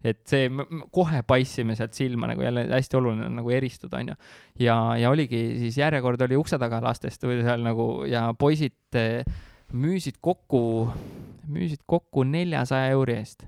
Et 0.04 0.20
see, 0.28 0.50
kohe 0.92 1.22
paistsime 1.26 1.76
sealt 1.78 1.96
silma 1.96 2.28
nagu 2.28 2.44
jälle 2.44 2.66
hästi 2.68 2.98
oluline 3.00 3.26
on 3.30 3.38
nagu 3.40 3.54
eristuda, 3.56 4.02
onju. 4.02 4.14
ja, 4.60 4.76
ja 5.00 5.10
oligi 5.10 5.42
siis 5.62 5.78
järjekord 5.80 6.20
oli 6.26 6.36
ukse 6.36 6.58
taga 6.60 6.82
lastest 6.84 7.24
või 7.24 7.40
seal 7.42 7.64
nagu 7.64 7.88
ja 8.10 8.26
poisid 8.38 9.00
eh, 9.00 9.24
müüsid 9.72 10.20
kokku, 10.20 10.92
müüsid 11.48 11.82
kokku 11.86 12.24
neljasaja 12.28 12.92
euri 12.94 13.18
eest 13.22 13.46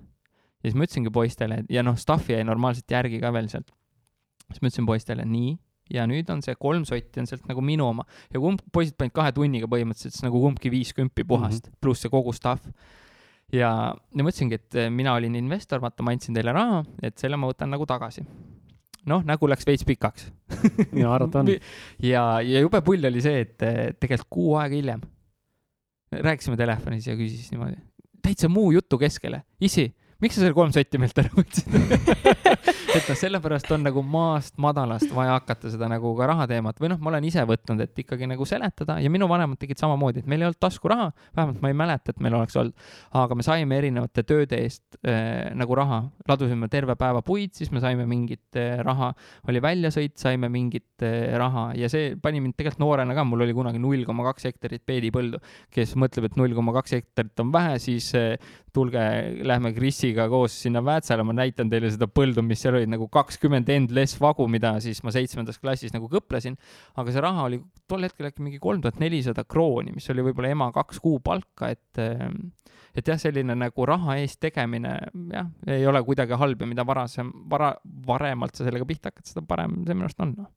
ja 0.66 0.70
siis 0.70 0.78
ma 0.78 0.86
ütlesingi 0.86 1.12
poistele 1.14 1.60
ja 1.70 1.84
noh, 1.86 1.98
stuff'i 2.00 2.34
jäi 2.34 2.46
normaalselt 2.46 2.90
järgi 2.90 3.20
ka 3.22 3.32
veel 3.34 3.48
sealt. 3.52 3.70
siis 4.50 4.62
ma 4.62 4.70
ütlesin 4.70 4.88
poistele 4.88 5.26
nii 5.28 5.54
ja 5.94 6.06
nüüd 6.10 6.30
on 6.32 6.42
see 6.42 6.56
kolm 6.58 6.86
sotti 6.88 7.22
on 7.22 7.28
sealt 7.30 7.46
nagu 7.50 7.62
minu 7.62 7.86
oma 7.86 8.06
ja 8.32 8.42
kumb, 8.42 8.62
poisid 8.74 8.96
panid 8.98 9.14
kahe 9.14 9.32
tunniga 9.36 9.70
põhimõtteliselt 9.70 10.16
siis 10.16 10.26
nagu 10.26 10.40
kumbki 10.42 10.72
viis 10.72 10.92
kümpi 10.96 11.24
puhast 11.24 11.66
mm 11.66 11.70
-hmm. 11.70 11.80
pluss 11.80 12.02
see 12.02 12.10
kogu 12.10 12.32
stuff. 12.34 12.66
ja, 13.52 13.70
ja 13.94 14.24
ma 14.24 14.32
ütlesingi, 14.32 14.60
et 14.60 14.78
eh, 14.78 14.90
mina 14.92 15.14
olin 15.18 15.36
investor, 15.38 15.82
vaata, 15.82 16.04
ma 16.06 16.14
andsin 16.14 16.36
teile 16.36 16.54
raha, 16.56 16.82
et 17.06 17.18
selle 17.20 17.38
ma 17.40 17.50
võtan 17.50 17.72
nagu 17.72 17.86
tagasi. 17.88 18.24
noh, 19.06 19.22
nägu 19.22 19.46
läks 19.46 19.66
veits 19.66 19.84
pikaks. 19.86 20.30
ja 21.00 21.12
arvata 21.14 21.44
on. 21.44 21.52
ja, 22.12 22.24
ja 22.42 22.64
jube 22.64 22.82
pull 22.82 23.06
oli 23.06 23.22
see, 23.22 23.44
et 23.46 23.62
eh, 23.62 23.84
tegelikult 24.00 24.32
kuu 24.38 24.56
aega 24.60 24.74
hiljem 24.74 25.04
rääkisime 26.12 26.56
telefonis 26.56 27.06
ja 27.06 27.16
küsis 27.18 27.50
niimoodi, 27.52 27.78
täitsa 28.22 28.48
muu 28.48 28.70
jutu 28.74 28.98
keskele, 28.98 29.42
issi, 29.60 29.88
miks 30.22 30.36
sa 30.36 30.44
selle 30.44 30.56
kolm 30.56 30.74
sotti 30.74 31.00
meilt 31.02 31.18
ära 31.22 31.32
võtsid? 31.34 31.74
et 32.96 33.08
noh, 33.10 33.16
sellepärast 33.18 33.68
on 33.74 33.82
nagu 33.84 34.00
maast 34.06 34.54
madalast 34.62 35.10
vaja 35.12 35.34
hakata 35.34 35.68
seda 35.72 35.88
nagu 35.90 36.14
ka 36.16 36.28
raha 36.30 36.46
teemat 36.48 36.78
või 36.80 36.88
noh, 36.92 37.00
ma 37.02 37.10
olen 37.10 37.26
ise 37.28 37.42
võtnud, 37.48 37.82
et 37.84 38.00
ikkagi 38.00 38.28
nagu 38.30 38.46
seletada 38.48 38.96
ja 39.04 39.10
minu 39.12 39.28
vanemad 39.28 39.60
tegid 39.60 39.80
samamoodi, 39.82 40.22
et 40.22 40.30
meil 40.30 40.40
ei 40.40 40.48
olnud 40.48 40.60
taskuraha, 40.62 41.10
vähemalt 41.36 41.60
ma 41.60 41.72
ei 41.72 41.76
mäleta, 41.76 42.14
et 42.14 42.22
meil 42.24 42.38
oleks 42.38 42.56
olnud, 42.56 42.86
aga 43.20 43.36
me 43.36 43.44
saime 43.44 43.76
erinevate 43.82 44.24
tööde 44.24 44.62
eest 44.64 44.96
äh, 45.02 45.52
nagu 45.58 45.76
raha, 45.76 46.00
ladusime 46.30 46.70
terve 46.72 46.96
päeva 46.96 47.20
puid, 47.26 47.52
siis 47.58 47.72
me 47.74 47.84
saime 47.84 48.08
mingit 48.08 48.56
äh, 48.56 48.80
raha, 48.86 49.12
oli 49.50 49.60
väljasõit, 49.64 50.16
saime 50.22 50.48
mingit 50.52 51.04
äh, 51.04 51.34
raha 51.36 51.68
ja 51.76 51.92
see 51.92 52.14
pani 52.22 52.40
mind 52.40 52.56
tegelikult 52.56 52.80
noorena 52.86 53.16
ka, 53.18 53.26
mul 53.28 53.44
oli 53.44 53.56
kunagi 53.56 53.82
null 53.82 54.08
koma 54.08 54.24
kaks 54.30 54.48
hektarit 54.48 54.86
peedipõldu, 54.88 55.42
kes 55.74 55.98
mõtleb, 56.00 56.30
et 56.30 56.40
null 56.40 56.56
koma 56.56 56.72
kaks 56.80 56.96
hektarit 56.96 57.44
on 57.44 57.52
vähe, 57.52 57.76
siis 57.82 58.14
tulge, 58.76 59.04
lähme 59.46 59.72
Krisiga 59.76 60.28
koos 60.32 60.56
sinna 60.62 60.82
Väätsale, 60.84 61.24
ma 61.26 61.34
näitan 61.36 61.70
teile 61.72 61.90
seda 61.92 62.08
põldu, 62.10 62.44
mis 62.44 62.60
seal 62.62 62.76
oli 62.78 62.85
nagu 62.92 63.08
kakskümmend 63.12 63.68
endless 63.72 64.18
vagu, 64.20 64.46
mida 64.50 64.74
siis 64.84 65.02
ma 65.06 65.12
seitsmendas 65.14 65.58
klassis 65.62 65.94
nagu 65.94 66.08
kõplesin. 66.12 66.56
aga 66.96 67.12
see 67.12 67.24
raha 67.24 67.46
oli 67.48 67.60
tol 67.88 68.06
hetkel 68.06 68.30
äkki 68.30 68.44
mingi 68.44 68.60
kolm 68.62 68.82
tuhat 68.84 69.00
nelisada 69.02 69.44
krooni, 69.44 69.94
mis 69.96 70.08
oli 70.10 70.24
võib-olla 70.26 70.52
ema 70.54 70.70
kaks 70.74 71.00
kuu 71.02 71.20
palka, 71.24 71.70
et 71.72 72.02
et 72.96 73.08
jah, 73.08 73.18
selline 73.20 73.56
nagu 73.58 73.86
raha 73.88 74.16
eest 74.22 74.40
tegemine 74.40 74.94
jah, 75.32 75.48
ei 75.68 75.86
ole 75.86 76.00
kuidagi 76.04 76.38
halb 76.40 76.62
ja 76.62 76.68
mida 76.68 76.84
varasem, 76.86 77.32
vara, 77.50 77.74
varemalt 78.06 78.56
sa 78.56 78.64
sellega 78.64 78.88
pihta 78.88 79.12
hakkad, 79.12 79.26
seda 79.28 79.44
parem 79.46 79.82
see 79.84 79.96
minu 79.96 80.08
arust 80.08 80.22
on 80.24 80.32
noh. 80.38 80.48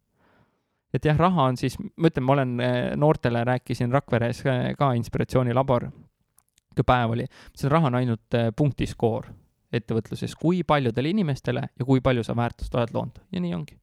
et 0.95 1.05
jah, 1.05 1.17
raha 1.19 1.49
on 1.51 1.59
siis, 1.59 1.75
ma 1.79 2.11
ütlen, 2.11 2.25
ma 2.25 2.37
olen 2.37 2.55
eh, 2.63 2.77
noortele 2.99 3.43
rääkisin 3.47 3.91
Rakveres 3.93 4.45
eh, 4.47 4.71
ka 4.79 4.93
inspiratsioonilabor, 4.99 5.89
niisugune 5.89 6.87
päev 6.87 7.17
oli, 7.17 7.27
see 7.59 7.71
raha 7.71 7.91
on 7.91 7.99
ainult 7.99 8.39
eh, 8.39 8.51
punktiskoor 8.55 9.27
ettevõtluses, 9.73 10.33
kui 10.39 10.63
paljudele 10.67 11.11
inimestele 11.13 11.67
ja 11.77 11.85
kui 11.85 12.01
palju 12.01 12.23
sa 12.25 12.35
väärtust 12.37 12.75
oled 12.75 12.93
loonud 12.95 13.21
ja 13.31 13.43
nii 13.43 13.53
ongi. 13.57 13.77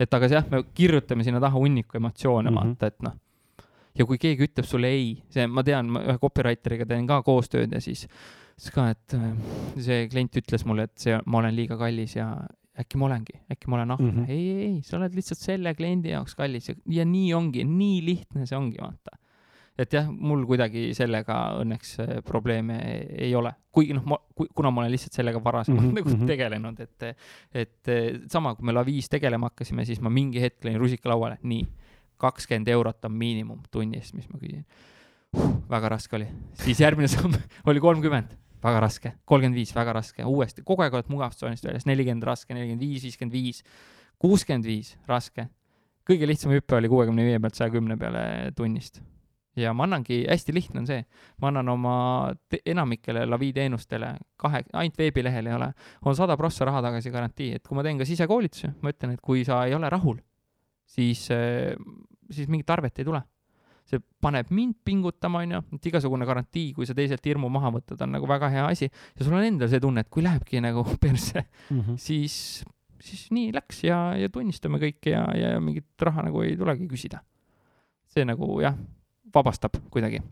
et 0.00 0.14
aga 0.14 0.28
jah, 0.30 0.44
me 0.50 0.62
kirjutame 0.74 1.24
sinna 1.26 1.40
taha 1.40 1.58
hunniku 1.58 1.96
emotsioone 1.98 2.50
mm. 2.50 2.56
-hmm. 2.56 2.74
vaata, 2.74 2.86
et 2.86 3.02
noh, 3.02 3.16
ja 3.98 4.06
kui 4.06 4.18
keegi 4.18 4.46
ütleb 4.46 4.66
sulle 4.68 4.90
ei, 4.94 5.16
see, 5.30 5.46
ma 5.46 5.64
tean, 5.66 5.90
ma 5.90 6.04
ühe 6.04 6.18
copywriter'iga 6.22 6.86
teen 6.86 7.06
ka 7.06 7.22
koostööd 7.26 7.72
ja 7.72 7.80
siis, 7.80 8.06
siis 8.56 8.74
ka, 8.74 8.90
et 8.94 9.14
äh, 9.14 9.32
see 9.76 10.06
klient 10.12 10.36
ütles 10.36 10.64
mulle, 10.68 10.86
et 10.88 10.96
see, 10.98 11.18
ma 11.26 11.42
olen 11.42 11.56
liiga 11.56 11.78
kallis 11.80 12.16
ja 12.16 12.30
äkki 12.78 13.00
ma 13.00 13.08
olengi, 13.08 13.40
äkki 13.50 13.70
ma 13.70 13.80
olen 13.80 13.90
ahne 13.96 14.10
mm. 14.10 14.18
-hmm. 14.18 14.30
ei, 14.30 14.50
ei, 14.50 14.66
ei, 14.66 14.82
sa 14.82 14.96
oled 15.00 15.14
lihtsalt 15.14 15.40
selle 15.40 15.74
kliendi 15.74 16.12
jaoks 16.14 16.36
kallis 16.38 16.68
ja, 16.68 16.74
ja 17.00 17.08
nii 17.08 17.32
ongi, 17.34 17.64
nii 17.64 18.04
lihtne 18.04 18.46
see 18.46 18.58
ongi, 18.58 18.78
vaata 18.82 19.18
et 19.78 19.94
jah, 19.94 20.08
mul 20.10 20.42
kuidagi 20.48 20.88
sellega 20.96 21.36
õnneks 21.60 21.92
äh, 22.02 22.14
probleeme 22.26 22.78
ei 23.14 23.30
ole, 23.38 23.52
kuigi 23.74 23.94
noh, 23.94 24.04
ma, 24.10 24.18
kuna 24.34 24.72
ma 24.74 24.82
olen 24.82 24.92
lihtsalt 24.94 25.18
sellega 25.20 25.40
varasemalt 25.42 25.84
mm 25.84 25.90
-hmm, 25.90 26.00
nagu 26.00 26.16
mhm. 26.16 26.26
tegelenud, 26.26 26.80
et 26.80 27.06
et 27.62 27.88
eh, 27.94 28.20
sama, 28.30 28.54
kui 28.54 28.66
me 28.66 28.74
Laviis 28.74 29.08
tegelema 29.08 29.52
hakkasime, 29.52 29.84
siis 29.84 30.00
ma 30.00 30.10
mingi 30.10 30.42
hetk 30.42 30.66
lõin 30.66 30.78
rusika 30.78 31.08
lauale, 31.12 31.38
nii, 31.42 31.66
kakskümmend 32.18 32.68
eurot 32.68 33.04
on 33.04 33.12
miinimum 33.12 33.60
tunni 33.70 33.98
eest, 33.98 34.14
mis 34.14 34.28
ma 34.28 34.38
küsin. 34.38 34.64
Uh,. 35.36 35.60
väga 35.70 35.88
raske 35.92 36.16
oli, 36.16 36.26
siis 36.56 36.80
järgmine 36.80 37.08
samm 37.08 37.34
oli 37.70 37.80
kolmkümmend, 37.80 38.32
väga 38.64 38.80
raske, 38.80 39.12
kolmkümmend 39.24 39.60
viis, 39.60 39.74
väga 39.74 39.92
raske, 39.92 40.24
uuesti, 40.24 40.64
kogu 40.64 40.82
aeg 40.82 40.94
oled 40.94 41.12
mugavustsoonist 41.12 41.64
väljas, 41.64 41.86
nelikümmend 41.86 42.24
raske, 42.24 42.54
nelikümmend 42.54 42.80
viis, 42.80 43.04
viiskümmend 43.04 43.32
viis, 43.32 43.62
kuuskümmend 44.18 44.64
viis 44.64 44.96
raske. 45.06 45.48
kõige 46.08 46.26
lihtsam 46.26 46.50
hüpe 46.50 46.74
oli 46.74 46.88
kuuekümne 46.88 47.24
viie 47.24 47.38
pealt 47.38 47.54
saja 47.54 47.70
kümne 47.70 47.96
peale 48.00 48.52
tunnist 48.56 49.02
ja 49.56 49.72
ma 49.74 49.84
annangi, 49.88 50.20
hästi 50.28 50.52
lihtne 50.54 50.80
on 50.80 50.86
see, 50.86 51.00
ma 51.42 51.48
annan 51.48 51.68
oma 51.68 51.94
enamikele 52.66 53.24
Lavi 53.26 53.52
teenustele 53.52 54.12
kahe, 54.36 54.62
ainult 54.72 54.98
veebilehel 54.98 55.46
ei 55.46 55.54
ole, 55.56 55.72
on 56.06 56.14
sada 56.16 56.36
prossa 56.36 56.64
raha 56.68 56.82
tagasi 56.82 57.10
garantii, 57.10 57.54
et 57.56 57.66
kui 57.66 57.74
ma 57.76 57.82
teen 57.82 57.98
ka 57.98 58.04
sisekoolituse, 58.06 58.74
ma 58.82 58.92
ütlen, 58.94 59.16
et 59.16 59.20
kui 59.20 59.42
sa 59.44 59.64
ei 59.66 59.74
ole 59.74 59.90
rahul, 59.90 60.20
siis, 60.86 61.24
siis 62.30 62.48
mingit 62.48 62.70
arvet 62.70 62.98
ei 63.02 63.04
tule. 63.08 63.22
see 63.88 64.02
paneb 64.20 64.50
mind 64.52 64.74
pingutama, 64.84 65.40
onju, 65.46 65.58
et 65.78 65.86
igasugune 65.88 66.26
garantii, 66.28 66.74
kui 66.76 66.84
sa 66.84 66.92
teiselt 66.94 67.24
hirmu 67.24 67.48
maha 67.48 67.70
võtad, 67.72 68.02
on 68.04 68.10
nagu 68.12 68.26
väga 68.28 68.50
hea 68.52 68.66
asi 68.68 68.84
ja 68.84 69.24
sul 69.24 69.32
on 69.32 69.46
endal 69.46 69.70
see 69.72 69.80
tunne, 69.80 70.02
et 70.04 70.10
kui 70.12 70.20
lähebki 70.22 70.60
nagu 70.60 70.84
persse, 71.00 71.46
Mhm. 71.72 71.96
siis, 71.96 72.34
siis 73.00 73.30
nii 73.32 73.48
läks 73.56 73.80
ja, 73.88 74.12
ja 74.20 74.28
tunnistame 74.28 74.76
kõike 74.82 75.14
ja, 75.14 75.22
ja 75.34 75.54
mingit 75.64 75.88
raha 76.04 76.22
nagu 76.28 76.42
ei 76.44 76.54
tulegi 76.60 76.84
küsida. 76.86 77.22
see 78.12 78.24
nagu 78.28 78.60
jah, 78.60 78.76
vabastab 79.34 79.78
kuidagi. 79.92 80.22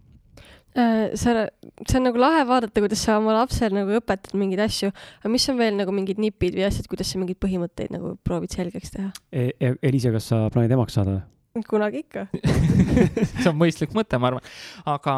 Äh, 0.76 1.14
sa, 1.16 1.46
see 1.88 1.96
on 1.96 2.04
nagu 2.04 2.20
lahe 2.20 2.42
vaadata, 2.44 2.82
kuidas 2.84 3.00
sa 3.06 3.16
oma 3.16 3.32
lapsele 3.38 3.78
nagu 3.78 3.94
õpetad 3.96 4.34
mingeid 4.36 4.60
asju, 4.66 4.90
aga 5.22 5.30
mis 5.32 5.46
on 5.48 5.56
veel 5.56 5.78
nagu 5.78 5.94
mingid 5.94 6.20
nipid 6.20 6.58
või 6.58 6.66
asjad, 6.66 6.88
kuidas 6.90 7.08
sa 7.08 7.20
mingeid 7.20 7.40
põhimõtteid 7.40 7.94
nagu 7.94 8.12
proovid 8.26 8.52
selgeks 8.52 8.92
teha? 8.92 9.08
E- 9.32 9.54
E- 9.56 9.78
Eliise, 9.88 10.12
kas 10.12 10.28
sa 10.32 10.42
plaanid 10.52 10.76
emaks 10.76 10.98
saada? 10.98 11.22
kunagi 11.64 12.02
ikka. 12.04 12.26
see 13.40 13.48
on 13.48 13.56
mõistlik 13.56 13.94
mõte, 13.96 14.18
ma 14.20 14.28
arvan. 14.28 14.44
aga 14.92 15.14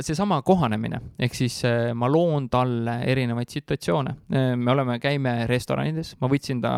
seesama 0.00 0.38
kohanemine, 0.46 1.02
ehk 1.20 1.36
siis 1.36 1.58
eh, 1.68 1.90
ma 1.92 2.08
loon 2.08 2.46
talle 2.48 2.94
erinevaid 3.12 3.52
situatsioone. 3.52 4.14
me 4.56 4.72
oleme, 4.72 4.96
käime 5.02 5.42
restoranides, 5.50 6.14
ma 6.22 6.30
võtsin 6.32 6.62
ta, 6.64 6.72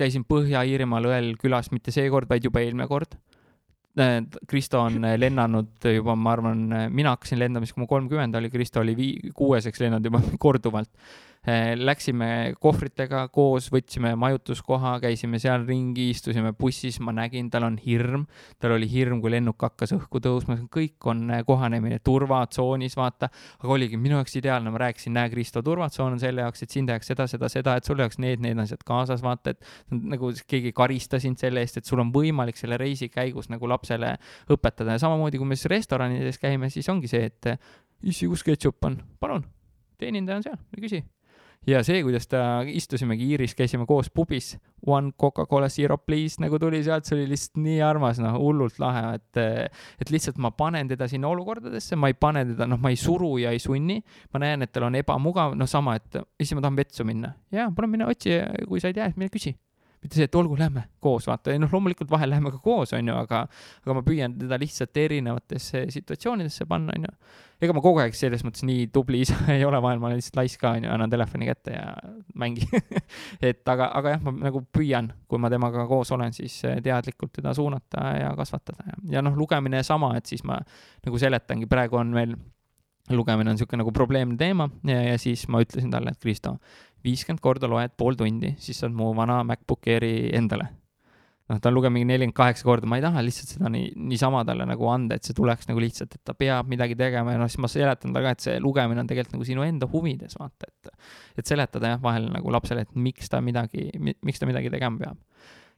käisin 0.00 0.24
Põhja-Iirimaal 0.24 1.10
õel 1.10 1.34
külas 1.40 1.68
mitte 1.74 1.92
seekord, 1.92 2.30
vaid 2.30 2.48
juba 2.48 2.64
eelmine 2.64 2.88
kord. 2.88 3.18
Kristo 4.48 4.80
on 4.82 5.00
lennanud 5.16 5.88
juba, 5.94 6.14
ma 6.16 6.34
arvan, 6.34 6.62
mina 6.94 7.14
hakkasin 7.14 7.40
lendama 7.40 7.66
siis, 7.66 7.74
kui 7.76 7.84
ma 7.84 7.90
kolmkümmend 7.90 8.38
oli, 8.40 8.50
Kristo 8.52 8.80
oli 8.80 8.96
vii-, 8.98 9.32
kuueseks 9.36 9.82
lennanud 9.82 10.10
juba 10.10 10.22
korduvalt. 10.44 10.90
Läksime 11.40 12.52
kohvritega 12.60 13.22
koos, 13.32 13.70
võtsime 13.72 14.10
majutuskoha, 14.20 14.98
käisime 15.00 15.38
seal 15.40 15.62
ringi, 15.64 16.10
istusime 16.12 16.50
bussis, 16.52 16.98
ma 17.00 17.14
nägin, 17.16 17.46
tal 17.48 17.64
on 17.64 17.78
hirm, 17.80 18.26
tal 18.60 18.74
oli 18.74 18.84
hirm, 18.90 19.22
kui 19.22 19.30
lennuk 19.32 19.62
hakkas 19.64 19.94
õhku 19.96 20.20
tõusma, 20.20 20.58
kõik 20.68 21.06
on 21.08 21.22
eh, 21.32 21.40
kohanemine 21.48 21.96
turvatsoonis, 22.04 22.96
vaata. 23.00 23.30
aga 23.56 23.72
oligi 23.72 23.96
minu 23.96 24.18
jaoks 24.18 24.36
ideaalne, 24.36 24.68
ma 24.74 24.82
rääkisin, 24.82 25.14
näe, 25.16 25.30
Kristo, 25.32 25.62
turvatsoon 25.64 26.18
on 26.18 26.20
selle 26.20 26.44
jaoks, 26.44 26.60
et 26.66 26.76
sind 26.76 26.92
jääks 26.92 27.08
seda, 27.08 27.24
seda, 27.30 27.48
seda, 27.48 27.76
et 27.80 27.88
sul 27.88 27.96
oleks 27.96 28.20
need, 28.20 28.42
need 28.44 28.60
asjad 28.60 28.84
kaasas, 28.84 29.22
vaata, 29.24 29.54
et 29.54 29.96
nagu 29.96 30.34
keegi 30.44 30.74
ei 30.74 30.76
karista 30.76 31.22
sind 31.24 31.40
selle 31.40 31.64
eest, 31.64 31.80
et 31.80 31.88
sul 31.88 32.02
on 32.04 32.10
võimalik 32.12 32.60
selle 32.60 32.76
reisi 32.76 33.08
käigus 33.08 33.48
nagu 33.48 33.70
lapsele 33.70 34.12
õpetada. 34.52 34.98
Ja 34.98 35.06
samamoodi, 35.06 35.40
kui 35.40 35.48
me 35.48 35.56
siis 35.56 35.72
restoranides 35.72 36.36
käime, 36.42 36.68
siis 36.68 36.92
ongi 36.92 37.08
see, 37.08 37.32
et 37.32 37.54
issi, 38.04 38.28
kus 38.28 38.44
ketšup 38.44 38.90
on, 38.90 39.00
palun, 39.24 39.48
teenindaja 39.96 40.42
on 40.42 40.46
seal, 40.50 40.60
küsi 40.76 41.00
ja 41.68 41.82
see, 41.84 42.00
kuidas 42.04 42.28
ta, 42.30 42.62
istusimegi 42.66 43.26
Iiris, 43.32 43.54
käisime 43.58 43.86
koos 43.88 44.10
pubis, 44.14 44.54
one 44.86 45.12
Coca-Cola 45.20 45.68
Zero 45.68 45.98
please 45.98 46.40
nagu 46.42 46.58
tuli 46.58 46.82
sealt, 46.84 47.08
see 47.08 47.18
oli 47.18 47.28
lihtsalt 47.32 47.60
nii 47.60 47.80
armas, 47.84 48.20
noh, 48.22 48.38
hullult 48.40 48.80
lahe, 48.82 49.16
et 49.18 49.40
et 50.00 50.12
lihtsalt 50.12 50.40
ma 50.40 50.52
panen 50.56 50.88
teda 50.90 51.08
sinna 51.10 51.28
olukordadesse, 51.28 51.98
ma 52.00 52.10
ei 52.10 52.16
pane 52.18 52.46
teda, 52.52 52.68
noh, 52.70 52.80
ma 52.80 52.92
ei 52.92 53.00
suru 53.00 53.36
ja 53.42 53.52
ei 53.54 53.62
sunni, 53.62 54.00
ma 54.32 54.44
näen, 54.44 54.64
et 54.66 54.72
tal 54.72 54.88
on 54.88 55.00
ebamugav, 55.00 55.56
noh, 55.58 55.68
sama, 55.70 55.98
et 56.00 56.22
issi, 56.40 56.56
ma 56.56 56.64
tahan 56.64 56.78
vetsu 56.80 57.04
minna. 57.08 57.34
jaa, 57.52 57.70
palun 57.76 57.96
mine 57.96 58.08
otsi, 58.08 58.40
kui 58.68 58.80
sa 58.80 58.90
ei 58.90 58.96
tea, 58.96 59.12
mine 59.16 59.32
küsi 59.32 59.54
mitte 60.00 60.16
see, 60.16 60.26
et 60.28 60.36
olgu, 60.38 60.56
lähme 60.56 60.86
koos, 61.02 61.26
vaata, 61.28 61.52
noh, 61.60 61.68
loomulikult 61.72 62.08
vahel 62.10 62.30
läheme 62.32 62.52
ka 62.54 62.60
koos, 62.64 62.94
onju, 62.96 63.14
aga, 63.20 63.42
aga 63.84 63.96
ma 63.96 64.02
püüan 64.04 64.34
teda 64.40 64.56
lihtsalt 64.60 64.96
erinevatesse 64.96 65.84
situatsioonidesse 65.92 66.64
panna, 66.68 66.94
onju. 66.96 67.10
ega 67.60 67.74
ma 67.76 67.82
kogu 67.84 68.00
aeg 68.00 68.16
selles 68.16 68.40
mõttes 68.46 68.64
nii 68.64 68.86
tubli 68.94 69.20
isa 69.26 69.36
ei 69.56 69.64
ole, 69.68 69.80
vahel 69.84 70.00
ma 70.00 70.08
olen 70.08 70.20
lihtsalt 70.20 70.40
laisk 70.40 70.62
ka, 70.62 70.72
onju, 70.78 70.88
annan 70.94 71.12
telefoni 71.12 71.50
kätte 71.50 71.74
ja 71.76 71.90
mängi. 72.40 72.64
et 73.50 73.74
aga, 73.74 73.90
aga 74.00 74.14
jah, 74.14 74.22
ma 74.24 74.32
nagu 74.48 74.64
püüan, 74.72 75.10
kui 75.28 75.42
ma 75.42 75.52
temaga 75.52 75.84
koos 75.90 76.14
olen, 76.16 76.32
siis 76.36 76.62
teadlikult 76.84 77.34
teda 77.36 77.52
suunata 77.56 78.14
ja 78.16 78.32
kasvatada 78.38 78.88
ja, 78.88 78.96
ja 79.18 79.24
noh, 79.26 79.36
lugemine 79.36 79.84
sama, 79.84 80.14
et 80.16 80.32
siis 80.32 80.46
ma 80.48 80.56
nagu 81.04 81.20
seletangi, 81.20 81.68
praegu 81.68 82.00
on 82.00 82.16
meil 82.16 82.34
lugemine 83.16 83.50
on 83.50 83.56
niisugune 83.56 83.82
nagu 83.82 83.92
probleemne 83.92 84.36
teema 84.38 84.68
ja, 84.86 85.00
ja 85.02 85.18
siis 85.18 85.46
ma 85.48 85.60
ütlesin 85.64 85.90
talle, 85.92 86.12
et 86.14 86.20
Kristo, 86.22 86.56
viiskümmend 87.04 87.42
korda 87.44 87.70
loed 87.70 87.94
pool 87.98 88.18
tundi, 88.18 88.54
siis 88.60 88.82
saad 88.82 88.94
mu 88.96 89.10
vana 89.16 89.40
MacBook 89.46 89.88
Airi 89.90 90.30
endale. 90.36 90.68
noh, 91.50 91.58
ta 91.58 91.66
on 91.66 91.74
lugenud 91.74 91.96
mingi 91.96 92.06
nelikümmend 92.06 92.36
kaheksa 92.38 92.62
korda, 92.62 92.86
ma 92.86 93.00
ei 93.00 93.02
taha 93.02 93.24
lihtsalt 93.26 93.56
seda 93.56 93.70
nii, 93.74 93.88
niisama 94.12 94.44
talle 94.46 94.62
nagu 94.70 94.86
anda, 94.86 95.16
et 95.18 95.26
see 95.26 95.34
tuleks 95.34 95.66
nagu 95.66 95.82
lihtsalt, 95.82 96.14
et 96.14 96.22
ta 96.22 96.34
peab 96.38 96.68
midagi 96.70 96.94
tegema 96.94 97.34
ja 97.34 97.40
noh, 97.40 97.50
siis 97.50 97.58
ma 97.64 97.70
seletan 97.72 98.14
talle 98.14 98.28
ka, 98.28 98.34
et 98.36 98.44
see 98.44 98.60
lugemine 98.62 99.02
on 99.02 99.10
tegelikult 99.10 99.34
nagu 99.34 99.48
sinu 99.48 99.66
enda 99.66 99.88
huvides, 99.90 100.38
vaata, 100.38 100.70
et 100.70 100.92
et 101.42 101.50
seletada 101.50 101.96
jah, 101.96 102.02
vahel 102.04 102.28
nagu 102.30 102.54
lapsele, 102.54 102.86
et 102.86 102.94
miks 102.94 103.32
ta 103.32 103.42
midagi, 103.42 103.88
miks 103.98 104.38
ta 104.38 104.46
midagi 104.46 104.70
tegema 104.70 105.02
peab 105.02 105.18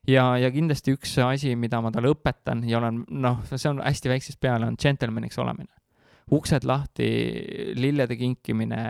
ja, 0.09 0.27
ja 0.37 0.51
kindlasti 0.53 0.97
üks 0.99 1.17
asi, 1.25 1.55
mida 1.57 1.81
ma 1.81 1.93
talle 1.95 2.13
õpetan 2.13 2.67
ja 2.69 2.77
olen 2.83 3.05
noh, 3.25 3.41
see 3.49 3.71
on 3.71 3.81
hästi 3.81 4.13
väiksest 4.13 4.41
peale, 4.45 4.69
on 4.69 4.77
džentelmeniks 4.77 5.41
olemine 5.41 5.73
uksed 6.31 6.67
lahti, 6.69 7.09
lillede 7.79 8.17
kinkimine, 8.17 8.83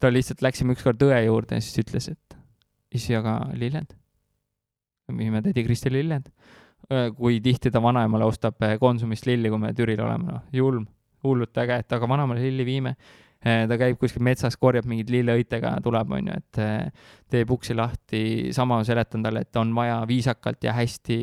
ta 0.00 0.10
lihtsalt 0.10 0.42
läksime 0.42 0.74
ükskord 0.76 1.02
õe 1.06 1.22
juurde 1.26 1.58
ja 1.58 1.64
siis 1.64 1.84
ütles, 1.84 2.10
et 2.12 2.38
issi, 2.94 3.14
aga 3.16 3.42
lilled? 3.54 3.96
viime 5.10 5.40
tädi 5.42 5.64
Kristi 5.66 5.90
lilled. 5.90 6.28
kui 7.16 7.40
tihti 7.40 7.70
ta 7.70 7.82
vanaemale 7.82 8.24
ostab 8.24 8.62
Konsumist 8.80 9.26
lilli, 9.26 9.50
kui 9.50 9.58
me 9.58 9.72
Türil 9.74 10.00
oleme, 10.02 10.32
noh, 10.32 10.46
julm, 10.52 10.86
hullult 11.22 11.58
äge, 11.62 11.76
et 11.82 11.92
aga 11.92 12.08
vanaemale 12.08 12.42
lilli 12.42 12.64
viime. 12.66 12.94
Ta 13.40 13.78
käib 13.80 13.96
kuskil 14.00 14.22
metsas, 14.24 14.56
korjab 14.60 14.88
mingeid 14.88 15.10
lilleõitega, 15.14 15.72
tuleb, 15.84 16.10
onju, 16.18 16.34
et 16.36 16.60
eh, 16.60 17.06
teeb 17.32 17.54
uksi 17.54 17.76
lahti, 17.76 18.22
sama 18.56 18.82
seletan 18.84 19.24
talle, 19.24 19.46
et 19.46 19.60
on 19.60 19.72
vaja 19.76 20.02
viisakalt 20.08 20.64
ja 20.66 20.74
hästi 20.76 21.16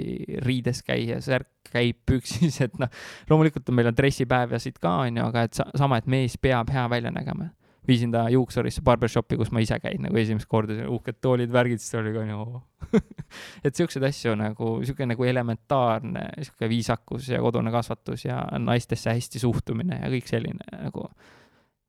riides 0.46 0.82
käia, 0.88 1.22
särk 1.22 1.70
käib 1.70 2.02
püksis, 2.10 2.62
et 2.66 2.82
noh, 2.82 2.90
loomulikult 3.30 3.70
on, 3.70 3.78
meil 3.78 3.92
on 3.92 3.98
dressipäev 3.98 4.56
ja 4.56 4.62
siit 4.64 4.82
ka 4.82 4.98
onju, 5.06 5.28
aga 5.30 5.46
et 5.46 5.60
sa, 5.60 5.68
sama, 5.78 6.02
et 6.02 6.10
mees 6.10 6.40
peab 6.42 6.74
hea 6.74 6.90
välja 6.90 7.14
nägema. 7.14 7.52
viisin 7.88 8.12
ta 8.12 8.26
juuksurisse 8.28 8.82
barbershopi, 8.84 9.38
kus 9.40 9.52
ma 9.56 9.62
ise 9.64 9.78
käin 9.80 10.02
nagu 10.04 10.18
esimest 10.20 10.50
korda, 10.52 10.76
uhked 10.92 11.22
toolid, 11.24 11.52
värgid, 11.54 11.80
siis 11.80 11.94
ta 11.94 12.02
oli 12.02 12.12
ka 12.12 12.26
onju 12.26 12.98
et 13.66 13.76
siukseid 13.76 14.04
asju 14.04 14.34
nagu 14.36 14.74
siuke 14.84 15.06
nagu 15.08 15.24
elementaarne 15.24 16.26
siuke 16.42 16.68
viisakus 16.70 17.30
ja 17.32 17.40
kodune 17.42 17.72
kasvatus 17.72 18.26
ja 18.26 18.42
naistesse 18.60 19.14
hästi 19.14 19.40
suhtumine 19.40 20.02
ja 20.02 20.12
kõik 20.12 20.28
selline 20.28 20.68
nagu 20.82 21.08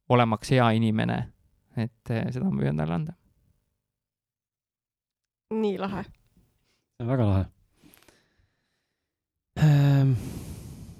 olemaks 0.08 0.52
hea 0.54 0.68
inimene, 0.78 1.18
et 1.76 2.12
eh, 2.12 2.26
seda 2.32 2.48
ma 2.48 2.56
püüan 2.60 2.80
talle 2.80 2.98
anda. 2.98 3.14
nii 5.54 5.78
lahe. 5.80 6.04
väga 7.00 7.24
lahe 7.24 7.44
ähm,. 9.64 10.12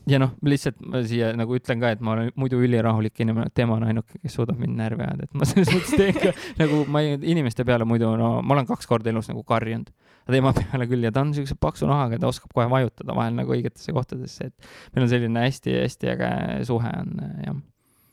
ja 0.08 0.16
noh, 0.22 0.30
lihtsalt 0.48 0.78
ma 0.80 1.02
siia 1.04 1.34
nagu 1.36 1.56
ütlen 1.58 1.82
ka, 1.82 1.90
et 1.92 2.00
ma 2.04 2.14
olen 2.14 2.30
muidu 2.40 2.60
ülirahulik 2.64 3.20
inimene, 3.20 3.50
tema 3.54 3.76
on 3.76 3.84
ainuke, 3.90 4.20
kes 4.22 4.38
suudab 4.38 4.56
mind 4.60 4.78
närvi 4.78 5.04
ajada, 5.04 5.28
et 5.28 5.36
ma 5.36 5.48
selles 5.48 5.68
mõttes 5.74 5.92
teen 5.92 6.16
ka 6.16 6.32
nagu 6.62 6.84
ma 6.88 7.02
ei, 7.04 7.18
inimeste 7.34 7.66
peale 7.68 7.84
muidu, 7.88 8.14
no 8.16 8.38
ma 8.40 8.56
olen 8.56 8.68
kaks 8.70 8.88
korda 8.88 9.12
elus 9.12 9.28
nagu 9.28 9.44
karjunud, 9.48 9.90
aga 10.24 10.36
tema 10.36 10.54
peale 10.56 10.88
küll 10.88 11.04
ja 11.04 11.12
ta 11.12 11.26
on 11.26 11.34
siukse 11.36 11.58
paksu 11.60 11.90
nahaga, 11.90 12.20
ta 12.22 12.30
oskab 12.30 12.54
kohe 12.56 12.68
vajutada 12.72 13.16
vahel 13.18 13.36
nagu 13.36 13.52
õigetesse 13.56 13.92
kohtadesse, 13.96 14.48
et 14.48 14.94
meil 14.94 15.04
on 15.04 15.12
selline 15.12 15.44
hästi-hästi 15.44 16.14
äge 16.14 16.32
suhe 16.70 16.94
on 17.02 17.12
jah. 17.44 17.60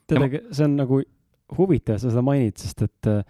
tead, 0.10 0.40
see 0.52 0.68
on 0.68 0.80
nagu 0.80 1.02
huvitav, 1.58 2.00
sa 2.02 2.10
seda 2.10 2.24
mainid, 2.26 2.58
sest 2.62 2.86
et 2.88 3.12
äh, 3.12 3.22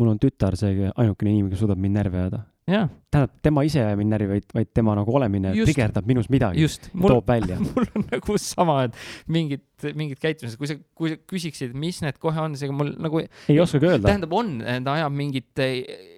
mul 0.00 0.12
on 0.12 0.20
tütar 0.20 0.56
see 0.58 0.90
ainukene 0.90 1.32
inimene, 1.32 1.54
kes 1.54 1.64
suudab 1.64 1.80
mind 1.80 1.98
närvi 2.00 2.20
ajada. 2.20 2.42
tähendab, 2.66 3.32
tema 3.46 3.62
ise 3.62 3.78
ei 3.78 3.84
aja 3.86 3.98
mind 3.98 4.10
närvi, 4.10 4.28
vaid, 4.34 4.46
vaid 4.56 4.70
tema 4.74 4.96
nagu 4.98 5.12
olemine 5.14 5.52
trigerdab 5.54 6.08
minus 6.08 6.26
midagi, 6.32 6.66
toob 6.90 7.28
välja. 7.30 7.60
mul 7.68 7.86
on 7.94 8.06
nagu 8.10 8.38
sama, 8.42 8.80
et 8.88 8.98
mingid, 9.30 9.62
mingid 9.94 10.18
käitumised, 10.22 10.58
kui 10.58 10.70
sa, 10.70 10.76
kui 10.98 11.12
sa 11.12 11.20
küsiksid, 11.30 11.76
mis 11.78 12.02
need 12.04 12.18
kohe 12.22 12.42
on, 12.42 12.58
seega 12.58 12.74
mul 12.76 12.92
nagu 12.98 13.22
ei 13.22 13.60
oskagi 13.62 13.92
öelda. 13.92 14.08
tähendab, 14.10 14.34
on, 14.36 14.58
ta 14.60 14.98
ajab 14.98 15.16
mingit 15.16 15.64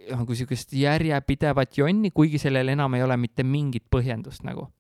nagu 0.09 0.41
siukest 0.41 0.73
järjepidevat 0.79 1.79
jonni, 1.79 2.11
kuigi 2.17 2.41
sellel 2.41 2.75
enam 2.75 2.97
ei 2.97 3.05
ole 3.05 3.21
mitte 3.21 3.45
mingit 3.47 3.87
põhjendust 3.93 4.47
nagu. 4.49 4.71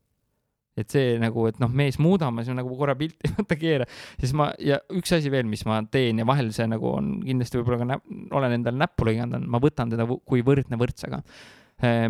Et 0.81 0.91
see 0.95 1.17
nagu, 1.21 1.47
et 1.51 1.61
noh, 1.63 1.71
mees 1.81 1.99
muudame, 2.03 2.45
siis 2.47 2.57
nagu 2.57 2.73
korra 2.79 2.97
pilti 2.99 3.31
vaata 3.37 3.59
keera, 3.61 3.87
siis 4.21 4.35
ma 4.39 4.51
ja 4.63 4.81
üks 4.95 5.15
asi 5.17 5.33
veel, 5.33 5.49
mis 5.51 5.65
ma 5.69 5.81
teen 5.91 6.23
ja 6.23 6.27
vahel 6.29 6.51
see 6.57 6.69
nagu 6.71 6.91
on 6.95 7.19
kindlasti 7.27 7.61
võib-olla 7.61 7.81
ka 7.83 7.89
näp, 7.93 8.11
olen 8.39 8.59
endale 8.59 8.83
näppu 8.85 9.09
lõiganud, 9.09 9.47
ma 9.47 9.63
võtan 9.63 9.95
teda 9.95 10.09
kui 10.09 10.45
võrdne 10.47 10.81
võrdsega. 10.81 11.23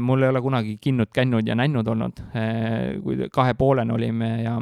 mul 0.00 0.22
ei 0.24 0.32
ole 0.32 0.40
kunagi 0.40 0.78
kinnud, 0.80 1.12
kännud 1.12 1.46
ja 1.46 1.54
nännud 1.58 1.88
olnud, 1.88 2.22
kui 3.04 3.28
kahe 3.32 3.54
poolena 3.54 3.94
olime 3.94 4.30
ja 4.42 4.58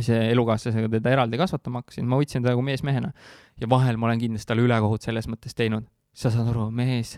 see 0.00 0.30
elukaaslasega 0.32 0.88
teda 0.88 1.10
eraldi 1.12 1.40
kasvatama 1.40 1.82
hakkasin, 1.82 2.06
ma 2.08 2.16
võtsin 2.20 2.44
teda 2.44 2.54
kui 2.56 2.64
mees 2.64 2.84
mehena 2.86 3.12
ja 3.60 3.68
vahel 3.68 3.98
ma 4.00 4.08
olen 4.08 4.22
kindlasti 4.22 4.48
talle 4.48 4.64
ülekohut 4.64 5.04
selles 5.04 5.28
mõttes 5.28 5.56
teinud. 5.58 5.88
sa 6.12 6.28
saad 6.28 6.50
aru, 6.52 6.66
mees, 6.76 7.14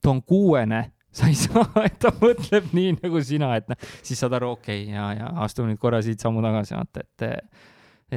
ta 0.00 0.08
on 0.08 0.22
kuuene, 0.24 0.78
sa 1.14 1.28
ei 1.30 1.36
saa, 1.44 1.66
et 1.84 1.98
ta 2.02 2.12
mõtleb 2.20 2.72
nii 2.76 2.96
nagu 3.00 3.22
sina, 3.24 3.52
et 3.58 3.68
noh, 3.70 3.78
siis 4.02 4.20
saad 4.20 4.36
aru, 4.38 4.54
okei 4.58 4.84
okay,, 4.86 4.94
ja, 4.94 5.10
ja 5.16 5.30
astume 5.44 5.72
nüüd 5.72 5.82
korra 5.82 6.00
siit 6.04 6.22
sammu 6.24 6.44
tagasi, 6.44 6.76
vaata, 6.76 7.04
et, 7.04 7.60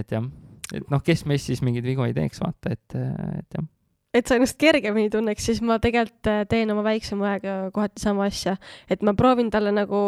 et 0.04 0.18
jah, 0.18 0.28
et 0.76 0.90
noh, 0.92 1.04
kes 1.06 1.26
meist 1.30 1.50
siis 1.50 1.64
mingeid 1.66 1.88
vigu 1.88 2.06
ei 2.08 2.16
teeks, 2.18 2.42
vaata, 2.44 2.76
et, 2.76 2.98
et 2.98 3.58
jah. 3.58 3.68
et 4.18 4.28
sa 4.28 4.38
ennast 4.38 4.60
kergemini 4.62 5.12
tunneks, 5.14 5.50
siis 5.50 5.64
ma 5.66 5.80
tegelikult 5.84 6.32
äh, 6.32 6.44
teen 6.52 6.72
oma 6.74 6.86
väiksema 6.88 7.34
õega 7.34 7.58
kohati 7.76 8.04
sama 8.04 8.28
asja, 8.32 8.58
et 8.92 9.04
ma 9.08 9.16
proovin 9.18 9.52
talle 9.54 9.74
nagu 9.76 10.06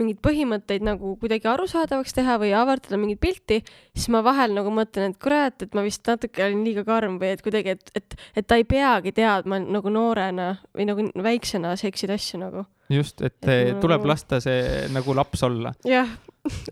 mingeid 0.00 0.18
põhimõtteid 0.24 0.82
nagu 0.86 1.12
kuidagi 1.20 1.46
arusaadavaks 1.52 2.16
teha 2.16 2.38
või 2.40 2.50
avardada 2.56 2.96
mingit 3.00 3.20
pilti, 3.22 3.60
siis 3.94 4.08
ma 4.12 4.22
vahel 4.26 4.54
nagu 4.56 4.72
mõtlen, 4.74 5.12
et 5.14 5.20
kurat, 5.22 5.62
et 5.66 5.76
ma 5.76 5.84
vist 5.86 6.02
natuke 6.08 6.42
olin 6.46 6.64
liiga 6.66 6.84
karm 6.88 7.18
või 7.20 7.34
et 7.36 7.44
kuidagi, 7.44 7.76
et, 7.76 7.92
et, 8.00 8.16
et 8.40 8.48
ta 8.48 8.56
ei 8.60 8.64
peagi 8.68 9.12
teadma 9.16 9.60
nagu 9.62 9.92
noorena 9.92 10.54
või 10.74 10.88
nagu 10.88 11.06
väiksena 11.22 11.76
siukseid 11.80 12.14
asju 12.16 12.40
nagu. 12.42 12.64
just, 12.90 13.20
et 13.22 13.36
Et 13.46 13.74
ma 13.74 13.80
tuleb 13.84 14.00
nagu- 14.00 14.08
lasta 14.10 14.40
see 14.42 14.88
nagu 14.90 15.14
laps 15.14 15.42
olla. 15.46 15.70
jah, 15.86 16.08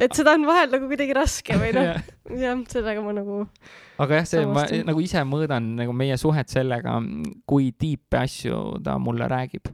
et 0.00 0.16
seda 0.16 0.32
on 0.34 0.46
vahel 0.48 0.70
nagu 0.72 0.88
kuidagi 0.90 1.14
raske 1.14 1.54
või 1.60 1.70
noh, 1.76 1.92
jah, 2.44 2.58
sellega 2.72 3.04
ma 3.04 3.12
nagu, 3.14 3.44
aga 4.02 4.18
jah, 4.22 4.26
see, 4.26 4.46
ma 4.46 4.64
Samastun. 4.64 4.86
nagu 4.88 5.04
ise 5.04 5.22
mõõdan 5.28 5.68
nagu 5.78 5.92
meie 5.94 6.16
suhet 6.18 6.48
sellega, 6.50 6.96
kui 7.46 7.70
tiipe 7.76 8.18
asju 8.24 8.80
ta 8.82 8.96
mulle 8.98 9.28
räägib. 9.30 9.68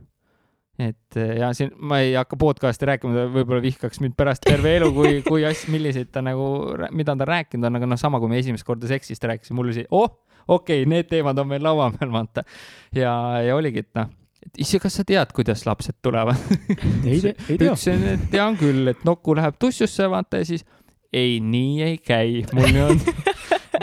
Et 0.78 1.18
eh, 1.20 1.36
ja 1.38 1.52
siin 1.54 1.70
ma 1.86 2.00
ei 2.02 2.14
hakka 2.18 2.38
podcast'i 2.40 2.88
rääkima, 2.88 3.14
ta 3.14 3.28
võib-olla 3.30 3.62
vihkaks 3.62 4.02
mind 4.02 4.16
pärast 4.18 4.42
terve 4.46 4.74
elu, 4.78 4.90
kui, 4.96 5.20
kui 5.26 5.46
asju, 5.46 5.70
milliseid 5.74 6.10
ta 6.14 6.22
nagu, 6.24 6.48
mida 6.96 7.14
ta 7.18 7.28
rääkinud 7.30 7.68
on, 7.68 7.78
aga 7.78 7.88
noh, 7.92 8.00
sama 8.00 8.20
kui 8.22 8.32
me 8.32 8.40
esimest 8.42 8.66
korda 8.66 8.90
seksist 8.90 9.24
rääkisime, 9.30 9.58
mul 9.60 9.70
oli 9.70 9.78
see, 9.78 9.88
oh, 9.94 10.10
okei 10.48 10.82
okay,, 10.82 10.90
need 10.90 11.10
teemad 11.12 11.38
on 11.38 11.50
meil 11.54 11.64
laua 11.64 11.92
peal, 11.94 12.12
vaata. 12.14 12.46
ja, 12.96 13.14
ja 13.46 13.56
oligi, 13.56 13.84
et 13.86 13.92
noh, 14.00 14.10
et 14.44 14.62
isse, 14.66 14.82
kas 14.82 14.98
sa 14.98 15.06
tead, 15.08 15.30
kuidas 15.36 15.62
lapsed 15.68 16.00
tulevad 16.04 16.40
ei 17.10 17.20
tea, 17.22 17.34
ei 17.48 17.58
tea. 17.58 17.70
ütlesin, 17.70 18.08
et 18.16 18.30
tean 18.34 18.58
küll, 18.60 18.90
et 18.90 19.06
Nuku 19.06 19.38
läheb 19.38 19.60
tussusse, 19.62 20.10
vaata 20.10 20.42
ja 20.42 20.50
siis 20.50 20.66
ei, 21.14 21.38
nii 21.38 21.82
ei 21.86 21.98
käi, 22.02 22.42
mul 22.50 22.82
on 22.82 22.98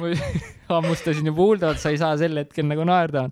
hammustasin 0.69 1.25
juba 1.25 1.41
huuldavalt, 1.41 1.79
sa 1.79 1.89
ei 1.89 1.97
saa 1.97 2.17
sel 2.17 2.37
hetkel 2.41 2.67
nagu 2.69 2.85
naerda. 2.87 3.27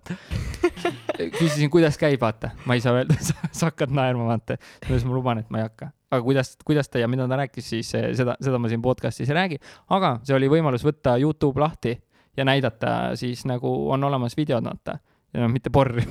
Küsisin, 1.34 1.70
kuidas 1.72 1.98
käib, 2.00 2.20
vaata, 2.22 2.52
ma 2.66 2.76
ei 2.76 2.84
saa 2.84 2.96
öelda 2.98 3.16
sa 3.58 3.70
hakkad 3.70 3.92
naerma, 3.94 4.28
vaata. 4.30 4.56
siis 4.86 5.06
ma 5.06 5.16
luban, 5.16 5.42
et 5.42 5.50
ma 5.50 5.60
ei 5.60 5.68
hakka. 5.68 5.90
aga 6.10 6.22
kuidas, 6.26 6.54
kuidas 6.66 6.88
ta 6.88 7.02
ja 7.02 7.08
mida 7.08 7.28
ta 7.28 7.38
rääkis, 7.40 7.68
siis 7.74 7.94
eh, 7.98 8.10
seda, 8.18 8.36
seda 8.42 8.58
ma 8.58 8.70
siin 8.72 8.82
podcast'is 8.82 9.30
ei 9.30 9.38
räägi. 9.38 9.60
aga 9.96 10.16
see 10.24 10.36
oli 10.36 10.50
võimalus 10.52 10.84
võtta 10.86 11.16
Youtube 11.20 11.60
lahti 11.60 11.96
ja 12.36 12.46
näidata 12.46 13.16
siis 13.20 13.44
nagu 13.48 13.90
on 13.90 14.04
olemas 14.04 14.36
videod, 14.36 14.64
vaata. 14.64 14.98
Ja 15.34 15.48
mitte 15.48 15.70
porri 15.70 16.06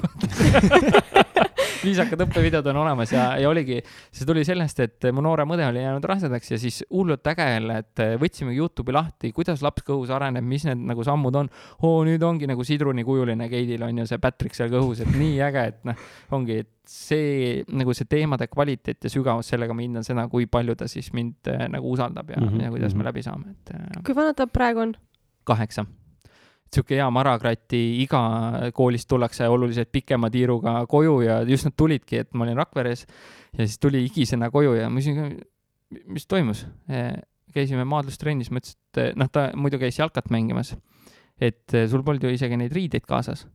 viisakad 1.83 2.23
õppevideod 2.25 2.67
on 2.71 2.79
olemas 2.81 3.11
ja, 3.13 3.25
ja 3.39 3.49
oligi, 3.49 3.79
see 4.15 4.27
tuli 4.27 4.43
sellest, 4.47 4.81
et 4.83 5.09
mu 5.15 5.23
noorem 5.23 5.53
õde 5.55 5.67
oli 5.69 5.83
jäänud 5.83 6.05
rasedaks 6.11 6.53
ja 6.53 6.59
siis 6.61 6.81
hullult 6.91 7.27
äge 7.31 7.45
jälle, 7.53 7.79
et 7.83 8.03
võtsimegi 8.21 8.59
Youtube'i 8.59 8.95
lahti, 8.95 9.31
kuidas 9.35 9.63
laps 9.65 9.85
kõhus 9.87 10.11
areneb, 10.13 10.45
mis 10.45 10.65
need 10.67 10.81
nagu 10.89 11.05
sammud 11.05 11.35
on. 11.39 11.51
oo, 11.83 12.01
nüüd 12.07 12.23
ongi 12.25 12.49
nagu 12.49 12.65
sidrunikujuline 12.67 13.49
Keidil 13.51 13.85
on 13.87 14.03
ju 14.03 14.07
see 14.09 14.21
Patrick 14.23 14.57
seal 14.57 14.71
kõhus, 14.73 15.03
et 15.05 15.13
nii 15.15 15.39
äge, 15.49 15.65
et 15.73 15.79
noh, 15.87 16.09
ongi, 16.35 16.59
et 16.65 16.73
see 16.89 17.61
nagu 17.69 17.93
see 17.93 18.09
teemade 18.09 18.49
kvaliteet 18.49 19.05
ja 19.05 19.13
sügavus, 19.13 19.51
sellega 19.51 19.75
ma 19.77 19.85
hindan 19.85 20.07
seda, 20.07 20.25
kui 20.31 20.49
palju 20.49 20.75
ta 20.79 20.89
siis 20.89 21.11
mind 21.15 21.51
äh, 21.51 21.67
nagu 21.71 21.91
usaldab 21.93 22.33
ja 22.33 22.41
mm, 22.41 22.49
-hmm. 22.49 22.63
ja 22.65 22.73
kuidas 22.73 22.93
me 22.95 23.03
mhm. 23.03 23.07
läbi 23.11 23.23
saame, 23.23 23.55
et. 23.55 23.75
Äh, 23.75 24.03
kui 24.05 24.15
vana 24.15 24.33
ta 24.33 24.47
praegu 24.47 24.87
on? 24.87 24.95
kaheksa 25.43 25.85
sihuke 26.73 26.97
hea 26.99 27.07
marakrati 27.13 27.79
iga, 28.03 28.21
koolist 28.75 29.09
tullakse 29.09 29.47
oluliselt 29.49 29.91
pikema 29.91 30.29
tiiruga 30.33 30.83
koju 30.89 31.19
ja 31.25 31.39
just 31.47 31.69
nad 31.69 31.75
tulidki, 31.77 32.23
et 32.23 32.33
ma 32.33 32.45
olin 32.45 32.59
Rakveres 32.59 33.05
ja 33.57 33.65
siis 33.65 33.79
tuli 33.81 34.03
higisena 34.05 34.51
koju 34.53 34.75
ja 34.77 34.89
ma 34.89 35.01
küsisin, 35.01 35.39
mis 36.07 36.27
toimus. 36.29 36.65
käisime 37.53 37.81
maadlustrennis, 37.89 38.51
mõtlesin, 38.53 38.77
et 38.93 39.15
noh, 39.17 39.29
ta 39.33 39.49
muidu 39.57 39.79
käis 39.81 39.97
jalkat 39.97 40.29
mängimas. 40.29 40.75
et 41.39 41.71
sul 41.87 42.03
polnud 42.03 42.23
ju 42.23 42.29
isegi 42.35 42.57
neid 42.57 42.73
riideid 42.75 43.05
kaasas. 43.07 43.47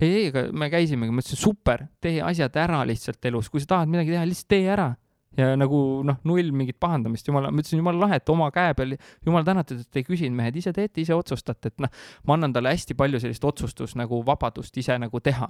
ei, 0.00 0.14
ei, 0.14 0.26
aga 0.28 0.48
me 0.52 0.68
käisimegi, 0.70 1.12
ma 1.12 1.22
ütlesin 1.22 1.40
super, 1.40 1.86
tee 2.00 2.20
asjad 2.20 2.56
ära 2.56 2.82
lihtsalt 2.84 3.24
elus, 3.24 3.48
kui 3.48 3.60
sa 3.60 3.76
tahad 3.76 3.88
midagi 3.88 4.10
teha, 4.10 4.26
lihtsalt 4.26 4.48
tee 4.48 4.66
ära 4.68 4.92
ja 5.38 5.52
nagu 5.56 5.78
noh, 6.06 6.18
null 6.28 6.50
mingit 6.54 6.76
pahandamist, 6.82 7.26
jumala, 7.28 7.50
ma 7.52 7.62
ütlesin 7.62 7.80
jumala 7.80 8.04
lahe, 8.04 8.18
et 8.20 8.32
oma 8.32 8.48
käe 8.54 8.74
peal, 8.76 8.94
jumal 9.26 9.46
tänatud, 9.46 9.80
et 9.84 10.00
ei 10.00 10.06
küsinud 10.06 10.36
mehed, 10.36 10.58
ise 10.60 10.74
teete, 10.76 11.00
ise 11.02 11.16
otsustate, 11.16 11.72
et 11.72 11.84
noh, 11.84 11.92
ma 12.28 12.36
annan 12.36 12.54
talle 12.54 12.72
hästi 12.74 12.96
palju 12.98 13.22
sellist 13.22 13.46
otsustus 13.48 13.96
nagu 13.98 14.20
vabadust 14.26 14.76
ise 14.80 14.98
nagu 15.00 15.20
teha. 15.20 15.48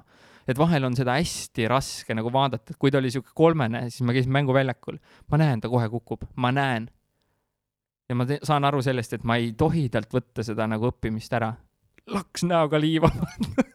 et 0.48 0.58
vahel 0.58 0.84
on 0.84 0.96
seda 0.98 1.14
hästi 1.18 1.68
raske 1.70 2.14
nagu 2.18 2.32
vaadata, 2.34 2.74
et 2.74 2.78
kui 2.78 2.90
ta 2.90 2.98
oli 2.98 3.12
sihuke 3.14 3.30
kolmene, 3.34 3.84
siis 3.90 4.02
ma 4.06 4.14
käisin 4.14 4.32
mänguväljakul, 4.34 4.98
ma 5.30 5.38
näen, 5.38 5.60
ta 5.62 5.70
kohe 5.70 5.88
kukub, 5.88 6.26
ma 6.36 6.52
näen. 6.52 6.88
ja 8.08 8.14
ma 8.18 8.26
saan 8.42 8.64
aru 8.64 8.82
sellest, 8.82 9.18
et 9.18 9.24
ma 9.24 9.38
ei 9.40 9.52
tohi 9.58 9.88
talt 9.88 10.10
võtta 10.14 10.46
seda 10.46 10.66
nagu 10.70 10.90
õppimist 10.90 11.32
ära. 11.38 11.54
laks 12.06 12.42
näoga 12.46 12.80
liivama 12.80 13.30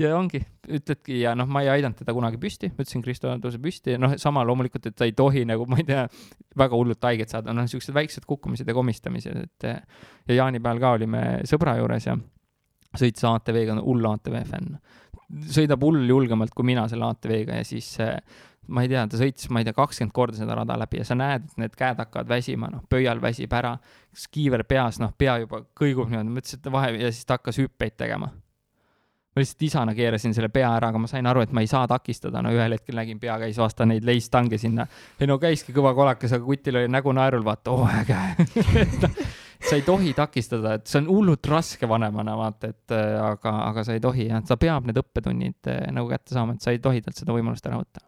ja 0.00 0.12
ongi, 0.16 0.40
ütledki 0.76 1.20
ja 1.22 1.32
noh, 1.38 1.48
ma 1.48 1.62
ei 1.64 1.70
aidanud 1.76 1.98
teda 2.00 2.14
kunagi 2.16 2.40
püsti, 2.40 2.70
ma 2.72 2.84
ütlesin, 2.84 3.04
Kristo, 3.04 3.32
tõuse 3.42 3.60
püsti, 3.62 3.96
noh, 4.00 4.16
sama 4.20 4.44
loomulikult, 4.46 4.90
et 4.90 4.98
sa 4.98 5.08
ei 5.08 5.14
tohi 5.16 5.46
nagu, 5.48 5.66
ma 5.70 5.80
ei 5.80 5.86
tea, 5.88 6.04
väga 6.58 6.78
hullult 6.78 7.08
haiget 7.08 7.32
saada, 7.32 7.54
noh, 7.56 7.68
siuksed 7.70 7.96
väiksed 7.96 8.28
kukkumised 8.28 8.68
ja 8.68 8.76
komistamised, 8.76 9.46
et 9.46 9.68
ja 9.68 10.40
jaanipäeval 10.42 10.82
ka 10.82 10.92
olime 10.98 11.22
sõbra 11.48 11.78
juures 11.80 12.08
ja 12.10 12.16
sõitis 12.96 13.24
ATV-ga, 13.28 13.80
hull 13.84 14.12
ATV 14.12 14.38
fänn. 14.50 14.76
sõidab 15.52 15.82
hull 15.82 16.04
julgemalt 16.08 16.54
kui 16.54 16.68
mina 16.68 16.86
selle 16.88 17.08
ATV-ga 17.08 17.60
ja 17.60 17.66
siis 17.66 17.96
ma 18.68 18.82
ei 18.82 18.90
tea, 18.90 19.04
ta 19.08 19.18
sõitis, 19.20 19.48
ma 19.50 19.62
ei 19.62 19.66
tea, 19.66 19.74
kakskümmend 19.76 20.14
korda 20.14 20.38
seda 20.38 20.56
rada 20.58 20.76
läbi 20.78 21.00
ja 21.00 21.06
sa 21.06 21.16
näed, 21.18 21.44
et 21.46 21.60
need 21.62 21.76
käed 21.78 22.00
hakkavad 22.02 22.28
väsima, 22.30 22.68
noh, 22.72 22.82
pöial 22.90 23.20
väsib 23.22 23.52
ära, 23.54 23.76
skiiver 24.16 24.64
peas, 24.68 24.98
noh, 25.02 25.12
pea 25.16 25.38
juba 25.44 25.62
kõigub 25.78 26.10
niimoodi, 26.10 26.34
ma 26.34 26.42
ütlesin, 26.42 26.60
et 26.60 26.74
vahe 26.74 26.90
ja 26.98 27.12
siis 27.12 27.28
ta 27.28 27.38
hakkas 27.38 27.60
hüppeid 27.62 27.96
tegema 28.00 28.32
ma 29.36 29.42
lihtsalt 29.44 29.64
isana 29.66 29.92
keerasin 29.92 30.32
selle 30.32 30.48
pea 30.48 30.70
ära, 30.78 30.88
aga 30.88 31.00
ma 31.02 31.08
sain 31.10 31.26
aru, 31.28 31.42
et 31.44 31.50
ma 31.52 31.60
ei 31.60 31.68
saa 31.68 31.84
takistada, 31.90 32.40
no 32.40 32.48
ühel 32.56 32.72
hetkel 32.72 32.96
nägin, 32.96 33.18
pea 33.20 33.34
käis 33.42 33.58
vastu 33.60 33.84
neid 33.84 34.06
leistange 34.08 34.56
sinna. 34.58 34.86
ei 35.20 35.28
no 35.28 35.36
käiski 35.42 35.74
kõva 35.76 35.92
kolakas, 35.96 36.32
aga 36.32 36.46
kutil 36.46 36.78
oli 36.80 36.88
nägu 36.88 37.12
naerul, 37.12 37.44
vaata, 37.44 37.74
oo 37.76 37.84
äge 37.84 38.16
sa 39.68 39.76
ei 39.76 39.84
tohi 39.84 40.14
takistada, 40.16 40.76
et 40.78 40.88
see 40.88 41.02
on 41.02 41.10
hullult 41.10 41.48
raske 41.52 41.88
vanemana, 41.90 42.36
vaata, 42.40 42.70
et 42.72 42.96
äh, 42.96 43.16
aga, 43.20 43.52
aga 43.66 43.84
sa 43.84 43.96
ei 43.96 44.00
tohi 44.04 44.30
jah, 44.30 44.40
ta 44.48 44.56
peab 44.60 44.88
need 44.88 45.02
õppetunnid 45.02 45.68
äh, 45.72 45.82
nagu 45.92 46.08
kätte 46.12 46.32
saama, 46.32 46.56
et 46.56 46.64
sa 46.64 46.72
ei 46.72 46.80
tohi 46.80 47.04
talt 47.04 47.20
seda 47.20 47.36
võimalust 47.36 47.68
ära 47.68 47.82
võtta. 47.82 48.06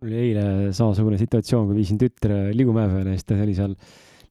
mul 0.00 0.14
oli 0.14 0.22
eile 0.30 0.46
samasugune 0.72 1.20
situatsioon, 1.20 1.68
kui 1.68 1.82
viisin 1.82 2.00
tütre 2.00 2.40
Liumäe 2.56 2.88
peale 2.88 3.12
ja 3.12 3.20
siis 3.20 3.28
ta 3.28 3.36
oli 3.36 3.58
seal 3.58 3.76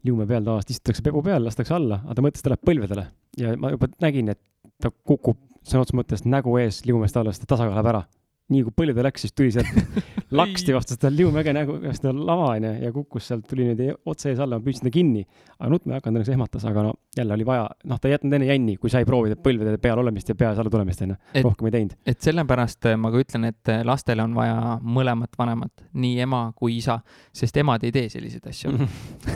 Liumäe 0.02 0.26
peal 0.26 0.42
tavaliselt 0.42 0.74
istutakse 0.74 1.06
pepu 1.06 1.22
peal, 1.30 1.46
lastakse 1.46 1.78
alla, 1.78 2.02
aga 2.08 2.18
ta 2.18 2.26
mõtles, 2.26 2.42
ta 2.42 2.56
läheb 2.56 2.66
põlvedele 2.72 3.08
ja 3.38 3.54
ma 3.62 3.70
juba 3.76 3.94
nägin, 4.02 4.34
et 4.34 4.42
ta 4.82 4.90
kukub 4.90 5.38
sõna 5.66 5.86
otseses 5.86 5.98
mõttes 6.00 6.26
nägu 6.26 6.58
ees 6.62 6.82
liumäest 6.88 7.18
alla, 7.18 7.34
sest 7.34 7.46
ta 7.46 7.56
tasakaal 7.56 7.78
läheb 7.78 7.94
ära. 7.94 8.04
nii 8.52 8.66
kui 8.68 8.94
ta 8.94 9.04
läks, 9.06 9.24
siis 9.24 9.34
tuli 9.34 9.52
sealt 9.54 9.70
laksti 10.40 10.74
vastu 10.76 10.96
seda 10.98 11.12
liumäge 11.14 11.54
nägu, 11.56 11.78
seda 11.96 12.12
lava 12.16 12.50
onju 12.56 12.72
ja 12.82 12.92
kukkus 12.92 13.30
sealt, 13.30 13.46
tuli 13.48 13.68
niimoodi 13.68 13.94
otse 14.12 14.32
ees 14.32 14.42
alla, 14.44 14.60
ma 14.60 14.66
püüdsin 14.66 14.88
ta 14.88 14.92
kinni. 14.92 15.24
aga 15.60 15.70
nutma 15.72 15.94
ei 15.94 16.02
hakanud, 16.02 16.20
õnneks 16.20 16.34
ehmatas, 16.34 16.66
aga 16.68 16.84
no 16.88 16.94
jälle 17.18 17.36
oli 17.38 17.46
vaja, 17.48 17.70
noh, 17.88 18.00
ta 18.00 18.10
ei 18.10 18.16
jätnud 18.16 18.36
enne 18.36 18.50
jänni, 18.50 18.76
kui 18.82 18.92
sai 18.92 19.06
proovida 19.08 19.38
põlvede 19.40 19.78
peal 19.84 20.00
olemist 20.00 20.32
ja 20.32 20.36
peas 20.36 20.60
alla 20.60 20.74
tulemist 20.74 21.04
onju, 21.06 21.18
rohkem 21.44 21.70
ei 21.70 21.76
teinud. 21.78 21.96
et 22.06 22.28
sellepärast 22.28 22.90
äh, 22.92 22.98
ma 23.00 23.12
ka 23.14 23.22
ütlen, 23.24 23.48
et 23.52 23.72
äh, 23.72 23.84
lastele 23.88 24.24
on 24.24 24.36
vaja 24.36 24.78
mõlemat 24.84 25.40
vanemat, 25.40 25.86
nii 25.94 26.20
ema 26.28 26.42
kui 26.56 26.78
isa, 26.80 27.00
sest 27.36 27.60
emad 27.62 27.84
ei 27.88 27.96
tee 27.96 28.10
selliseid 28.12 28.52
asju 28.52 28.76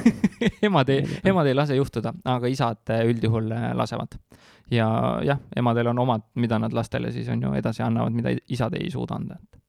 emad 0.69 0.91
ei, 0.95 1.05
emad 1.23 1.51
ei 1.51 1.55
lase 1.55 1.79
juhtuda, 1.79 2.15
aga 2.35 2.51
isad 2.51 2.95
äh, 2.95 3.05
üldjuhul 3.11 3.51
lasevad 3.79 4.19
ja 4.71 4.87
jah, 5.25 5.41
emadel 5.55 5.91
on 5.91 5.99
omad, 6.05 6.25
mida 6.41 6.59
nad 6.61 6.73
lastele 6.73 7.11
siis 7.13 7.29
on 7.29 7.43
ju 7.43 7.53
edasi 7.57 7.83
annavad, 7.85 8.15
mida 8.15 8.33
isad 8.53 8.73
ei 8.79 8.89
suuda 8.91 9.19
anda, 9.19 9.37
et. 9.41 9.61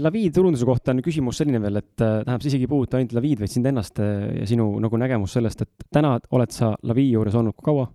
Laviid 0.00 0.32
turunduse 0.32 0.64
kohta 0.64 0.94
on 0.94 1.02
küsimus 1.04 1.36
selline 1.36 1.60
veel, 1.60 1.82
et 1.82 2.00
äh, 2.00 2.22
tähendab, 2.24 2.40
see 2.40 2.48
isegi 2.54 2.64
ei 2.64 2.70
puuduta 2.70 2.96
ainult 2.96 3.12
Laviid, 3.12 3.42
vaid 3.42 3.52
sind 3.52 3.68
ennast 3.68 4.00
äh, 4.00 4.40
ja 4.40 4.46
sinu 4.48 4.70
nagu 4.80 5.00
nägemus 5.00 5.34
sellest, 5.36 5.66
et 5.66 5.88
täna 5.92 6.14
oled 6.32 6.54
sa 6.54 6.72
Lavii 6.88 7.10
juures 7.12 7.36
olnud 7.36 7.56
kui 7.58 7.68
kaua? 7.70 7.90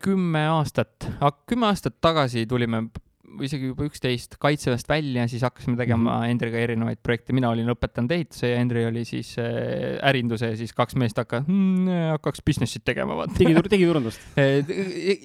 kümme 0.00 0.46
aastat, 0.48 1.10
kümme 1.44 1.66
aastat 1.68 1.98
tagasi 2.00 2.46
tulime 2.48 2.86
või 3.38 3.48
isegi 3.48 3.68
juba 3.70 3.86
üksteist 3.86 4.36
kaitseväest 4.40 4.88
välja, 4.90 5.26
siis 5.30 5.42
hakkasime 5.46 5.76
tegema 5.78 6.00
mm 6.02 6.22
-hmm. 6.22 6.32
Endriga 6.32 6.60
erinevaid 6.62 7.00
projekte, 7.02 7.34
mina 7.36 7.50
olin 7.50 7.68
õpetanud 7.72 8.12
ehituse 8.14 8.52
ja 8.52 8.60
Endri 8.62 8.84
oli 8.86 9.04
siis 9.08 9.34
äh, 9.38 9.98
ärinduse 10.08 10.52
ja 10.52 10.56
siis 10.56 10.72
kaks 10.76 10.96
meest 10.96 11.18
hakka, 11.18 11.42
hmm, 11.46 11.88
hakkaks 12.14 12.42
business'it 12.46 12.84
tegema, 12.84 13.16
vaata. 13.16 13.36
digitur-, 13.38 13.70
digiturundust 13.74 14.20
e, 14.36 14.64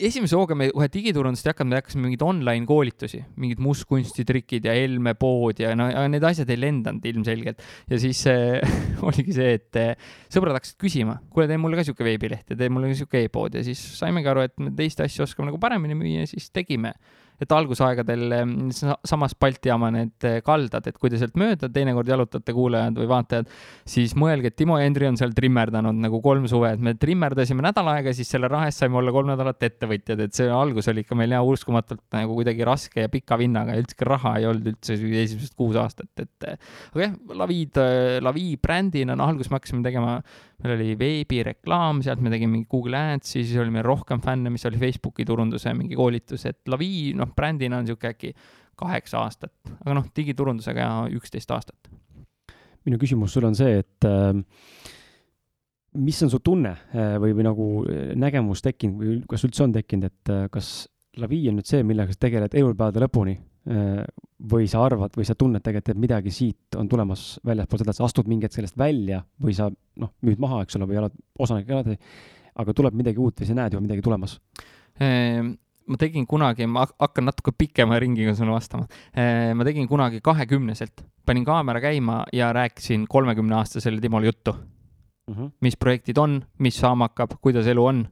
esimese 0.09 0.35
hooga 0.35 0.55
me 0.55 0.69
kohe 0.73 0.89
digiturundust 0.93 1.47
ei 1.47 1.53
hakanud, 1.53 1.73
me 1.73 1.81
hakkasime 1.81 2.07
mingeid 2.07 2.25
online 2.27 2.65
koolitusi, 2.69 3.23
mingid 3.35 3.63
mustkunstitrikid 3.63 4.65
ja 4.65 4.75
Helme 4.77 5.13
pood 5.13 5.59
ja 5.59 5.75
no 5.75 5.89
ja 5.89 6.05
need 6.07 6.23
asjad 6.23 6.49
ei 6.49 6.59
lendanud 6.59 7.05
ilmselgelt. 7.05 7.61
ja 7.89 7.99
siis 7.99 8.25
äh, 8.27 8.61
oligi 9.07 9.33
see, 9.33 9.57
et 9.59 9.81
äh, 9.81 9.95
sõbrad 10.33 10.57
hakkasid 10.59 10.79
küsima, 10.81 11.19
kuule, 11.29 11.47
tee 11.47 11.57
mulle 11.57 11.79
ka 11.79 11.87
sihuke 11.87 12.05
veebileht 12.05 12.49
ja 12.49 12.59
tee 12.59 12.69
mulle 12.69 12.91
ka 12.91 13.01
sihuke 13.01 13.25
e-pood 13.25 13.55
ja 13.55 13.63
siis 13.65 13.81
saimegi 13.99 14.29
aru, 14.29 14.47
et 14.47 14.57
me 14.59 14.73
teist 14.75 15.01
asju 15.03 15.27
oskame 15.27 15.51
nagu 15.51 15.61
paremini 15.61 15.97
müüa, 15.97 16.27
siis 16.29 16.49
tegime 16.53 16.93
et 17.43 17.53
algusaegadel 17.55 18.35
samas 19.07 19.35
Balti 19.39 19.71
jaama 19.71 19.89
need 19.93 20.27
eh, 20.27 20.39
kaldad, 20.45 20.87
et 20.89 20.97
kui 20.99 21.11
te 21.11 21.19
sealt 21.21 21.35
mööda 21.39 21.69
teinekord 21.73 22.09
jalutate, 22.09 22.55
kuulajad 22.55 22.97
või 22.99 23.09
vaatajad, 23.11 23.51
siis 23.95 24.15
mõelge, 24.19 24.51
et 24.51 24.57
Timo 24.59 24.77
ja 24.79 24.87
Henri 24.87 25.09
on 25.09 25.19
seal 25.19 25.35
trimmerdanud 25.35 25.99
nagu 26.03 26.21
kolm 26.23 26.47
suve, 26.51 26.73
et 26.75 26.83
me 26.83 26.95
trimmerdasime 26.99 27.65
nädal 27.65 27.89
aega, 27.93 28.13
siis 28.15 28.31
selle 28.33 28.49
raha 28.51 28.69
eest 28.69 28.83
saime 28.83 28.99
olla 29.01 29.13
kolm 29.15 29.31
nädalat 29.33 29.67
ettevõtjad, 29.69 30.23
et 30.27 30.37
see 30.37 30.49
algus 30.53 30.89
oli 30.91 31.03
ikka 31.05 31.17
meil 31.19 31.35
jah 31.35 31.53
uskumatult 31.53 32.03
nagu 32.15 32.37
kuidagi 32.39 32.67
raske 32.67 33.05
ja 33.05 33.11
pika 33.11 33.37
vinnaga 33.39 33.77
üldse 33.79 34.07
raha 34.07 34.37
ei 34.39 34.47
olnud 34.49 34.73
üldse 34.73 34.97
esimesed 34.97 35.57
kuus 35.59 35.77
aastat, 35.79 36.11
et 36.23 36.49
aga 36.49 37.05
jah, 37.07 37.19
Laviid, 37.43 37.77
Lavii 38.23 38.57
brändina, 38.61 39.17
no 39.17 39.27
alguses 39.27 39.51
me 39.51 39.59
hakkasime 39.59 39.83
tegema 39.85 40.17
meil 40.63 40.77
oli 40.77 40.93
veebireklaam, 40.99 42.01
sealt 42.05 42.23
me 42.23 42.31
tegime 42.31 42.55
mingi 42.55 42.69
Google 42.71 42.99
Adsi, 43.13 43.41
siis 43.41 43.57
oli 43.59 43.73
meil 43.73 43.85
rohkem 43.85 44.21
fänne, 44.23 44.51
mis 44.53 44.63
oli 44.69 44.79
Facebooki 44.79 45.25
turunduse 45.27 45.73
mingi 45.75 45.97
koolitus, 45.99 46.47
et 46.49 46.61
Lavi, 46.71 47.11
noh, 47.19 47.33
brändina 47.35 47.81
on 47.81 47.87
niisugune 47.87 48.13
äkki 48.13 48.31
kaheksa 48.79 49.21
aastat, 49.21 49.53
aga 49.83 49.97
noh, 49.99 50.07
digiturundusega 50.15 50.89
üksteist 51.19 51.51
aastat. 51.53 51.91
minu 52.83 52.97
küsimus 52.99 53.31
sulle 53.31 53.47
on 53.47 53.55
see, 53.55 53.77
et 53.79 54.07
äh, 54.07 54.33
mis 56.03 56.23
on 56.23 56.31
su 56.31 56.39
tunne 56.43 56.73
äh, 56.91 57.15
või, 57.21 57.35
või 57.37 57.45
nagu 57.47 57.67
äh, 57.83 58.11
nägemus 58.19 58.63
tekkinud 58.65 58.99
või 59.03 59.21
kas 59.29 59.45
üldse 59.47 59.67
on 59.67 59.75
tekkinud, 59.75 60.09
et 60.09 60.33
äh, 60.33 60.47
kas 60.51 60.73
Lavi 61.21 61.43
on 61.51 61.59
nüüd 61.59 61.69
see, 61.69 61.83
millega 61.85 62.09
sa 62.09 62.23
tegeled 62.25 62.55
elupäevade 62.57 63.03
lõpuni 63.03 63.35
või 63.63 64.67
sa 64.67 64.83
arvad 64.83 65.15
või 65.15 65.25
sa 65.27 65.35
tunned 65.39 65.63
tegelikult, 65.63 65.95
et 65.95 66.01
midagi 66.03 66.31
siit 66.35 66.75
on 66.75 66.89
tulemas 66.91 67.39
väljaspool 67.47 67.79
seda, 67.79 67.93
et 67.93 67.99
sa 67.99 68.07
astud 68.07 68.27
mingi 68.27 68.47
hetk 68.47 68.57
sellest 68.57 68.77
välja 68.79 69.21
või 69.41 69.55
sa 69.55 69.69
noh, 69.71 70.11
müüd 70.25 70.41
maha, 70.43 70.63
eks 70.65 70.75
ole, 70.79 70.87
või 70.89 70.99
oled 70.99 71.15
osanik 71.39 71.69
edasi, 71.71 71.95
aga 72.59 72.75
tuleb 72.75 72.97
midagi 72.99 73.21
uut 73.23 73.39
või 73.39 73.47
sa 73.47 73.55
näed 73.57 73.75
juba 73.75 73.85
midagi 73.85 74.03
tulemas? 74.03 74.35
Ehm, 74.99 75.53
ma 75.87 75.99
tegin 76.01 76.27
kunagi, 76.29 76.67
ma 76.67 76.83
hakkan 76.91 77.29
natuke 77.29 77.55
pikema 77.57 77.99
ringiga 78.03 78.35
sulle 78.35 78.51
vastama. 78.51 78.89
Ehm, 79.15 79.55
ma 79.59 79.67
tegin 79.67 79.87
kunagi 79.87 80.19
kahekümneselt, 80.23 81.05
panin 81.25 81.47
kaamera 81.47 81.81
käima 81.83 82.23
ja 82.35 82.51
rääkisin 82.53 83.07
kolmekümne 83.07 83.55
aastasele 83.61 84.01
Timole 84.01 84.25
juttu 84.25 84.53
mm. 84.53 85.33
-hmm. 85.33 85.51
mis 85.61 85.77
projektid 85.77 86.17
on, 86.17 86.43
mis 86.59 86.79
saama 86.79 87.07
hakkab, 87.07 87.39
kuidas 87.41 87.67
elu 87.67 87.85
on 87.85 88.07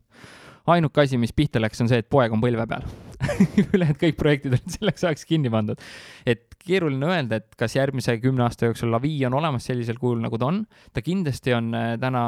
ainuke 0.68 1.02
asi, 1.02 1.18
mis 1.18 1.34
pihta 1.34 1.61
läks, 1.61 1.82
on 1.82 1.90
see, 1.90 1.99
et 1.99 2.10
poeg 2.10 2.32
on 2.32 2.41
põlve 2.41 2.68
peal 2.68 2.88
ülejäänud 3.73 3.99
kõik 4.02 4.18
projektid 4.19 4.57
olid 4.57 4.77
selleks 4.77 5.06
ajaks 5.07 5.27
kinni 5.30 5.52
pandud. 5.53 5.81
et 6.26 6.48
keeruline 6.61 7.07
öelda, 7.10 7.41
et 7.41 7.56
kas 7.60 7.76
järgmise 7.76 8.18
kümne 8.22 8.45
aasta 8.45 8.69
jooksul 8.69 8.91
Lavi 8.93 9.14
on 9.26 9.35
olemas 9.39 9.65
sellisel 9.69 9.98
kujul, 10.02 10.22
nagu 10.23 10.38
ta 10.38 10.52
on. 10.52 10.64
ta 10.93 11.03
kindlasti 11.06 11.56
on 11.57 11.73
äh, 11.77 11.95
täna 12.02 12.23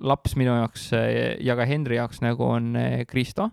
laps 0.00 0.36
minu 0.40 0.56
jaoks 0.58 0.90
äh, 0.98 1.08
ja 1.44 1.56
ka 1.58 1.66
Henri 1.68 2.00
jaoks, 2.00 2.22
nagu 2.24 2.46
on 2.48 2.74
äh, 2.76 3.04
Kristo 3.08 3.50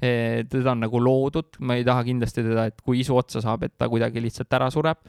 teda 0.00 0.74
on 0.74 0.82
nagu 0.84 1.00
loodud, 1.00 1.56
ma 1.64 1.78
ei 1.78 1.84
taha 1.86 2.04
kindlasti 2.04 2.44
teda, 2.44 2.66
et 2.68 2.82
kui 2.84 3.00
isu 3.00 3.16
otsa 3.16 3.40
saab, 3.44 3.64
et 3.64 3.76
ta 3.78 3.88
kuidagi 3.88 4.20
lihtsalt 4.20 4.52
ära 4.58 4.68
sureb. 4.72 5.00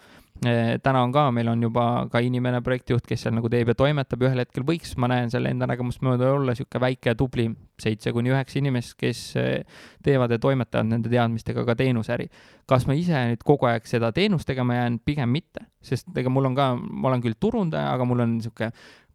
Eh, 0.45 0.75
täna 0.85 1.01
on 1.01 1.09
ka, 1.09 1.23
meil 1.33 1.47
on 1.49 1.63
juba 1.65 1.83
ka 2.13 2.19
inimene, 2.21 2.59
projektijuht, 2.61 3.07
kes 3.09 3.23
seal 3.25 3.33
nagu 3.33 3.49
teeb 3.49 3.71
ja 3.71 3.75
toimetab, 3.77 4.21
ühel 4.21 4.43
hetkel 4.43 4.61
võiks, 4.67 4.91
ma 5.01 5.09
näen 5.09 5.31
selle 5.33 5.49
enda 5.49 5.65
nägemust 5.65 6.03
mööda 6.05 6.29
olla 6.35 6.53
niisugune 6.53 6.83
väike 6.83 7.15
tubli 7.17 7.47
seitse 7.81 8.13
kuni 8.13 8.29
üheksa 8.29 8.59
inimest, 8.61 8.93
kes 9.01 9.21
eh, 9.41 9.81
teevad 10.05 10.35
ja 10.35 10.37
toimetavad 10.41 10.91
nende 10.91 11.09
teadmistega 11.09 11.65
ka 11.65 11.73
teenusäri. 11.79 12.29
kas 12.69 12.85
ma 12.85 12.93
ise 12.93 13.17
nüüd 13.31 13.41
kogu 13.47 13.65
aeg 13.65 13.89
seda 13.89 14.11
teenust 14.13 14.45
tegema 14.45 14.77
jään, 14.77 14.99
pigem 14.99 15.33
mitte, 15.33 15.65
sest 15.81 16.13
ega 16.13 16.29
mul 16.29 16.51
on 16.51 16.55
ka, 16.55 16.75
ma 16.75 17.09
olen 17.09 17.23
küll 17.23 17.39
turundaja, 17.39 17.95
aga 17.95 18.05
mul 18.05 18.21
on 18.21 18.37
niisugune 18.37 18.69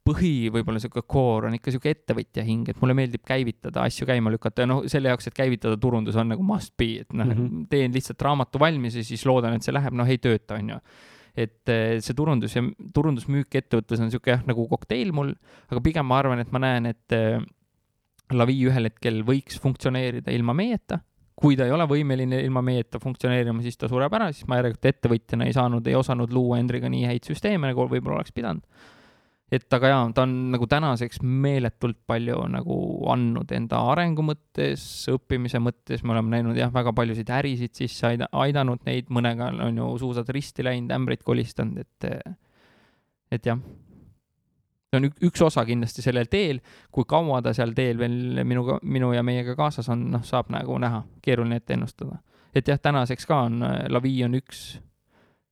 põhi, 0.06 0.50
võib-olla 0.50 0.80
niisugune 0.80 1.06
core 1.06 1.48
on 1.48 1.56
ikka 1.56 1.70
niisugune 1.70 1.94
ettevõtja 1.96 2.44
hing, 2.46 2.68
et 2.72 2.80
mulle 2.82 2.96
meeldib 2.98 3.22
käivitada, 3.26 3.86
asju 3.86 4.08
käima 4.08 4.32
lükata 4.34 4.64
ja 4.64 4.70
noh, 4.70 4.82
selle 4.90 5.12
jaoks, 5.12 5.30
et 5.30 5.36
käivitada 5.36 5.78
turundus 5.80 6.18
on 6.18 6.32
nagu 6.34 6.44
must 6.46 6.74
be, 6.78 7.04
et 7.04 7.14
noh 7.14 7.28
mm 7.28 7.38
-hmm., 7.38 7.64
teen 7.70 7.94
lihtsalt 7.94 8.22
raamatu 8.26 8.60
valmis 8.62 8.98
ja 8.98 9.04
siis 9.06 9.24
loodan, 9.26 9.54
et 9.54 9.62
see 9.62 9.74
läheb, 9.74 9.94
noh, 9.94 10.08
ei 10.08 10.18
tööta, 10.18 10.58
on 10.58 10.74
ju 10.74 10.80
et 11.32 11.68
eh, 11.72 11.96
see 12.04 12.14
turundus 12.14 12.56
ja 12.56 12.62
turundusmüük 12.92 13.54
ettevõttes 13.56 14.00
on 14.00 14.10
niisugune 14.10 14.34
jah, 14.34 14.42
nagu 14.48 14.66
kokteil 14.68 15.12
mul, 15.16 15.32
aga 15.70 15.80
pigem 15.80 16.06
ma 16.06 16.18
arvan, 16.20 16.42
et 16.42 16.50
ma 16.52 16.60
näen, 16.60 16.92
et 16.92 17.16
eh, 17.16 17.40
Lavi 18.32 18.54
ühel 18.64 18.88
hetkel 18.88 19.18
võiks 19.28 19.58
funktsioneerida 19.60 20.32
ilma 20.32 20.54
meieta. 20.56 21.00
kui 21.42 21.56
ta 21.56 21.64
ei 21.66 21.72
ole 21.72 21.84
võimeline 21.88 22.38
ilma 22.44 22.60
meieta 22.62 23.00
funktsioneerima, 23.02 23.62
siis 23.62 23.76
ta 23.76 23.88
sureb 23.88 24.12
ära, 24.14 24.28
siis 24.32 24.46
ma 24.46 24.60
järelikult 24.60 24.84
ettevõtjana 24.84 25.44
ei 25.48 25.52
saanud, 25.52 25.86
ei 25.86 25.96
osanud 25.98 26.32
luua 26.32 26.58
Endriga 26.60 26.88
nii 26.92 27.08
häid 27.08 27.24
süsteeme, 27.26 27.66
nagu 27.66 27.88
võib-olla 27.88 28.20
oleks 28.20 28.32
pidanud 28.32 28.62
et 29.52 29.74
aga 29.76 29.90
jaa, 29.90 30.04
ta 30.16 30.24
on 30.24 30.32
nagu 30.54 30.66
tänaseks 30.68 31.20
meeletult 31.22 31.98
palju 32.08 32.38
nagu 32.54 32.76
andnud 33.12 33.50
enda 33.52 33.82
arengu 33.92 34.24
mõttes, 34.24 34.82
õppimise 35.12 35.60
mõttes, 35.60 36.00
me 36.02 36.14
oleme 36.14 36.38
näinud 36.38 36.56
jah, 36.56 36.72
väga 36.72 36.94
paljusid 36.96 37.28
ärisid 37.36 37.76
sisse 37.76 38.06
aida-, 38.08 38.30
aidanud 38.44 38.80
neid, 38.88 39.10
mõnega 39.12 39.50
on 39.66 39.80
ju 39.82 39.90
suusad 40.00 40.30
risti 40.32 40.64
läinud, 40.64 40.92
ämbrid 40.96 41.24
kolistanud, 41.26 41.84
et, 41.84 42.36
et 43.36 43.48
jah. 43.50 43.60
see 44.88 45.00
on 45.00 45.10
üks 45.28 45.44
osa 45.44 45.66
kindlasti 45.68 46.04
sellel 46.04 46.30
teel, 46.32 46.62
kui 46.92 47.04
kaua 47.08 47.42
ta 47.44 47.52
seal 47.56 47.76
teel 47.76 48.00
veel 48.00 48.40
minuga, 48.48 48.78
minu 48.82 49.12
ja 49.12 49.24
meiega 49.26 49.56
kaasas 49.58 49.90
on, 49.92 50.08
noh, 50.14 50.24
saab 50.24 50.48
nagu 50.54 50.78
näha, 50.80 51.02
keeruline 51.20 51.60
ette 51.60 51.76
ennustada. 51.76 52.22
et 52.54 52.68
jah, 52.68 52.80
tänaseks 52.80 53.28
ka 53.28 53.44
on, 53.50 53.60
Lavi 53.92 54.14
on 54.24 54.40
üks, 54.40 54.78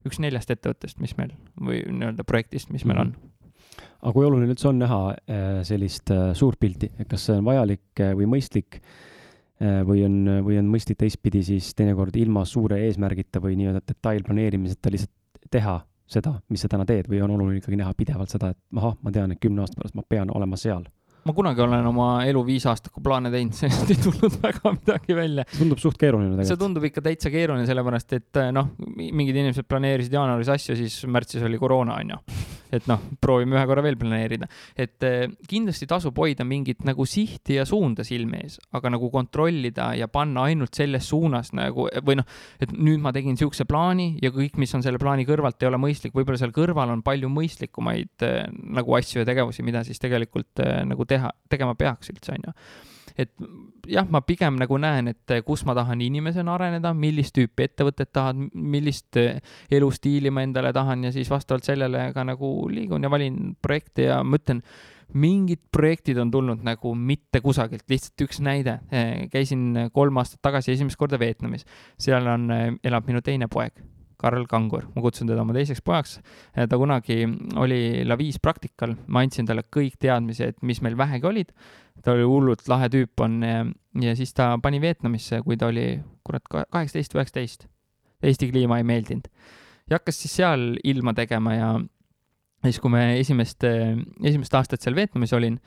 üks 0.09 0.22
neljast 0.24 0.56
ettevõttest, 0.56 1.05
mis 1.05 1.18
meil, 1.20 1.36
või 1.60 1.82
nii-öelda 1.85 2.24
projektist, 2.24 2.72
mis 2.72 2.89
meil 2.89 3.05
on 3.05 3.12
aga 4.01 4.12
kui 4.15 4.27
oluline 4.27 4.55
üldse 4.55 4.70
on 4.70 4.81
näha 4.81 5.01
äh, 5.12 5.47
sellist 5.66 6.11
äh, 6.15 6.31
suurt 6.39 6.61
pilti, 6.61 6.90
et 6.98 7.09
kas 7.11 7.28
see 7.28 7.39
on 7.40 7.47
vajalik 7.47 8.02
äh, 8.02 8.15
või 8.19 8.28
mõistlik 8.36 8.82
või 9.61 10.01
on, 10.07 10.15
või 10.40 10.55
on 10.57 10.70
mõistlik 10.73 10.97
teistpidi 11.02 11.43
siis 11.44 11.66
teinekord 11.77 12.15
ilma 12.16 12.47
suure 12.48 12.78
eesmärgita 12.86 13.43
või 13.44 13.59
nii-öelda 13.59 13.82
detailplaneerimiseta 13.90 14.89
lihtsalt 14.94 15.51
teha 15.52 15.74
seda, 16.09 16.32
mis 16.48 16.65
sa 16.65 16.70
täna 16.73 16.86
teed 16.89 17.11
või 17.11 17.20
on 17.20 17.35
oluline 17.35 17.61
ikkagi 17.61 17.77
näha 17.77 17.93
pidevalt 17.98 18.32
seda, 18.32 18.55
et 18.55 18.81
ahah, 18.81 18.97
ma 19.05 19.12
tean, 19.12 19.35
et 19.35 19.43
kümne 19.43 19.61
aasta 19.61 19.77
pärast 19.77 19.98
ma 19.98 20.07
pean 20.09 20.32
olema 20.32 20.57
seal 20.57 20.86
ma 21.28 21.35
kunagi 21.36 21.61
olen 21.61 21.86
oma 21.90 22.09
elu 22.28 22.40
viisaastaku 22.47 23.02
plaane 23.05 23.31
teinud, 23.32 23.57
sellest 23.57 23.90
ei 23.93 23.98
tulnud 24.01 24.39
väga 24.43 24.73
midagi 24.77 25.16
välja. 25.16 25.44
see 25.51 25.62
tundub 25.65 25.82
suht 25.82 26.01
keeruline 26.01 26.31
tegelikult. 26.31 26.52
see 26.52 26.62
tundub 26.65 26.86
ikka 26.89 27.05
täitsa 27.05 27.32
keeruline, 27.32 27.66
sellepärast 27.69 28.16
et 28.16 28.40
noh, 28.57 28.73
mingid 28.89 29.36
inimesed 29.36 29.69
planeerisid 29.69 30.16
jaanuaris 30.16 30.52
asju, 30.57 30.78
siis 30.81 30.97
märtsis 31.11 31.44
oli 31.47 31.61
koroona, 31.61 31.98
onju. 32.01 32.20
Et 32.72 32.86
noh, 32.90 33.02
proovime 33.20 33.59
ühe 33.59 33.64
korra 33.68 33.84
veel 33.84 33.98
planeerida. 34.01 34.48
et 34.76 35.06
eh, 35.06 35.26
kindlasti 35.48 35.88
tasub 35.90 36.16
hoida 36.18 36.44
mingit 36.47 36.84
nagu 36.86 37.06
sihti 37.06 37.59
ja 37.59 37.66
suunda 37.68 38.05
silme 38.06 38.44
ees, 38.44 38.59
aga 38.76 38.92
nagu 38.94 39.10
kontrollida 39.12 39.90
ja 39.98 40.09
panna 40.09 40.47
ainult 40.51 40.76
selles 40.76 41.09
suunas 41.10 41.52
nagu 41.56 41.88
või 42.06 42.20
noh, 42.20 42.28
et 42.60 42.72
nüüd 42.76 43.02
ma 43.02 43.12
tegin 43.16 43.38
siukse 43.40 43.66
plaani 43.68 44.12
ja 44.22 44.32
kõik, 44.34 44.59
mis 44.60 44.74
on 44.76 44.84
selle 44.86 45.01
plaani 45.02 45.26
kõrvalt, 45.28 45.60
ei 45.62 45.70
ole 45.70 45.80
mõistlik, 45.80 46.14
võib-olla 46.16 46.40
seal 46.40 46.55
kõrval 46.56 46.94
on 46.94 47.05
palju 47.06 47.32
mõistlikumaid 47.32 48.26
eh, 48.26 48.47
nagu 48.78 48.97
asju 48.98 49.22
ja 49.22 49.28
tegevusi, 49.28 49.66
mida 49.66 49.84
siis 49.86 50.01
tegelikult 50.02 50.64
eh, 50.64 50.80
nagu 50.86 51.06
teha, 51.09 51.32
tegema 51.51 51.76
peaks 51.78 52.14
üldse, 52.14 52.36
on 52.36 52.51
ju 52.51 52.56
et 53.20 53.32
jah, 53.90 54.06
ma 54.09 54.22
pigem 54.26 54.59
nagu 54.60 54.78
näen, 54.80 55.10
et 55.12 55.34
kus 55.47 55.64
ma 55.68 55.74
tahan 55.76 56.01
inimesena 56.05 56.55
areneda, 56.55 56.92
millist 56.97 57.34
tüüpi 57.36 57.66
ettevõtet 57.68 58.12
tahan, 58.16 58.48
millist 58.55 59.18
elustiili 59.70 60.32
ma 60.34 60.44
endale 60.47 60.72
tahan 60.76 61.09
ja 61.09 61.12
siis 61.14 61.30
vastavalt 61.30 61.68
sellele 61.68 62.10
ka 62.16 62.24
nagu 62.26 62.52
liigun 62.70 63.05
ja 63.05 63.12
valin 63.12 63.55
projekte 63.62 64.09
ja 64.09 64.22
ma 64.24 64.40
ütlen, 64.40 64.64
mingid 65.10 65.62
projektid 65.74 66.18
on 66.22 66.30
tulnud 66.30 66.60
nagu 66.66 66.94
mitte 66.94 67.40
kusagilt, 67.42 67.86
lihtsalt 67.90 68.26
üks 68.28 68.38
näide. 68.47 68.78
käisin 69.32 69.90
kolm 69.92 70.20
aastat 70.22 70.42
tagasi 70.42 70.72
esimest 70.76 70.98
korda 70.98 71.18
Vietnamis, 71.18 71.66
seal 71.98 72.26
on, 72.30 72.51
elab 72.84 73.09
minu 73.10 73.22
teine 73.26 73.51
poeg 73.51 73.74
Karl 74.20 74.44
Kangur, 74.48 74.84
ma 74.94 75.02
kutsun 75.02 75.30
teda 75.30 75.40
oma 75.40 75.55
teiseks 75.56 75.80
pojaks. 75.84 76.18
ta 76.55 76.78
kunagi 76.78 77.22
oli 77.60 78.05
Laviis 78.05 78.38
praktikal, 78.42 78.94
ma 79.09 79.24
andsin 79.24 79.48
talle 79.48 79.64
kõik 79.64 79.97
teadmised, 80.01 80.60
mis 80.62 80.82
meil 80.84 80.98
vähegi 80.98 81.26
olid. 81.30 81.55
Ta 82.05 82.14
oli 82.14 82.27
hullult 82.28 82.68
lahe 82.68 82.89
tüüp 82.93 83.22
on 83.24 83.40
ja, 83.44 83.64
ja 84.01 84.16
siis 84.16 84.32
ta 84.36 84.55
pani 84.62 84.81
Vietnamisse, 84.81 85.43
kui 85.44 85.59
ta 85.60 85.68
oli 85.70 86.01
kurat 86.24 86.47
kaheksateist, 86.51 87.16
üheksateist. 87.16 87.66
Eesti 88.20 88.51
kliima 88.51 88.77
ei 88.77 88.85
meeldinud 88.85 89.28
ja 89.90 89.98
hakkas 89.98 90.20
siis 90.22 90.35
seal 90.39 90.74
ilma 90.85 91.14
tegema 91.16 91.55
ja 91.55 91.68
siis, 92.64 92.81
kui 92.82 92.93
me 92.93 93.05
esimest, 93.18 93.64
esimest 94.22 94.55
aastat 94.55 94.85
seal 94.85 94.97
Vietnamis 94.98 95.32
olin 95.36 95.59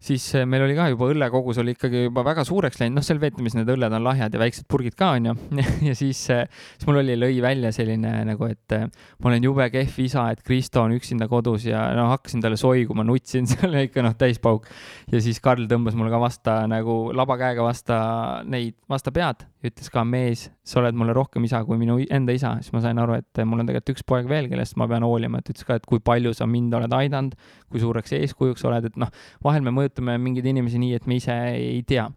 siis 0.00 0.24
eh, 0.34 0.46
meil 0.48 0.64
oli 0.64 0.74
ka 0.76 0.86
juba 0.90 1.10
õllekogus 1.12 1.60
oli 1.60 1.74
ikkagi 1.76 2.06
juba 2.06 2.24
väga 2.24 2.44
suureks 2.48 2.80
läinud, 2.80 2.98
noh, 2.98 3.04
seal 3.04 3.20
Vietnamis 3.20 3.56
need 3.58 3.68
õlled 3.68 3.92
on 3.96 4.06
lahjad 4.06 4.32
ja 4.32 4.40
väiksed 4.40 4.66
purgid 4.70 4.96
ka 4.98 5.12
onju 5.18 5.34
ja 5.88 5.94
siis, 5.98 6.22
eh, 6.32 6.46
siis 6.78 6.88
mul 6.88 7.02
oli, 7.02 7.18
lõi 7.20 7.40
välja 7.44 7.72
selline 7.76 8.14
nagu, 8.28 8.48
et 8.48 8.76
eh, 8.76 8.86
ma 9.20 9.30
olen 9.30 9.44
jube 9.50 9.68
kehv 9.74 10.00
isa, 10.06 10.26
et 10.32 10.40
Kristo 10.46 10.86
on 10.86 10.96
üksinda 10.96 11.28
kodus 11.30 11.68
ja 11.68 11.84
no 11.96 12.08
hakkasin 12.14 12.44
talle 12.44 12.56
soiguma, 12.60 13.04
nutsin 13.06 13.48
seal 13.50 13.76
ikka 13.84 14.04
noh, 14.06 14.16
täispauk. 14.18 14.68
ja 15.12 15.20
siis 15.20 15.42
Karl 15.44 15.68
tõmbas 15.70 15.98
mulle 15.98 16.12
ka 16.12 16.22
vasta 16.22 16.56
nagu 16.70 17.00
laba 17.16 17.36
käega 17.40 17.64
vasta 17.66 18.00
neid, 18.48 18.78
vasta 18.88 19.12
pead. 19.12 19.44
Ja 19.60 19.68
ütles 19.68 19.90
ka, 19.92 20.06
mees, 20.08 20.46
sa 20.64 20.78
oled 20.80 20.96
mulle 20.96 21.12
rohkem 21.12 21.44
isa 21.44 21.58
kui 21.68 21.76
minu 21.76 21.98
enda 22.08 22.32
isa, 22.32 22.54
siis 22.64 22.72
ma 22.72 22.80
sain 22.80 22.96
aru, 23.02 23.18
et 23.20 23.40
mul 23.44 23.60
on 23.60 23.68
tegelikult 23.68 23.92
üks 23.92 24.06
poeg 24.08 24.30
veel, 24.30 24.48
kellest 24.48 24.78
ma 24.80 24.86
pean 24.88 25.04
hoolima, 25.04 25.42
et 25.42 25.50
ütles 25.52 25.66
ka, 25.68 25.76
et 25.76 25.84
kui 25.88 26.00
palju 26.00 26.32
sa 26.36 26.48
mind 26.48 26.72
oled 26.78 26.94
aidanud, 26.96 27.36
kui 27.68 27.82
suureks 27.82 28.14
eeskujuks 28.16 28.64
oled, 28.70 28.88
et 28.88 28.96
noh, 29.00 29.12
vahel 29.44 29.66
me 29.66 29.74
mõjutame 29.90 30.18
mingeid 30.22 30.46
inimesi 30.46 30.78
nii, 30.78 30.94
et 30.94 31.06
me 31.06 31.18
ise 31.18 31.34
ei 31.56 31.82
tea. 31.82 32.08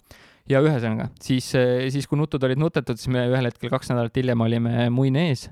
Ja 0.49 0.59
ühesõnaga, 0.59 1.07
siis, 1.23 1.53
siis 1.89 2.05
kui 2.07 2.19
nutud 2.19 2.43
olid 2.43 2.59
nutetud, 2.59 2.99
siis 2.99 3.07
me 3.07 3.29
ühel 3.31 3.47
hetkel 3.47 3.71
kaks 3.71 3.89
nädalat 3.89 4.17
hiljem 4.19 4.41
olime 4.43 4.89
muine 4.91 5.29
ees, 5.29 5.47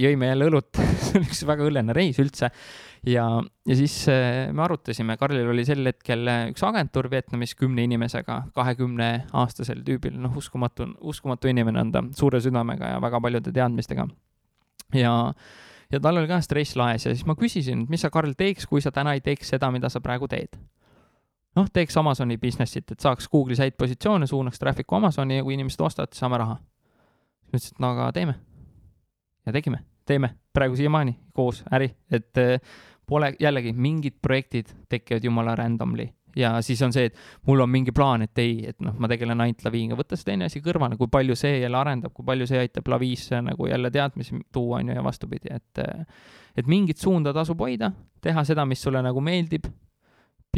jõime 0.00 0.30
jälle 0.30 0.48
õlut. 0.48 0.70
See 1.04 1.18
oli 1.18 1.28
üks 1.28 1.42
väga 1.44 1.66
õllene 1.68 1.92
reis 1.92 2.16
üldse. 2.22 2.48
Ja, 3.04 3.26
ja 3.68 3.76
siis 3.78 3.94
äh, 4.10 4.48
me 4.50 4.64
arutasime, 4.64 5.14
Karlil 5.20 5.46
oli 5.52 5.62
sel 5.68 5.84
hetkel 5.86 6.24
üks 6.48 6.64
agentuur 6.66 7.10
Vietnamis 7.12 7.52
kümne 7.54 7.84
inimesega, 7.84 8.40
kahekümne 8.56 9.10
aastasel 9.38 9.84
tüübil, 9.86 10.16
noh, 10.18 10.34
uskumatu, 10.40 10.88
uskumatu 11.12 11.52
inimene 11.52 11.84
on 11.84 11.92
ta, 11.94 12.02
suure 12.18 12.40
südamega 12.42 12.94
ja 12.94 13.04
väga 13.04 13.20
paljude 13.22 13.52
teadmistega. 13.54 14.08
ja, 14.96 15.12
ja 15.92 16.00
tal 16.00 16.18
oli 16.18 16.32
ka 16.32 16.40
stress 16.42 16.80
laes 16.80 17.06
ja 17.06 17.12
siis 17.12 17.28
ma 17.28 17.36
küsisin, 17.38 17.84
et 17.84 17.92
mis 17.92 18.02
sa, 18.02 18.10
Karl, 18.10 18.34
teeks, 18.34 18.66
kui 18.66 18.82
sa 18.82 18.90
täna 18.90 19.14
ei 19.14 19.22
teeks 19.22 19.54
seda, 19.54 19.70
mida 19.70 19.92
sa 19.92 20.00
praegu 20.02 20.26
teed 20.32 20.58
noh, 21.58 21.68
teeks 21.72 21.96
Amazoni 22.00 22.38
business'it, 22.40 22.94
et 22.94 23.04
saaks 23.04 23.28
Google'is 23.32 23.62
häid 23.62 23.76
positsioone, 23.78 24.26
suunaks 24.30 24.62
traffic'u 24.62 24.98
Amazoni 24.98 25.40
ja 25.40 25.46
kui 25.46 25.56
inimesed 25.58 25.82
ostavad, 25.84 26.12
siis 26.14 26.24
saame 26.24 26.38
raha. 26.40 26.58
siis 26.58 27.52
ma 27.52 27.58
ütlesin, 27.58 27.74
et 27.74 27.82
no 27.84 27.94
aga 27.94 28.12
teeme. 28.12 28.34
ja 29.46 29.52
tegime, 29.52 29.82
teeme 30.06 30.34
praegu 30.52 30.76
siiamaani 30.76 31.18
koos 31.32 31.64
äri, 31.72 31.90
et 32.10 32.46
Pole 33.08 33.30
jällegi, 33.40 33.70
mingid 33.72 34.18
projektid 34.20 34.68
tekivad 34.92 35.24
jumala 35.24 35.54
randomly 35.56 36.04
ja 36.36 36.62
siis 36.62 36.82
on 36.82 36.92
see, 36.92 37.08
et 37.08 37.16
mul 37.48 37.60
on 37.64 37.70
mingi 37.70 37.92
plaan, 37.94 38.22
et 38.26 38.38
ei, 38.42 38.58
et 38.68 38.76
noh, 38.84 38.94
ma 39.00 39.08
tegelen 39.10 39.40
ainult 39.40 39.64
laviiniga, 39.64 39.96
võtta 39.98 40.18
see 40.18 40.28
teine 40.28 40.48
asi 40.48 40.60
kõrvale, 40.64 40.98
kui 41.00 41.10
palju 41.10 41.36
see 41.38 41.62
jälle 41.62 41.78
arendab, 41.80 42.12
kui 42.14 42.26
palju 42.26 42.46
see 42.50 42.60
aitab 42.62 42.90
laviisse 42.92 43.40
nagu 43.44 43.68
jälle 43.70 43.90
teadmisi 43.94 44.38
tuua, 44.52 44.82
on 44.82 44.92
ju, 44.92 44.98
ja 44.98 45.04
vastupidi, 45.04 45.54
et 45.54 45.82
et 46.58 46.66
mingit 46.66 46.98
suunda 46.98 47.32
tasub 47.32 47.60
hoida, 47.62 47.92
teha 48.20 48.44
seda, 48.44 48.64
mis 48.66 48.82
sulle 48.82 49.02
nagu 49.04 49.22
meeldib 49.24 49.68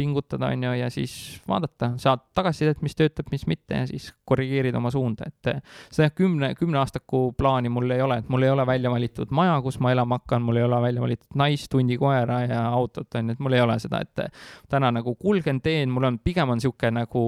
pingutada, 0.01 0.49
on 0.49 0.63
ju, 0.65 0.71
ja 0.79 0.89
siis 0.93 1.13
vaadata, 1.47 1.93
saad 2.01 2.23
tagasisidet, 2.37 2.81
mis 2.81 2.95
töötab, 2.97 3.29
mis 3.31 3.45
mitte 3.49 3.77
ja 3.77 3.87
siis 3.89 4.09
korrigeerid 4.27 4.75
oma 4.77 4.91
suunda, 4.93 5.27
et 5.29 5.51
seda 5.93 6.09
kümne, 6.15 6.53
kümneaastaku 6.59 7.23
plaani 7.37 7.69
mul 7.73 7.93
ei 7.93 8.01
ole, 8.01 8.21
et 8.21 8.31
mul 8.31 8.47
ei 8.47 8.53
ole 8.53 8.65
välja 8.67 8.91
valitud 8.93 9.33
maja, 9.37 9.59
kus 9.61 9.79
ma 9.83 9.93
elama 9.93 10.19
hakkan, 10.19 10.41
mul 10.47 10.61
ei 10.61 10.65
ole 10.65 10.81
välja 10.81 11.05
valitud 11.05 11.37
naist, 11.41 11.73
hundi, 11.77 11.97
koera 12.01 12.41
ja 12.47 12.65
autot, 12.71 13.09
on 13.19 13.29
ju, 13.29 13.37
et 13.37 13.45
mul 13.45 13.57
ei 13.57 13.63
ole 13.63 13.77
seda, 13.83 14.01
et 14.01 14.25
täna 14.71 14.91
nagu 14.97 15.15
kulgen, 15.19 15.61
teen, 15.61 15.93
mul 15.93 16.09
on, 16.09 16.19
pigem 16.23 16.49
on 16.49 16.61
niisugune 16.61 17.03
nagu, 17.03 17.27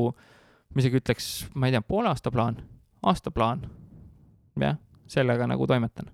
ma 0.73 0.83
isegi 0.83 1.01
ütleks, 1.03 1.29
ma 1.53 1.69
ei 1.69 1.77
tea, 1.77 1.85
poole 1.85 2.11
aasta 2.11 2.33
plaan, 2.33 2.59
aasta 3.05 3.31
plaan, 3.31 3.63
jah, 4.59 4.81
sellega 5.13 5.47
nagu 5.49 5.69
toimetan 5.69 6.09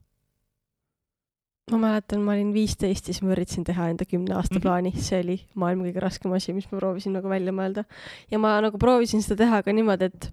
ma 1.73 1.79
mäletan, 1.83 2.23
ma 2.25 2.33
olin 2.35 2.51
viisteist 2.55 3.07
ja 3.09 3.13
siis 3.13 3.23
ma 3.25 3.33
üritasin 3.35 3.65
teha 3.67 3.89
enda 3.93 4.07
kümne 4.09 4.35
aasta 4.37 4.57
mhm. 4.57 4.63
plaani, 4.65 4.93
see 4.97 5.21
oli 5.23 5.37
maailma 5.59 5.87
kõige 5.87 6.03
raskem 6.03 6.33
asi, 6.37 6.55
mis 6.57 6.67
ma 6.71 6.81
proovisin 6.81 7.15
nagu 7.17 7.31
välja 7.31 7.53
mõelda. 7.55 7.85
ja 8.31 8.41
ma 8.41 8.57
nagu 8.65 8.81
proovisin 8.81 9.23
seda 9.25 9.43
teha 9.43 9.61
ka 9.65 9.75
niimoodi, 9.75 10.09
et 10.09 10.29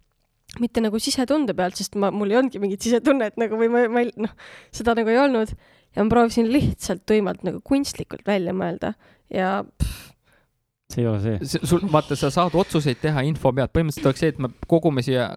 mitte 0.63 0.83
nagu 0.85 0.99
sisetunde 1.03 1.57
pealt, 1.59 1.79
sest 1.79 1.97
ma, 2.01 2.11
mul 2.15 2.33
ei 2.33 2.41
olnudki 2.41 2.63
mingit 2.63 2.85
sisetunnet 2.87 3.39
nagu 3.41 3.59
või 3.61 3.71
ma, 3.73 3.87
ma 3.93 4.05
ei, 4.05 4.13
noh, 4.21 4.33
seda 4.75 4.97
nagu 4.99 5.13
ei 5.13 5.21
olnud. 5.21 5.55
ja 5.97 6.05
ma 6.05 6.13
proovisin 6.13 6.51
lihtsalt 6.53 7.07
tuimalt 7.09 7.45
nagu 7.47 7.63
kunstlikult 7.65 8.27
välja 8.29 8.55
mõelda 8.57 8.95
ja 9.33 9.61
pff, 9.65 10.13
see 10.93 11.03
ei 11.03 11.09
ole 11.11 11.21
see. 11.21 11.61
sul, 11.67 11.83
vaata, 11.93 12.17
sa 12.19 12.31
saad 12.33 12.55
otsuseid 12.55 13.01
teha 13.03 13.25
info 13.27 13.53
pealt, 13.53 13.73
põhimõtteliselt 13.75 14.11
oleks 14.11 14.23
see, 14.25 14.35
et 14.35 14.43
me 14.43 14.53
kogume 14.71 15.05
siia 15.05 15.33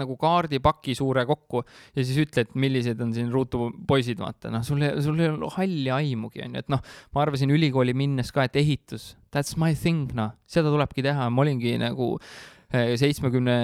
nagu 0.00 0.16
kaardipaki 0.20 0.94
suure 0.96 1.24
kokku 1.28 1.62
ja 1.92 2.04
siis 2.04 2.16
ütled, 2.24 2.54
millised 2.58 3.00
on 3.04 3.12
siin 3.14 3.28
ruutupoisid, 3.32 4.20
vaata, 4.22 4.52
noh, 4.52 4.64
sul 4.64 4.80
sul 5.04 5.20
ei 5.20 5.28
ole 5.28 5.50
halli 5.56 5.92
aimugi, 5.92 6.42
onju, 6.46 6.62
et 6.62 6.72
noh, 6.72 6.80
ma 7.12 7.24
arvasin 7.26 7.52
ülikooli 7.52 7.94
minnes 7.96 8.32
ka, 8.32 8.46
et 8.48 8.56
ehitus, 8.60 9.12
that's 9.34 9.58
my 9.60 9.76
thing, 9.76 10.10
noh, 10.16 10.32
seda 10.48 10.72
tulebki 10.72 11.04
teha, 11.04 11.28
ma 11.32 11.44
olingi 11.44 11.74
nagu 11.82 12.14
eh, 12.72 12.94
seitsmekümne 13.00 13.58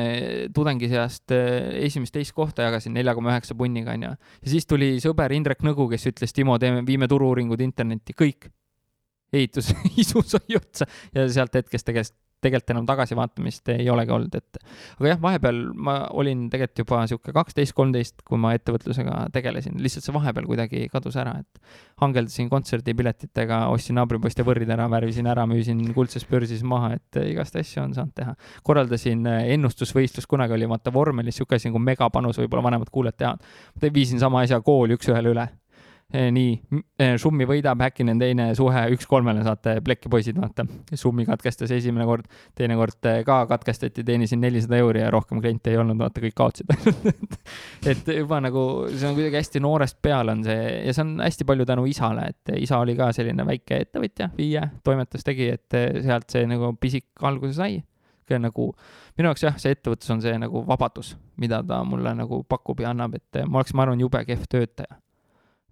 tudengi 0.57 0.93
seast 0.93 1.33
eh, 1.37 1.81
esimest-teist 1.89 2.37
kohta 2.37 2.69
jagasin 2.69 2.97
nelja 2.99 3.17
koma 3.17 3.33
üheksa 3.33 3.57
punniga, 3.59 3.97
onju. 3.97 4.15
ja 4.45 4.55
siis 4.55 4.69
tuli 4.69 4.95
sõber 5.05 5.33
Indrek 5.37 5.65
Nõgu, 5.65 5.89
kes 5.95 6.11
ütles, 6.13 6.37
Timo, 6.37 6.61
teeme, 6.61 6.85
viime 6.89 7.09
turu-uuringud 7.09 7.65
internetti, 7.65 8.17
kõik. 8.17 8.53
ehitus 9.33 9.73
isu 10.05 10.25
sai 10.25 10.61
otsa 10.61 10.89
ja 11.15 11.29
sealt 11.33 11.57
hetkest 11.57 11.89
tegelikult 11.89 12.28
tegelikult 12.45 12.73
enam 12.75 12.87
tagasivaatamist 12.87 13.73
ei 13.75 13.89
olegi 13.91 14.13
olnud, 14.15 14.35
et 14.39 14.59
aga 14.99 15.11
jah, 15.11 15.21
vahepeal 15.23 15.61
ma 15.75 15.97
olin 16.21 16.47
tegelikult 16.53 16.83
juba 16.85 17.01
niisugune 17.03 17.35
kaksteist, 17.35 17.75
kolmteist, 17.77 18.23
kui 18.29 18.41
ma 18.41 18.53
ettevõtlusega 18.57 19.25
tegelesin, 19.35 19.79
lihtsalt 19.83 20.07
see 20.07 20.15
vahepeal 20.15 20.47
kuidagi 20.47 20.85
kadus 20.93 21.19
ära, 21.19 21.35
et 21.43 21.63
hangeldasin 22.03 22.51
kontserdipiletitega, 22.53 23.65
ostsin 23.75 23.99
naabripoiste 23.99 24.47
võrrid 24.47 24.71
ära, 24.75 24.89
värvisin 24.93 25.31
ära, 25.31 25.47
müüsin 25.51 25.83
kuldses 25.97 26.27
börsis 26.31 26.63
maha, 26.63 26.95
et 26.99 27.23
igast 27.25 27.59
asju 27.59 27.83
on 27.85 27.97
saanud 27.97 28.15
teha. 28.15 28.35
korraldasin 28.67 29.27
ennustusvõistlust, 29.27 30.31
kunagi 30.31 30.55
oli 30.55 30.71
vaata 30.71 30.95
vormelis 30.95 31.39
niisugune 31.39 31.59
asi 31.59 31.71
nagu 31.73 31.83
megapanus, 31.83 32.39
võib-olla 32.39 32.71
vanemad 32.71 32.91
kuulajad 32.91 33.19
teavad. 33.19 33.49
viisin 33.95 34.21
sama 34.23 34.43
asja 34.47 34.61
kooli 34.65 34.95
üks-ühele 34.99 35.35
üle 35.35 35.49
nii, 36.09 36.53
eh, 36.97 37.19
Summi 37.21 37.45
võidab, 37.45 37.83
Häkkinen 37.85 38.21
teine 38.21 38.47
suhe, 38.57 38.85
üks 38.95 39.05
kolmele 39.09 39.43
saate 39.45 39.75
plekki 39.85 40.09
poisid, 40.09 40.39
vaata. 40.41 40.65
Summi 40.97 41.27
katkestas 41.29 41.73
esimene 41.77 42.07
kord, 42.09 42.29
teine 42.57 42.79
kord 42.81 43.09
eh, 43.11 43.19
ka 43.27 43.43
katkestati, 43.51 44.05
teenisin 44.09 44.41
nelisada 44.41 44.79
euri 44.81 45.03
ja 45.03 45.11
rohkem 45.13 45.43
kliente 45.45 45.69
ei 45.69 45.77
olnud, 45.77 45.99
vaata 46.01 46.23
kõik 46.25 46.37
kaotsid. 46.39 46.73
Et 47.93 48.09
juba 48.15 48.39
nagu 48.41 48.63
see 48.95 49.09
on 49.11 49.19
kuidagi 49.19 49.37
hästi 49.37 49.61
noorest 49.61 49.99
peale 50.05 50.33
on 50.33 50.47
see 50.47 50.63
ja 50.87 50.95
see 50.97 51.05
on 51.05 51.13
hästi 51.21 51.47
palju 51.49 51.67
tänu 51.69 51.85
isale, 51.89 52.25
et 52.33 52.53
isa 52.57 52.79
oli 52.81 52.95
ka 52.97 53.11
selline 53.17 53.45
väike 53.47 53.83
ettevõtja, 53.85 54.31
viie, 54.37 54.63
toimetas, 54.85 55.25
tegi, 55.25 55.51
et 55.59 55.77
sealt 56.05 56.29
see 56.33 56.49
nagu 56.49 56.73
pisik 56.81 57.29
alguse 57.29 57.57
sai. 57.59 57.83
Nagu 58.29 58.67
minu 59.17 59.31
jaoks 59.31 59.45
jah, 59.47 59.55
see 59.61 59.73
ettevõtlus 59.73 60.13
on 60.13 60.21
see 60.21 60.35
nagu 60.41 60.61
vabadus, 60.69 61.15
mida 61.41 61.63
ta 61.65 61.81
mulle 61.89 62.13
nagu 62.17 62.43
pakub 62.45 62.81
ja 62.85 62.91
annab, 62.93 63.17
et 63.17 63.41
ma 63.47 63.63
oleks, 63.63 63.73
ma 63.73 63.87
arvan, 63.87 64.03
jube 64.05 64.21
kehv 64.29 64.45
töötaja 64.53 64.99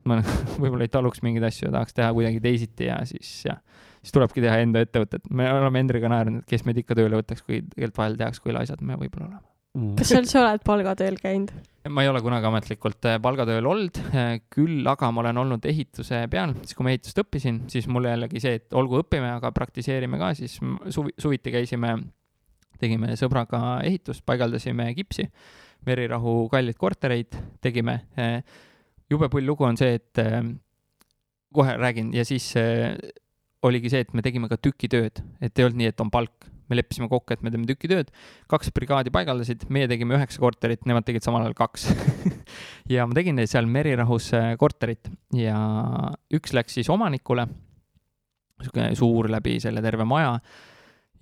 ma 0.08 0.20
võib-olla 0.62 0.86
ei 0.86 0.92
taluks 0.92 1.22
mingeid 1.26 1.48
asju 1.48 1.68
ja 1.68 1.74
tahaks 1.78 1.96
teha 1.96 2.12
kuidagi 2.16 2.40
teisiti 2.44 2.88
ja 2.90 3.00
siis 3.08 3.32
jah, 3.48 3.60
siis 4.00 4.14
tulebki 4.14 4.44
teha 4.44 4.60
enda 4.64 4.82
ettevõtet. 4.86 5.28
me 5.30 5.48
oleme 5.52 5.82
Hendriga 5.82 6.10
naernud, 6.12 6.44
et 6.44 6.54
kes 6.54 6.66
meid 6.68 6.80
ikka 6.82 6.96
tööle 6.98 7.20
võtaks, 7.20 7.44
kui 7.44 7.60
tegelikult 7.62 8.02
vahel 8.02 8.18
tehakse, 8.20 8.42
kui 8.44 8.56
laisad 8.56 8.82
me 8.82 8.98
võib-olla 9.00 9.30
oleme. 9.30 9.46
Mm.. 9.76 9.96
kas 9.98 10.08
sa 10.08 10.20
üldse 10.22 10.38
oled 10.40 10.62
palgatööl 10.64 11.18
käinud? 11.20 11.50
ma 11.92 12.02
ei 12.02 12.08
ole 12.10 12.22
kunagi 12.24 12.48
ametlikult 12.48 13.06
äh, 13.06 13.18
palgatööl 13.22 13.66
olnud, 13.68 13.98
äh, 14.10 14.38
küll 14.50 14.86
aga 14.88 15.10
ma 15.12 15.22
olen 15.22 15.42
olnud 15.44 15.66
ehituse 15.68 16.22
peal, 16.32 16.54
siis 16.64 16.78
kui 16.78 16.86
ma 16.86 16.94
ehitust 16.94 17.20
õppisin, 17.22 17.60
siis 17.70 17.86
mul 17.92 18.08
jällegi 18.08 18.42
see, 18.42 18.56
et 18.58 18.74
olgu 18.78 19.02
õpime, 19.04 19.28
aga 19.36 19.52
praktiseerime 19.54 20.18
ka, 20.18 20.32
siis 20.38 20.56
suvi, 20.94 21.12
suviti 21.20 21.52
käisime, 21.54 21.92
tegime 22.80 23.14
sõbraga 23.20 23.78
ehitust, 23.86 24.24
paigaldasime 24.26 24.90
kipsi, 24.96 25.28
Merirahu 25.86 26.48
kalleid 26.50 26.78
kortereid 26.80 27.36
tegime 27.62 28.00
äh, 28.18 28.40
jube 29.10 29.28
pull 29.32 29.46
lugu 29.46 29.66
on 29.66 29.78
see, 29.78 29.98
et 30.00 30.22
äh, 30.22 30.42
kohe 31.54 31.76
räägin 31.78 32.12
ja 32.14 32.24
siis 32.26 32.50
äh, 32.60 32.96
oligi 33.66 33.90
see, 33.92 34.04
et 34.04 34.12
me 34.16 34.24
tegime 34.24 34.50
ka 34.50 34.58
tükitööd, 34.60 35.22
et 35.42 35.58
ei 35.58 35.66
olnud 35.66 35.80
nii, 35.80 35.90
et 35.94 36.04
on 36.04 36.12
palk. 36.12 36.52
me 36.66 36.74
leppisime 36.74 37.06
kokku, 37.06 37.30
et 37.30 37.42
me 37.46 37.50
teeme 37.54 37.62
tükitööd, 37.62 38.08
kaks 38.50 38.72
brigaadi 38.74 39.12
paigaldasid, 39.14 39.68
meie 39.70 39.86
tegime 39.86 40.16
üheksa 40.16 40.40
korterit, 40.42 40.80
nemad 40.82 41.04
tegid 41.06 41.22
samal 41.22 41.44
ajal 41.44 41.54
kaks. 41.54 41.86
Ja 42.90 43.02
ma 43.06 43.14
tegin 43.14 43.38
seal 43.50 43.66
Merirahus 43.70 44.28
äh, 44.34 44.52
korterit. 44.58 45.08
Ja 45.34 45.56
üks 46.34 46.52
läks 46.54 46.76
siis 46.78 46.90
omanikule, 46.90 47.42
niisugune 48.58 48.88
suur 48.98 49.30
läbi 49.30 49.56
selle 49.62 49.82
terve 49.82 50.06
maja. 50.06 50.36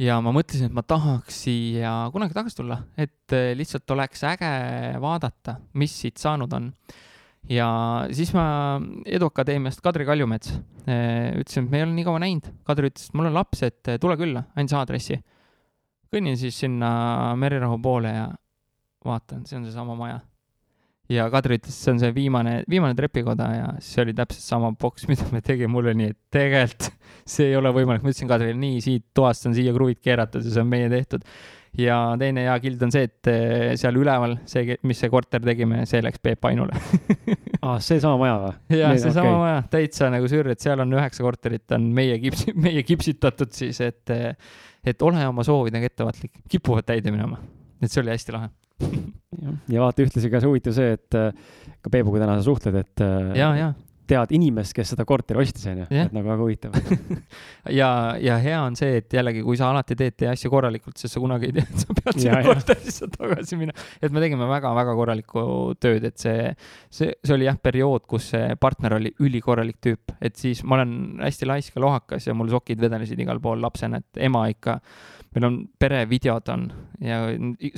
Ja 0.01 0.19
ma 0.25 0.33
mõtlesin, 0.33 0.69
et 0.69 0.77
ma 0.77 0.85
tahaks 0.85 1.45
siia 1.45 1.93
kunagi 2.13 2.37
tagasi 2.37 2.61
tulla, 2.61 2.81
et 2.97 3.37
äh, 3.37 3.53
lihtsalt 3.57 3.97
oleks 3.97 4.25
äge 4.33 4.53
vaadata, 5.05 5.59
mis 5.81 5.97
siit 6.05 6.21
saanud 6.21 6.57
on 6.57 6.73
ja 7.51 7.69
siis 8.15 8.33
ma 8.37 8.45
Eduakadeemiast 9.07 9.83
Kadri 9.85 10.07
Kaljumets 10.09 10.53
eh, 10.89 11.35
ütlesin, 11.37 11.67
et 11.67 11.73
me 11.73 11.81
ei 11.81 11.87
ole 11.87 11.97
nii 11.97 12.07
kaua 12.07 12.21
näinud. 12.23 12.51
Kadri 12.67 12.91
ütles, 12.91 13.09
et 13.09 13.19
mul 13.19 13.31
on 13.31 13.37
laps, 13.37 13.65
et 13.67 13.93
eh, 13.93 13.99
tule 14.01 14.17
külla, 14.21 14.47
andis 14.57 14.77
aadressi. 14.79 15.21
kõnnin 16.15 16.39
siis 16.39 16.57
sinna 16.63 17.35
Merirahu 17.41 17.81
poole 17.83 18.13
ja 18.15 18.29
vaatan, 19.05 19.43
see 19.49 19.59
on 19.59 19.67
seesama 19.67 19.97
maja. 19.99 20.21
ja 21.13 21.27
Kadri 21.33 21.59
ütles, 21.61 21.77
see 21.77 21.93
on 21.93 22.01
see 22.01 22.15
viimane, 22.17 22.63
viimane 22.71 22.97
trepikoda 22.97 23.49
ja 23.53 23.67
see 23.85 24.05
oli 24.07 24.15
täpselt 24.17 24.45
sama 24.45 24.73
boks, 24.73 25.05
mida 25.11 25.29
me 25.33 25.43
tegime, 25.45 25.73
mul 25.75 25.91
oli 25.91 26.01
nii, 26.01 26.15
et 26.15 26.21
tegelikult 26.33 26.93
see 27.29 27.51
ei 27.51 27.59
ole 27.59 27.73
võimalik. 27.75 28.05
ma 28.05 28.13
ütlesin 28.13 28.31
Kadrile, 28.31 28.57
nii, 28.57 28.81
siit 28.85 29.11
toast 29.17 29.51
on 29.51 29.57
siia 29.57 29.75
kruvid 29.77 30.01
keeratud 30.01 30.45
ja 30.45 30.55
see 30.55 30.65
on 30.65 30.73
meie 30.73 30.89
tehtud 30.93 31.29
ja 31.79 31.99
teine 32.19 32.45
hea 32.47 32.55
kild 32.63 32.83
on 32.87 32.93
see, 32.95 33.09
et 33.09 33.31
eh, 33.31 33.73
seal 33.81 33.97
üleval 33.99 34.37
see, 34.51 34.77
mis 34.87 35.01
see 35.01 35.11
korter 35.13 35.43
tegime, 35.45 35.83
see 35.91 36.03
läks 36.05 36.23
Peep 36.23 36.47
Ainule 36.51 36.77
aa 36.77 37.75
ah,, 37.75 37.79
seesama 37.83 38.19
maja 38.21 38.37
või? 38.43 38.53
jah, 38.79 38.95
seesama 39.01 39.31
okay. 39.31 39.41
maja, 39.43 39.63
täitsa 39.73 40.11
nagu 40.15 40.31
sür, 40.31 40.53
et 40.55 40.63
seal 40.63 40.85
on 40.85 40.95
üheksa 40.95 41.27
korterit, 41.27 41.67
on 41.77 41.89
meie 41.97 42.19
kips, 42.23 42.47
meie 42.67 42.85
kipsitatud 42.87 43.55
siis, 43.57 43.81
et, 43.85 44.15
et 44.85 45.07
ole 45.07 45.25
oma 45.29 45.47
soovidega 45.47 45.91
ettevaatlik, 45.91 46.45
kipuvad 46.51 46.87
täide 46.89 47.15
minema. 47.15 47.41
et 47.83 47.91
see 47.91 48.05
oli 48.05 48.15
hästi 48.15 48.37
lahe 48.37 48.53
ja 49.73 49.83
vaata, 49.83 50.05
ühtlasi 50.05 50.31
ka 50.31 50.43
see 50.43 50.51
huvitav 50.51 50.77
see, 50.77 50.95
et 50.99 51.19
ka 51.85 51.91
Peebuga 51.91 52.23
täna 52.23 52.39
sa 52.39 52.47
suhtled, 52.47 52.79
et 52.85 53.05
ja, 53.39 53.51
ja 53.59 53.73
tead 54.09 54.33
inimest, 54.37 54.75
kes 54.77 54.93
seda 54.95 55.07
korteri 55.09 55.41
ostis, 55.43 55.65
onju, 55.71 55.87
et 55.89 56.13
nagu 56.15 56.29
väga 56.29 56.43
huvitav. 56.43 56.79
Ja, 57.73 57.89
ja 58.21 58.35
hea 58.43 58.59
on 58.61 58.75
see, 58.77 58.99
et 59.01 59.15
jällegi, 59.15 59.41
kui 59.45 59.57
sa 59.57 59.71
alati 59.73 59.97
teed, 59.97 60.15
tee 60.21 60.29
asju 60.29 60.51
korralikult, 60.53 60.99
sest 61.01 61.17
sa 61.17 61.21
kunagi 61.23 61.49
ei 61.49 61.55
tea, 61.57 61.65
et 61.65 61.81
sa 61.81 61.97
pead 61.97 62.19
sinna 62.21 62.43
korterisse 62.45 63.09
tagasi 63.15 63.57
minema. 63.57 63.87
et 64.05 64.13
me 64.13 64.21
tegime 64.21 64.49
väga-väga 64.51 64.95
korralikku 64.99 65.45
tööd, 65.81 66.05
et 66.11 66.21
see, 66.21 66.51
see, 66.93 67.15
see 67.25 67.37
oli 67.37 67.49
jah, 67.49 67.57
periood, 67.57 68.05
kus 68.11 68.29
see 68.35 68.53
partner 68.61 68.99
oli 68.99 69.15
ülikorralik 69.25 69.81
tüüp, 69.85 70.13
et 70.21 70.37
siis 70.37 70.61
ma 70.69 70.77
olen 70.77 71.25
hästi 71.25 71.49
laisk 71.49 71.79
ja 71.79 71.87
lohakas 71.87 72.29
ja 72.29 72.37
mul 72.37 72.53
sokid 72.53 72.85
vedelesid 72.85 73.25
igal 73.25 73.41
pool 73.45 73.65
lapsena, 73.65 74.03
et 74.05 74.25
ema 74.29 74.45
ikka 74.53 74.79
meil 75.35 75.47
on 75.49 75.57
perevideod 75.79 76.51
on 76.55 76.67
ja 77.03 77.19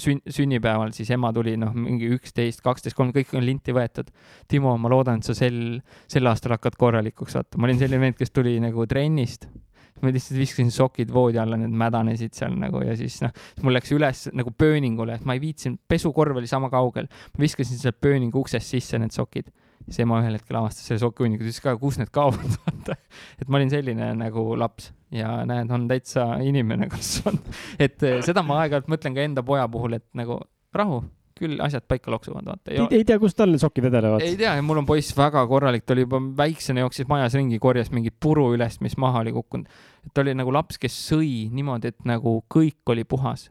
sünn-, 0.02 0.22
sünnipäeval 0.28 0.92
siis 0.96 1.10
ema 1.14 1.32
tuli, 1.34 1.56
noh, 1.60 1.72
mingi 1.76 2.08
üksteist, 2.16 2.62
kaksteist, 2.64 2.96
kolm, 2.96 3.12
kõik 3.16 3.32
on 3.36 3.46
linti 3.46 3.74
võetud. 3.76 4.10
Timo, 4.50 4.74
ma 4.80 4.92
loodan, 4.92 5.22
et 5.22 5.28
sa 5.28 5.36
sel, 5.36 5.78
sel 6.10 6.28
aastal 6.28 6.56
hakkad 6.56 6.76
korralikuks, 6.80 7.38
vaata. 7.38 7.60
ma 7.60 7.68
olin 7.68 7.80
selline 7.80 8.02
vend, 8.02 8.18
kes 8.18 8.34
tuli 8.34 8.58
nagu 8.62 8.86
trennist. 8.90 9.48
ma 9.96 10.10
lihtsalt 10.12 10.36
viskasin 10.36 10.68
sokid 10.68 11.08
voodi 11.08 11.38
alla, 11.40 11.56
need 11.56 11.72
mädanesid 11.72 12.34
seal 12.36 12.52
nagu 12.60 12.82
ja 12.84 12.92
siis 13.00 13.14
noh, 13.24 13.32
mul 13.64 13.72
läks 13.78 13.94
üles 13.96 14.26
nagu 14.36 14.52
pööningule, 14.52 15.14
et 15.16 15.24
ma 15.24 15.32
ei 15.32 15.40
viitsinud, 15.40 15.80
pesukorv 15.88 16.36
oli 16.36 16.50
sama 16.50 16.68
kaugel. 16.68 17.08
ma 17.08 17.46
viskasin 17.46 17.80
sealt 17.80 17.96
pööningu 18.04 18.44
uksest 18.44 18.76
sisse 18.76 19.00
need 19.00 19.16
sokid 19.16 19.48
siis 19.86 20.02
ema 20.02 20.20
ühel 20.22 20.36
hetkel 20.38 20.58
avastas 20.60 20.88
selle 20.88 21.02
sokihunniku, 21.02 21.46
ütles 21.46 21.62
ka, 21.62 21.76
kus 21.80 21.98
need 22.00 22.10
kaovad, 22.14 22.56
vaata. 22.64 22.96
et 23.40 23.48
ma 23.48 23.60
olin 23.60 23.72
selline 23.72 24.12
nagu 24.18 24.48
laps 24.58 24.90
ja 25.14 25.38
näed, 25.48 25.70
on 25.72 25.86
täitsa 25.90 26.28
inimene 26.44 26.90
kasvanud. 26.94 27.52
et 27.78 28.02
eh, 28.06 28.18
seda 28.26 28.44
ma 28.46 28.62
aeg-ajalt 28.64 28.90
mõtlen 28.92 29.16
ka 29.16 29.26
enda 29.26 29.46
poja 29.46 29.68
puhul, 29.70 29.98
et 30.00 30.06
nagu 30.18 30.40
rahu, 30.76 31.04
küll 31.36 31.60
asjad 31.60 31.84
paika 31.88 32.10
loksuvad, 32.10 32.46
vaata. 32.48 32.72
ei, 32.72 33.00
ei 33.00 33.04
tea, 33.06 33.18
kust 33.22 33.38
tal 33.38 33.54
sokid 33.60 33.86
vedelevad? 33.86 34.24
ei 34.24 34.38
tea, 34.40 34.54
mul 34.66 34.82
on 34.82 34.88
poiss 34.88 35.14
väga 35.16 35.44
korralik, 35.50 35.86
ta 35.86 35.94
oli 35.94 36.06
juba 36.06 36.20
väiksena, 36.44 36.82
jooksis 36.84 37.08
majas 37.10 37.36
ringi, 37.38 37.60
korjas 37.62 37.92
mingit 37.94 38.16
puru 38.20 38.48
üles, 38.56 38.80
mis 38.84 38.96
maha 39.00 39.22
oli 39.24 39.34
kukkunud. 39.36 39.82
ta 40.12 40.24
oli 40.24 40.34
nagu 40.38 40.54
laps, 40.54 40.80
kes 40.82 40.96
sõi 41.12 41.46
niimoodi, 41.54 41.94
et 41.94 42.08
nagu 42.08 42.40
kõik 42.52 42.94
oli 42.94 43.04
puhas 43.06 43.50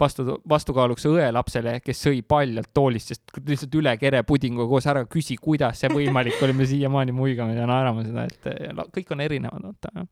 vastu, 0.00 0.38
vastukaaluks 0.48 1.06
õelapsele, 1.10 1.78
kes 1.84 2.04
sõi 2.06 2.22
paljalt 2.26 2.72
toolist, 2.74 3.12
sest 3.12 3.40
lihtsalt 3.48 3.80
üle 3.80 3.96
kere 4.00 4.22
pudinguga 4.28 4.68
koos 4.70 4.86
ära 4.90 5.04
küsi, 5.10 5.38
kuidas 5.40 5.82
see 5.82 5.92
võimalik 5.92 6.40
oli, 6.42 6.56
me 6.56 6.68
siiamaani 6.68 7.16
muigame 7.16 7.56
ja 7.58 7.66
naerame 7.70 8.06
seda, 8.08 8.28
et 8.28 8.94
kõik 8.94 9.12
on 9.14 9.24
erinevad, 9.24 9.72
vaata 9.72 10.06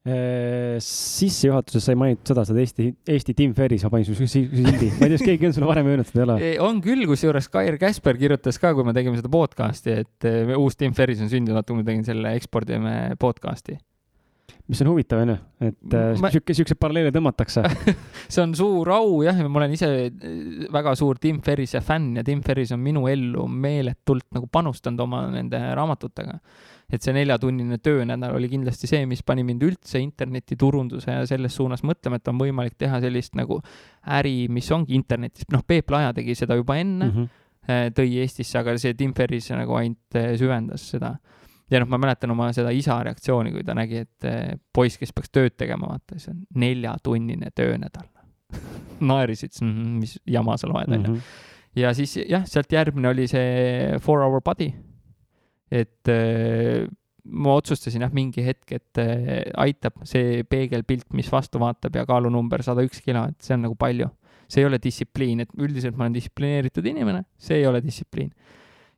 Äh, 0.00 0.78
sissejuhatuses 0.80 1.84
sai 1.84 1.92
mainitud 2.00 2.30
seda, 2.30 2.46
sa 2.48 2.54
oled 2.54 2.62
Eesti, 2.62 2.86
Eesti 3.12 3.34
Tim 3.36 3.50
Ferris, 3.52 3.82
ma 3.84 3.90
panin 3.92 4.06
sulle 4.08 4.30
sildi, 4.32 4.86
ma 4.96 5.04
ei 5.04 5.10
tea, 5.10 5.18
kas 5.18 5.24
keegi 5.26 5.48
on 5.50 5.52
sulle 5.52 5.68
varem 5.68 5.90
öelnud 5.92 6.08
seda, 6.08 6.22
ei 6.40 6.54
ole? 6.54 6.54
on 6.70 6.78
küll, 6.80 7.04
kusjuures 7.10 7.50
Kair 7.52 7.76
Käsper 7.76 8.16
kirjutas 8.16 8.56
ka, 8.62 8.70
kui 8.72 8.86
me 8.88 8.94
tegime 8.96 9.20
seda 9.20 9.28
podcast'i, 9.32 9.98
et 10.00 10.28
äh, 10.30 10.54
uus 10.56 10.80
Tim 10.80 10.96
Ferris 10.96 11.20
on 11.20 11.28
sündinud, 11.28 11.58
vaata 11.58 11.74
kui 11.74 11.82
ma 11.82 11.84
tegin 11.90 12.06
selle 12.08 12.32
ekspordime 12.38 12.94
podcast'i. 13.20 13.76
Mis 14.70 14.80
on 14.84 14.90
huvitav, 14.92 15.22
onju, 15.24 15.36
et 15.66 15.94
äh, 15.98 16.12
ma... 16.22 16.30
sihuke, 16.32 16.54
siukseid 16.56 16.78
paralleele 16.80 17.12
tõmmatakse 17.14 17.64
see 18.32 18.42
on 18.42 18.54
suur 18.58 18.90
au 18.94 19.20
jah, 19.26 19.36
ja 19.36 19.50
ma 19.50 19.62
olen 19.62 19.76
ise 19.76 19.88
väga 20.72 20.94
suur 20.98 21.18
Tim 21.22 21.40
Ferrise 21.44 21.82
fänn 21.84 22.14
ja 22.20 22.26
Tim 22.26 22.44
Ferris 22.46 22.74
on 22.76 22.82
minu 22.84 23.06
ellu 23.10 23.46
meeletult 23.50 24.28
nagu 24.36 24.50
panustanud 24.52 25.06
oma 25.06 25.26
nende 25.32 25.60
raamatutega 25.76 26.38
et 26.90 27.04
see 27.04 27.14
neljatunnine 27.14 27.78
töönädal 27.82 28.34
oli 28.36 28.50
kindlasti 28.50 28.88
see, 28.90 29.04
mis 29.08 29.22
pani 29.26 29.44
mind 29.46 29.62
üldse 29.66 30.00
internetiturunduse 30.02 31.14
ja 31.14 31.26
selles 31.28 31.54
suunas 31.56 31.84
mõtlema, 31.86 32.18
et 32.18 32.30
on 32.30 32.40
võimalik 32.40 32.76
teha 32.80 33.00
sellist 33.02 33.36
nagu 33.38 33.60
äri, 34.18 34.48
mis 34.52 34.70
ongi 34.74 34.96
internetis, 34.98 35.46
noh, 35.54 35.62
Peep 35.66 35.90
Laja 35.94 36.12
tegi 36.16 36.34
seda 36.38 36.58
juba 36.58 36.78
enne 36.80 37.06
mm, 37.06 37.12
-hmm. 37.16 37.94
tõi 37.96 38.18
Eestisse, 38.24 38.58
aga 38.58 38.76
see 38.78 38.96
Tim 38.98 39.14
Ferris 39.14 39.50
nagu 39.54 39.76
ainult 39.78 40.18
äh, 40.18 40.34
süvendas 40.40 40.88
seda. 40.94 41.16
Ja 41.70 41.82
noh, 41.82 41.90
ma 41.90 42.00
mäletan 42.02 42.32
oma 42.34 42.50
seda 42.56 42.72
isa 42.74 42.98
reaktsiooni, 43.06 43.52
kui 43.54 43.66
ta 43.66 43.76
nägi, 43.78 44.04
et 44.06 44.28
äh, 44.28 44.56
poiss, 44.74 44.98
kes 45.00 45.14
peaks 45.16 45.32
tööd 45.34 45.56
tegema, 45.60 45.92
vaata, 45.94 46.18
see 46.18 46.34
on 46.34 46.44
neljatunnine 46.62 47.52
töönädal 47.56 48.08
naeris, 49.10 49.46
ütles, 49.46 49.62
mis 49.64 50.18
jama 50.28 50.58
sa 50.60 50.70
loed, 50.70 50.90
onju. 50.90 51.16
Mhm. 51.16 51.40
ja 51.80 51.94
siis 51.96 52.16
jah, 52.22 52.46
sealt 52.50 52.72
järgmine 52.72 53.12
oli 53.12 53.28
see 53.30 53.98
Four 54.02 54.24
Hour 54.26 54.42
Body 54.44 54.72
et 55.70 56.10
äh, 56.10 56.86
ma 57.30 57.54
otsustasin 57.60 58.04
jah, 58.04 58.12
mingi 58.14 58.42
hetk, 58.44 58.74
et 58.74 59.00
äh, 59.00 59.42
aitab 59.62 60.02
see 60.08 60.42
peegelpilt, 60.50 61.06
mis 61.16 61.30
vastu 61.30 61.60
vaatab 61.62 62.00
ja 62.00 62.06
kaalunumber 62.08 62.64
sada 62.66 62.84
üks 62.84 63.02
kilo, 63.04 63.28
et 63.30 63.38
see 63.44 63.54
on 63.56 63.68
nagu 63.68 63.78
palju. 63.78 64.10
see 64.50 64.64
ei 64.64 64.66
ole 64.66 64.80
distsipliin, 64.82 65.44
et 65.44 65.52
üldiselt 65.62 65.94
ma 65.94 66.08
olen 66.08 66.14
distsiplineeritud 66.16 66.86
inimene, 66.90 67.20
see 67.38 67.60
ei 67.60 67.68
ole 67.70 67.78
distsipliin. 67.84 68.32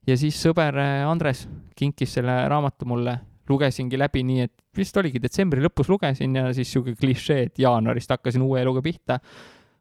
Ja 0.07 0.16
siis 0.19 0.39
sõber 0.43 0.79
äh, 0.81 1.03
Andres 1.09 1.47
kinkis 1.79 2.19
selle 2.19 2.35
raamatu 2.49 2.89
mulle, 2.89 3.19
lugesingi 3.49 3.99
läbi 3.99 4.23
nii, 4.27 4.47
et 4.47 4.55
vist 4.77 4.97
oligi 4.97 5.20
detsembri 5.23 5.62
lõpus 5.62 5.91
lugesin 5.91 6.37
ja 6.39 6.49
siis 6.57 6.70
sihuke 6.73 6.95
klišee, 6.99 7.49
et 7.49 7.59
jaanuarist 7.62 8.15
hakkasin 8.15 8.45
uue 8.45 8.62
eluga 8.62 8.83
pihta. 8.85 9.19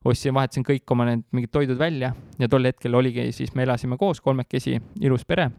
Ostsin, 0.01 0.33
vahetasin 0.33 0.65
kõik 0.65 0.89
oma 0.95 1.05
need 1.05 1.27
mingid 1.29 1.51
toidud 1.53 1.77
välja 1.77 2.09
ja 2.41 2.47
tol 2.49 2.65
hetkel 2.65 2.95
oligi 2.97 3.27
siis, 3.37 3.51
me 3.53 3.67
elasime 3.67 3.99
koos 4.01 4.21
kolmekesi, 4.21 4.79
ilus 5.05 5.27
pere. 5.29 5.51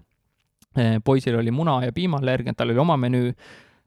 Eh, 0.75 0.97
poisil 1.05 1.37
oli 1.39 1.53
muna- 1.55 1.85
ja 1.85 1.93
piimallergia, 1.93 2.55
tal 2.57 2.73
oli 2.73 2.79
oma 2.83 2.97
menüü, 2.97 3.29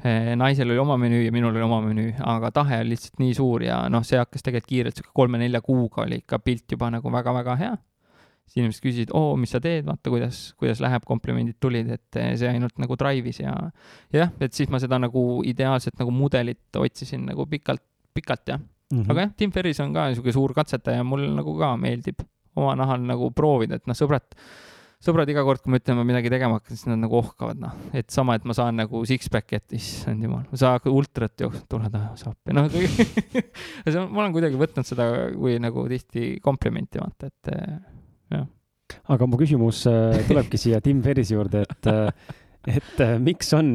eh, 0.05 0.35
naisel 0.35 0.71
oli 0.71 0.79
oma 0.79 0.95
menüü 0.97 1.25
ja 1.25 1.31
minul 1.31 1.51
oli 1.51 1.65
oma 1.65 1.81
menüü, 1.81 2.13
aga 2.23 2.51
tahe 2.51 2.79
oli 2.79 2.93
lihtsalt 2.93 3.19
nii 3.19 3.33
suur 3.33 3.63
ja 3.63 3.81
noh, 3.89 4.03
see 4.03 4.17
hakkas 4.17 4.45
tegelikult 4.45 4.69
kiirelt, 4.69 4.95
sihuke 4.95 5.11
kolme-nelja 5.13 5.61
kuuga 5.61 6.05
oli 6.05 6.21
ikka 6.23 6.39
pilt 6.39 6.71
juba 6.71 6.89
nagu 6.89 7.11
väga-väga 7.11 7.55
hea. 7.59 7.75
Siis 8.45 8.61
inimesed 8.61 8.83
küsisid, 8.83 9.13
oo, 9.17 9.33
mis 9.39 9.51
sa 9.55 9.61
teed, 9.63 9.85
vaata, 9.87 10.11
kuidas, 10.13 10.41
kuidas 10.59 10.81
läheb, 10.83 11.05
komplimendid 11.07 11.57
tulid, 11.63 11.89
et 11.97 12.19
eh, 12.21 12.33
see 12.39 12.51
ainult 12.51 12.77
nagu 12.81 12.97
drive'is 12.99 13.41
ja, 13.41 13.55
ja 14.13 14.25
jah, 14.25 14.35
et 14.45 14.55
siis 14.55 14.71
ma 14.73 14.81
seda 14.81 14.99
nagu 15.01 15.25
ideaalset 15.47 15.97
nagu 16.01 16.13
mudelit 16.13 16.79
otsisin 16.81 17.25
nagu 17.29 17.47
pikalt, 17.49 17.83
pikalt 18.15 18.53
jah 18.53 18.61
mm. 18.61 19.01
-hmm. 19.01 19.09
aga 19.11 19.27
jah, 19.27 19.33
Tim 19.37 19.51
Ferris 19.51 19.81
on 19.83 19.93
ka 19.93 20.09
niisugune 20.09 20.37
suur 20.37 20.53
katsetaja, 20.53 21.03
mulle 21.03 21.31
nagu 21.33 21.57
ka 21.59 21.75
meeldib 21.77 22.21
oma 22.55 22.75
nahal 22.79 23.03
nagu 23.03 23.31
proovida, 23.35 23.79
et 23.79 23.87
noh, 23.89 23.97
sõbrad 23.97 24.37
sõbrad 25.05 25.29
iga 25.29 25.43
kord, 25.45 25.61
kui 25.61 25.73
me 25.73 25.79
ütleme 25.81 26.05
midagi 26.07 26.31
tegema 26.33 26.57
hakkan, 26.57 26.77
siis 26.77 26.87
nad 26.89 27.01
nagu 27.01 27.17
ohkavad, 27.19 27.59
noh, 27.61 27.73
et 27.93 28.09
sama, 28.13 28.37
et 28.37 28.45
ma 28.47 28.55
saan 28.57 28.79
nagu 28.79 29.01
six-pack'i, 29.05 29.59
et 29.59 29.75
issand 29.77 30.23
jumal, 30.23 30.45
ma 30.49 30.59
saan 30.59 30.87
ultrat 30.89 31.43
jooksma, 31.45 31.65
tule 31.69 31.91
taha 31.93 32.13
saappi, 32.19 32.55
noh 32.55 32.69
ma 34.15 34.23
olen 34.23 34.33
kuidagi 34.35 34.61
võtnud 34.61 34.87
seda 34.87 35.09
kui 35.35 35.59
nagu 35.61 35.85
tihti 35.91 36.39
komplimenti, 36.45 37.01
vaata, 37.03 37.29
et 37.29 37.53
eh. 37.53 37.75
Aga 39.13 39.27
mu 39.29 39.37
küsimus 39.39 39.85
eh, 39.89 40.23
tulebki 40.27 40.59
siia 40.61 40.81
Tim 40.83 41.01
Ferrise 41.05 41.35
juurde, 41.35 41.63
et 41.65 41.91
eh, 41.91 42.33
et 42.65 43.01
miks 43.21 43.51
on, 43.53 43.67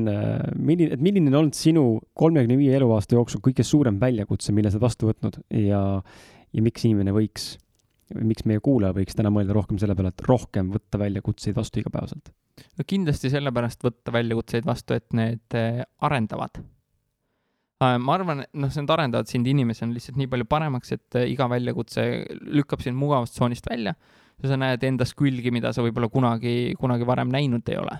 milline, 0.58 0.96
et 0.96 1.02
milline 1.04 1.30
on 1.30 1.36
olnud 1.44 1.54
sinu 1.54 1.82
kolmekümne 2.18 2.56
viie 2.58 2.74
eluaasta 2.74 3.14
jooksul 3.14 3.38
kõige 3.44 3.62
suurem 3.62 4.00
väljakutse, 4.02 4.50
mille 4.50 4.66
sa 4.66 4.80
oled 4.80 4.82
vastu 4.82 5.06
võtnud 5.06 5.36
ja, 5.54 5.82
ja 6.50 6.64
miks 6.66 6.88
inimene 6.88 7.14
võiks 7.14 7.52
miks 8.18 8.42
meie 8.50 8.58
kuulaja 8.58 8.96
võiks 8.96 9.14
täna 9.14 9.30
mõelda 9.30 9.54
rohkem 9.54 9.78
selle 9.78 9.94
peale, 9.94 10.10
et 10.10 10.24
rohkem 10.26 10.72
võtta 10.74 10.98
väljakutseid 10.98 11.54
vastu 11.54 11.84
igapäevaselt? 11.84 12.32
no 12.80 12.86
kindlasti 12.90 13.30
sellepärast 13.30 13.86
võtta 13.86 14.10
väljakutseid 14.16 14.66
vastu, 14.66 14.98
et 14.98 15.06
need 15.14 15.54
arendavad. 16.02 16.58
Äh, 17.80 17.94
ma 18.02 18.16
arvan, 18.18 18.42
noh, 18.42 18.72
need 18.74 18.90
arendavad 18.90 19.30
sind 19.30 19.46
inimesena 19.46 19.94
lihtsalt 19.94 20.18
nii 20.18 20.32
palju 20.34 20.50
paremaks, 20.50 20.90
et 20.98 21.20
iga 21.30 21.46
väljakutse 21.48 22.08
lükkab 22.58 22.82
sind 22.82 22.98
mugavustsoonist 22.98 23.70
välja 23.70 23.94
ja 23.94 24.19
sa 24.48 24.56
näed 24.60 24.84
endas 24.88 25.12
külgi, 25.16 25.52
mida 25.52 25.72
sa 25.76 25.84
võib-olla 25.84 26.08
kunagi, 26.12 26.74
kunagi 26.80 27.08
varem 27.08 27.32
näinud 27.32 27.68
ei 27.68 27.80
ole. 27.80 27.98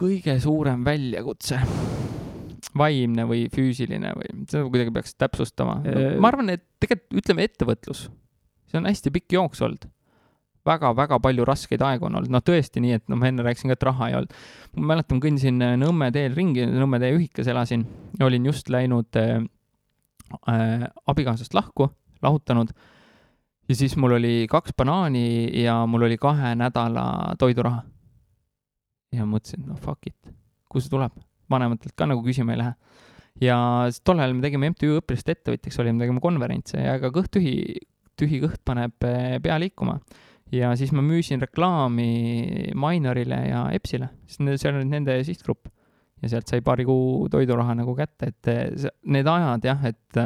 kõige 0.00 0.38
suurem 0.40 0.84
väljakutse 0.86 1.58
vaimne 2.78 3.26
või 3.28 3.48
füüsiline 3.52 4.12
või 4.16 4.28
seda 4.48 4.62
kuidagi 4.68 4.92
peaks 4.94 5.16
täpsustama 5.18 5.80
no,. 5.82 5.90
Äh, 5.90 6.18
ma 6.22 6.30
arvan, 6.30 6.54
et 6.54 6.64
tegelikult 6.80 7.24
ütleme 7.24 7.48
ettevõtlus 7.48 8.06
see 8.70 8.78
on 8.78 8.86
hästi 8.86 9.10
pikk 9.14 9.34
jooks 9.34 9.62
olnud 9.66 9.88
väga-väga 10.66 11.18
palju 11.22 11.46
raskeid 11.48 11.82
aegu 11.84 12.06
on 12.08 12.18
olnud, 12.20 12.32
noh 12.32 12.42
tõesti 12.44 12.82
nii, 12.84 12.98
et 12.98 13.06
noh, 13.08 13.18
ma 13.20 13.30
enne 13.30 13.44
rääkisin 13.44 13.72
ka, 13.72 13.78
et 13.78 13.86
raha 13.88 14.10
ei 14.10 14.16
olnud. 14.18 14.34
ma 14.76 14.92
mäletan, 14.92 15.20
kõndisin 15.22 15.60
äh, 15.64 15.76
Nõmme 15.80 16.10
teel 16.14 16.36
ringi, 16.36 16.66
Nõmme 16.68 17.00
tee 17.02 17.14
ühikas 17.16 17.48
elasin, 17.50 17.86
olin 18.22 18.48
just 18.50 18.68
läinud 18.72 19.20
äh, 19.20 19.40
äh, 20.52 20.86
abikaasast 21.10 21.56
lahku, 21.56 21.90
lahutanud 22.22 22.74
ja 23.70 23.76
siis 23.78 23.94
mul 24.00 24.16
oli 24.18 24.46
kaks 24.50 24.74
banaani 24.78 25.50
ja 25.62 25.80
mul 25.86 26.08
oli 26.08 26.18
kahe 26.18 26.54
nädala 26.58 27.36
toiduraha. 27.38 27.84
ja 29.14 29.26
mõtlesin, 29.26 29.62
no 29.66 29.76
fuck 29.78 30.06
it, 30.06 30.34
kust 30.70 30.88
see 30.88 30.94
tuleb, 30.94 31.14
vanematelt 31.50 31.94
ka 31.98 32.06
nagu 32.10 32.24
küsima 32.26 32.54
ei 32.54 32.60
lähe. 32.62 32.74
ja 33.46 33.56
tol 34.04 34.18
ajal 34.18 34.34
me 34.34 34.42
tegime 34.42 34.72
MTÜ 34.74 34.98
õpilaste 34.98 35.36
ettevõtjaks 35.36 35.78
olime, 35.82 36.02
tegime 36.02 36.22
konverentse 36.22 36.82
ja 36.82 36.96
ega 36.98 37.12
kõht 37.14 37.30
tühi 37.36 37.54
tühi 38.20 38.40
kõht 38.42 38.60
paneb 38.66 39.06
eh, 39.06 39.38
pea 39.42 39.58
liikuma. 39.62 40.00
ja 40.50 40.72
siis 40.76 40.90
ma 40.90 41.02
müüsin 41.06 41.42
reklaami 41.44 42.72
Minorile 42.74 43.38
ja 43.52 43.68
Epsile, 43.74 44.10
sest 44.26 44.42
seal 44.62 44.80
oli 44.80 44.88
nende 44.90 45.20
sihtgrupp 45.26 45.70
ja 46.20 46.32
sealt 46.32 46.50
sai 46.50 46.60
paari 46.60 46.84
kuu 46.84 47.28
toiduraha 47.30 47.78
nagu 47.78 47.94
kätte, 47.96 48.32
et 48.34 48.50
eh, 48.50 48.90
need 49.06 49.30
ajad 49.30 49.70
jah, 49.70 49.86
et 49.94 50.24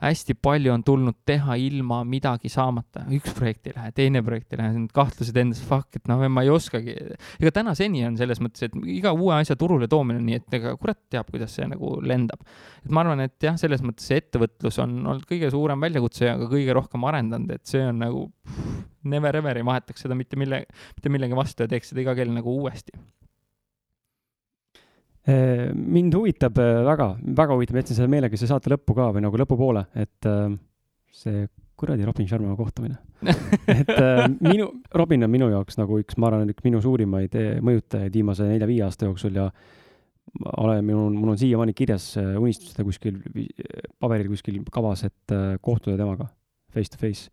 hästi 0.00 0.36
palju 0.40 0.72
on 0.72 0.84
tulnud 0.86 1.18
teha 1.28 1.56
ilma 1.60 2.00
midagi 2.08 2.50
saamata, 2.52 3.04
üks 3.12 3.34
projekt 3.36 3.68
ei 3.68 3.76
lähe, 3.76 3.92
teine 3.96 4.22
projekt 4.24 4.54
ei 4.54 4.60
lähe, 4.62 4.72
need 4.78 4.94
kahtlused 4.96 5.36
endas, 5.42 5.60
fuck, 5.66 5.98
et 5.98 6.08
noh, 6.10 6.22
ma 6.32 6.44
ei 6.46 6.52
oskagi. 6.52 6.96
ega 7.40 7.52
tänaseni 7.60 8.06
on 8.08 8.16
selles 8.20 8.40
mõttes, 8.42 8.68
et 8.68 8.76
iga 8.88 9.12
uue 9.16 9.36
asja 9.36 9.58
turule 9.60 9.88
toomine 9.90 10.22
on 10.22 10.26
nii, 10.28 10.40
et 10.40 10.58
ega 10.60 10.74
kurat 10.80 11.00
teab, 11.12 11.28
kuidas 11.32 11.54
see 11.56 11.68
nagu 11.68 11.98
lendab. 12.04 12.44
et 12.84 12.90
ma 12.90 13.04
arvan, 13.04 13.24
et 13.26 13.36
jah, 13.44 13.58
selles 13.60 13.84
mõttes 13.84 14.08
see 14.08 14.20
ettevõtlus 14.22 14.80
on 14.82 14.96
olnud 15.04 15.28
kõige 15.28 15.52
suurem 15.52 15.84
väljakutse 15.84 16.30
ja 16.30 16.36
ka 16.40 16.48
kõige 16.50 16.76
rohkem 16.76 17.04
arendanud, 17.10 17.52
et 17.56 17.66
see 17.68 17.84
on 17.84 18.00
nagu 18.00 18.26
never 19.04 19.36
ever 19.36 19.60
ei 19.60 19.66
vahetaks 19.66 20.06
seda 20.06 20.16
mitte 20.16 20.40
mille, 20.40 20.64
mitte 20.96 21.12
millegi 21.12 21.36
vastu 21.36 21.64
ja 21.64 21.72
teeks 21.72 21.92
seda 21.92 22.04
iga 22.04 22.16
kell 22.16 22.32
nagu 22.32 22.56
uuesti 22.62 22.96
mind 25.74 26.14
huvitab 26.16 26.58
äh, 26.60 26.82
väga, 26.86 27.12
väga 27.36 27.56
huvitab, 27.56 27.80
jätsin 27.80 27.98
selle 27.98 28.10
meelega 28.12 28.38
siia 28.38 28.52
saate 28.52 28.72
lõppu 28.72 28.96
ka 28.96 29.10
või 29.16 29.24
nagu 29.24 29.40
lõpupoole, 29.40 29.84
et 30.00 30.28
äh, 30.28 30.46
see 31.14 31.44
kuradi 31.80 32.04
Robin 32.04 32.28
Sharma 32.28 32.54
kohtumine 32.58 32.98
et 33.72 33.90
minu, 34.44 34.66
Robin 34.96 35.24
on 35.24 35.32
minu 35.32 35.50
jaoks 35.52 35.78
nagu 35.80 35.98
üks, 36.00 36.16
ma 36.20 36.28
arvan, 36.30 36.50
üks 36.52 36.64
minu 36.64 36.80
suurimaid 36.84 37.36
mõjutajaid 37.64 38.16
viimase 38.16 38.48
nelja-viie 38.48 38.84
aasta 38.84 39.08
jooksul 39.08 39.36
ja 39.36 39.46
olen, 40.60 40.84
mul, 40.86 41.16
mul 41.16 41.32
on 41.34 41.40
siiamaani 41.40 41.74
kirjas 41.76 42.12
unistused 42.20 42.80
kuskil, 42.86 43.18
paberil 44.00 44.28
kuskil 44.32 44.60
kavas, 44.72 45.04
et 45.08 45.34
kohtuda 45.64 45.98
temaga 46.00 46.28
face 46.72 46.92
to 46.92 47.00
face. 47.00 47.28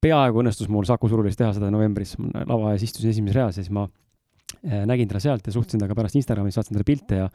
peaaegu 0.00 0.42
õnnestus 0.42 0.68
mul 0.72 0.88
Saku 0.88 1.08
Surulis 1.12 1.36
teha 1.38 1.52
seda 1.56 1.68
novembris, 1.72 2.16
lava 2.18 2.74
ees 2.74 2.88
istusin 2.88 3.12
esimeses 3.12 3.36
reas 3.36 3.60
ja 3.60 3.64
siis 3.64 3.72
ma 3.72 3.86
äh, 3.86 4.09
nägin 4.62 5.08
teda 5.08 5.20
sealt 5.22 5.46
ja 5.46 5.52
suhtlesin 5.54 5.80
temaga 5.80 5.96
pärast 5.96 6.18
Instagramis, 6.20 6.56
saatsin 6.58 6.76
talle 6.76 6.88
pilte 6.88 7.20
ja 7.22 7.28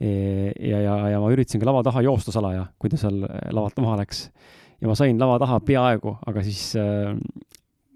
ja, 0.00 0.78
ja, 0.82 0.94
ja 1.12 1.18
ma 1.22 1.30
üritasin 1.30 1.62
ka 1.62 1.68
lava 1.68 1.84
taha 1.86 2.02
joosta 2.02 2.32
salaja, 2.34 2.64
kui 2.80 2.90
ta 2.90 2.98
seal 2.98 3.20
lavalt 3.24 3.76
maha 3.84 4.00
läks. 4.02 4.24
ja 4.80 4.90
ma 4.90 4.96
sain 4.98 5.20
lava 5.20 5.36
taha 5.42 5.60
peaaegu, 5.64 6.16
aga 6.26 6.42
siis 6.42 6.72
äh, 6.80 7.12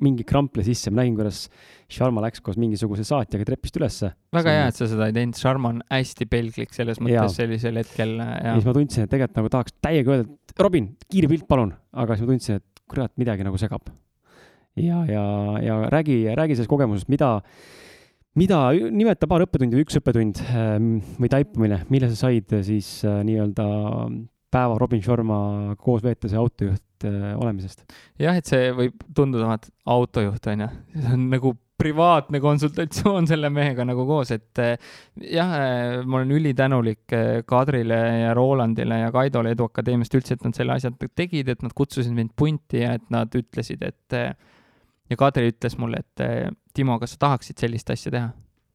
mingi 0.05 0.24
krample 0.27 0.62
sisse, 0.66 0.93
ma 0.93 1.03
nägin, 1.03 1.16
kuidas 1.19 1.47
Sharma 1.89 2.20
läks 2.23 2.43
koos 2.45 2.59
mingisuguse 2.61 3.05
saatjaga 3.09 3.47
trepist 3.49 3.78
ülesse. 3.81 4.12
väga 4.35 4.55
hea, 4.55 4.66
et 4.70 4.78
sa 4.78 4.89
seda 4.90 5.09
ei 5.09 5.16
teinud, 5.16 5.39
Sharma 5.39 5.73
on 5.74 5.81
hästi 5.90 6.28
pelglik 6.31 6.74
selles 6.77 7.01
mõttes 7.03 7.16
ja. 7.16 7.28
sellisel 7.35 7.81
hetkel. 7.81 8.19
ja 8.20 8.55
siis 8.59 8.69
ma 8.69 8.77
tundsin, 8.77 9.07
et 9.07 9.12
tegelikult 9.15 9.40
nagu 9.40 9.53
tahaks 9.57 9.78
täiega 9.85 10.15
öelda, 10.15 10.28
et 10.28 10.62
Robin, 10.66 10.93
kiire 11.11 11.31
pilt, 11.31 11.49
palun, 11.51 11.73
aga 11.99 12.16
siis 12.16 12.27
ma 12.27 12.35
tundsin, 12.35 12.61
et 12.62 12.85
kurat, 12.89 13.15
midagi 13.20 13.47
nagu 13.47 13.61
segab. 13.61 13.90
ja, 14.78 15.03
ja, 15.11 15.24
ja 15.65 15.81
räägi, 15.90 16.20
räägi 16.39 16.59
sellest 16.59 16.70
kogemusest, 16.70 17.11
mida, 17.11 17.39
mida, 18.39 18.62
nimeta 18.73 19.28
paar 19.31 19.44
õppetundi 19.47 19.78
või 19.78 19.86
üks 19.86 19.98
õppetund 20.01 20.43
ähm, 20.48 20.90
või 21.19 21.31
taipamine, 21.32 21.82
mille 21.93 22.10
sa 22.12 22.27
said 22.27 22.59
siis 22.66 22.98
äh, 23.06 23.20
nii-öelda 23.27 23.69
päeva 24.52 24.78
Robin 24.81 25.02
Sharma 25.05 25.39
koos 25.81 26.05
veetes 26.05 26.35
ja 26.35 26.43
autojuht 26.43 27.09
äh, 27.09 27.32
olemisest? 27.36 27.86
jah, 28.20 28.39
et 28.39 28.48
see 28.48 28.70
võib 28.77 29.01
tunduda, 29.15 29.48
vaata, 29.51 29.73
autojuht 29.89 30.52
on 30.52 30.66
ju, 30.66 30.74
see 30.98 31.16
on 31.16 31.32
nagu 31.35 31.56
privaatne 31.78 32.40
konsultatsioon 32.43 33.27
selle 33.31 33.51
mehega 33.55 33.86
nagu 33.86 34.06
koos, 34.09 34.32
et 34.35 34.62
eh, 34.62 34.93
jah, 35.31 35.55
eh, 35.59 36.02
ma 36.05 36.20
olen 36.20 36.35
ülitänulik 36.39 37.16
eh, 37.16 37.43
Kadrile 37.48 38.01
ja 38.24 38.35
Rolandile 38.36 39.02
ja 39.05 39.12
Kaidole 39.15 39.55
Edu 39.55 39.69
Akadeemiast 39.69 40.19
üldse, 40.19 40.36
et 40.36 40.47
nad 40.47 40.59
selle 40.59 40.74
asja 40.74 40.93
tegid, 41.19 41.51
et 41.52 41.65
nad 41.65 41.74
kutsusid 41.77 42.15
mind 42.16 42.35
punti 42.39 42.82
ja 42.82 42.97
et 42.98 43.06
nad 43.15 43.35
ütlesid, 43.39 43.85
et 43.86 44.19
ja 45.09 45.16
Kadri 45.19 45.52
ütles 45.52 45.78
mulle, 45.81 46.02
et 46.02 46.24
Timo, 46.78 46.98
kas 47.02 47.16
sa 47.16 47.24
tahaksid 47.26 47.59
sellist 47.59 47.90
asja 47.90 48.14
teha? 48.14 48.28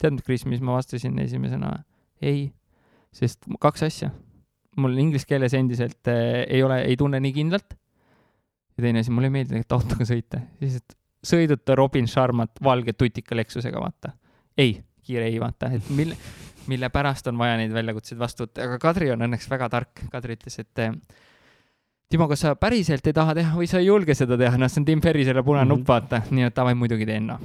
tead, 0.03 0.19
Kris, 0.25 0.43
mis 0.49 0.59
ma 0.59 0.75
vastasin 0.75 1.15
esimesena? 1.23 1.77
ei, 2.23 2.49
sest 3.15 3.47
kaks 3.63 3.85
asja. 3.87 4.11
mul 4.75 4.97
inglise 4.99 5.27
keeles 5.29 5.53
endiselt 5.55 6.11
ei 6.11 6.63
ole, 6.65 6.81
ei 6.87 6.97
tunne 6.99 7.21
nii 7.23 7.33
kindlalt. 7.35 7.77
ja 8.77 8.87
teine 8.87 9.03
asi, 9.03 9.13
mulle 9.13 9.31
ei 9.31 9.37
meeldi 9.37 9.53
tegelikult 9.53 9.79
autoga 9.79 10.09
sõita, 10.09 10.41
siis 10.59 10.81
et 10.81 10.97
sõiduta 11.23 11.75
Robin 11.79 12.07
Sharmat 12.07 12.59
valge 12.63 12.93
tutika 12.93 13.37
Lexusega, 13.37 13.79
vaata. 13.79 14.13
ei, 14.57 14.75
kiire 15.03 15.27
ei, 15.29 15.39
vaata, 15.39 15.71
et 15.75 15.89
mille, 15.95 16.17
mille 16.67 16.89
pärast 16.93 17.27
on 17.31 17.37
vaja 17.39 17.57
neid 17.61 17.73
väljakutseid 17.75 18.19
vastu 18.19 18.47
võtta, 18.47 18.67
aga 18.67 18.79
Kadri 18.81 19.11
on 19.13 19.25
õnneks 19.27 19.49
väga 19.51 19.69
tark. 19.71 20.03
Kadri 20.11 20.37
ütles, 20.37 20.59
et 20.59 20.83
eh, 20.83 20.91
Timo, 22.11 22.27
kas 22.29 22.43
sa 22.45 22.53
päriselt 22.59 23.07
ei 23.09 23.15
taha 23.15 23.33
teha 23.33 23.55
või 23.57 23.65
sa 23.69 23.79
ei 23.81 23.87
julge 23.87 24.13
seda 24.13 24.37
teha, 24.37 24.57
noh, 24.61 24.69
see 24.69 24.83
on 24.83 24.85
Tim 24.85 25.01
Ferri 25.01 25.25
selle 25.25 25.41
punane 25.43 25.65
nupp 25.65 25.81
mm, 25.81 25.85
-hmm. 25.87 26.09
vaata, 26.19 26.35
nii 26.35 26.45
et 26.45 26.55
davai, 26.55 26.75
muidugi 26.77 27.07
teen, 27.09 27.31
noh. 27.31 27.39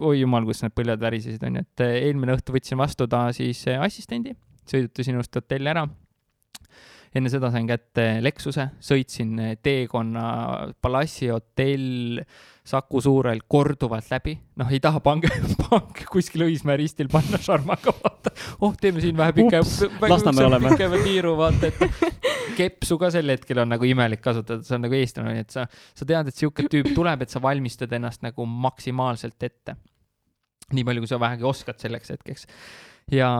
oi 0.00 0.20
jumal, 0.20 0.46
kus 0.48 0.62
need 0.64 0.72
põljed 0.72 1.02
värisesid, 1.02 1.44
onju, 1.44 1.64
et 1.66 1.84
eh, 1.84 1.98
eelmine 2.08 2.38
õhtu 2.38 2.56
võtsin 2.56 2.80
vastu 2.80 3.06
ta 3.06 3.26
siis 3.36 3.60
eh, 3.68 3.76
assistendi, 3.76 4.32
sõidutasin 4.70 5.18
ilusti 5.18 5.42
hotelli 5.42 5.74
ära 5.74 5.84
enne 7.16 7.30
seda 7.32 7.50
sain 7.54 7.68
kätte 7.68 8.04
Lexuse, 8.24 8.68
sõitsin 8.82 9.38
teekonna 9.64 10.26
Palassi 10.82 11.30
hotell 11.32 12.20
Saku 12.66 13.00
Suurel 13.00 13.44
korduvalt 13.46 14.08
läbi, 14.10 14.34
noh, 14.58 14.70
ei 14.74 14.80
taha 14.82 14.98
pange, 15.04 15.30
pange 15.68 16.06
kuskil 16.10 16.46
Õismäe 16.48 16.78
ristil 16.80 17.08
panna 17.12 17.38
Sharmaga, 17.42 17.94
vaata. 18.02 18.32
oh, 18.58 18.74
teeme 18.80 19.02
siin 19.04 19.16
vähe 19.18 19.36
pikema, 19.36 20.64
pikema 20.66 21.00
tiiru, 21.04 21.36
vaata, 21.38 21.70
et 21.70 22.16
kepsu 22.58 22.98
ka 22.98 23.12
sel 23.14 23.30
hetkel 23.30 23.62
on 23.62 23.70
nagu 23.70 23.86
imelik 23.86 24.22
kasutada, 24.24 24.66
see 24.66 24.76
on 24.78 24.86
nagu 24.88 24.98
eestlane, 24.98 25.36
et 25.44 25.54
sa, 25.54 25.68
sa 25.70 26.08
tead, 26.08 26.32
et 26.32 26.42
sihuke 26.42 26.66
tüüp 26.72 26.90
tuleb, 26.96 27.22
et 27.22 27.32
sa 27.32 27.42
valmistad 27.44 27.94
ennast 27.96 28.26
nagu 28.26 28.48
maksimaalselt 28.66 29.46
ette. 29.46 29.76
nii 30.74 30.82
palju, 30.82 31.04
kui 31.04 31.14
sa 31.14 31.22
vähegi 31.22 31.46
oskad 31.46 31.78
selleks 31.78 32.16
hetkeks. 32.16 32.48
ja 33.14 33.30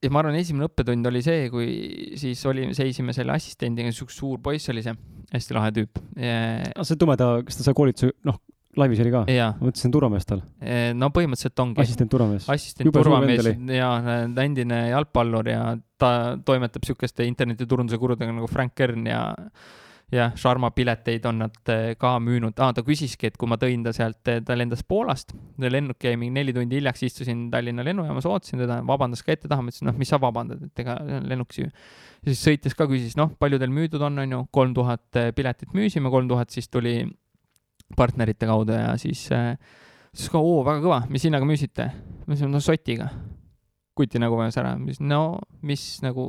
ja 0.00 0.12
ma 0.12 0.22
arvan, 0.22 0.38
esimene 0.40 0.68
õppetund 0.68 1.08
oli 1.10 1.22
see, 1.24 1.48
kui 1.52 1.66
siis 2.20 2.40
oli, 2.48 2.70
seisime 2.76 3.14
selle 3.16 3.34
assistendiga, 3.36 3.92
siukene 3.94 4.16
suur 4.16 4.40
poiss 4.44 4.72
oli 4.72 4.84
see, 4.84 4.94
hästi 5.34 5.56
lahe 5.56 5.74
tüüp 5.76 6.00
ja.... 6.16 6.86
see 6.86 7.00
tumeda, 7.00 7.34
kas 7.46 7.60
ta 7.60 7.66
sai 7.66 7.76
koolituse, 7.76 8.14
noh, 8.28 8.40
laivis 8.80 9.02
oli 9.04 9.12
ka? 9.12 9.24
ma 9.26 9.50
mõtlesin 9.58 9.92
turvamees 9.94 10.28
tal. 10.28 10.42
no 10.96 11.10
põhimõtteliselt 11.14 11.64
ongi. 11.64 11.82
assistent 11.84 12.12
turvamees. 12.12 12.48
assistent 12.52 12.92
turvamees 12.94 13.50
ja 13.74 13.92
endine 14.44 14.80
jalgpallur 14.92 15.52
ja 15.52 15.62
ta 16.00 16.12
toimetab 16.46 16.86
siukeste 16.88 17.26
internetiturunduse 17.28 18.00
kurudega 18.00 18.32
nagu 18.32 18.48
Frank 18.50 18.76
Kern 18.78 19.08
ja 19.10 19.24
jah, 20.12 20.34
Sharma 20.38 20.70
pileteid 20.74 21.26
on 21.30 21.40
nad 21.44 21.72
eh, 21.72 21.94
ka 22.00 22.14
müünud 22.22 22.58
ah,, 22.62 22.72
ta 22.74 22.84
küsiski, 22.86 23.30
et 23.30 23.38
kui 23.40 23.50
ma 23.50 23.58
tõin 23.60 23.84
ta 23.86 23.92
sealt, 23.96 24.20
eh, 24.30 24.40
ta 24.46 24.56
lendas 24.58 24.82
Poolast, 24.86 25.34
lennuk 25.62 26.02
jäi 26.02 26.16
mingi 26.20 26.34
neli 26.38 26.54
tundi 26.56 26.80
hiljaks, 26.80 27.04
istusin 27.06 27.48
Tallinna 27.52 27.84
lennujaamas, 27.86 28.28
ootasin 28.30 28.64
teda, 28.64 28.80
vabandas 28.86 29.24
ka 29.26 29.34
ette 29.34 29.50
taha, 29.50 29.64
ma 29.64 29.72
ütlesin, 29.72 29.90
noh, 29.90 29.98
mis 30.00 30.10
sa 30.10 30.20
vabandad, 30.22 30.62
et 30.66 30.84
ega 30.84 30.98
lennuk 31.30 31.54
siia. 31.54 31.70
ja 31.70 32.32
siis 32.32 32.42
sõites 32.48 32.76
ka 32.78 32.88
küsis, 32.90 33.16
noh, 33.20 33.32
palju 33.40 33.60
teil 33.62 33.74
müüdud 33.74 34.02
on, 34.06 34.18
on 34.24 34.36
ju, 34.36 34.42
kolm 34.54 34.74
tuhat 34.76 35.20
eh, 35.20 35.30
piletit 35.36 35.76
müüsime, 35.76 36.12
kolm 36.12 36.30
tuhat 36.30 36.50
siis 36.54 36.68
tuli 36.68 37.02
partnerite 37.96 38.46
kaudu 38.46 38.76
ja 38.76 38.94
siis 39.00 39.24
äh, 39.34 39.54
siis 40.14 40.30
ka, 40.32 40.40
oo, 40.42 40.62
väga 40.66 40.82
kõva, 40.84 41.02
mis 41.10 41.26
hinnaga 41.26 41.46
müüsite? 41.48 41.90
ma 42.24 42.34
ütlesin, 42.34 42.50
no 42.52 42.60
sotiga 42.62 43.10
kuti 44.00 44.20
nagu 44.22 44.38
vajas 44.38 44.58
ära, 44.60 44.72
no 45.00 45.20
mis 45.66 45.84
nagu, 46.04 46.26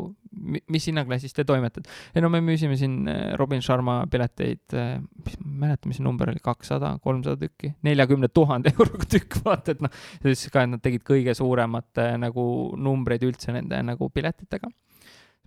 mis 0.72 0.88
hinnaklassis 0.90 1.36
te 1.36 1.46
toimetate? 1.48 1.90
ei 2.16 2.24
no 2.24 2.30
me 2.34 2.42
müüsime 2.44 2.78
siin 2.80 3.08
eh, 3.12 3.22
Robin 3.40 3.64
Sharma 3.64 4.02
pileteid, 4.12 4.64
eh, 4.76 4.94
mis, 5.00 5.38
ma 5.40 5.52
ei 5.52 5.62
mäleta, 5.66 5.92
mis 5.92 6.02
number 6.04 6.32
oli, 6.34 6.44
kakssada, 6.44 6.94
kolmsada 7.04 7.40
tükki, 7.42 7.74
neljakümne 7.88 8.32
tuhande 8.34 8.74
euroga 8.76 9.08
tükk, 9.16 9.40
vaata, 9.48 9.76
et 9.76 9.84
noh, 9.86 9.94
siis 10.28 10.48
ka, 10.54 10.66
et 10.66 10.76
nad 10.76 10.84
tegid 10.84 11.06
kõige 11.08 11.36
suuremat 11.38 12.04
eh, 12.04 12.14
nagu 12.22 12.46
numbreid 12.78 13.26
üldse 13.28 13.56
nende 13.56 13.82
nagu 13.88 14.12
piletitega 14.14 14.72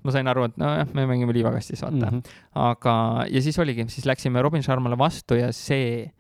ma 0.05 0.13
sain 0.13 0.29
aru, 0.29 0.49
et 0.51 0.59
nojah, 0.61 0.91
me 0.97 1.07
mängime 1.09 1.33
liivakastis, 1.33 1.81
vaata 1.81 2.11
mm. 2.11 2.19
-hmm. 2.19 2.41
aga, 2.61 2.97
ja 3.31 3.43
siis 3.43 3.59
oligi, 3.59 3.89
siis 3.89 4.07
läksime 4.07 4.43
Robin 4.43 4.63
Sharmale 4.63 4.99
vastu 4.99 5.35
ja 5.35 5.53
see, 5.53 6.11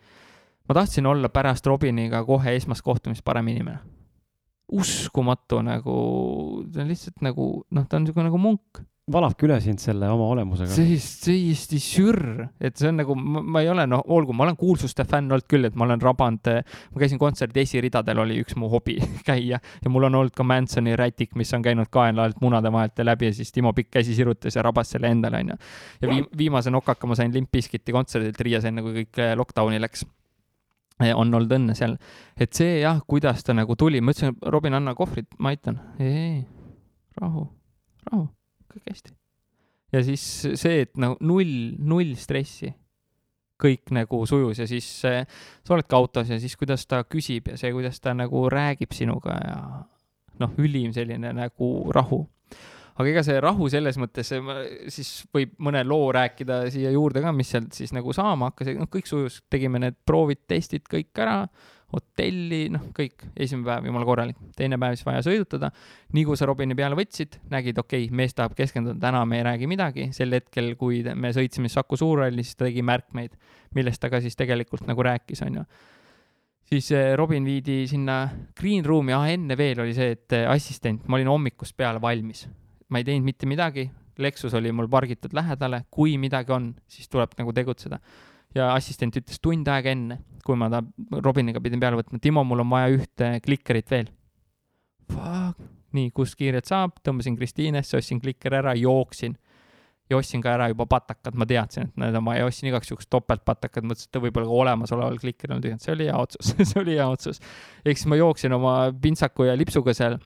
ma 0.68 0.74
tahtsin 0.74 1.06
olla 1.06 1.28
pärast 1.28 1.66
Robiniga 1.66 2.24
kohe 2.24 2.56
esmast 2.56 2.82
kohtumist 2.82 3.24
parem 3.24 3.48
inimene 3.48 3.93
uskumatu 4.72 5.60
nagu, 5.64 5.94
ta 6.72 6.82
on 6.82 6.90
lihtsalt 6.90 7.22
nagu 7.24 7.46
noh, 7.70 7.86
ta 7.86 7.98
on 7.98 8.04
niisugune 8.04 8.30
nagu 8.30 8.40
munk. 8.40 8.84
valabki 9.12 9.44
üle 9.44 9.58
sind 9.60 9.82
selle 9.82 10.08
oma 10.08 10.30
olemusega. 10.32 10.72
täiesti, 10.72 11.26
täiesti 11.26 11.80
sürr, 11.82 12.46
et 12.56 12.80
see 12.80 12.88
on 12.88 12.96
nagu, 13.02 13.12
ma 13.20 13.60
ei 13.60 13.68
ole, 13.68 13.84
noh, 13.90 14.00
olgu, 14.16 14.32
ma 14.32 14.46
olen 14.46 14.56
kuulsuste 14.56 15.04
fänn 15.04 15.28
olnud 15.28 15.44
küll, 15.50 15.68
et 15.68 15.76
ma 15.76 15.84
olen 15.84 16.00
rabanud, 16.00 16.48
ma 16.94 17.02
käisin 17.02 17.20
kontserdil 17.20 17.66
esiridadel, 17.66 18.22
oli 18.24 18.38
üks 18.40 18.56
mu 18.56 18.72
hobi 18.72 18.96
käia 19.28 19.60
ja 19.60 19.92
mul 19.92 20.08
on 20.08 20.16
olnud 20.22 20.32
ka 20.36 20.48
Mansoni 20.48 20.96
rätik, 20.96 21.36
mis 21.36 21.52
on 21.52 21.66
käinud 21.66 21.92
kaela 21.92 22.24
alt 22.24 22.40
munade 22.40 22.72
vahelt 22.72 22.96
ja 22.96 23.04
läbi 23.10 23.28
ja 23.28 23.36
siis 23.36 23.52
Timo 23.52 23.74
Pikk 23.76 23.92
käsi 23.98 24.16
sirutas 24.16 24.56
ja 24.56 24.64
rabas 24.64 24.96
selle 24.96 25.12
endale, 25.12 25.44
onju. 25.44 25.60
ja 26.00 26.08
viim-, 26.08 26.30
viimase 26.40 26.72
nokaka 26.72 27.06
ma 27.10 27.20
sain 27.20 27.34
Limp 27.36 27.52
Bizkiti 27.52 27.92
kontserdilt 27.92 28.40
Riias, 28.40 28.64
enne 28.64 28.80
kui 28.86 29.02
kõik 29.02 29.20
lockdown'i 29.36 29.84
läks 29.84 30.08
on 31.02 31.34
olnud 31.34 31.52
õnne 31.56 31.74
seal. 31.76 31.96
et 32.36 32.52
see 32.54 32.80
jah, 32.80 33.00
kuidas 33.06 33.44
ta 33.44 33.54
nagu 33.56 33.76
tuli, 33.76 34.00
ma 34.00 34.14
ütlesin, 34.14 34.36
Robin, 34.52 34.74
anna 34.78 34.94
kohvrit, 34.94 35.28
ma 35.38 35.50
aitan. 35.54 35.80
ei, 35.98 36.44
rahu, 37.20 37.48
rahu, 38.10 38.28
kõik 38.72 38.92
hästi. 38.92 39.14
ja 39.92 40.04
siis 40.06 40.24
see, 40.60 40.84
et 40.86 40.94
nagu 41.00 41.18
null, 41.20 41.74
null 41.78 42.14
stressi. 42.20 42.72
kõik 43.64 43.92
nagu 43.94 44.18
sujus 44.26 44.58
ja 44.58 44.66
siis 44.66 44.86
sa 45.00 45.74
oledki 45.74 45.94
autos 45.94 46.30
ja 46.30 46.38
siis, 46.42 46.56
kuidas 46.58 46.86
ta 46.90 47.04
küsib 47.06 47.52
ja 47.52 47.56
see, 47.56 47.70
kuidas 47.72 48.00
ta 48.02 48.12
nagu 48.14 48.48
räägib 48.50 48.92
sinuga 48.92 49.36
ja 49.38 49.58
noh, 50.42 50.56
ülim 50.58 50.92
selline 50.92 51.30
nagu 51.32 51.68
rahu 51.94 52.24
aga 52.94 53.10
ega 53.10 53.22
see 53.26 53.38
rahu 53.42 53.68
selles 53.72 53.98
mõttes, 53.98 54.30
siis 54.94 55.12
võib 55.34 55.54
mõne 55.66 55.82
loo 55.86 56.10
rääkida 56.14 56.64
siia 56.72 56.92
juurde 56.94 57.22
ka, 57.24 57.32
mis 57.34 57.50
sealt 57.50 57.74
siis 57.74 57.94
nagu 57.94 58.14
saama 58.14 58.52
hakkas, 58.52 58.74
noh, 58.78 58.90
kõik 58.90 59.08
sujus, 59.10 59.40
tegime 59.50 59.80
need 59.82 59.96
proovid, 60.06 60.44
testid 60.50 60.86
kõik 60.90 61.10
ära, 61.24 61.40
hotelli, 61.94 62.68
noh, 62.74 62.88
kõik, 62.94 63.26
esimene 63.38 63.66
päev 63.68 63.88
jumala 63.90 64.06
korralik, 64.08 64.38
teine 64.58 64.78
päev 64.82 64.96
siis 64.96 65.06
vaja 65.06 65.22
sõidutada. 65.26 65.70
nii 66.14 66.24
kui 66.26 66.38
sa 66.38 66.48
Robini 66.50 66.74
peale 66.78 66.98
võtsid, 66.98 67.38
nägid, 67.50 67.78
okei 67.78 68.06
okay,, 68.06 68.16
mees 68.16 68.34
tahab 68.34 68.56
keskenduda, 68.58 68.98
täna 69.02 69.22
me 69.26 69.38
ei 69.38 69.46
räägi 69.46 69.70
midagi, 69.70 70.08
sel 70.14 70.34
hetkel, 70.34 70.74
kui 70.78 71.02
me 71.14 71.30
sõitsime 71.34 71.70
Saku 71.70 71.98
Suurhalli, 71.98 72.46
siis 72.46 72.58
ta 72.58 72.66
tegi 72.66 72.82
märkmeid, 72.82 73.36
millest 73.78 74.02
ta 74.02 74.10
ka 74.10 74.22
siis 74.22 74.38
tegelikult 74.38 74.88
nagu 74.90 75.06
rääkis, 75.06 75.44
onju 75.46 75.66
siis 76.64 76.90
eh, 76.96 77.12
Robin 77.18 77.44
viidi 77.44 77.84
sinna 77.86 78.24
green 78.58 78.84
room'i, 78.86 79.14
ah 79.14 79.28
enne 79.30 79.56
veel 79.58 79.82
oli 79.84 79.94
see, 79.94 80.14
et 80.16 80.34
eh, 80.34 80.48
assistent, 80.50 81.06
ma 81.06 81.18
olin 81.18 81.30
hommikust 81.30 81.76
peale 81.76 82.00
valmis 82.02 82.46
ma 82.88 83.00
ei 83.00 83.06
teinud 83.06 83.26
mitte 83.26 83.48
midagi, 83.50 83.88
Lexus 84.18 84.54
oli 84.54 84.72
mul 84.72 84.88
pargitud 84.88 85.34
lähedale, 85.34 85.84
kui 85.90 86.18
midagi 86.18 86.52
on, 86.54 86.70
siis 86.88 87.10
tuleb 87.10 87.34
nagu 87.38 87.52
tegutseda. 87.52 87.98
ja 88.54 88.68
assistent 88.70 89.16
ütles 89.18 89.40
tund 89.42 89.66
aega 89.66 89.90
enne, 89.90 90.20
kui 90.46 90.54
ma 90.54 90.68
ta 90.70 90.78
Robiniga 91.24 91.58
pidin 91.60 91.80
peale 91.82 91.98
võtma, 91.98 92.20
Timo, 92.22 92.44
mul 92.46 92.62
on 92.62 92.68
vaja 92.70 92.92
ühte 92.94 93.30
klikkerit 93.42 93.90
veel. 93.90 94.12
Fuck, 95.10 95.58
nii, 95.94 96.12
kust 96.14 96.36
kiirelt 96.38 96.70
saab, 96.70 97.00
tõmbasin 97.02 97.34
Kristiinesse, 97.38 97.98
ostsin 97.98 98.20
klikker 98.22 98.54
ära, 98.60 98.76
jooksin. 98.78 99.34
ja 100.10 100.18
ostsin 100.18 100.42
ka 100.44 100.52
ära 100.52 100.66
juba 100.68 100.84
patakad, 100.86 101.34
ma 101.34 101.46
teadsin, 101.48 101.88
et 101.88 101.96
need 101.96 102.14
on 102.18 102.26
vaja, 102.26 102.44
ostsin 102.44 102.68
igaks 102.68 102.90
juhuks 102.90 103.08
topeltpatakad, 103.08 103.86
mõtlesin, 103.88 104.10
et 104.12 104.18
võib-olla 104.20 104.50
ka 104.50 104.58
olemasoleval 104.60 105.16
klikil 105.18 105.54
on 105.56 105.62
tühjanud, 105.64 105.80
see 105.80 105.94
oli 105.94 106.08
hea 106.10 106.18
otsus, 106.20 106.50
see 106.70 106.80
oli 106.82 106.98
hea 106.98 107.06
otsus. 107.08 107.40
ehk 107.82 107.98
siis 107.98 108.10
ma 108.12 108.18
jooksin 108.20 108.52
oma 108.52 108.74
pintsaku 109.00 109.48
ja 109.48 109.56
lipsuga 109.56 109.96
seal, 109.96 110.18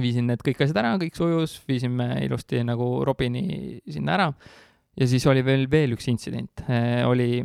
viisin 0.00 0.26
need 0.30 0.42
kõik 0.44 0.62
asjad 0.64 0.80
ära, 0.82 0.94
kõik 1.00 1.16
sujus, 1.16 1.58
viisime 1.68 2.12
ilusti 2.24 2.62
nagu 2.66 3.04
Robini 3.06 3.80
sinna 3.88 4.16
ära 4.16 4.30
ja 4.96 5.06
siis 5.08 5.26
oli 5.28 5.44
veel, 5.44 5.66
veel 5.70 5.94
üks 5.96 6.08
intsident, 6.08 6.62
oli 7.06 7.44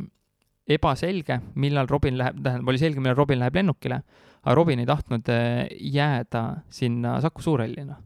ebaselge, 0.71 1.39
millal 1.59 1.89
Robin 1.89 2.17
läheb, 2.19 2.39
tähendab, 2.43 2.69
oli 2.71 2.79
selge, 2.81 3.01
millal 3.03 3.17
Robin 3.17 3.41
läheb 3.41 3.57
lennukile, 3.59 3.99
aga 4.41 4.55
Robin 4.57 4.81
ei 4.81 4.87
tahtnud 4.89 5.31
eh, 5.33 5.67
jääda 5.93 6.45
sinna 6.73 7.17
Saku 7.21 7.43
Suurhallina, 7.43 7.97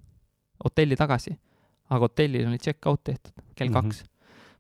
hotelli 0.66 0.98
tagasi. 1.00 1.38
aga 1.86 2.02
hotellis 2.02 2.48
oli 2.50 2.58
check-out 2.58 3.04
tehtud 3.04 3.44
kell 3.56 3.70
kaks 3.70 4.02
mm. 4.02 4.06
-hmm 4.06 4.15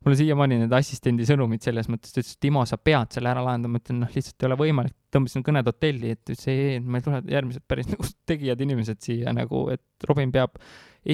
mul 0.05 0.13
on 0.13 0.19
siiamaani 0.19 0.57
need 0.61 0.73
assistendi 0.77 1.25
sõnumid 1.25 1.63
selles 1.65 1.87
mõttes, 1.89 2.13
ta 2.13 2.21
ütles, 2.21 2.35
Timo, 2.41 2.61
sa 2.69 2.77
pead 2.77 3.15
selle 3.15 3.31
ära 3.31 3.41
lahendama, 3.41 3.73
ma 3.75 3.81
ütlen, 3.81 4.03
noh, 4.03 4.11
lihtsalt 4.13 4.43
ei 4.43 4.47
ole 4.51 4.57
võimalik, 4.59 4.93
tõmbasin 5.15 5.45
kõned 5.47 5.65
hotelli, 5.71 6.11
et 6.13 6.21
ütles 6.29 6.45
ei, 6.51 6.59
ei, 6.75 6.83
meil 6.83 7.01
tulevad 7.05 7.31
järgmised 7.33 7.65
päris 7.65 7.89
nagu 7.93 8.05
tegijad 8.29 8.61
inimesed 8.61 9.01
siia 9.01 9.33
nagu, 9.33 9.63
et 9.73 10.05
Robin 10.09 10.33
peab 10.35 10.59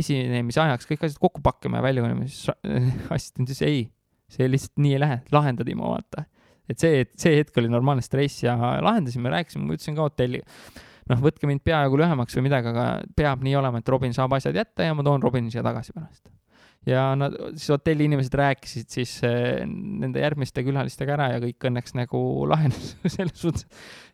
esinemise 0.01 0.59
ajaks 0.65 0.89
kõik 0.89 1.07
asjad 1.07 1.23
kokku 1.23 1.43
pakkima 1.45 1.79
ja 1.79 1.85
välja 1.87 2.03
kolima, 2.03 2.27
siis 2.27 2.51
assistent 3.15 3.47
ütles 3.47 3.63
ei, 3.67 3.85
see 4.31 4.51
lihtsalt 4.51 4.83
nii 4.83 4.97
ei 4.97 5.03
lähe, 5.05 5.19
lahenda 5.31 5.67
Timo, 5.67 5.93
vaata. 5.93 6.27
et 6.67 6.83
see, 6.83 7.05
et 7.05 7.15
see 7.19 7.39
hetk 7.39 7.63
oli 7.63 7.71
normaalne 7.71 8.03
stress 8.03 8.43
ja 8.43 8.57
lahendasime, 8.59 9.31
rääkisime, 9.31 9.69
ma 9.69 9.79
ütlesin 9.79 9.95
ka 9.95 10.09
hotelli, 10.09 10.43
noh, 11.07 11.23
võtke 11.23 11.47
mind 11.47 11.63
peajagu 11.63 12.03
lühemaks 12.03 12.35
või 12.35 12.49
midagi, 12.49 12.75
aga 12.75 12.91
peab 13.15 13.47
nii 13.47 13.55
olema, 13.63 13.79
et 13.79 13.95
Robin 13.95 14.19
saab 14.19 14.35
asjad 14.35 14.59
jätta 14.59 14.91
ja 14.91 14.99
ma 14.99 15.07
toon 15.07 15.23
Robini 15.23 15.51
siia 15.51 15.63
tagasi 15.63 15.95
pärast 15.95 16.27
ja 16.87 17.03
nad, 17.17 17.35
siis 17.53 17.69
hotelli 17.73 18.07
inimesed 18.09 18.35
rääkisid 18.37 18.89
siis 18.89 19.13
eh, 19.27 19.61
nende 19.67 20.23
järgmiste 20.23 20.63
külalistega 20.65 21.13
ära 21.17 21.27
ja 21.35 21.41
kõik 21.43 21.67
õnneks 21.69 21.93
nagu 21.97 22.21
lahenes 22.49 22.95
selles 23.15 23.37
suhtes, 23.37 23.67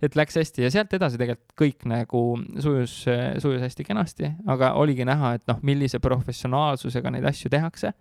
et 0.03 0.17
läks 0.19 0.39
hästi 0.39 0.65
ja 0.65 0.71
sealt 0.73 0.93
edasi 0.97 1.19
tegelikult 1.21 1.55
kõik 1.59 1.87
nagu 1.89 2.23
sujus, 2.63 2.99
sujus 3.43 3.63
hästi 3.63 3.87
kenasti, 3.87 4.33
aga 4.51 4.73
oligi 4.81 5.07
näha, 5.07 5.37
et 5.39 5.45
noh, 5.49 5.61
millise 5.67 6.01
professionaalsusega 6.03 7.13
neid 7.15 7.27
asju 7.29 7.51
tehakse. 7.53 7.93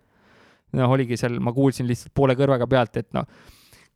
noh, 0.77 0.91
oligi 0.91 1.17
seal, 1.17 1.39
ma 1.41 1.55
kuulsin 1.55 1.87
lihtsalt 1.87 2.13
poole 2.15 2.35
kõrvaga 2.37 2.67
pealt, 2.69 2.99
et 2.99 3.13
noh, 3.15 3.29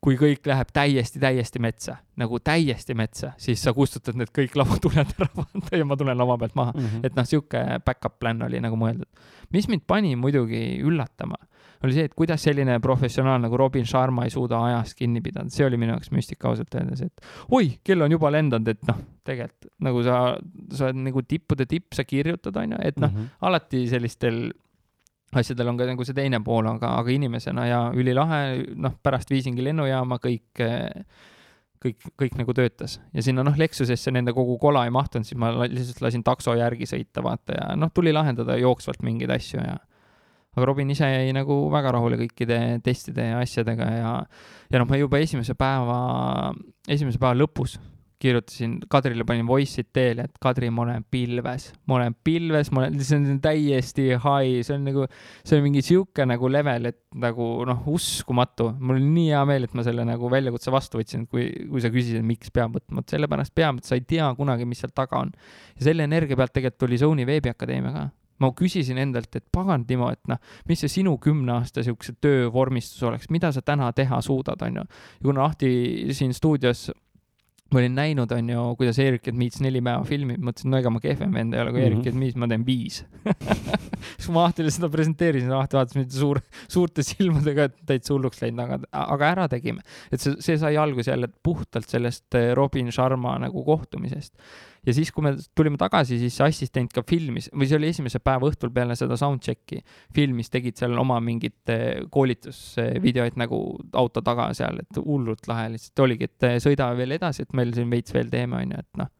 kui 0.01 0.15
kõik 0.17 0.47
läheb 0.49 0.71
täiesti, 0.73 1.19
täiesti 1.21 1.59
metsa, 1.61 1.97
nagu 2.17 2.39
täiesti 2.41 2.95
metsa, 2.97 3.33
siis 3.37 3.61
sa 3.61 3.73
kustutad 3.73 4.17
need 4.17 4.31
kõik 4.33 4.55
lavatuled 4.57 5.13
ära 5.19 5.27
vaata 5.35 5.77
ja 5.77 5.85
ma 5.85 5.97
tulen 5.99 6.17
lava 6.17 6.37
pealt 6.41 6.55
maha. 6.57 6.71
-hmm. 6.73 7.05
et 7.05 7.15
noh, 7.15 7.25
sihuke 7.25 7.61
back-up 7.85 8.19
plan 8.19 8.41
oli 8.41 8.59
nagu 8.59 8.75
mõeldud. 8.75 9.05
mis 9.53 9.67
mind 9.67 9.81
pani 9.87 10.15
muidugi 10.15 10.79
üllatama, 10.81 11.35
oli 11.83 11.93
see, 11.93 12.03
et 12.05 12.13
kuidas 12.13 12.43
selline 12.43 12.79
professionaal 12.79 13.41
nagu 13.41 13.57
Robin 13.57 13.85
Sharma 13.85 14.23
ei 14.23 14.29
suuda 14.29 14.63
ajast 14.65 14.97
kinni 14.97 15.21
pidada, 15.21 15.49
see 15.49 15.65
oli 15.65 15.77
minu 15.77 15.91
jaoks 15.93 16.11
müstika 16.11 16.47
ausalt 16.49 16.75
öeldes, 16.75 17.01
et 17.01 17.21
oi, 17.51 17.77
kell 17.83 18.01
on 18.01 18.11
juba 18.11 18.31
lendanud, 18.31 18.67
et 18.67 18.81
noh, 18.87 18.97
tegelikult 19.23 19.71
nagu 19.79 20.03
sa, 20.03 20.37
sa 20.73 20.85
oled 20.85 20.95
nagu 20.95 21.21
tippude 21.21 21.65
tipp, 21.65 21.93
sa 21.93 22.03
kirjutad, 22.03 22.55
onju, 22.57 22.77
et 22.81 22.97
noh, 22.99 23.09
Mhm. 23.11 23.25
alati 23.41 23.87
sellistel 23.87 24.51
asjadel 25.39 25.71
on 25.71 25.77
ka 25.79 25.87
nagu 25.89 26.05
see 26.07 26.17
teine 26.17 26.41
pool, 26.43 26.67
aga, 26.67 26.95
aga 26.99 27.13
inimesena 27.13 27.67
ja 27.69 27.81
ülilahe, 27.95 28.41
noh, 28.75 28.97
pärast 29.03 29.31
viisingi 29.31 29.63
lennujaama 29.63 30.17
kõik, 30.23 30.63
kõik, 31.85 32.09
kõik 32.19 32.35
nagu 32.39 32.55
töötas. 32.57 32.97
Ja 33.15 33.23
sinna 33.25 33.45
noh, 33.47 33.55
Lexusesse 33.57 34.11
nende 34.13 34.33
kogu 34.37 34.57
kola 34.61 34.83
ei 34.87 34.93
mahtunud, 34.93 35.27
siis 35.27 35.39
ma 35.39 35.53
lihtsalt 35.63 36.03
lasin 36.03 36.25
takso 36.27 36.55
järgi 36.59 36.89
sõita, 36.89 37.23
vaata 37.25 37.57
ja 37.57 37.69
noh, 37.79 37.93
tuli 37.93 38.13
lahendada 38.15 38.57
jooksvalt 38.59 39.05
mingeid 39.07 39.33
asju 39.37 39.63
ja 39.63 39.77
aga 40.51 40.67
Robin 40.67 40.89
ise 40.91 41.07
jäi 41.07 41.31
nagu 41.35 41.55
väga 41.71 41.93
rahule 41.95 42.17
kõikide 42.19 42.57
testide 42.83 43.29
ja 43.29 43.39
asjadega 43.39 43.87
ja 43.87 44.11
ja 44.71 44.81
noh, 44.81 44.87
ma 44.89 44.99
juba 44.99 45.21
esimese 45.23 45.55
päeva, 45.55 46.51
esimese 46.91 47.21
päeva 47.21 47.37
lõpus 47.39 47.77
kirjutasin, 48.21 48.75
Kadrile 48.91 49.25
panin 49.27 49.47
voice'id 49.49 49.89
teele, 49.95 50.27
et 50.29 50.37
Kadri, 50.41 50.69
ma 50.73 50.85
olen 50.85 51.05
pilves, 51.11 51.67
ma 51.89 51.97
olen 51.97 52.15
pilves, 52.23 52.69
ma 52.73 52.83
olen, 52.83 52.99
see 53.05 53.17
on 53.17 53.41
täiesti 53.43 54.07
high, 54.13 54.61
see 54.65 54.75
on 54.77 54.85
nagu, 54.87 55.07
see 55.47 55.57
on 55.57 55.65
mingi 55.65 55.83
sihuke 55.85 56.25
nagu 56.29 56.51
level, 56.51 56.91
et 56.91 56.99
nagu 57.21 57.49
noh, 57.67 57.83
uskumatu. 57.91 58.71
mul 58.79 58.99
oli 58.99 59.09
nii 59.17 59.27
hea 59.33 59.43
meel, 59.49 59.67
et 59.67 59.75
ma 59.77 59.85
selle 59.87 60.05
nagu 60.07 60.31
väljakutse 60.31 60.73
vastu 60.73 61.01
võtsin, 61.01 61.27
kui, 61.31 61.49
kui 61.71 61.83
sa 61.83 61.91
küsisid, 61.93 62.23
miks 62.27 62.53
peab 62.53 62.77
võtma, 62.77 63.03
et 63.03 63.15
sellepärast 63.15 63.55
peab, 63.57 63.81
et 63.81 63.89
sa 63.89 63.97
ei 63.97 64.05
tea 64.07 64.29
kunagi, 64.37 64.69
mis 64.69 64.83
seal 64.83 64.93
taga 64.95 65.25
on. 65.25 65.35
ja 65.79 65.89
selle 65.89 66.07
energia 66.07 66.37
pealt 66.37 66.53
tegelikult 66.57 66.85
tuli 66.85 67.01
Sony 67.01 67.27
veebiakadeemia 67.27 67.93
ka. 67.97 68.07
ma 68.41 68.49
küsisin 68.57 68.97
endalt, 68.97 69.35
et 69.37 69.45
pagan, 69.53 69.83
Timo, 69.85 70.09
et 70.13 70.21
noh, 70.29 70.39
mis 70.69 70.79
see 70.81 70.89
sinu 70.89 71.17
kümne 71.21 71.59
aasta 71.59 71.83
siukse 71.85 72.15
töövormistus 72.21 73.03
oleks, 73.05 73.29
mida 73.29 73.51
sa 73.53 73.61
täna 73.61 73.91
teha 73.93 74.21
suudad, 74.21 74.61
onju. 74.61 74.85
ja 74.85 75.25
kuna 75.25 75.45
Ahti 75.45 75.71
siin 76.17 76.33
stuudios 76.33 76.89
ma 77.71 77.79
olin 77.79 77.93
näinud, 77.95 78.31
onju, 78.35 78.63
kuidas 78.79 78.97
Erik 78.99 79.27
and 79.31 79.37
Meets 79.39 79.61
neli 79.63 79.79
päeva 79.83 80.03
filmib, 80.07 80.41
mõtlesin, 80.43 80.71
no 80.73 80.79
ega 80.81 80.91
ma 80.91 80.99
kehvem 81.03 81.31
vend 81.37 81.55
ei 81.55 81.61
ole 81.63 81.71
kui 81.71 81.81
Mhm. 81.81 81.87
Erik 81.91 82.09
and 82.11 82.19
Meets, 82.19 82.35
ma 82.39 82.47
teen 82.51 82.65
viis. 82.67 83.01
siis 84.17 84.29
ma 84.33 84.45
Ahtile 84.49 84.71
seda 84.73 84.89
presenteerisin, 84.91 85.51
Ahti 85.55 85.77
vaatas 85.79 85.95
mind 85.99 86.11
suur, 86.15 86.41
suurte 86.71 87.05
silmadega, 87.05 87.69
et 87.69 87.77
täitsa 87.93 88.13
hulluks 88.15 88.41
läinud, 88.43 88.63
aga, 88.65 88.81
aga 89.05 89.29
ära 89.35 89.47
tegime. 89.51 89.81
et 90.11 90.19
see, 90.23 90.35
see 90.43 90.57
sai 90.61 90.75
alguse 90.81 91.11
jälle 91.13 91.29
puhtalt 91.43 91.87
sellest 91.89 92.35
eh, 92.39 92.51
Robin 92.57 92.91
Sharma 92.91 93.37
nagu 93.39 93.63
kohtumisest. 93.67 94.33
Ja 94.85 94.93
siis, 94.95 95.11
kui 95.13 95.25
me 95.25 95.33
tulime 95.57 95.77
tagasi, 95.81 96.17
siis 96.21 96.35
see 96.37 96.47
assistent 96.47 96.93
ka 96.95 97.03
filmis 97.07 97.49
või 97.53 97.69
see 97.69 97.77
oli 97.77 97.91
esimese 97.93 98.21
päeva 98.23 98.49
õhtul 98.49 98.73
peale 98.73 98.97
seda 98.99 99.17
soundcheck'i, 99.19 99.81
filmis 100.15 100.49
tegid 100.53 100.79
seal 100.79 100.97
oma 101.01 101.19
mingit 101.23 101.73
eh, 101.73 102.01
koolitusvideoid 102.13 103.37
nagu 103.41 103.61
auto 104.01 104.23
taga 104.25 104.49
seal, 104.57 104.81
et 104.81 105.01
hullult 105.01 105.49
lahe 105.51 105.69
lihtsalt 105.75 106.05
oligi, 106.07 106.29
et 106.31 106.49
eh, 106.49 106.59
sõida 106.63 106.89
veel 106.97 107.17
edasi, 107.17 107.45
et 107.45 107.57
meil 107.57 107.73
siin 107.77 107.93
veits 107.93 108.15
veel 108.15 108.33
teeme, 108.33 108.63
onju, 108.63 108.81
et 108.81 109.01
noh, 109.01 109.11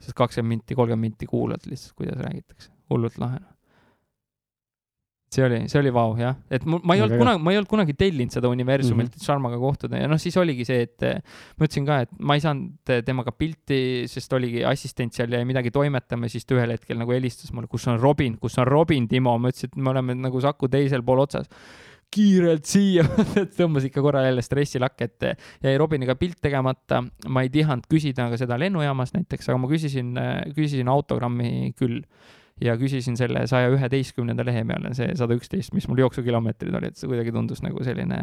sest 0.00 0.16
kakskümmend 0.18 0.56
minti, 0.60 0.76
kolmkümmend 0.78 1.10
minti 1.10 1.28
kuulad 1.30 1.68
lihtsalt, 1.68 1.96
kuidas 2.00 2.20
räägitakse, 2.24 2.72
hullult 2.92 3.20
lahe 3.20 3.40
noh. 3.42 3.49
See 5.30 5.44
oli, 5.46 5.58
see 5.70 5.78
oli 5.78 5.90
vau 5.94 6.16
jah, 6.18 6.34
et 6.50 6.64
mul, 6.66 6.80
ma 6.82 6.96
ei 6.96 7.04
olnud 7.04 7.20
kunagi, 7.20 7.42
ma 7.46 7.52
ei 7.52 7.58
olnud 7.60 7.70
kunagi 7.70 7.94
tellinud 7.94 8.34
seda 8.34 8.48
universumit 8.50 9.06
Mhm. 9.06 9.12
mm, 9.12 9.18
-hmm. 9.20 9.24
Sharmaga 9.24 9.58
kohtuda 9.62 10.00
ja 10.00 10.08
noh, 10.10 10.18
siis 10.18 10.36
oligi 10.36 10.64
see, 10.66 10.82
et 10.88 11.00
ma 11.58 11.66
ütlesin 11.66 11.86
ka, 11.86 12.00
et 12.06 12.10
ma 12.18 12.34
ei 12.34 12.40
saanud 12.42 12.94
temaga 13.06 13.30
pilti, 13.32 14.08
sest 14.10 14.32
oligi 14.32 14.64
assistent 14.64 15.14
seal 15.14 15.30
jäi 15.30 15.44
midagi 15.44 15.70
toimetama 15.70 16.26
ja 16.26 16.34
siis 16.34 16.44
ta 16.46 16.54
ühel 16.58 16.74
hetkel 16.74 16.98
nagu 16.98 17.12
helistas 17.14 17.52
mulle, 17.52 17.68
kus 17.70 17.86
on 17.88 18.00
Robin, 18.00 18.38
kus 18.38 18.58
on 18.58 18.66
Robin, 18.66 19.06
Timo, 19.08 19.36
ma 19.38 19.48
ütlesin, 19.52 19.70
et 19.70 19.76
me 19.76 19.90
oleme 19.90 20.14
nagu 20.14 20.40
Saku 20.40 20.68
teisel 20.68 21.02
pool 21.02 21.22
otsas. 21.22 21.46
Kiirelt 22.10 22.64
siia, 22.66 23.04
tõmbas 23.58 23.84
ikka 23.86 24.02
korra 24.02 24.24
jälle 24.24 24.42
stressilakke, 24.42 25.04
et 25.06 25.38
jäi 25.62 25.76
Robiniga 25.78 26.16
pilt 26.18 26.40
tegemata, 26.42 27.04
ma 27.28 27.42
ei 27.46 27.50
tihanud 27.54 27.86
küsida 27.86 28.26
ka 28.32 28.36
seda 28.36 28.58
lennujaamas 28.58 29.14
näiteks, 29.14 29.46
aga 29.48 29.58
ma 29.62 29.68
küsisin, 29.70 30.10
küsisin 30.56 30.90
autogrammi 30.90 31.70
küll 31.78 32.00
ja 32.60 32.76
küsisin 32.78 33.16
selle 33.16 33.46
saja 33.48 33.70
üheteistkümnenda 33.72 34.44
lehe 34.44 34.62
peale, 34.68 34.92
see 34.96 35.10
sada 35.18 35.36
üksteist, 35.36 35.72
mis 35.76 35.86
mul 35.88 36.02
jooksukilomeetrid 36.04 36.74
olid, 36.76 36.96
see 36.98 37.08
kuidagi 37.10 37.32
tundus 37.34 37.62
nagu 37.64 37.84
selline, 37.84 38.20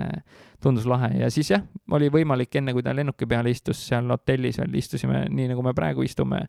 tundus 0.64 0.88
lahe. 0.90 1.14
Ja 1.22 1.30
siis 1.34 1.52
jah, 1.52 1.64
oli 1.98 2.12
võimalik 2.14 2.60
enne, 2.60 2.76
kui 2.78 2.86
ta 2.86 2.94
lennuki 2.96 3.28
peal 3.30 3.50
istus 3.50 3.82
seal 3.90 4.10
hotellis 4.14 4.60
veel, 4.62 4.76
istusime 4.78 5.26
nii 5.34 5.52
nagu 5.54 5.66
me 5.66 5.74
praegu 5.78 6.06
istume 6.06 6.44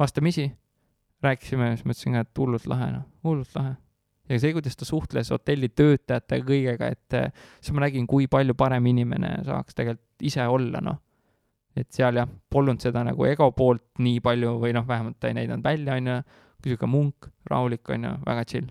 vastamisi, 0.00 0.50
rääkisime, 1.24 1.74
siis 1.76 1.86
ma 1.86 1.96
ütlesin 1.96 2.18
ka, 2.18 2.26
et 2.26 2.42
hullult 2.42 2.68
lahe 2.70 2.90
noh, 2.96 3.06
hullult 3.26 3.56
lahe. 3.56 3.76
Ja 4.30 4.38
see, 4.38 4.52
kuidas 4.54 4.76
ta 4.78 4.86
suhtles 4.86 5.32
hotelli 5.34 5.72
töötajate 5.74 6.38
kõigega, 6.46 6.90
et 6.92 7.16
eh, 7.18 7.32
siis 7.58 7.74
ma 7.74 7.82
nägin, 7.82 8.06
kui 8.06 8.28
palju 8.30 8.54
parem 8.54 8.84
inimene 8.86 9.40
saaks 9.46 9.74
tegelikult 9.74 10.28
ise 10.28 10.44
olla, 10.46 10.82
noh. 10.84 11.00
et 11.76 11.88
seal 11.94 12.20
jah, 12.20 12.28
polnud 12.50 12.82
seda 12.82 13.02
nagu 13.06 13.24
ego 13.26 13.48
poolt 13.56 14.02
nii 14.04 14.20
palju 14.22 14.56
või 14.62 14.74
noh, 14.76 14.86
vähemalt 14.86 15.18
ta 15.18 15.30
ei 15.30 15.36
näidanud 15.38 15.64
välja, 15.64 15.96
onju, 15.98 16.16
sihuke 16.64 16.86
munk, 16.90 17.30
rahulik, 17.50 17.88
onju, 17.88 18.14
väga 18.26 18.44
chill. 18.44 18.66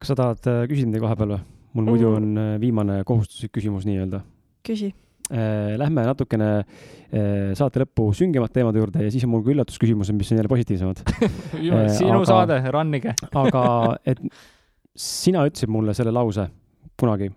kas 0.00 0.10
sa 0.12 0.16
tahad 0.18 0.46
äh, 0.50 0.64
küsida 0.70 0.88
midagi 0.90 1.04
vahepeal 1.06 1.34
või? 1.36 1.42
mul 1.72 1.86
muidu 1.88 2.08
Mm. 2.10 2.16
on 2.18 2.38
äh, 2.42 2.60
viimane 2.60 2.96
kohustuslik 3.08 3.52
küsimus 3.56 3.86
nii-öelda. 3.88 4.22
küsi. 4.66 4.92
Lähme 5.32 6.02
natukene 6.04 6.48
äh, 6.60 7.52
saate 7.56 7.80
lõppu 7.80 8.10
süngemate 8.12 8.58
teemade 8.58 8.76
juurde 8.82 9.04
ja 9.06 9.10
siis 9.14 9.24
on 9.24 9.30
mul 9.32 9.44
ka 9.46 9.52
üllatusküsimused, 9.54 10.12
mis 10.18 10.32
on 10.32 10.36
jälle 10.42 10.50
positiivsemad. 10.50 11.00
sinu 11.96 12.18
aga- 12.18 12.26
saade, 12.28 12.58
rannige. 12.74 13.14
aga 13.44 13.62
et 14.04 14.20
sina 14.96 15.46
ütlesid 15.48 15.72
mulle 15.72 15.94
selle 15.96 16.12
lause 16.12 16.48
kunagi, 17.00 17.30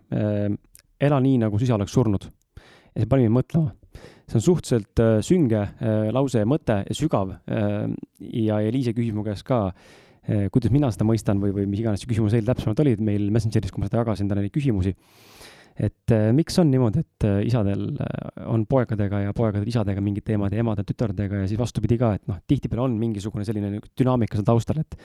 ela 1.00 1.20
nii, 1.24 1.38
nagu 1.46 1.58
su 1.58 1.64
isa 1.70 1.78
oleks 1.78 1.94
surnud. 1.96 2.26
ja 2.96 3.02
see 3.04 3.08
pani 3.10 3.30
mind 3.30 3.38
mõtlema. 3.38 3.72
See 4.26 4.40
on 4.40 4.44
suhteliselt 4.44 5.02
äh, 5.04 5.20
sünge 5.26 5.62
äh, 5.62 6.10
lause 6.14 6.42
ja 6.42 6.50
mõte 6.50 6.82
ja 6.88 6.98
sügav 6.98 7.36
äh, 7.46 7.86
ja 8.20 8.60
Eliise 8.66 8.96
küsis 8.98 9.14
mu 9.16 9.26
käest 9.26 9.46
ka, 9.48 9.70
kuidas 10.26 10.72
mina 10.74 10.88
seda 10.90 11.06
mõistan 11.06 11.38
või, 11.38 11.52
või 11.54 11.68
mis 11.70 11.84
iganes 11.84 12.02
see 12.02 12.10
küsimus 12.10 12.34
eile 12.34 12.48
täpsemalt 12.50 12.80
oli 12.82 12.96
meil 12.98 13.28
Messengeris, 13.30 13.70
kui 13.70 13.84
ma 13.84 13.86
seda 13.86 14.00
jagasin 14.00 14.26
talle 14.26 14.42
neid 14.42 14.56
küsimusi. 14.56 14.96
et 15.78 16.14
miks 16.34 16.58
on 16.58 16.72
niimoodi, 16.72 17.04
et 17.04 17.26
isadel 17.46 17.84
on 18.50 18.64
poegadega 18.66 19.20
ja 19.28 19.36
poegadel 19.38 19.70
isadega 19.70 20.02
mingid 20.02 20.26
teemad 20.26 20.56
ja 20.56 20.64
emadel 20.64 20.88
tütardega 20.90 21.44
ja 21.44 21.52
siis 21.52 21.60
vastupidi 21.62 22.00
ka, 22.02 22.16
et 22.18 22.26
noh, 22.26 22.40
tihtipeale 22.48 22.88
on 22.88 22.98
mingisugune 22.98 23.46
selline 23.46 23.78
dünaamika 23.94 24.40
seal 24.40 24.50
taustal, 24.50 24.82
et 24.82 24.98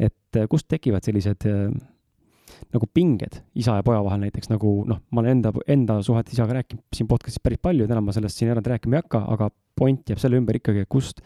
et 0.00 0.40
kust 0.50 0.66
tekivad 0.72 1.04
sellised 1.04 1.44
äh, 1.46 1.68
nagu 2.74 2.88
pinged 2.94 3.40
isa 3.58 3.78
ja 3.78 3.86
poja 3.86 4.02
vahel 4.04 4.24
näiteks 4.24 4.50
nagu 4.52 4.76
noh, 4.88 5.00
ma 5.10 5.22
olen 5.22 5.38
enda, 5.38 5.52
enda 5.70 5.98
suhet 6.04 6.32
isaga 6.34 6.58
rääkinud 6.60 6.84
siin 6.94 7.10
podcast'is 7.10 7.42
päris 7.44 7.62
palju, 7.62 7.88
täna 7.90 8.02
ma 8.04 8.14
sellest 8.16 8.40
siin 8.40 8.52
eraldi 8.52 8.72
rääkima 8.74 8.98
ei 8.98 9.04
hakka, 9.04 9.22
aga 9.34 9.50
point 9.78 10.10
jääb 10.10 10.22
selle 10.22 10.38
ümber 10.40 10.58
ikkagi, 10.60 10.84
kust, 10.90 11.22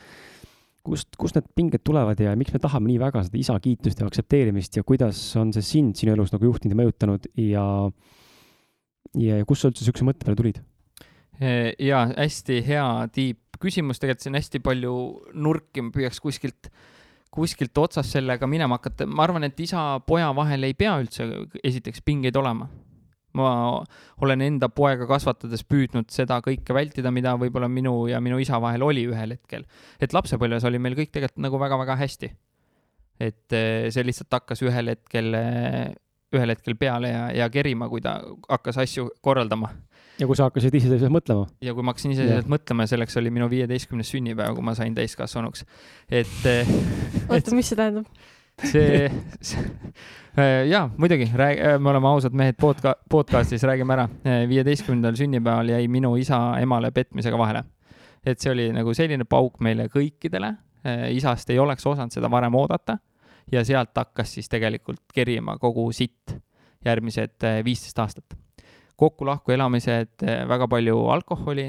kust, 0.86 1.10
kust 1.20 1.38
need 1.38 1.48
pinged 1.58 1.84
tulevad 1.86 2.20
ja 2.22 2.34
miks 2.38 2.54
me 2.54 2.62
tahame 2.62 2.92
nii 2.92 3.00
väga 3.02 3.24
seda 3.26 3.40
isa 3.40 3.58
kiitust 3.62 4.00
ja 4.00 4.08
aktsepteerimist 4.08 4.80
ja 4.80 4.86
kuidas 4.88 5.20
on 5.40 5.52
see 5.56 5.66
sind 5.66 5.98
sinu 6.00 6.14
elus 6.16 6.32
nagu 6.34 6.48
juhtinud 6.48 6.76
ja 6.76 6.80
mõjutanud 6.82 7.28
ja 7.44 7.66
ja 9.18 9.42
kust 9.48 9.64
sa 9.64 9.70
üldse 9.70 9.84
niisuguse 9.84 10.08
mõtte 10.08 10.26
peale 10.26 10.40
tulid? 10.40 10.62
ja 11.38 12.06
hästi 12.10 12.62
hea 12.66 12.88
tiip 13.14 13.58
küsimus, 13.62 13.98
tegelikult 13.98 14.24
siin 14.24 14.38
hästi 14.38 14.60
palju 14.62 14.94
nurki, 15.34 15.82
ma 15.82 15.92
püüaks 15.94 16.20
kuskilt 16.22 16.70
kuskilt 17.34 17.78
otsast 17.78 18.16
sellega 18.16 18.48
minema 18.50 18.78
hakata, 18.78 19.06
ma 19.06 19.24
arvan, 19.26 19.46
et 19.48 19.60
isa-poja 19.60 20.30
vahel 20.36 20.68
ei 20.68 20.76
pea 20.78 20.96
üldse 21.02 21.26
esiteks 21.64 22.04
pingeid 22.04 22.36
olema. 22.36 22.68
ma 23.38 23.50
olen 24.24 24.40
enda 24.42 24.70
poega 24.72 25.04
kasvatades 25.06 25.60
püüdnud 25.68 26.08
seda 26.10 26.40
kõike 26.42 26.74
vältida, 26.74 27.12
mida 27.14 27.34
võib-olla 27.38 27.68
minu 27.70 28.08
ja 28.08 28.18
minu 28.24 28.38
isa 28.40 28.58
vahel 28.58 28.82
oli 28.82 29.04
ühel 29.06 29.36
hetkel. 29.36 29.66
et 30.00 30.12
lapsepõlves 30.16 30.64
oli 30.64 30.78
meil 30.78 30.96
kõik 30.98 31.12
tegelikult 31.12 31.44
nagu 31.44 31.60
väga-väga 31.60 31.96
hästi. 32.00 32.32
et 33.20 33.52
eh, 33.52 33.90
see 33.90 34.06
lihtsalt 34.06 34.32
hakkas 34.32 34.62
ühel 34.62 34.94
hetkel, 34.94 35.34
eh, 35.34 35.94
ühel 36.32 36.54
hetkel 36.54 36.76
peale 36.76 37.12
ja, 37.12 37.28
ja 37.32 37.50
kerima, 37.50 37.88
kui 37.88 38.00
ta 38.00 38.20
hakkas 38.48 38.78
asju 38.78 39.10
korraldama 39.20 39.74
ja 40.18 40.26
kui 40.26 40.38
sa 40.38 40.48
hakkasid 40.48 40.74
iseseisvalt 40.74 41.14
mõtlema? 41.14 41.46
ja 41.64 41.74
kui 41.74 41.84
ma 41.86 41.94
hakkasin 41.94 42.14
iseseisvalt 42.14 42.50
mõtlema, 42.50 42.86
selleks 42.90 43.16
oli 43.20 43.30
minu 43.34 43.48
viieteistkümnes 43.50 44.10
sünnipäev, 44.14 44.56
kui 44.56 44.66
ma 44.66 44.74
sain 44.78 44.94
täiskasvanuks. 44.96 45.64
et. 46.10 46.38
Eh, 46.48 46.72
oota, 47.30 47.54
mis 47.56 47.70
see 47.70 47.78
tähendab? 47.78 48.08
see, 48.58 49.06
see, 49.40 49.64
eh, 50.42 50.64
jaa, 50.70 50.88
muidugi, 50.96 51.28
räägi, 51.34 51.60
eh, 51.62 51.78
me 51.78 51.92
oleme 51.92 52.10
ausad 52.10 52.34
mehed 52.34 52.58
podca-, 52.62 52.96
podcast'is, 53.10 53.66
räägime 53.68 53.94
ära. 53.94 54.08
viieteistkümnendal 54.50 55.18
sünnipäeval 55.18 55.74
jäi 55.76 55.88
minu 55.88 56.16
isa 56.18 56.40
emale 56.60 56.90
petmisega 56.90 57.38
vahele. 57.38 57.64
et 58.26 58.40
see 58.40 58.52
oli 58.52 58.72
nagu 58.74 58.94
selline 58.94 59.24
pauk 59.24 59.60
meile 59.60 59.88
kõikidele. 59.92 60.56
isast 61.14 61.50
ei 61.50 61.58
oleks 61.58 61.86
osanud 61.86 62.14
seda 62.14 62.30
varem 62.30 62.54
oodata. 62.54 62.98
ja 63.52 63.64
sealt 63.64 63.94
hakkas 63.96 64.34
siis 64.34 64.48
tegelikult 64.48 65.06
kerima 65.14 65.58
kogu 65.58 65.92
sitt 65.92 66.34
järgmised 66.84 67.42
viisteist 67.64 67.98
aastat 67.98 68.47
kokku-lahku 68.98 69.54
elamised, 69.54 70.10
eh, 70.22 70.42
väga 70.48 70.66
palju 70.68 70.98
alkoholi 71.14 71.68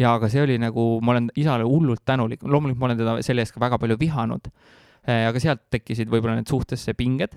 ja 0.00 0.14
aga 0.16 0.28
see 0.32 0.42
oli 0.42 0.56
nagu, 0.60 0.84
ma 1.04 1.12
olen 1.12 1.28
isale 1.36 1.66
hullult 1.68 2.04
tänulik, 2.08 2.42
loomulikult 2.42 2.80
ma 2.80 2.88
olen 2.88 3.00
teda 3.00 3.16
selle 3.26 3.44
eest 3.44 3.54
ka 3.54 3.60
väga 3.60 3.78
palju 3.78 3.98
vihanud. 4.00 4.48
Eh, 5.08 5.26
aga 5.28 5.40
sealt 5.40 5.66
tekkisid 5.72 6.10
võib-olla 6.12 6.38
need 6.38 6.48
suhtesse 6.48 6.94
pinged. 6.96 7.36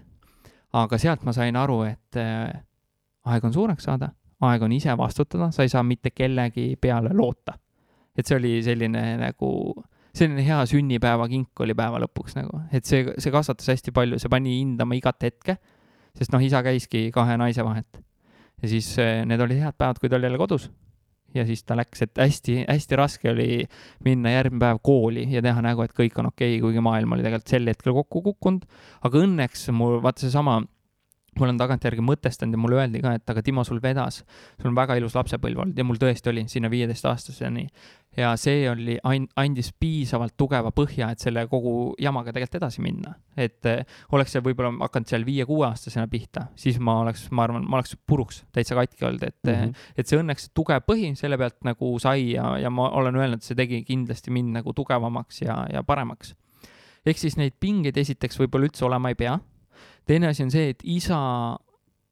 aga 0.74 0.98
sealt 0.98 1.22
ma 1.22 1.34
sain 1.36 1.56
aru, 1.56 1.84
et 1.86 2.18
eh, 2.18 2.54
aeg 3.30 3.44
on 3.46 3.54
suureks 3.54 3.84
saada, 3.86 4.10
aeg 4.42 4.64
on 4.66 4.72
ise 4.74 4.96
vastutada, 4.98 5.52
sa 5.54 5.62
ei 5.62 5.70
saa 5.70 5.84
mitte 5.84 6.10
kellegi 6.10 6.76
peale 6.82 7.14
loota. 7.14 7.60
et 8.18 8.26
see 8.28 8.38
oli 8.38 8.62
selline 8.64 9.18
nagu, 9.18 9.50
selline 10.14 10.46
hea 10.46 10.60
sünnipäevakink 10.70 11.62
oli 11.66 11.74
päeva 11.74 12.00
lõpuks 12.00 12.36
nagu, 12.38 12.62
et 12.72 12.86
see, 12.86 13.06
see 13.18 13.32
kasvatas 13.34 13.68
hästi 13.74 13.92
palju, 13.92 14.20
see 14.20 14.30
pani 14.30 14.60
hindama 14.60 14.96
igat 14.96 15.24
hetke. 15.24 15.58
sest 16.18 16.32
noh, 16.32 16.42
isa 16.42 16.64
käiski 16.64 17.12
kahe 17.12 17.38
naise 17.38 17.66
vahet 17.66 18.04
ja 18.64 18.72
siis 18.72 18.88
eh, 19.02 19.22
need 19.28 19.44
olid 19.44 19.62
head 19.62 19.78
päevad, 19.78 20.00
kui 20.00 20.10
ta 20.10 20.18
oli 20.18 20.30
jälle 20.30 20.42
kodus. 20.42 20.70
ja 21.34 21.46
siis 21.50 21.64
ta 21.66 21.74
läks, 21.74 22.04
et 22.06 22.20
hästi-hästi 22.22 22.98
raske 23.00 23.32
oli 23.32 23.64
minna 24.06 24.30
järgmine 24.36 24.62
päev 24.62 24.80
kooli 24.86 25.26
ja 25.32 25.42
teha 25.42 25.64
nägu, 25.66 25.82
et 25.82 25.96
kõik 25.98 26.20
on 26.22 26.30
okei 26.30 26.58
okay,, 26.58 26.62
kuigi 26.62 26.84
maailm 26.86 27.16
oli 27.16 27.26
tegelikult 27.26 27.56
sel 27.56 27.68
hetkel 27.68 27.96
kokku 27.98 28.22
kukkunud. 28.30 28.68
aga 29.02 29.24
õnneks 29.26 29.68
mul, 29.74 30.00
vaata 30.04 30.28
seesama 30.28 30.62
ma 31.40 31.48
olen 31.48 31.58
tagantjärgi 31.60 32.04
mõtestanud 32.06 32.56
ja 32.56 32.62
mulle 32.62 32.80
öeldi 32.82 33.02
ka, 33.04 33.16
et 33.18 33.34
aga 33.34 33.44
Timo, 33.46 33.64
sul 33.66 33.82
vedas, 33.84 34.22
sul 34.60 34.70
on 34.70 34.78
väga 34.78 34.98
ilus 35.00 35.16
lapsepõlv 35.18 35.64
olnud 35.64 35.80
ja 35.80 35.86
mul 35.88 36.00
tõesti 36.02 36.30
oli 36.30 36.46
sinna 36.52 36.70
viieteistaastaseni. 36.72 37.66
ja 38.18 38.36
see 38.38 38.68
oli, 38.70 39.00
andis 39.04 39.72
piisavalt 39.80 40.36
tugeva 40.38 40.70
põhja, 40.76 41.10
et 41.12 41.24
selle 41.24 41.48
kogu 41.50 41.96
jamaga 42.02 42.34
tegelikult 42.34 42.60
edasi 42.62 42.84
minna. 42.86 43.16
et 43.38 43.66
eh, 43.66 43.86
oleks 44.12 44.36
see 44.36 44.44
võib-olla 44.46 44.74
hakanud 44.86 45.10
seal 45.10 45.26
viie-kuueaastasena 45.26 46.08
pihta, 46.12 46.48
siis 46.56 46.78
ma 46.80 47.00
oleks, 47.02 47.26
ma 47.32 47.48
arvan, 47.48 47.66
ma 47.66 47.80
oleks 47.80 47.98
puruks 48.08 48.44
täitsa 48.54 48.78
katki 48.78 49.06
olnud, 49.06 49.24
et 49.24 49.40
mm, 49.44 49.54
-hmm. 49.54 49.90
et 49.98 50.08
see 50.08 50.20
õnneks 50.22 50.52
tugev 50.54 50.86
põhi 50.86 51.16
selle 51.18 51.38
pealt 51.38 51.64
nagu 51.66 51.96
sai 52.00 52.34
ja, 52.36 52.58
ja 52.62 52.70
ma 52.70 52.90
olen 52.90 53.16
öelnud, 53.16 53.42
see 53.42 53.58
tegi 53.58 53.84
kindlasti 53.88 54.32
mind 54.32 54.54
nagu 54.60 54.74
tugevamaks 54.74 55.42
ja, 55.42 55.66
ja 55.74 55.84
paremaks. 55.84 56.36
ehk 57.06 57.18
siis 57.18 57.38
neid 57.38 57.58
pingeid 57.60 57.98
esiteks 57.98 58.40
võib-olla 58.40 58.70
üldse 58.70 58.86
olema 58.86 59.10
ei 59.10 59.16
pea 59.16 59.40
teine 60.06 60.28
asi 60.28 60.44
on 60.44 60.52
see, 60.52 60.74
et 60.74 60.84
isa 60.84 61.20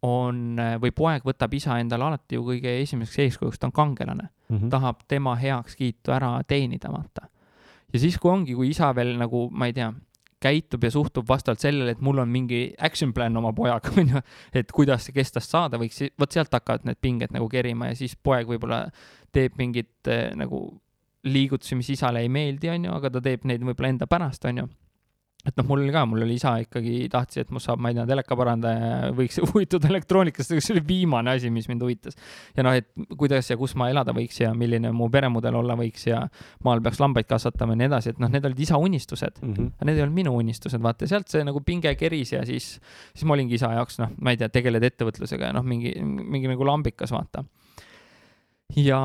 on 0.01 0.57
või 0.81 0.93
poeg 0.95 1.25
võtab 1.25 1.53
isa 1.53 1.77
endale 1.81 2.07
alati 2.07 2.37
ju 2.37 2.45
kõige 2.45 2.73
esimeseks 2.81 3.19
eeskujuks, 3.25 3.59
ta 3.59 3.69
on 3.69 3.75
kangelane 3.75 4.23
mm, 4.27 4.57
-hmm. 4.57 4.69
tahab 4.73 5.03
tema 5.07 5.35
heakskiitu 5.35 6.11
ära 6.11 6.39
teenida, 6.47 6.91
vaata. 6.91 7.27
ja 7.93 7.99
siis, 7.99 8.17
kui 8.17 8.31
ongi, 8.31 8.55
kui 8.55 8.69
isa 8.69 8.95
veel 8.95 9.17
nagu, 9.17 9.49
ma 9.51 9.69
ei 9.69 9.73
tea, 9.73 9.91
käitub 10.41 10.83
ja 10.83 10.91
suhtub 10.91 11.27
vastavalt 11.29 11.59
sellele, 11.59 11.91
et 11.91 12.01
mul 12.01 12.17
on 12.17 12.29
mingi 12.29 12.73
action 12.79 13.13
plan 13.13 13.37
oma 13.37 13.53
pojaga, 13.53 13.93
onju, 14.01 14.21
et 14.53 14.71
kuidas, 14.71 15.11
kes 15.13 15.31
tast 15.31 15.53
saada 15.53 15.77
võiks, 15.77 16.01
vot 16.19 16.31
sealt 16.31 16.53
hakkavad 16.53 16.85
need 16.85 16.97
pinged 17.01 17.31
nagu 17.31 17.49
kerima 17.49 17.91
ja 17.91 17.95
siis 17.95 18.15
poeg 18.15 18.47
võib-olla 18.49 18.87
teeb 19.31 19.53
mingit 19.57 20.07
eh, 20.07 20.31
nagu 20.35 20.81
liigutusi, 21.23 21.75
mis 21.77 21.89
isale 21.93 22.23
ei 22.25 22.29
meeldi, 22.29 22.69
onju, 22.69 22.93
aga 22.97 23.11
ta 23.13 23.21
teeb 23.21 23.45
neid 23.45 23.61
võib-olla 23.61 23.93
enda 23.93 24.07
pärast, 24.09 24.45
onju 24.49 24.65
et 25.47 25.57
noh, 25.57 25.65
mul 25.67 25.87
ka, 25.93 26.03
mul 26.09 26.25
oli 26.25 26.35
isa 26.37 26.53
ikkagi 26.61 27.07
tahtis, 27.11 27.41
et 27.43 27.53
must 27.53 27.69
saab, 27.69 27.81
ma 27.81 27.91
ei 27.91 27.97
tea, 27.97 28.05
telekaparandaja 28.09 28.89
ja 28.91 29.11
võiks 29.17 29.39
huvituda 29.49 29.89
elektroonikast, 29.89 30.53
aga 30.53 30.63
see 30.63 30.75
oli 30.75 30.83
viimane 30.87 31.35
asi, 31.35 31.51
mis 31.53 31.69
mind 31.71 31.85
huvitas. 31.85 32.17
ja 32.57 32.65
noh, 32.67 32.75
et 32.77 32.89
kuidas 33.17 33.49
ja 33.49 33.57
kus 33.59 33.73
ma 33.79 33.89
elada 33.91 34.13
võiks 34.15 34.41
ja 34.41 34.51
milline 34.57 34.93
mu 34.95 35.09
peremudel 35.13 35.57
olla 35.61 35.77
võiks 35.79 36.05
ja 36.09 36.23
maal 36.65 36.83
peaks 36.85 37.01
lambaid 37.01 37.29
kasvatama 37.29 37.75
ja 37.75 37.81
nii 37.83 37.89
edasi, 37.91 38.13
et 38.13 38.21
noh, 38.21 38.31
need 38.31 38.45
olid 38.51 38.61
isa 38.67 38.77
unistused 38.81 39.41
mm. 39.41 39.53
-hmm. 39.53 39.71
Need 39.81 39.97
ei 39.97 40.03
olnud 40.05 40.15
minu 40.15 40.35
unistused, 40.37 40.81
vaata, 40.81 41.07
sealt 41.09 41.31
see 41.31 41.43
nagu 41.47 41.61
pinge 41.65 41.95
keris 41.97 42.35
ja 42.35 42.45
siis, 42.45 42.75
siis 43.13 43.25
ma 43.25 43.33
olingi 43.33 43.57
isa 43.57 43.73
jaoks, 43.73 43.97
noh, 43.99 44.13
ma 44.21 44.35
ei 44.35 44.37
tea, 44.37 44.49
tegeled 44.49 44.83
ettevõtlusega 44.83 45.49
ja 45.49 45.57
noh, 45.57 45.65
mingi, 45.65 45.95
mingi 46.01 46.51
nagu 46.51 46.65
lambikas, 46.67 47.11
vaata 47.11 47.43
ja, 48.79 48.99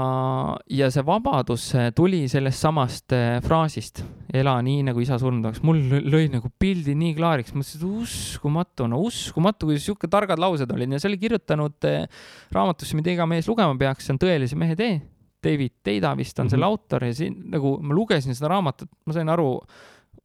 ja 0.71 0.89
see 0.93 1.05
vabadus 1.07 1.69
tuli 1.97 2.25
sellest 2.31 2.63
samast 2.63 3.15
äh, 3.17 3.39
fraasist, 3.45 4.03
ela 4.35 4.57
nii 4.65 4.85
nagu 4.89 5.03
isa 5.03 5.19
surnud 5.21 5.49
oleks. 5.49 5.63
mul 5.67 5.81
lõi 6.07 6.27
nagu 6.33 6.51
pildi 6.61 6.95
nii 6.99 7.17
klaariks, 7.19 7.55
mõtlesin, 7.57 7.83
et 7.83 8.05
uskumatu, 8.05 8.87
no 8.91 9.01
uskumatu, 9.07 9.71
kuidas 9.71 9.87
sihuke 9.89 10.11
targad 10.13 10.41
laused 10.43 10.71
olid 10.73 10.95
ja 10.95 11.03
see 11.03 11.11
oli 11.11 11.21
kirjutanud 11.23 11.89
äh, 11.91 12.07
raamatusse, 12.55 12.99
mida 12.99 13.15
iga 13.15 13.27
mees 13.31 13.51
lugema 13.51 13.77
peaks, 13.81 14.07
see 14.07 14.17
on 14.17 14.23
Tõelise 14.23 14.59
mehe 14.59 14.79
tee. 14.79 14.97
David 15.47 15.77
Teida 15.85 16.11
vist 16.19 16.39
on 16.39 16.47
mm 16.47 16.47
-hmm. 16.47 16.51
selle 16.51 16.67
autor 16.67 17.05
ja 17.05 17.15
siin 17.15 17.35
nagu 17.53 17.77
ma 17.83 17.95
lugesin 17.95 18.35
seda 18.35 18.49
raamatut, 18.51 18.89
ma 19.07 19.13
sain 19.13 19.29
aru 19.29 19.61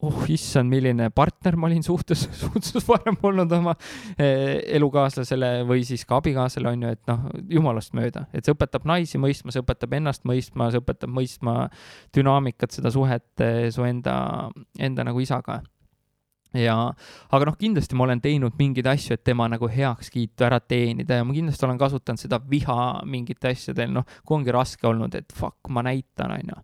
oh 0.02 0.23
issand, 0.34 0.69
milline 0.72 1.10
partner 1.14 1.56
ma 1.60 1.68
olin 1.69 1.84
suhtes, 1.86 2.23
suhtes 2.41 2.86
varem 2.88 3.18
olnud 3.28 3.52
oma 3.57 3.76
eh, 4.18 4.61
elukaaslasele 4.78 5.52
või 5.69 5.84
siis 5.88 6.06
ka 6.10 6.18
abikaasale, 6.22 6.72
on 6.73 6.88
ju, 6.88 6.94
et 6.95 7.11
noh, 7.11 7.28
jumalast 7.57 7.94
mööda, 7.98 8.26
et 8.34 8.45
see 8.45 8.56
õpetab 8.56 8.88
naisi 8.90 9.22
mõistma, 9.22 9.53
see 9.53 9.64
õpetab 9.64 9.94
ennast 9.99 10.26
mõistma, 10.30 10.72
see 10.73 10.82
õpetab 10.82 11.14
mõistma 11.14 11.57
dünaamikat, 12.18 12.73
seda 12.80 12.94
suhet 12.94 13.45
eh, 13.45 13.68
su 13.73 13.86
enda, 13.88 14.15
enda 14.80 15.06
nagu 15.07 15.22
isaga. 15.22 15.61
Ja, 16.57 16.76
aga 17.32 17.48
noh, 17.48 17.56
kindlasti 17.56 17.95
ma 17.95 18.03
olen 18.03 18.19
teinud 18.19 18.57
mingeid 18.60 18.90
asju, 18.91 19.15
et 19.15 19.22
tema 19.23 19.45
nagu 19.48 19.69
heakskiitu 19.72 20.44
ära 20.44 20.57
teenida 20.60 21.22
ja 21.22 21.23
ma 21.23 21.32
kindlasti 21.32 21.64
olen 21.64 21.80
kasutanud 21.80 22.19
seda 22.19 22.41
viha 22.44 23.06
mingite 23.07 23.53
asjadel, 23.53 23.94
noh, 23.95 24.18
kui 24.26 24.36
ongi 24.36 24.52
raske 24.52 24.90
olnud, 24.90 25.15
et 25.15 25.32
fuck, 25.38 25.72
ma 25.72 25.86
näitan, 25.88 26.36
onju 26.41 26.60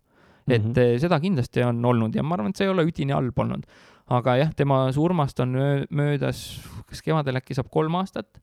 et 0.48 0.64
mm 0.64 0.72
-hmm. 0.74 1.00
seda 1.04 1.20
kindlasti 1.20 1.64
on 1.64 1.84
olnud 1.86 2.16
ja 2.16 2.24
ma 2.24 2.36
arvan, 2.36 2.50
et 2.50 2.56
see 2.56 2.68
ei 2.68 2.72
ole 2.72 2.86
üdini 2.88 3.14
halb 3.14 3.40
olnud. 3.40 3.64
aga 4.08 4.36
jah, 4.38 4.52
tema 4.56 4.92
surmast 4.92 5.40
on 5.40 5.56
möödas, 5.92 6.62
kas 6.88 7.02
kevadel 7.02 7.36
äkki 7.36 7.56
saab 7.56 7.70
kolm 7.70 7.96
aastat. 7.96 8.40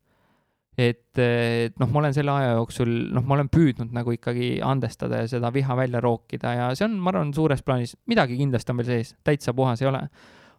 et, 0.76 1.18
et 1.18 1.78
noh, 1.78 1.88
ma 1.88 1.98
olen 1.98 2.14
selle 2.14 2.30
aja 2.30 2.54
jooksul, 2.58 2.88
noh, 3.14 3.22
ma 3.22 3.34
olen 3.34 3.48
püüdnud 3.48 3.92
nagu 3.92 4.10
ikkagi 4.10 4.60
andestada 4.62 5.22
ja 5.22 5.28
seda 5.28 5.52
viha 5.52 5.76
välja 5.76 6.00
rookida 6.00 6.54
ja 6.54 6.74
see 6.74 6.84
on, 6.84 6.98
ma 6.98 7.10
arvan, 7.10 7.34
suures 7.34 7.62
plaanis, 7.62 7.96
midagi 8.06 8.36
kindlasti 8.36 8.72
on 8.72 8.76
veel 8.76 8.86
sees, 8.86 9.14
täitsa 9.24 9.54
puhas 9.54 9.82
ei 9.82 9.88
ole 9.88 10.08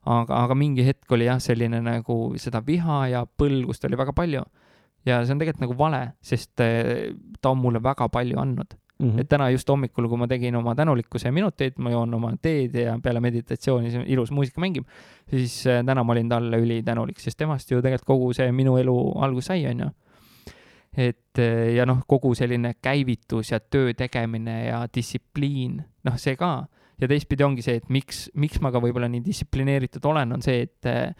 aga, 0.06 0.44
aga 0.46 0.56
mingi 0.58 0.86
hetk 0.86 1.12
oli 1.12 1.28
jah, 1.28 1.42
selline 1.42 1.82
nagu 1.84 2.20
seda 2.42 2.62
viha 2.66 3.02
ja 3.12 3.26
põlgust 3.26 3.86
oli 3.86 3.98
väga 4.00 4.14
palju. 4.14 4.46
ja 5.06 5.20
see 5.26 5.36
on 5.36 5.40
tegelikult 5.42 5.68
nagu 5.68 5.78
vale, 5.78 6.02
sest 6.22 6.60
eh, 6.66 7.14
ta 7.42 7.52
on 7.54 7.62
mulle 7.62 7.82
väga 7.84 8.08
palju 8.10 8.40
andnud 8.42 8.74
Mm 9.00 9.10
-hmm. 9.10 9.20
et 9.22 9.30
täna 9.30 9.50
just 9.50 9.70
hommikul, 9.70 10.08
kui 10.08 10.18
ma 10.18 10.28
tegin 10.28 10.56
oma 10.56 10.76
tänulikkuse 10.76 11.32
minuteid, 11.32 11.74
ma 11.78 11.92
joon 11.92 12.14
oma 12.14 12.32
teed 12.42 12.76
ja 12.80 13.00
peale 13.04 13.20
meditatsiooni 13.20 13.92
see 13.92 14.04
ilus 14.08 14.32
muusika 14.32 14.62
mängib, 14.62 14.86
siis 15.30 15.68
äh, 15.68 15.82
täna 15.86 16.04
ma 16.04 16.14
olin 16.14 16.30
talle 16.30 16.58
ülitänulik, 16.58 17.20
sest 17.20 17.38
temast 17.38 17.72
ju 17.72 17.82
tegelikult 17.82 18.08
kogu 18.08 18.34
see 18.34 18.52
minu 18.52 18.78
elu 18.78 18.96
alguse 19.20 19.48
sai, 19.48 19.66
onju. 19.68 19.90
et 20.98 21.40
äh, 21.40 21.76
ja 21.76 21.86
noh, 21.86 22.06
kogu 22.08 22.32
selline 22.36 22.74
käivitus 22.82 23.52
ja 23.52 23.60
töö 23.60 23.94
tegemine 23.94 24.66
ja 24.66 24.88
distsipliin, 24.96 25.84
noh, 26.04 26.18
see 26.18 26.36
ka. 26.36 26.68
ja 27.02 27.08
teistpidi 27.08 27.44
ongi 27.44 27.62
see, 27.62 27.76
et 27.76 27.90
miks, 27.90 28.30
miks 28.34 28.62
ma 28.62 28.72
ka 28.72 28.80
võib-olla 28.80 29.12
nii 29.12 29.26
distsiplineeritud 29.26 30.06
olen, 30.06 30.32
on 30.32 30.42
see, 30.42 30.62
et 30.62 30.86
äh, 30.86 31.12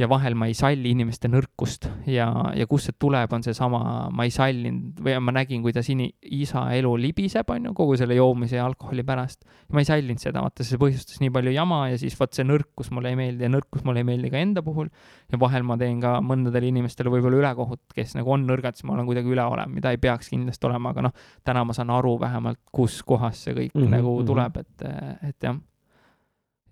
ja 0.00 0.08
vahel 0.08 0.34
ma 0.38 0.46
ei 0.48 0.54
salli 0.56 0.94
inimeste 0.94 1.28
nõrkust 1.28 1.84
ja, 2.08 2.26
ja 2.56 2.64
kust 2.68 2.88
see 2.88 2.96
tuleb, 3.02 3.32
on 3.36 3.42
seesama, 3.44 3.80
ma 4.14 4.24
ei 4.24 4.32
sallinud 4.32 5.02
või 5.04 5.16
ma 5.20 5.34
nägin, 5.36 5.60
kuidas 5.64 5.90
ini, 5.92 6.06
isa 6.40 6.64
elu 6.78 6.92
libiseb, 7.00 7.50
on 7.52 7.68
ju, 7.68 7.72
kogu 7.76 7.98
selle 8.00 8.16
joomise 8.16 8.56
ja 8.56 8.64
alkoholi 8.64 9.04
pärast. 9.04 9.44
ma 9.72 9.82
ei 9.82 9.88
sallinud 9.88 10.22
seda, 10.22 10.40
vaata, 10.44 10.64
see 10.64 10.80
põhjustas 10.80 11.20
nii 11.20 11.32
palju 11.34 11.52
jama 11.52 11.82
ja 11.92 11.98
siis 12.00 12.16
vot 12.18 12.32
see 12.32 12.46
nõrkus 12.48 12.88
mulle 12.94 13.12
ei 13.12 13.18
meeldi 13.20 13.44
ja 13.44 13.50
nõrkus 13.52 13.84
mulle 13.84 14.00
ei 14.00 14.08
meeldi 14.08 14.30
ka 14.32 14.40
enda 14.40 14.62
puhul. 14.64 14.88
ja 15.32 15.40
vahel 15.40 15.66
ma 15.68 15.76
teen 15.80 16.00
ka 16.00 16.14
mõndadele 16.24 16.70
inimestele 16.72 17.12
võib-olla 17.12 17.42
ülekohut, 17.42 17.82
kes 17.92 18.16
nagu 18.16 18.32
on 18.32 18.46
nõrgad, 18.48 18.78
siis 18.78 18.88
ma 18.88 18.96
olen 18.96 19.10
kuidagi 19.10 19.28
üleolev, 19.28 19.68
mida 19.68 19.92
ei 19.92 20.00
peaks 20.00 20.32
kindlasti 20.32 20.70
olema, 20.70 20.94
aga 20.96 21.08
noh, 21.10 21.18
täna 21.44 21.66
ma 21.68 21.76
saan 21.76 21.92
aru 21.92 22.16
vähemalt, 22.22 22.62
kus 22.72 23.02
kohas 23.04 23.44
see 23.44 23.58
kõik 23.58 23.76
mm 23.76 23.84
-hmm, 23.84 23.92
nagu 23.98 24.16
mhm. 24.16 24.26
tuleb, 24.32 24.56
et, 24.64 24.88
et 25.28 25.48
jah 25.50 25.60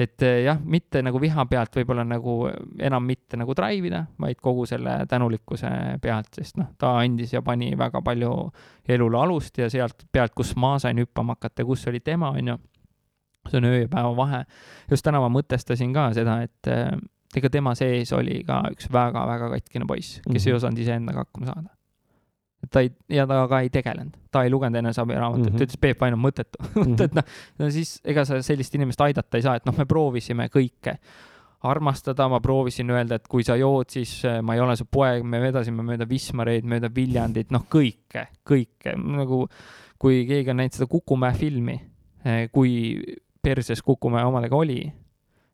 et 0.01 0.23
eh, 0.27 0.41
jah, 0.47 0.59
mitte 0.65 1.03
nagu 1.05 1.21
viha 1.21 1.45
pealt 1.51 1.77
võib-olla 1.77 2.05
nagu 2.07 2.35
enam 2.81 3.07
mitte 3.07 3.39
nagu 3.41 3.55
drive 3.57 3.91
ida, 3.91 4.03
vaid 4.21 4.41
kogu 4.43 4.67
selle 4.69 5.01
tänulikkuse 5.11 5.71
pealt, 6.03 6.33
sest 6.37 6.61
noh, 6.61 6.71
ta 6.81 6.97
andis 7.03 7.35
ja 7.35 7.43
pani 7.47 7.73
väga 7.79 8.03
palju 8.05 8.33
elule 8.91 9.21
alust 9.21 9.61
ja 9.61 9.71
sealt 9.73 10.07
pealt, 10.13 10.35
kus 10.37 10.55
ma 10.61 10.77
sain 10.83 10.99
hüppama 11.03 11.37
hakata 11.39 11.67
kus 11.69 11.87
oli 11.91 12.03
tema, 12.05 12.33
on 12.37 12.55
ju. 12.55 12.59
see 13.49 13.59
on 13.59 13.65
öö 13.65 13.81
ja 13.81 13.89
päeva 13.89 14.13
vahe. 14.17 14.45
just 14.91 15.05
täna 15.05 15.21
ma 15.21 15.31
mõtestasin 15.33 15.95
ka 15.95 16.11
seda, 16.15 16.41
et 16.43 16.71
eh, 16.71 16.93
ega 17.37 17.51
tema 17.51 17.75
sees 17.75 18.13
oli 18.13 18.43
ka 18.47 18.63
üks 18.73 18.91
väga-väga 18.93 19.51
katkine 19.57 19.87
poiss, 19.87 20.21
kes 20.21 20.27
mm 20.27 20.37
-hmm. 20.37 20.49
ei 20.49 20.55
osanud 20.55 20.79
iseendaga 20.79 21.25
hakkama 21.25 21.47
saada 21.47 21.80
ta 22.71 22.83
ei, 22.85 22.91
ja 23.09 23.27
ta 23.29 23.41
ka 23.49 23.61
ei 23.65 23.71
tegelenud, 23.73 24.17
ta 24.33 24.45
ei 24.45 24.53
lugenud 24.53 24.79
eneseabiraamatut 24.83 25.47
mm, 25.47 25.55
-hmm. 25.55 25.59
ta 25.59 25.65
ütles, 25.65 25.81
Peep, 25.81 26.01
vaim 26.01 26.17
on 26.19 26.23
mõttetu 26.27 26.61
mm. 26.63 26.83
-hmm. 26.83 27.03
et 27.05 27.15
noh, 27.17 27.25
no 27.59 27.71
siis 27.71 28.01
ega 28.05 28.25
sa 28.29 28.43
sellist 28.43 28.75
inimest 28.75 29.01
aidata 29.01 29.39
ei 29.39 29.47
saa, 29.47 29.57
et 29.57 29.67
noh, 29.67 29.77
me 29.77 29.87
proovisime 29.87 30.49
kõike. 30.53 30.99
armastada, 31.61 32.25
ma 32.29 32.39
proovisin 32.41 32.91
öelda, 32.91 33.19
et 33.21 33.27
kui 33.29 33.45
sa 33.45 33.53
jood, 33.57 33.91
siis 33.93 34.25
äh, 34.25 34.39
ma 34.43 34.55
ei 34.55 34.61
ole 34.61 34.77
su 34.77 34.87
poeg, 34.89 35.25
me 35.25 35.41
vedasime 35.41 35.83
mööda 35.85 36.07
Wismareid, 36.09 36.65
mööda 36.65 36.89
Viljandit, 36.95 37.51
noh, 37.53 37.67
kõike, 37.69 38.23
kõike, 38.49 38.95
nagu 38.97 39.43
kui 39.99 40.25
keegi 40.25 40.51
on 40.51 40.57
näinud 40.57 40.73
seda 40.73 40.87
Kukumäe 40.89 41.35
filmi, 41.37 41.75
äh, 42.25 42.47
kui 42.53 42.97
perses 43.43 43.83
Kukumäe 43.83 44.25
omadega 44.25 44.57
oli, 44.57 44.87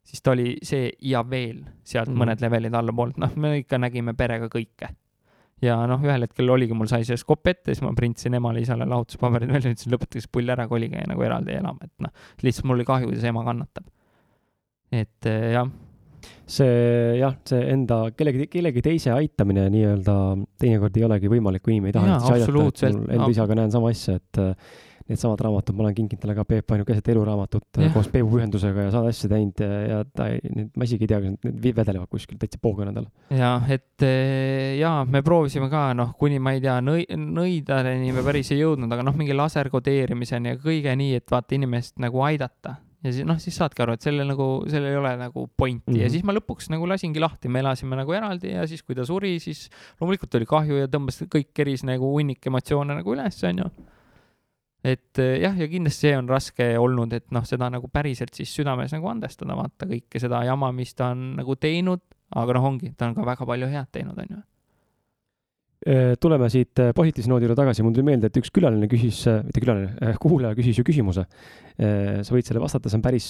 siis 0.07 0.23
ta 0.23 0.31
oli 0.31 0.55
see 0.63 0.93
ja 1.01 1.25
veel 1.31 1.65
sealt 1.83 2.09
mm 2.09 2.15
-hmm. 2.15 2.23
mõned 2.23 2.41
levelid 2.41 2.75
allapoolt, 2.75 3.19
noh, 3.19 3.35
me 3.37 3.57
ikka 3.59 3.79
nägime 3.79 4.15
perega 4.15 4.47
kõike 4.47 4.95
ja 5.65 5.79
noh, 5.89 6.03
ühel 6.05 6.27
hetkel 6.27 6.53
oligi, 6.53 6.77
mul 6.77 6.89
sai 6.91 7.07
sellest 7.09 7.27
kopp 7.29 7.49
ette, 7.49 7.73
siis 7.73 7.83
ma 7.85 7.95
printsin 7.97 8.37
emale-isale 8.37 8.89
lahutuspaberid 8.91 9.53
välja, 9.53 9.73
ütlesin 9.73 9.95
lõpetage 9.95 10.27
see 10.27 10.33
pull 10.33 10.53
ära, 10.53 10.67
kolige 10.69 11.05
nagu 11.09 11.25
eraldi 11.25 11.57
elama, 11.57 11.89
et 11.89 12.05
noh, 12.05 12.13
lihtsalt 12.45 12.69
mul 12.69 12.79
oli 12.79 12.89
kahju, 12.89 13.11
kuidas 13.11 13.27
ema 13.31 13.45
kannatab. 13.47 13.87
et 14.93 15.29
eh, 15.31 15.53
jah. 15.57 15.71
see 16.47 17.17
jah, 17.21 17.39
see 17.49 17.63
enda, 17.73 18.03
kellegi, 18.17 18.49
kellegi 18.53 18.85
teise 18.85 19.15
aitamine 19.15 19.67
nii-öelda 19.73 20.17
teinekord 20.61 20.99
ei 21.01 21.09
olegi 21.09 21.33
võimalik, 21.33 21.65
kui 21.65 21.77
inimene 21.77 21.95
ei 21.95 21.97
taha 21.97 22.19
aidata, 22.35 22.91
et 22.91 23.01
mul 23.01 23.17
enda 23.17 23.31
isaga 23.33 23.59
näen 23.59 23.73
sama 23.73 23.95
asja, 23.95 24.21
et 24.21 24.43
needsamad 25.11 25.41
raamatud, 25.45 25.77
ma 25.77 25.87
olen 25.87 25.97
kinkinud 25.97 26.23
talle 26.23 26.35
ka 26.39 26.45
Peep 26.49 26.73
Ainu 26.75 26.87
keset 26.89 27.11
eluraamatut 27.13 27.81
ja. 27.83 27.91
koos 27.95 28.09
Peebu 28.13 28.33
pühendusega 28.35 28.87
ja 28.87 28.95
saad 28.95 29.11
asju 29.11 29.31
teinud 29.31 29.63
ja, 29.63 29.69
ja 29.91 29.99
ta 30.07 30.29
ei, 30.33 30.67
ma 30.75 30.87
isegi 30.89 31.07
ei 31.07 31.13
tea, 31.13 31.21
kas 31.23 31.37
need 31.47 31.77
vedelevad 31.77 32.11
kuskil 32.13 32.41
täitsa 32.41 32.61
poogana 32.63 32.95
tal. 32.97 33.07
ja, 33.31 33.53
et 33.71 34.07
eh, 34.07 34.75
ja 34.81 34.97
me 35.09 35.23
proovisime 35.27 35.71
ka 35.73 35.89
noh, 35.99 36.15
kuni 36.19 36.41
ma 36.43 36.57
ei 36.57 36.65
tea 36.65 36.79
nõi-, 36.85 37.07
nõidadeni 37.17 38.11
me 38.17 38.27
päris 38.27 38.51
ei 38.55 38.65
jõudnud, 38.65 38.91
aga 38.93 39.07
noh, 39.07 39.17
mingi 39.19 39.37
laserkodeerimiseni 39.37 40.55
ja 40.55 40.59
kõige 40.63 40.99
nii, 40.99 41.23
et 41.23 41.31
vaata 41.31 41.59
inimest 41.59 41.97
nagu 42.03 42.27
aidata 42.27 42.81
ja 43.07 43.13
siis 43.15 43.27
noh, 43.29 43.39
siis 43.41 43.57
saadki 43.59 43.83
aru, 43.85 43.97
et 43.97 44.05
sellel 44.05 44.27
nagu, 44.29 44.47
sellel 44.71 44.91
ei 44.91 44.99
ole 44.99 45.13
nagu 45.21 45.47
pointi 45.57 45.91
mm 45.91 45.95
-hmm. 45.95 46.01
ja 46.01 46.07
mhm. 46.07 46.13
siis 46.13 46.25
ma 46.27 46.35
lõpuks 46.35 46.71
nagu 46.73 46.89
lasingi 46.89 47.23
lahti, 47.23 47.49
me 47.49 47.63
elasime 47.63 47.97
nagu 47.97 48.13
eraldi 48.13 48.55
ja 48.57 48.67
siis, 48.67 48.83
kui 48.83 48.95
ta 48.99 49.05
suri, 49.07 49.39
siis 49.41 49.69
loomulikult 50.01 50.35
oli 50.35 50.47
kahju 50.47 50.81
ja 50.83 50.89
tõmbas 50.91 51.23
kõik 51.31 51.53
keris 51.55 51.85
nagu 51.85 52.11
hunnik 52.13 52.47
emotsioone 52.47 52.95
nagu 52.95 53.15
üles, 53.15 53.45
onju 53.45 53.71
et 54.85 55.23
eh, 55.23 55.37
jah, 55.43 55.57
ja 55.57 55.69
kindlasti 55.71 56.09
see 56.09 56.17
on 56.19 56.29
raske 56.31 56.69
olnud, 56.81 57.15
et 57.17 57.31
noh, 57.35 57.47
seda 57.49 57.71
nagu 57.73 57.89
päriselt 57.93 58.35
siis 58.37 58.53
südames 58.55 58.93
nagu 58.95 59.09
andestada, 59.11 59.57
vaata 59.59 59.89
kõike 59.89 60.21
seda 60.23 60.43
jama, 60.47 60.73
mis 60.77 60.95
ta 60.95 61.13
on 61.15 61.33
nagu 61.41 61.57
teinud, 61.61 62.03
aga 62.37 62.59
noh, 62.59 62.69
ongi, 62.73 62.93
ta 62.99 63.11
on 63.11 63.17
ka 63.17 63.27
väga 63.27 63.49
palju 63.49 63.71
head 63.73 63.91
teinud, 63.95 64.19
on 64.19 64.37
ju 64.37 64.43
tuleme 66.21 66.49
siit 66.51 66.81
äh, 66.83 66.91
positiivse 66.97 67.31
noodi 67.31 67.47
juurde 67.47 67.57
tagasi, 67.61 67.85
mul 67.87 67.95
tuli 67.95 68.09
meelde, 68.09 68.31
et 68.31 68.39
üks 68.41 68.51
külaline 68.55 68.89
küsis, 68.91 69.21
äh, 69.31 69.45
mitte 69.47 69.63
külaline, 69.63 70.15
kuulaja 70.23 70.57
küsis 70.59 70.81
ju 70.81 70.85
küsimuse. 70.87 71.27
sa 71.77 72.33
võid 72.33 72.47
selle 72.49 72.61
vastata, 72.63 72.89
see 72.89 72.97
on 72.97 73.03
päris, 73.05 73.25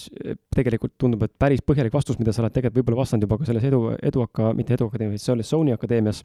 tegelikult 0.55 0.93
tundub, 1.03 1.25
et 1.27 1.33
päris 1.35 1.59
põhjalik 1.67 1.91
vastus, 1.91 2.15
mida 2.21 2.31
sa 2.31 2.45
oled 2.45 2.55
tegelikult 2.55 2.79
võib-olla 2.79 3.01
vastanud 3.01 3.27
juba 3.27 3.41
ka 3.41 3.49
selles 3.49 3.67
edu, 3.67 3.81
eduaka, 4.07 4.53
mitte 4.55 4.77
eduakadeemias, 4.77 5.25
selles 5.27 5.51
Sony 5.51 5.75
akadeemias. 5.75 6.23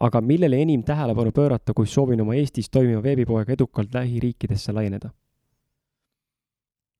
aga 0.00 0.22
millele 0.24 0.62
enim 0.64 0.82
tähelepanu 0.82 1.34
pöörata, 1.36 1.76
kui 1.76 1.86
soovin 1.86 2.24
oma 2.24 2.38
Eestis 2.40 2.72
toimiva 2.72 3.02
veebipoega 3.04 3.52
edukalt 3.52 3.92
lähiriikidesse 3.94 4.72
laieneda 4.72 5.12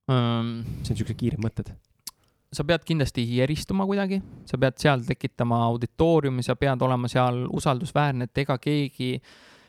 um...? 0.09 0.65
see 0.83 0.93
on 0.93 1.01
siuksed 1.01 1.17
kiired 1.17 1.41
mõtted 1.41 1.73
sa 2.53 2.65
pead 2.65 2.85
kindlasti 2.89 3.25
eristuma 3.45 3.87
kuidagi, 3.89 4.21
sa 4.49 4.59
pead 4.61 4.79
seal 4.81 5.05
tekitama 5.07 5.61
auditooriumi, 5.69 6.45
sa 6.45 6.57
pead 6.57 6.83
olema 6.85 7.11
seal 7.11 7.45
usaldusväärne, 7.53 8.29
et 8.29 8.45
ega 8.45 8.57
keegi 8.63 9.17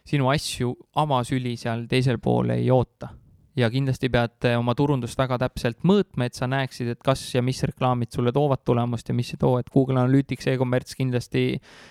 sinu 0.09 0.29
asju 0.31 0.71
avasüli 1.01 1.57
seal 1.59 1.85
teisel 1.91 2.21
pool 2.23 2.55
ei 2.55 2.69
oota. 2.71 3.15
ja 3.59 3.67
kindlasti 3.67 4.07
pead 4.07 4.45
oma 4.55 4.71
turundust 4.77 5.17
väga 5.19 5.35
täpselt 5.41 5.81
mõõtma, 5.83 6.29
et 6.29 6.37
sa 6.37 6.47
näeksid, 6.47 6.93
et 6.93 7.01
kas 7.03 7.19
ja 7.33 7.41
mis 7.43 7.57
reklaamid 7.67 8.13
sulle 8.15 8.31
toovad 8.31 8.61
tulemust 8.63 9.09
ja 9.09 9.15
mis 9.17 9.33
ei 9.33 9.39
too, 9.41 9.57
et 9.59 9.67
Google 9.73 9.99
Analytics 9.99 10.47
e-kommerts 10.53 10.95
kindlasti 10.95 11.43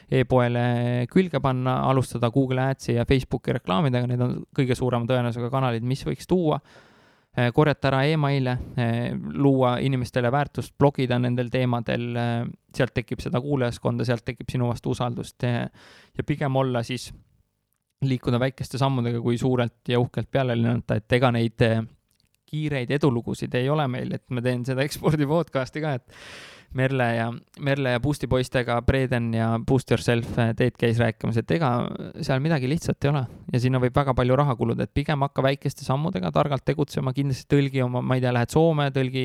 e-poele 0.09 0.63
külge 1.13 1.43
panna, 1.45 1.83
alustada 1.91 2.31
Google 2.33 2.71
Adsi 2.71 2.95
ja 2.95 3.05
Facebooki 3.05 3.59
reklaamidega, 3.59 4.09
need 4.09 4.25
on 4.25 4.39
kõige 4.57 4.79
suurema 4.79 5.05
tõenäosusega 5.11 5.51
kanalid, 5.53 5.85
mis 5.85 6.07
võiks 6.09 6.31
tuua 6.31 6.63
korjata 7.55 7.91
ära 7.93 8.01
email'e, 8.09 8.55
eh, 8.77 9.13
luua 9.35 9.77
inimestele 9.85 10.31
väärtust, 10.33 10.75
blogida 10.79 11.19
nendel 11.23 11.51
teemadel, 11.53 12.09
eh, 12.17 12.49
sealt 12.75 12.95
tekib 12.95 13.23
seda 13.23 13.41
kuulajaskonda, 13.41 14.05
sealt 14.05 14.25
tekib 14.27 14.51
sinu 14.51 14.69
vastu 14.73 14.91
usaldust. 14.91 15.43
Ja 15.43 16.25
pigem 16.27 16.57
olla 16.57 16.83
siis, 16.83 17.13
liikuda 18.03 18.41
väikeste 18.41 18.79
sammudega, 18.79 19.21
kui 19.21 19.39
suurelt 19.39 19.89
ja 19.89 20.01
uhkelt 20.01 20.31
peale 20.31 20.57
lennata, 20.57 20.99
et 20.99 21.13
ega 21.13 21.31
neid 21.35 21.65
kiireid 22.49 22.91
edulugusid 22.91 23.55
ei 23.55 23.69
ole 23.69 23.89
meil, 23.89 24.15
et 24.15 24.25
ma 24.31 24.43
teen 24.45 24.65
seda 24.65 24.83
ekspordi 24.87 25.27
podcast'i 25.27 25.83
ka, 25.85 25.95
et 25.99 26.13
Merle 26.77 27.07
ja, 27.17 27.29
Merle 27.65 27.95
ja 27.95 28.01
Boost'i 28.01 28.29
poistega, 28.29 28.77
Breden 28.85 29.31
ja 29.33 29.55
Boost 29.67 29.91
Yourself 29.91 30.35
teed 30.59 30.77
käis 30.79 30.99
rääkimas, 31.01 31.39
et 31.41 31.51
ega 31.57 31.71
seal 32.21 32.43
midagi 32.45 32.69
lihtsat 32.69 33.07
ei 33.07 33.11
ole 33.13 33.23
ja 33.53 33.61
sinna 33.63 33.81
võib 33.81 33.97
väga 33.97 34.13
palju 34.17 34.37
raha 34.37 34.57
kuluda, 34.59 34.85
et 34.85 34.93
pigem 34.95 35.25
hakka 35.25 35.43
väikeste 35.45 35.87
sammudega 35.87 36.31
targalt 36.35 36.67
tegutsema, 36.69 37.15
kindlasti 37.17 37.49
tõlgi 37.55 37.83
oma, 37.85 38.03
ma 38.05 38.19
ei 38.19 38.25
tea, 38.25 38.35
lähed 38.37 38.53
Soome, 38.53 38.91
tõlgi 38.93 39.25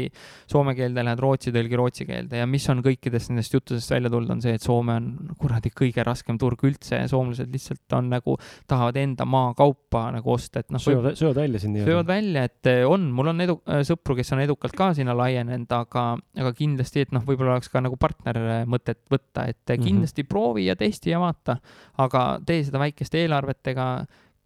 soome 0.50 0.76
keelde, 0.78 1.04
lähed 1.04 1.24
Rootsi, 1.24 1.52
tõlgi 1.56 1.80
rootsi 1.80 2.08
keelde 2.08 2.40
ja 2.40 2.48
mis 2.50 2.68
on 2.72 2.84
kõikidest 2.86 3.34
nendest 3.34 3.58
juttudest 3.58 3.92
välja 3.92 4.12
tulnud, 4.14 4.32
on 4.38 4.44
see, 4.46 4.56
et 4.56 4.64
Soome 4.64 4.96
on 4.96 5.36
kuradi 5.40 5.74
kõige 5.76 6.06
raskem 6.08 6.40
turg 6.40 6.64
üldse 6.64 7.02
ja 7.02 7.12
soomlased 7.12 7.52
lihtsalt 7.52 7.98
on 8.00 8.08
nagu, 8.14 8.38
tahavad 8.72 9.02
enda 9.04 9.28
maakaupa 9.28 10.06
nagu 10.16 10.34
osta, 10.36 10.64
et 10.64 10.72
noh. 10.72 10.82
söövad, 10.84 11.20
söövad 11.20 11.44
välja 11.44 11.64
sind 11.64 11.76
nii-öelda. 11.76 11.92
söövad 11.92 12.12
välja, 12.14 12.48
et 12.48 12.72
on, 12.88 13.10
mul 13.12 13.34
on 13.34 13.44
edu, 13.44 13.60
sõpru, 13.90 14.16
kes 14.20 14.32
on 14.36 14.44
edukalt 14.46 14.76
ka 14.78 14.94
sinna 14.96 15.16
laienenud, 15.18 15.68
aga, 15.76 16.08
aga 16.40 16.56
kindlasti, 16.56 17.04
et 17.04 17.16
noh, 17.16 17.26
võib-olla 17.34 17.58
oleks 17.58 17.72
ka 17.74 17.82
nagu 17.84 17.98
partner 18.00 18.40
mõtet 18.70 19.02
võtta, 19.12 19.48
et 19.50 19.58
mm 19.60 19.74
-hmm. 19.74 19.88
kindlasti 19.88 20.24
proovi 20.24 20.68
ja 20.70 20.76
testi 20.80 21.12
ja 21.12 21.20
vaata, 21.20 21.58
aga 21.98 22.40
tee 22.46 22.64
seda 22.64 22.80
väikeste 22.80 23.24
eelarvetega, 23.24 23.88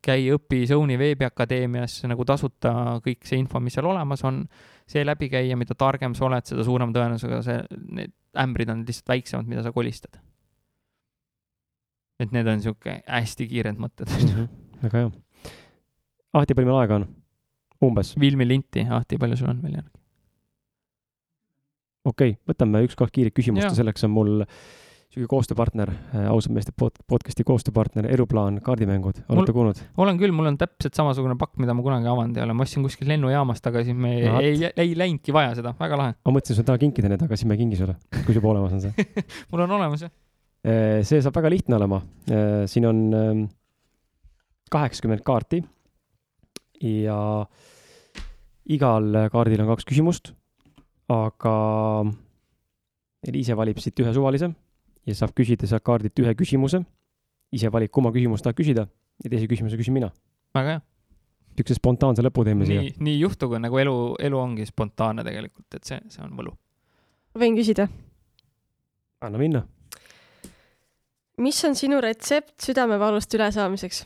käi 0.07 0.29
õpi 0.31 0.65
Zoni 0.67 0.97
veebiakadeemias 0.99 2.03
nagu 2.07 2.25
tasuta 2.25 2.71
kõik 3.03 3.25
see 3.27 3.39
info, 3.41 3.59
mis 3.59 3.75
seal 3.77 3.89
olemas 3.89 4.23
on, 4.23 4.45
see 4.87 5.03
läbi 5.05 5.29
käia, 5.29 5.57
mida 5.57 5.75
targem 5.75 6.15
sa 6.15 6.25
oled, 6.29 6.45
seda 6.47 6.63
suurema 6.63 6.93
tõenäosusega 6.95 7.41
see, 7.43 7.61
need 7.99 8.13
ämbrid 8.37 8.69
on 8.69 8.85
lihtsalt 8.87 9.13
väiksemad, 9.15 9.49
mida 9.49 9.63
sa 9.63 9.71
kolistad. 9.75 10.19
et 12.19 12.31
need 12.31 12.47
on 12.47 12.57
niisugune 12.57 13.01
hästi 13.05 13.45
kiired 13.47 13.77
mõtted 13.77 14.09
mm. 14.09 14.29
-hmm. 14.29 14.47
väga 14.83 14.97
hea. 14.97 15.11
Ahti, 16.33 16.53
palju 16.53 16.69
meil 16.69 16.79
aega 16.81 16.95
on? 16.95 17.07
umbes? 17.81 18.15
Vilmi 18.19 18.47
linti, 18.47 18.85
Ahti, 18.89 19.17
palju 19.17 19.37
sul 19.37 19.49
on 19.49 19.61
veel 19.61 19.79
järgi? 19.79 20.06
Okei 22.07 22.35
okay,, 22.35 22.41
võtame 22.49 22.83
üks-kaks 22.87 23.13
kiiret 23.13 23.35
küsimust 23.35 23.69
ja 23.69 23.75
selleks 23.77 24.05
on 24.07 24.13
mul 24.15 24.35
sihuke 25.17 25.29
koostööpartner, 25.31 25.89
äh, 26.13 26.25
ausad 26.29 26.53
meeste 26.53 26.73
pod-, 26.77 26.99
podcast'i 27.09 27.45
koostööpartner, 27.47 28.05
Eluplaan 28.11 28.59
kaardimängud, 28.63 29.21
olete 29.33 29.55
kuulnud? 29.55 29.79
olen 30.03 30.19
küll, 30.19 30.33
mul 30.35 30.51
on 30.51 30.59
täpselt 30.59 30.97
samasugune 30.97 31.37
pakk, 31.39 31.55
mida 31.61 31.73
ma 31.77 31.85
kunagi 31.85 32.09
avanud 32.11 32.37
ei 32.37 32.43
ole, 32.43 32.55
ma 32.57 32.67
ostsin 32.67 32.85
kuskil 32.85 33.09
lennujaamast, 33.09 33.69
aga 33.71 33.83
siis 33.87 33.97
me 33.97 34.13
no, 34.25 34.41
ei, 34.43 34.53
ei, 34.59 34.71
ei 34.83 34.93
läinudki 34.99 35.35
vaja 35.35 35.55
seda, 35.57 35.73
väga 35.79 35.99
lahe. 35.99 36.15
ma 36.27 36.35
mõtlesin 36.35 36.59
sulle 36.59 36.69
täna 36.69 36.83
kinkida 36.83 37.11
need, 37.13 37.23
aga 37.25 37.39
siis 37.39 37.49
me 37.49 37.57
ei 37.57 37.63
kingi 37.63 37.79
sulle, 37.79 37.97
kui 38.19 38.37
juba 38.37 38.51
olemas 38.53 38.75
on 38.77 38.83
see 38.83 39.07
mul 39.53 39.65
on 39.65 39.77
olemas, 39.79 40.05
jah. 40.05 40.13
Äh, 40.67 40.99
see 41.07 41.23
saab 41.23 41.37
väga 41.37 41.53
lihtne 41.53 41.77
olema. 41.77 42.01
Äh, 42.27 42.65
siin 42.67 42.85
on 42.89 43.01
ähm, 43.15 43.43
kaheksakümmend 44.73 45.23
kaarti 45.25 45.61
ja 46.83 47.19
igal 48.67 49.23
kaardil 49.31 49.63
on 49.63 49.71
kaks 49.71 49.87
küsimust 49.87 50.33
aga 51.11 51.53
Eliise 53.27 53.55
valib 53.57 53.79
siit 53.81 53.99
ühe 54.03 54.11
suvalise 54.15 54.49
ja 55.07 55.15
saab 55.15 55.33
küsida 55.35 55.67
sealt 55.69 55.85
kaardilt 55.87 56.19
ühe 56.19 56.33
küsimuse. 56.37 56.83
ise 57.51 57.71
valid, 57.71 57.89
kumma 57.89 58.11
küsimust 58.11 58.43
tahad 58.43 58.57
küsida 58.57 58.87
ja 59.23 59.29
teise 59.31 59.47
küsimuse 59.47 59.77
küsin 59.79 59.95
mina. 59.95 60.11
väga 60.55 60.75
hea. 60.75 60.81
niisuguse 61.55 61.79
spontaanse 61.79 62.25
lõpu 62.25 62.43
teeme 62.45 62.67
siia. 62.67 62.81
nii, 62.81 62.95
nii 62.99 63.19
juhtugu, 63.19 63.59
nagu 63.59 63.79
elu, 63.79 63.95
elu 64.19 64.39
ongi 64.39 64.67
spontaanne 64.67 65.23
tegelikult, 65.23 65.67
et 65.73 65.83
see, 65.87 66.01
see 66.11 66.23
on 66.23 66.35
võlu. 66.37 66.53
võin 67.39 67.57
küsida? 67.57 67.87
anna 69.21 69.41
minna. 69.41 69.63
mis 71.39 71.63
on 71.65 71.75
sinu 71.75 72.01
retsept 72.03 72.59
südamevalust 72.67 73.33
ülesaamiseks? 73.39 74.05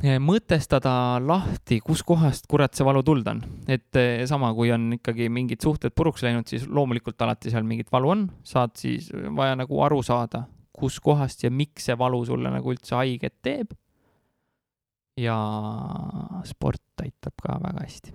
Mõtestada 0.00 0.92
lahti, 1.20 1.80
kuskohast 1.84 2.46
kurat 2.48 2.74
see 2.76 2.86
valu 2.86 3.02
tulnud 3.04 3.28
on. 3.28 3.42
et 3.68 3.96
eh, 4.00 4.24
sama, 4.26 4.52
kui 4.56 4.70
on 4.72 4.94
ikkagi 4.96 5.28
mingid 5.28 5.60
suhted 5.60 5.92
puruks 5.94 6.22
läinud, 6.24 6.48
siis 6.48 6.66
loomulikult 6.68 7.20
alati 7.20 7.52
seal 7.52 7.66
mingit 7.68 7.92
valu 7.92 8.14
on, 8.14 8.24
saad 8.42 8.76
siis 8.80 9.10
vaja 9.12 9.58
nagu 9.60 9.82
aru 9.84 10.00
saada, 10.02 10.46
kuskohast 10.72 11.44
ja 11.44 11.50
miks 11.50 11.90
see 11.90 11.98
valu 11.98 12.22
sulle 12.24 12.50
nagu 12.52 12.72
üldse 12.72 12.96
haiget 12.96 13.36
teeb. 13.42 13.76
ja 15.20 15.36
sport 16.48 17.02
aitab 17.02 17.34
ka 17.42 17.58
väga 17.60 17.82
hästi, 17.82 18.12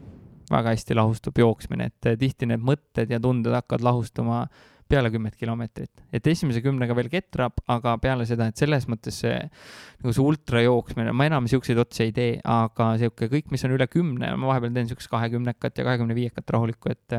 väga 0.50 0.72
hästi 0.74 0.96
lahustub 0.96 1.38
jooksmine, 1.38 1.92
et 1.92 2.10
eh, 2.10 2.18
tihti 2.18 2.50
need 2.50 2.64
mõtted 2.66 3.12
ja 3.14 3.20
tunded 3.22 3.54
hakkavad 3.54 3.86
lahustuma 3.86 4.48
peale 4.90 5.10
kümmet 5.14 5.36
kilomeetrit, 5.40 6.04
et 6.14 6.28
esimese 6.30 6.62
kümnega 6.62 6.96
veel 6.98 7.10
ketrab, 7.10 7.58
aga 7.72 7.96
peale 8.02 8.28
seda, 8.30 8.48
et 8.52 8.62
selles 8.62 8.86
mõttes 8.92 9.18
see 9.24 9.38
nagu 9.40 10.14
see 10.14 10.22
ultrajooksmine, 10.24 11.14
ma 11.16 11.26
enam 11.30 11.50
siukseid 11.50 11.80
otsi 11.82 12.06
ei 12.06 12.14
tee, 12.16 12.38
aga 12.42 12.92
sihuke 13.02 13.30
kõik, 13.32 13.50
mis 13.54 13.66
on 13.66 13.74
üle 13.78 13.88
kümne, 13.90 14.30
ma 14.38 14.52
vahepeal 14.52 14.76
teen 14.76 14.92
siukest 14.92 15.10
kahekümnekat 15.14 15.82
ja 15.82 15.88
kahekümne 15.88 16.18
viiekat 16.18 16.56
rahulikku, 16.56 16.94
et 16.94 17.18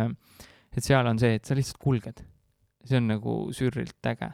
et 0.76 0.84
seal 0.84 1.08
on 1.08 1.18
see, 1.18 1.38
et 1.38 1.48
sa 1.48 1.56
lihtsalt 1.56 1.80
kulged. 1.82 2.22
see 2.86 3.00
on 3.00 3.08
nagu 3.10 3.32
sürrilt 3.56 4.06
äge. 4.06 4.30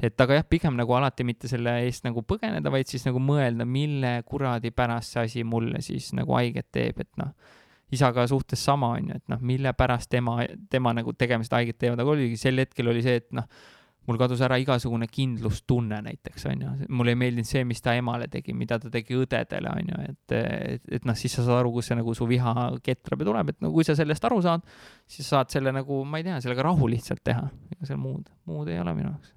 et 0.00 0.20
aga 0.20 0.40
jah, 0.40 0.44
pigem 0.48 0.76
nagu 0.76 0.92
alati 0.96 1.24
mitte 1.24 1.48
selle 1.48 1.78
eest 1.86 2.04
nagu 2.04 2.20
põgeneda, 2.28 2.72
vaid 2.72 2.88
siis 2.88 3.06
nagu 3.08 3.20
mõelda, 3.20 3.64
mille 3.64 4.20
kuradi 4.28 4.70
pärast 4.70 5.16
see 5.16 5.24
asi 5.24 5.44
mulle 5.44 5.80
siis 5.80 6.12
nagu 6.12 6.36
haiget 6.36 6.68
teeb, 6.72 7.00
et 7.00 7.10
noh 7.16 7.32
isaga 7.94 8.26
suhtes 8.30 8.62
sama, 8.64 8.94
on 8.96 9.10
ju, 9.10 9.18
et 9.20 9.28
noh, 9.32 9.42
mille 9.42 9.72
pärast 9.76 10.10
tema, 10.12 10.40
tema 10.70 10.94
nagu 10.96 11.14
tegemised 11.16 11.54
haiget 11.56 11.78
teevad, 11.80 12.00
aga 12.02 12.16
oligi 12.16 12.38
sel 12.40 12.62
hetkel 12.62 12.90
oli 12.92 13.02
see, 13.04 13.20
et 13.22 13.28
noh, 13.36 13.46
mul 14.08 14.18
kadus 14.18 14.40
ära 14.42 14.56
igasugune 14.58 15.06
kindlustunne 15.10 16.00
näiteks, 16.06 16.46
on 16.50 16.62
ju, 16.64 16.70
mulle 16.98 17.14
ei 17.14 17.18
meeldinud 17.20 17.48
see, 17.48 17.64
mis 17.68 17.82
ta 17.84 17.94
emale 17.98 18.30
tegi, 18.32 18.54
mida 18.56 18.78
ta 18.82 18.90
tegi 18.92 19.18
õdedele, 19.18 19.74
on 19.74 19.90
ju, 19.92 20.04
et, 20.12 20.36
et, 20.38 20.86
et 20.98 21.08
noh, 21.08 21.18
siis 21.18 21.34
sa 21.36 21.44
saad 21.46 21.60
aru, 21.60 21.74
kus 21.76 21.90
see 21.90 21.98
nagu 21.98 22.14
su 22.16 22.28
viha 22.30 22.54
ketrab 22.86 23.22
ja 23.22 23.30
tuleb, 23.32 23.52
et 23.54 23.60
no 23.64 23.72
kui 23.74 23.86
sa 23.86 23.98
sellest 23.98 24.30
aru 24.30 24.40
saad, 24.46 24.64
siis 25.10 25.28
saad 25.30 25.52
selle 25.52 25.74
nagu, 25.76 26.02
ma 26.06 26.22
ei 26.22 26.26
tea, 26.26 26.40
sellega 26.44 26.70
rahu 26.70 26.90
lihtsalt 26.90 27.22
teha, 27.26 27.44
ega 27.74 27.92
seal 27.92 28.00
muud, 28.02 28.32
muud 28.50 28.72
ei 28.72 28.80
ole 28.82 28.96
minu 28.96 29.12
jaoks 29.12 29.36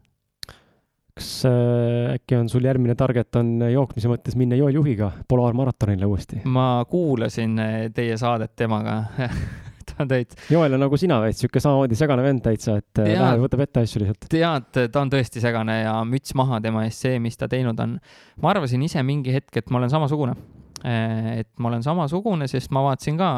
kas 1.17 1.45
äh, 1.45 2.15
äkki 2.15 2.37
on 2.39 2.49
sul 2.49 2.65
järgmine 2.65 2.95
target 2.97 3.35
on 3.37 3.59
jooksmise 3.69 4.09
mõttes 4.09 4.37
minna 4.39 4.57
Joel 4.57 4.79
Juhiga 4.79 5.11
polaarmaratonile 5.29 6.09
uuesti? 6.09 6.41
ma 6.49 6.85
kuulasin 6.89 7.59
äh, 7.61 7.75
teie 7.93 8.17
saadet 8.17 8.55
temaga 8.57 9.03
ta 9.87 10.01
on 10.03 10.09
täitsa. 10.09 10.39
Joel 10.49 10.73
on 10.73 10.81
nagu 10.85 10.97
sina 10.97 11.19
veits, 11.21 11.43
sihuke 11.43 11.61
samamoodi 11.61 11.97
segane 11.99 12.25
vend 12.25 12.41
täitsa, 12.45 12.79
et 12.81 13.03
äh, 13.03 13.13
läheb, 13.13 13.43
võtab 13.45 13.65
ette 13.65 13.83
asju 13.85 14.03
lihtsalt. 14.03 14.27
tead, 14.31 14.81
ta 14.89 15.03
on 15.03 15.13
tõesti 15.13 15.43
segane 15.43 15.79
ja 15.83 15.99
müts 16.07 16.33
maha 16.39 16.61
tema 16.63 16.85
eest, 16.87 17.05
see, 17.05 17.21
mis 17.23 17.37
ta 17.37 17.49
teinud 17.51 17.79
on. 17.83 17.99
ma 18.41 18.53
arvasin 18.55 18.81
ise 18.87 19.03
mingi 19.05 19.35
hetk, 19.35 19.53
et 19.61 19.69
ma 19.69 19.81
olen 19.81 19.93
samasugune 19.93 20.37
et 20.83 21.49
ma 21.63 21.69
olen 21.69 21.83
samasugune, 21.85 22.47
sest 22.51 22.71
ma 22.75 22.83
vaatasin 22.83 23.17
ka 23.19 23.29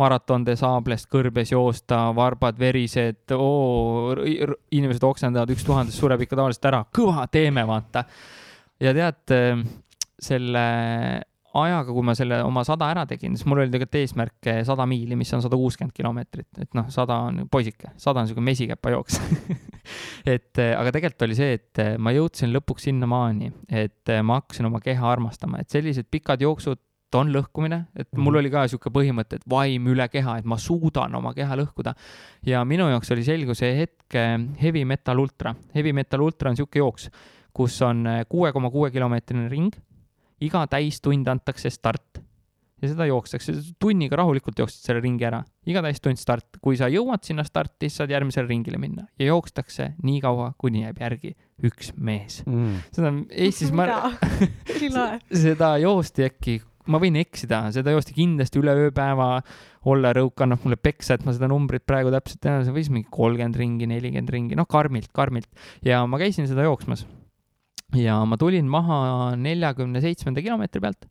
Maraton 0.00 0.46
de 0.46 0.56
Sablest 0.58 1.06
kõrbes 1.12 1.52
joosta, 1.52 2.08
varbad 2.16 2.58
verised, 2.58 3.22
oo, 3.36 4.16
inimesed 4.74 5.06
oksendavad, 5.06 5.54
üks 5.54 5.66
tuhandest 5.66 6.00
sureb 6.00 6.26
ikka 6.26 6.38
tavaliselt 6.40 6.70
ära, 6.72 6.82
kõva 6.94 7.28
teeme, 7.30 7.62
vaata. 7.68 8.04
ja 8.82 8.94
tead, 8.96 9.22
eh, 9.34 9.62
selle 10.18 10.66
ajaga, 11.58 11.92
kui 11.92 12.04
ma 12.04 12.14
selle 12.18 12.40
oma 12.44 12.62
sada 12.66 12.88
ära 12.92 13.04
tegin, 13.08 13.36
siis 13.36 13.46
mul 13.48 13.62
oli 13.62 13.72
tegelikult 13.72 13.98
eesmärk 14.00 14.50
sada 14.68 14.84
miili, 14.88 15.16
mis 15.18 15.30
on 15.36 15.42
sada 15.44 15.56
kuuskümmend 15.58 15.94
kilomeetrit, 15.96 16.48
et 16.60 16.76
noh, 16.76 16.88
sada 16.92 17.22
on 17.28 17.44
poisike, 17.50 17.92
sada 18.00 18.20
on 18.20 18.28
niisugune 18.28 18.50
mesikäpa 18.50 18.94
jooks. 18.96 19.20
Et 20.28 20.60
aga 20.60 20.90
tegelikult 20.92 21.22
oli 21.24 21.36
see, 21.38 21.54
et 21.56 21.80
ma 21.96 22.12
jõudsin 22.12 22.50
lõpuks 22.52 22.84
sinnamaani, 22.90 23.46
et 23.72 24.10
ma 24.20 24.36
hakkasin 24.42 24.68
oma 24.68 24.82
keha 24.84 25.06
armastama, 25.08 25.62
et 25.62 25.72
sellised 25.72 26.10
pikad 26.12 26.42
jooksud 26.44 26.82
on 27.16 27.30
lõhkumine, 27.32 27.80
et 27.96 28.08
mul 28.16 28.34
mhm. 28.34 28.40
oli 28.42 28.52
ka 28.52 28.64
niisugune 28.66 28.94
põhimõte, 28.98 29.38
et 29.38 29.48
vaim 29.48 29.88
üle 29.92 30.08
keha, 30.12 30.38
et 30.40 30.48
ma 30.48 30.58
suudan 30.60 31.14
oma 31.18 31.32
keha 31.36 31.56
lõhkuda. 31.60 31.94
ja 32.46 32.64
minu 32.68 32.88
jaoks 32.90 33.12
oli 33.14 33.24
selge 33.24 33.56
see 33.58 33.74
hetk 33.80 34.14
eh, 34.18 34.36
Heavy 34.62 34.84
Metal 34.84 35.18
Ultra. 35.18 35.54
Heavy 35.74 35.92
Metal 35.96 36.20
Ultra 36.20 36.50
on 36.50 36.56
niisugune 36.56 36.84
jooks, 36.84 37.08
kus 37.54 37.80
on 37.82 38.06
eh, 38.06 38.24
kuue 38.28 38.52
koma 38.52 38.70
kuue 38.70 38.90
kilomeetrine 38.94 39.48
ring, 39.48 39.74
iga 40.40 40.66
täistund 40.70 41.28
antakse 41.28 41.70
start. 41.72 42.24
Ja 42.78 42.86
seda 42.92 43.08
jookstakse, 43.08 43.56
tunniga 43.82 44.20
rahulikult 44.20 44.60
jooksed 44.60 44.84
selle 44.86 45.00
ringi 45.02 45.24
ära, 45.26 45.40
iga 45.66 45.80
täistund 45.82 46.20
start, 46.20 46.60
kui 46.62 46.76
sa 46.78 46.86
jõuad 46.86 47.24
sinna 47.26 47.42
starti, 47.42 47.88
siis 47.88 47.96
saad 47.98 48.12
järgmisele 48.14 48.46
ringile 48.46 48.78
minna. 48.78 49.08
Ja 49.18 49.32
jookstakse 49.32 49.96
nii 50.06 50.20
kaua, 50.22 50.52
kuni 50.62 50.84
jääb 50.84 51.00
järgi 51.02 51.32
üks 51.66 51.90
mees. 51.98 52.44
Mm.. 52.46 52.78
seda 52.94 53.10
Eestis 53.34 53.74
ma 53.76 53.88
seda 55.42 55.72
joosti 55.82 56.28
äkki 56.28 56.60
ma 56.88 57.00
võin 57.02 57.18
eksida, 57.20 57.66
seda 57.74 57.94
joosti 57.94 58.16
kindlasti 58.16 58.60
üle 58.62 58.74
ööpäeva. 58.86 59.38
Olle 59.88 60.10
Rõuk 60.16 60.42
annab 60.44 60.64
mulle 60.66 60.76
peksa, 60.76 61.14
et 61.14 61.22
ma 61.24 61.32
seda 61.32 61.48
numbrit 61.48 61.84
praegu 61.88 62.10
täpselt 62.12 62.42
tean, 62.44 62.64
see 62.66 62.74
võis 62.74 62.90
mingi 62.92 63.06
kolmkümmend 63.14 63.56
ringi, 63.56 63.86
nelikümmend 63.88 64.32
ringi, 64.34 64.58
noh, 64.58 64.66
karmilt, 64.68 65.08
karmilt. 65.16 65.48
ja 65.86 66.02
ma 66.10 66.18
käisin 66.20 66.48
seda 66.50 66.66
jooksmas. 66.66 67.06
ja 67.96 68.18
ma 68.28 68.36
tulin 68.36 68.66
maha 68.68 69.36
neljakümne 69.38 70.02
seitsmenda 70.04 70.42
kilomeetri 70.44 70.82
pealt, 70.82 71.08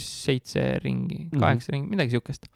seitse 0.00 0.78
ringi, 0.84 1.26
mhm. 1.26 1.40
kaheksa 1.40 1.72
mm 1.72 1.74
-hmm. 1.74 1.76
ringi, 1.76 1.90
midagi 1.96 2.16
siukest 2.16 2.46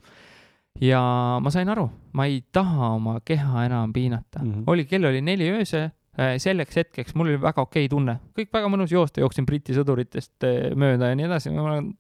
ja 0.79 1.01
ma 1.43 1.51
sain 1.51 1.69
aru, 1.69 1.89
ma 2.15 2.27
ei 2.31 2.41
taha 2.53 2.95
oma 2.97 3.19
keha 3.25 3.67
enam 3.67 3.93
piinata 3.93 4.43
mm. 4.43 4.53
-hmm. 4.53 4.65
oli, 4.67 4.85
kell 4.85 5.05
oli 5.05 5.21
neli 5.21 5.51
öösel, 5.51 5.91
selleks 6.17 6.77
hetkeks 6.77 7.15
mul 7.15 7.31
oli 7.31 7.41
väga 7.41 7.63
okei 7.63 7.89
tunne, 7.89 8.17
kõik 8.37 8.51
väga 8.53 8.71
mõnus 8.73 8.93
joosta, 8.93 9.23
jooksin 9.23 9.47
Briti 9.47 9.77
sõduritest 9.77 10.47
äh, 10.47 10.73
mööda 10.79 11.13
ja 11.13 11.19
nii 11.19 11.29
edasi, 11.29 11.53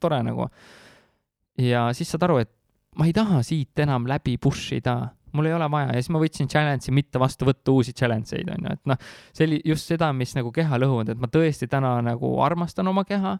tore 0.03 0.23
nagu. 0.27 0.49
ja 1.61 1.89
siis 1.97 2.11
saad 2.11 2.27
aru, 2.27 2.41
et 2.43 2.51
ma 2.99 3.07
ei 3.07 3.15
taha 3.15 3.43
siit 3.47 3.78
enam 3.78 4.09
läbi 4.11 4.37
push 4.43 4.74
ida, 4.74 4.97
mul 5.32 5.47
ei 5.47 5.55
ole 5.55 5.69
vaja. 5.70 5.93
Ja 5.95 6.03
siis 6.03 6.11
ma 6.11 6.23
võtsin 6.23 6.51
challenge'i 6.51 6.95
mitte 6.95 7.23
vastu 7.23 7.47
võtta 7.47 7.70
uusi 7.73 7.95
challenge 7.95 8.35
eid, 8.37 8.51
on 8.51 8.66
ju, 8.66 8.74
et 8.74 8.91
noh, 8.91 8.99
see 9.37 9.47
oli 9.47 9.61
just 9.73 9.91
seda, 9.93 10.11
mis 10.16 10.35
nagu 10.35 10.51
keha 10.55 10.81
lõhuvad, 10.82 11.15
et 11.15 11.23
ma 11.23 11.31
tõesti 11.31 11.70
täna 11.70 11.97
nagu 12.05 12.35
armastan 12.43 12.91
oma 12.91 13.07
keha 13.07 13.39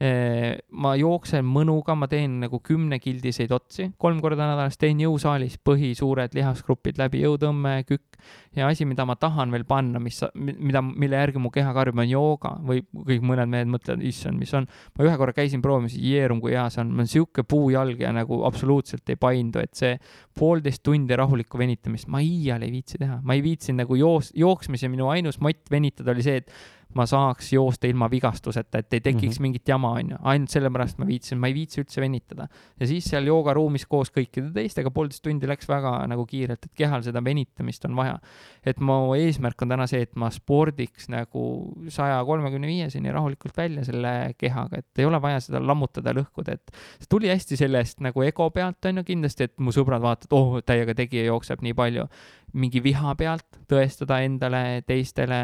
ma 0.00 0.94
jooksen 0.96 1.44
mõnuga, 1.44 1.92
ma 1.98 2.06
teen 2.08 2.38
nagu 2.40 2.60
kümnekildiseid 2.64 3.50
otsi. 3.52 3.90
Kolm 4.00 4.22
korda 4.24 4.46
nädalas, 4.48 4.78
teen 4.80 5.02
jõusaalis 5.02 5.58
põhisuured 5.60 6.32
lihasgrupid 6.36 7.00
läbi, 7.00 7.20
jõutõmme, 7.26 7.82
kükk. 7.84 8.16
Ja 8.56 8.66
asi, 8.72 8.86
mida 8.88 9.04
ma 9.06 9.14
tahan 9.20 9.52
veel 9.52 9.66
panna, 9.68 10.00
mis, 10.02 10.18
mida, 10.34 10.80
mille 10.82 11.20
järgi 11.20 11.42
mu 11.42 11.52
keha 11.52 11.74
karjub, 11.76 12.00
on 12.00 12.08
jooga 12.08 12.54
või 12.66 12.80
kõik 12.96 13.26
mõned 13.28 13.52
mehed 13.52 13.70
mõtlevad, 13.70 14.02
issand, 14.08 14.40
mis 14.40 14.52
on. 14.56 14.66
ma 14.96 15.06
ühe 15.06 15.14
korra 15.20 15.36
käisin 15.36 15.62
proovimas, 15.62 15.94
jeerum 16.00 16.40
kui 16.40 16.56
hea 16.56 16.64
see 16.72 16.82
on, 16.82 16.90
mul 16.94 17.04
on 17.04 17.12
sihuke 17.12 17.44
puujalg 17.48 18.00
ja 18.00 18.10
nagu 18.16 18.40
absoluutselt 18.48 19.12
ei 19.12 19.20
paindu, 19.20 19.60
et 19.60 19.76
see 19.76 19.94
poolteist 20.36 20.82
tundi 20.82 21.16
rahulikku 21.16 21.60
venitamist 21.60 22.08
ma 22.08 22.24
iial 22.24 22.64
ei 22.64 22.72
viitsi 22.72 22.98
teha, 23.00 23.20
ma 23.22 23.36
ei 23.36 23.44
viitsinud 23.44 23.84
nagu 23.84 24.00
joos-, 24.00 24.32
jooksmise 24.36 24.90
minu 24.90 25.12
ainus 25.12 25.40
mott 25.44 25.70
venitada 25.70 26.14
oli 26.14 26.24
see, 26.26 26.40
et 26.42 26.52
ma 26.94 27.06
saaks 27.06 27.52
joosta 27.52 27.86
ilma 27.90 28.08
vigastuseta, 28.10 28.80
et 28.80 28.92
ei 28.92 29.00
tekiks 29.00 29.22
mm 29.22 29.30
-hmm. 29.30 29.42
mingit 29.42 29.68
jama, 29.68 29.92
onju. 29.92 30.16
ainult 30.22 30.50
sellepärast 30.50 30.98
ma 30.98 31.06
viitsin, 31.06 31.38
ma 31.38 31.46
ei 31.46 31.54
viitsi 31.54 31.80
üldse 31.82 32.00
venitada. 32.00 32.48
ja 32.80 32.86
siis 32.86 33.04
seal 33.04 33.26
joogaruumis 33.26 33.86
koos 33.86 34.10
kõikide 34.10 34.52
teistega 34.54 34.90
poolteist 34.90 35.22
tundi 35.22 35.46
läks 35.46 35.68
väga 35.68 36.06
nagu 36.06 36.26
kiirelt, 36.26 36.64
et 36.64 36.74
kehal 36.74 37.02
seda 37.02 37.24
venitamist 37.24 37.84
on 37.84 37.96
vaja. 37.96 38.18
et 38.66 38.80
mu 38.80 39.14
eesmärk 39.14 39.62
on 39.62 39.68
täna 39.68 39.86
see, 39.86 40.02
et 40.02 40.16
ma 40.16 40.30
spordiks 40.30 41.08
nagu 41.08 41.74
saja 41.88 42.24
kolmekümne 42.24 42.66
viieseni 42.66 43.12
rahulikult 43.12 43.56
välja 43.56 43.84
selle 43.84 44.34
kehaga, 44.38 44.78
et 44.78 44.98
ei 44.98 45.04
ole 45.04 45.22
vaja 45.22 45.40
seda 45.40 45.66
lammutada, 45.66 46.12
lõhkuda, 46.12 46.52
et 46.52 46.72
see 46.98 47.08
tuli 47.08 47.28
hästi 47.28 47.56
sellest 47.56 48.00
nagu 48.00 48.22
ego 48.22 48.50
pealt, 48.50 48.84
onju, 48.84 49.04
kindlasti, 49.04 49.44
et 49.44 49.58
mu 49.58 49.70
sõbrad 49.72 50.02
vaatavad, 50.02 50.32
oh, 50.32 50.60
täiega 50.66 50.94
tegija 50.94 51.24
jookseb 51.24 51.62
nii 51.62 51.74
palju 51.74 52.06
mingi 52.58 52.82
viha 52.82 53.14
pealt 53.18 53.60
tõestada 53.70 54.20
endale, 54.24 54.82
teistele 54.86 55.40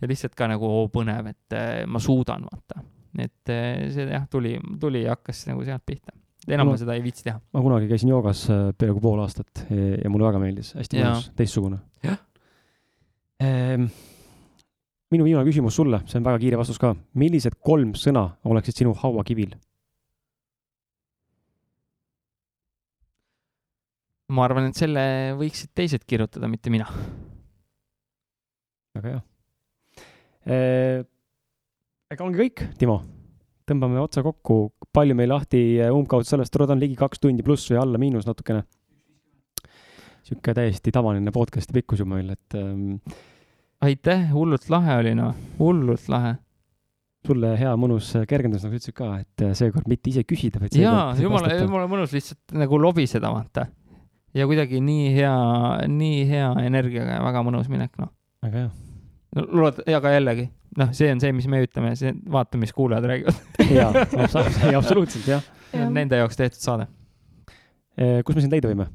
ja 0.00 0.08
lihtsalt 0.08 0.36
ka 0.38 0.48
nagu 0.50 0.66
oo, 0.68 0.88
põnev, 0.92 1.30
et 1.32 1.56
äh, 1.56 1.68
ma 1.86 2.02
suudan, 2.02 2.46
vaata. 2.48 2.82
et 3.18 3.52
äh, 3.52 3.86
see 3.94 4.08
jah, 4.10 4.26
tuli, 4.30 4.56
tuli 4.80 5.04
ja 5.06 5.16
hakkas 5.16 5.46
nagu 5.50 5.64
sealt 5.66 5.86
pihta. 5.86 6.14
enam 6.48 6.72
ma 6.72 6.76
seda 6.80 6.96
ei 6.98 7.04
viitsi 7.04 7.26
teha. 7.26 7.40
ma 7.52 7.64
kunagi 7.64 7.88
käisin 7.90 8.12
joogas 8.12 8.46
äh, 8.50 8.68
peaaegu 8.76 9.00
pool 9.00 9.22
aastat 9.24 9.66
ja, 9.68 9.96
ja 10.04 10.12
mulle 10.12 10.28
väga 10.28 10.42
meeldis, 10.42 10.74
hästi 10.78 11.02
mõnus, 11.02 11.32
teistsugune. 11.38 11.80
jah 12.06 12.20
ehm, 13.40 13.88
minu 15.10 15.26
viimane 15.26 15.48
küsimus 15.48 15.76
sulle, 15.80 16.02
see 16.06 16.20
on 16.20 16.28
väga 16.28 16.42
kiire 16.42 16.60
vastus 16.60 16.78
ka. 16.80 16.94
millised 17.18 17.58
kolm 17.64 17.96
sõna 17.98 18.28
oleksid 18.44 18.82
sinu 18.82 18.94
hauakivil? 19.02 19.56
Ma 24.30 24.46
arvan, 24.46 24.68
et 24.70 24.78
selle 24.78 25.02
võiksid 25.38 25.72
teised 25.76 26.04
kirjutada, 26.08 26.48
mitte 26.50 26.72
mina. 26.72 26.86
väga 28.96 29.14
hea. 29.14 29.22
ega 32.10 32.26
ongi 32.26 32.44
kõik, 32.44 32.68
Timo? 32.78 33.00
tõmbame 33.70 34.00
otsa 34.02 34.22
kokku, 34.26 34.72
palju 34.90 35.14
meil 35.14 35.30
lahti 35.30 35.62
umbkaudselt 35.94 36.34
sellest, 36.34 36.56
loodan 36.58 36.80
ligi 36.82 36.96
kaks 36.98 37.22
tundi 37.22 37.44
pluss 37.46 37.70
või 37.70 37.78
alla-miinus 37.84 38.26
natukene. 38.26 38.64
sihuke 40.26 40.54
täiesti 40.54 40.92
tavaline 40.94 41.32
podcast'i 41.34 41.74
pikkus 41.74 42.02
ju 42.02 42.06
meil, 42.10 42.32
et 42.34 42.58
ähm, 42.58 42.98
aitäh, 43.82 44.28
hullult 44.34 44.68
lahe 44.72 44.98
oli 45.00 45.14
noh, 45.18 45.34
hullult 45.58 46.08
lahe. 46.12 46.36
sulle 47.26 47.50
hea 47.60 47.72
mõnus 47.76 48.14
kergendus, 48.28 48.62
nagu 48.64 48.72
sa 48.72 48.80
ütlesid 48.80 48.96
ka, 48.96 49.08
et 49.20 49.42
seekord 49.58 49.88
mitte 49.92 50.08
ise 50.08 50.22
küsida, 50.24 50.60
vaid 50.62 50.72
jaa, 50.78 51.10
jumala, 51.20 51.50
jumala 51.52 51.88
mõnus 51.90 52.14
lihtsalt 52.16 52.54
nagu 52.56 52.78
lobiseda, 52.80 53.28
vaata. 53.28 53.66
Ja 54.34 54.46
kuidagi 54.50 54.80
nii 54.84 55.10
hea, 55.16 55.34
nii 55.90 56.22
hea 56.30 56.52
energiaga 56.66 57.18
ja 57.18 57.24
väga 57.24 57.44
mõnus 57.46 57.70
minek, 57.72 57.92
noh. 58.00 58.12
väga 58.44 58.64
hea. 58.64 58.70
no 59.36 59.46
lood-, 59.62 59.82
aga 59.96 60.14
jällegi, 60.16 60.48
noh, 60.80 60.94
see 60.96 61.10
on 61.14 61.22
see, 61.22 61.34
mis 61.36 61.48
me 61.50 61.62
ütleme, 61.66 61.94
see, 61.98 62.14
vaata, 62.30 62.60
mis 62.60 62.74
kuulajad 62.76 63.10
räägivad. 63.10 63.42
jaa, 63.78 63.90
absoluutselt, 64.78 65.28
jah. 65.28 65.44
see 65.70 65.84
on 65.86 65.94
nende 65.96 66.20
jaoks 66.20 66.40
tehtud 66.40 66.62
saade. 66.62 66.88
kus 68.24 68.36
me 68.36 68.46
sind 68.46 68.54
leida 68.54 68.70
võime? 68.70 68.90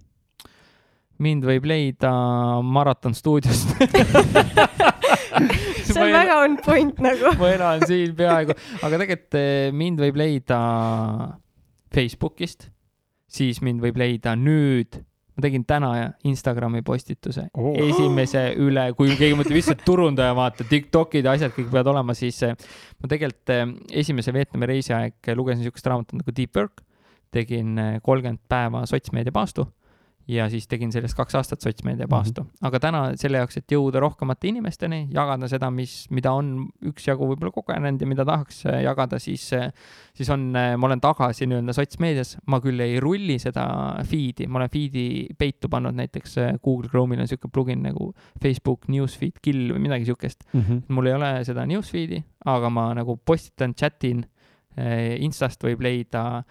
mind 1.23 1.45
võib 1.47 1.63
leida 1.69 2.09
Maraton 2.59 3.13
stuudiost 3.15 3.69
see 5.85 6.01
on 6.01 6.11
väga 6.11 6.37
on 6.43 6.57
point 6.65 7.01
nagu 7.03 7.33
ma 7.39 7.51
elan 7.53 7.83
siin 7.87 8.15
peaaegu, 8.17 8.55
aga 8.81 9.01
tegelikult 9.01 9.37
eh, 9.39 9.71
mind 9.75 10.01
võib 10.03 10.19
leida 10.19 10.59
Facebookist, 11.95 12.69
siis 13.31 13.61
mind 13.63 13.83
võib 13.83 13.99
leida 13.99 14.35
nüüd, 14.39 14.99
ma 15.35 15.43
tegin 15.43 15.65
täna 15.67 15.91
Instagrami 16.23 16.81
postituse 16.85 17.47
Oh. 17.57 17.75
esimese 17.75 18.43
üle, 18.61 18.87
kui 18.97 19.11
keegi 19.19 19.35
mõtleb 19.37 19.59
lihtsalt 19.59 19.83
turundaja, 19.87 20.35
vaata, 20.37 20.67
Tiktokid 20.69 21.25
ja 21.27 21.35
asjad 21.35 21.53
kõik 21.55 21.71
peavad 21.71 21.91
olema, 21.93 22.15
siis 22.17 22.41
eh, 22.47 22.55
ma 23.01 23.11
tegelikult 23.11 23.53
eh, 23.55 23.65
esimese 24.03 24.33
Vietnami 24.35 24.69
reisi 24.71 24.95
aeg 24.95 25.33
lugesin 25.35 25.63
niisugust 25.63 25.87
raamatut 25.91 26.21
nagu 26.21 26.35
Deep 26.35 26.55
Work, 26.55 26.85
tegin 27.35 27.75
eh, 27.79 27.97
kolmkümmend 28.03 28.43
päeva 28.49 28.85
sotsmeedia 28.89 29.35
paastu 29.35 29.67
ja 30.27 30.47
siis 30.49 30.65
tegin 30.67 30.91
sellest 30.93 31.15
kaks 31.17 31.35
aastat 31.37 31.61
sotsmeedia 31.61 32.07
paastu 32.09 32.41
mm. 32.41 32.47
-hmm. 32.47 32.67
aga 32.67 32.79
täna 32.79 33.01
selle 33.19 33.37
jaoks, 33.37 33.57
et 33.57 33.71
jõuda 33.71 34.01
rohkemate 34.01 34.49
inimesteni, 34.49 35.07
jagada 35.13 35.47
seda, 35.47 35.69
mis, 35.71 36.07
mida 36.09 36.31
on 36.33 36.67
üksjagu 36.91 37.29
võib-olla 37.29 37.53
kogenenud 37.53 38.01
ja 38.01 38.07
mida 38.09 38.25
tahaks 38.25 38.65
äh, 38.65 38.81
jagada, 38.83 39.19
siis, 39.19 39.45
siis 40.13 40.29
on, 40.33 40.49
ma 40.51 40.87
olen 40.89 41.01
tagasi 41.01 41.45
nii-öelda 41.45 41.77
sotsmeedias, 41.77 42.35
ma 42.47 42.59
küll 42.63 42.81
ei 42.81 42.99
rulli 42.99 43.37
seda 43.39 43.67
feed'i, 44.09 44.47
ma 44.47 44.63
olen 44.63 44.73
feed'i 44.73 45.07
peitu 45.37 45.69
pannud, 45.69 45.95
näiteks 46.01 46.37
äh, 46.41 46.53
Google 46.63 46.89
Chrome'il 46.89 47.21
on 47.21 47.27
niisugune 47.29 47.53
plugin 47.53 47.83
nagu 47.85 48.13
Facebook 48.41 48.87
Newsfeed 48.87 49.41
Kill 49.41 49.73
või 49.75 49.85
midagi 49.87 50.07
niisugust 50.07 50.47
mm. 50.51 50.61
-hmm. 50.61 50.85
mul 50.89 51.11
ei 51.11 51.19
ole 51.19 51.33
seda 51.45 51.65
newsfeed'i, 51.69 52.23
aga 52.45 52.69
ma 52.69 52.93
nagu 52.97 53.17
postitan, 53.17 53.73
chat 53.73 54.03
in, 54.03 54.25
Instast 55.23 55.61
võib 55.63 55.79
leida 55.79 56.43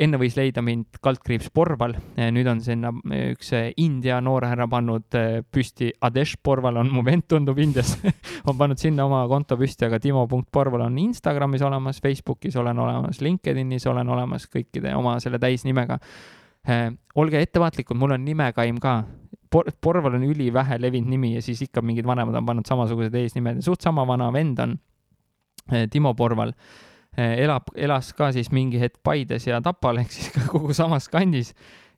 enne 0.00 0.18
võis 0.20 0.36
leida 0.38 0.62
mind 0.64 0.98
kaldkriips 1.04 1.50
Porval, 1.54 1.94
nüüd 2.32 2.48
on 2.48 2.60
sinna 2.64 2.92
üks 3.32 3.52
India 3.80 4.18
noorhärra 4.24 4.66
pannud 4.70 5.16
püsti, 5.52 5.90
Adesh 6.08 6.38
Porval 6.42 6.80
on 6.80 6.92
mu 6.94 7.04
vend, 7.04 7.26
tundub 7.28 7.58
Indias. 7.60 7.94
On 8.48 8.56
pannud 8.58 8.80
sinna 8.80 9.04
oma 9.06 9.20
konto 9.30 9.56
püsti, 9.60 9.86
aga 9.86 10.00
timo.porval 10.02 10.86
on 10.88 10.96
Instagramis 10.98 11.62
olemas, 11.62 12.00
Facebookis 12.02 12.56
olen 12.58 12.78
olemas, 12.82 13.20
LinkedInis 13.22 13.86
olen 13.86 14.08
olemas 14.10 14.48
kõikide 14.50 14.94
oma 14.98 15.18
selle 15.22 15.38
täisnimega. 15.42 15.98
olge 17.14 17.42
ettevaatlikud, 17.42 17.98
mul 17.98 18.16
on 18.16 18.24
nimekaim 18.24 18.80
ka. 18.82 19.02
Por. 19.52 19.68
Porval 19.80 20.16
on 20.16 20.24
ülivähe 20.24 20.78
levinud 20.80 21.12
nimi 21.12 21.34
ja 21.34 21.42
siis 21.44 21.60
ikka 21.66 21.82
mingid 21.84 22.06
vanemad 22.08 22.34
on 22.40 22.46
pannud 22.46 22.66
samasugused 22.66 23.14
eesnimed, 23.14 23.60
suht 23.62 23.84
sama 23.84 24.06
vana 24.08 24.30
vend 24.32 24.58
on 24.64 24.78
Timo 25.90 26.14
Porval 26.16 26.54
elab, 27.16 27.72
elas 27.76 28.12
ka 28.16 28.30
siis 28.32 28.48
mingi 28.54 28.80
hetk 28.80 29.02
Paides 29.04 29.46
ja 29.46 29.60
Tapal 29.64 30.00
ehk 30.00 30.12
siis 30.14 30.30
ka 30.32 30.46
kogu 30.48 30.72
samas 30.76 31.08
kandis. 31.12 31.52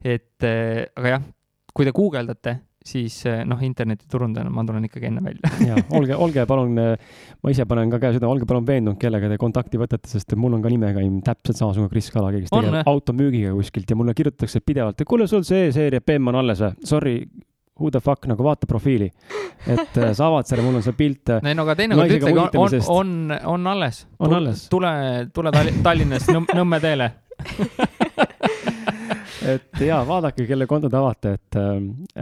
et 0.04 0.44
aga 0.44 1.16
jah, 1.16 1.26
kui 1.74 1.86
te 1.86 1.92
guugeldate, 1.94 2.58
siis 2.84 3.22
noh, 3.48 3.60
internetiturundajana 3.64 4.50
ma 4.52 4.64
tulen 4.68 4.84
ikkagi 4.84 5.08
enne 5.08 5.22
välja 5.24 5.52
ja 5.70 5.78
olge, 5.96 6.18
olge 6.26 6.44
palun, 6.48 6.76
ma 6.76 7.52
ise 7.54 7.64
panen 7.68 7.92
ka 7.92 8.00
käe 8.02 8.16
südamele, 8.16 8.40
olge 8.40 8.48
palun 8.50 8.66
veendunud, 8.68 8.98
kellega 9.00 9.30
te 9.32 9.38
kontakti 9.40 9.80
võtate, 9.80 10.10
sest 10.10 10.36
mul 10.36 10.58
on 10.58 10.64
ka 10.64 10.72
nimekaim 10.72 11.16
täpselt 11.24 11.62
samasugune 11.62 11.92
Kris 11.92 12.10
Kala, 12.12 12.34
kes 12.34 12.52
tegeleb 12.52 12.92
automüügiga 12.92 13.54
kuskilt 13.56 13.90
ja 13.90 13.96
mulle 13.96 14.16
kirjutatakse 14.18 14.60
pidevalt, 14.60 15.00
et 15.00 15.08
kuule, 15.08 15.28
sul 15.30 15.46
see 15.48 15.72
seeria 15.74 16.04
BM 16.04 16.34
on 16.34 16.42
alles 16.42 16.60
või? 16.66 16.88
Sorry, 16.92 17.16
who 17.80 17.90
the 17.90 18.00
fuck 18.00 18.26
nagu 18.30 18.44
vaata 18.44 18.66
profiili. 18.70 19.10
et 19.66 20.00
sa 20.12 20.26
avad 20.26 20.46
selle, 20.46 20.62
mul 20.62 20.76
on 20.78 20.84
see 20.84 20.96
pilt. 20.96 21.28
ei 21.48 21.54
no 21.54 21.64
aga 21.64 21.74
teinekord 21.78 22.10
ütlegi, 22.18 22.38
on, 22.38 22.80
on, 22.88 23.38
on, 23.54 23.66
alles. 23.74 24.06
on 24.18 24.34
alles. 24.40 24.68
tule, 24.72 24.92
tule 25.34 25.52
Tallinnast 25.86 26.32
Nõm, 26.34 26.44
Nõmme 26.54 26.80
teele 26.84 27.12
et 29.54 29.82
jaa, 29.86 30.02
vaadake, 30.06 30.46
kelle 30.48 30.66
konto 30.70 30.90
te 30.90 30.98
avate, 30.98 31.28
et 31.38 31.58
äh, 31.60 31.72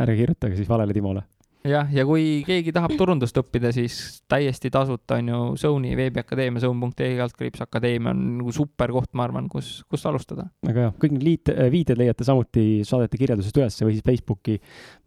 ärge 0.04 0.16
kirjutage 0.22 0.54
siis 0.58 0.70
valele 0.70 0.92
Timole. 0.96 1.22
Jah, 1.68 1.90
ja 1.94 2.04
kui 2.08 2.42
keegi 2.46 2.72
tahab 2.74 2.94
turundust 2.98 3.36
õppida, 3.38 3.72
siis 3.74 3.96
täiesti 4.30 4.70
tasuta 4.72 5.18
on 5.20 5.30
ju 5.32 5.40
Zone'i 5.62 5.96
veebiakadeemia, 5.98 6.62
zone.ee 6.64 7.12
kaldkriips 7.18 7.64
akadeemia 7.66 8.14
on 8.14 8.22
nagu 8.40 8.54
super 8.54 8.94
koht, 8.94 9.12
ma 9.18 9.26
arvan, 9.28 9.48
kus, 9.52 9.74
kust 9.90 10.08
alustada. 10.10 10.48
väga 10.66 10.86
hea, 10.86 10.94
kõik 11.04 11.16
need 11.16 11.26
liit-, 11.28 11.52
viited 11.74 12.00
leiate 12.00 12.26
samuti 12.26 12.66
saadete 12.88 13.20
kirjeldusest 13.20 13.60
üles 13.60 13.78
või 13.84 13.98
siis 13.98 14.06
Facebooki 14.06 14.58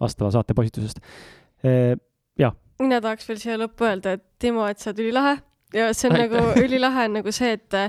vastava 0.01 0.31
saate 0.35 0.57
postitusest 0.57 1.01
jah. 2.39 2.55
mina 2.81 3.01
tahaks 3.03 3.27
veel 3.29 3.41
siia 3.41 3.59
lõppu 3.59 3.87
öelda, 3.87 4.15
et 4.17 4.25
Timo, 4.39 4.65
et 4.69 4.81
sa 4.81 4.91
oled 4.91 5.03
ülilahe 5.05 5.37
ja 5.75 5.89
see 5.93 6.09
on 6.09 6.17
Aitäh. 6.17 6.29
nagu 6.29 6.65
ülilahe 6.65 7.07
on 7.09 7.17
nagu 7.19 7.31
see, 7.35 7.55
et 7.57 7.79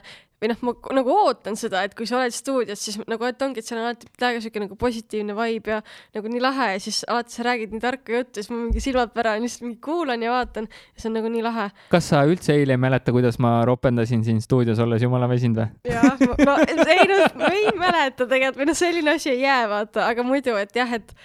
või 0.42 0.50
noh, 0.50 0.58
ma 0.68 0.72
nagu 0.98 1.12
ootan 1.16 1.56
seda, 1.56 1.80
et 1.86 1.94
kui 1.96 2.08
sa 2.08 2.18
oled 2.20 2.34
stuudios, 2.34 2.80
siis 2.82 2.98
nagu, 3.08 3.24
et 3.24 3.40
ongi, 3.42 3.62
et 3.62 3.68
seal 3.68 3.80
on 3.80 3.86
alati 3.88 4.08
täiega 4.20 4.42
siuke 4.44 4.60
nagu 4.60 4.76
positiivne 4.78 5.36
vibe 5.36 5.72
ja 5.72 5.78
nagu 6.18 6.32
nii 6.32 6.42
lahe 6.44 6.68
ja 6.74 6.82
siis 6.82 7.00
alati 7.08 7.32
sa 7.38 7.46
räägid 7.46 7.72
nii 7.72 7.80
tarka 7.80 8.12
juttu, 8.18 8.42
siis 8.42 8.52
ma 8.52 8.58
mingi 8.60 8.82
silmad 8.84 9.14
päran, 9.16 9.40
lihtsalt 9.44 9.64
mingi 9.64 9.80
kuulan 9.84 10.24
ja 10.24 10.34
vaatan 10.34 10.68
ja 10.68 11.00
see 11.00 11.08
on 11.08 11.16
nagu 11.16 11.32
nii 11.32 11.44
lahe. 11.46 11.70
kas 11.92 12.10
sa 12.12 12.20
üldse 12.28 12.52
eile 12.52 12.76
ei 12.76 12.82
mäleta, 12.82 13.14
kuidas 13.16 13.40
ma 13.40 13.54
ropendasin 13.68 14.26
siin 14.28 14.42
stuudios 14.44 14.82
olles 14.84 15.06
jumala 15.06 15.28
väsinud 15.32 15.62
või? 15.62 15.94
jah, 15.94 16.04
ma, 16.44 16.58
ei 16.84 17.08
no, 17.08 17.22
ma 17.40 17.52
ei 17.56 17.72
mäleta 17.80 18.28
tegelikult 18.28 18.60
või 18.60 18.70
noh, 18.70 18.78
selline 18.84 19.16
asi 19.16 19.32
ei 19.32 19.40
jää, 19.46 19.64
vaata, 19.72 20.04
aga 20.10 20.26
muidu, 20.26 20.58
et 20.60 20.76
jah, 20.76 20.92
et 21.00 21.16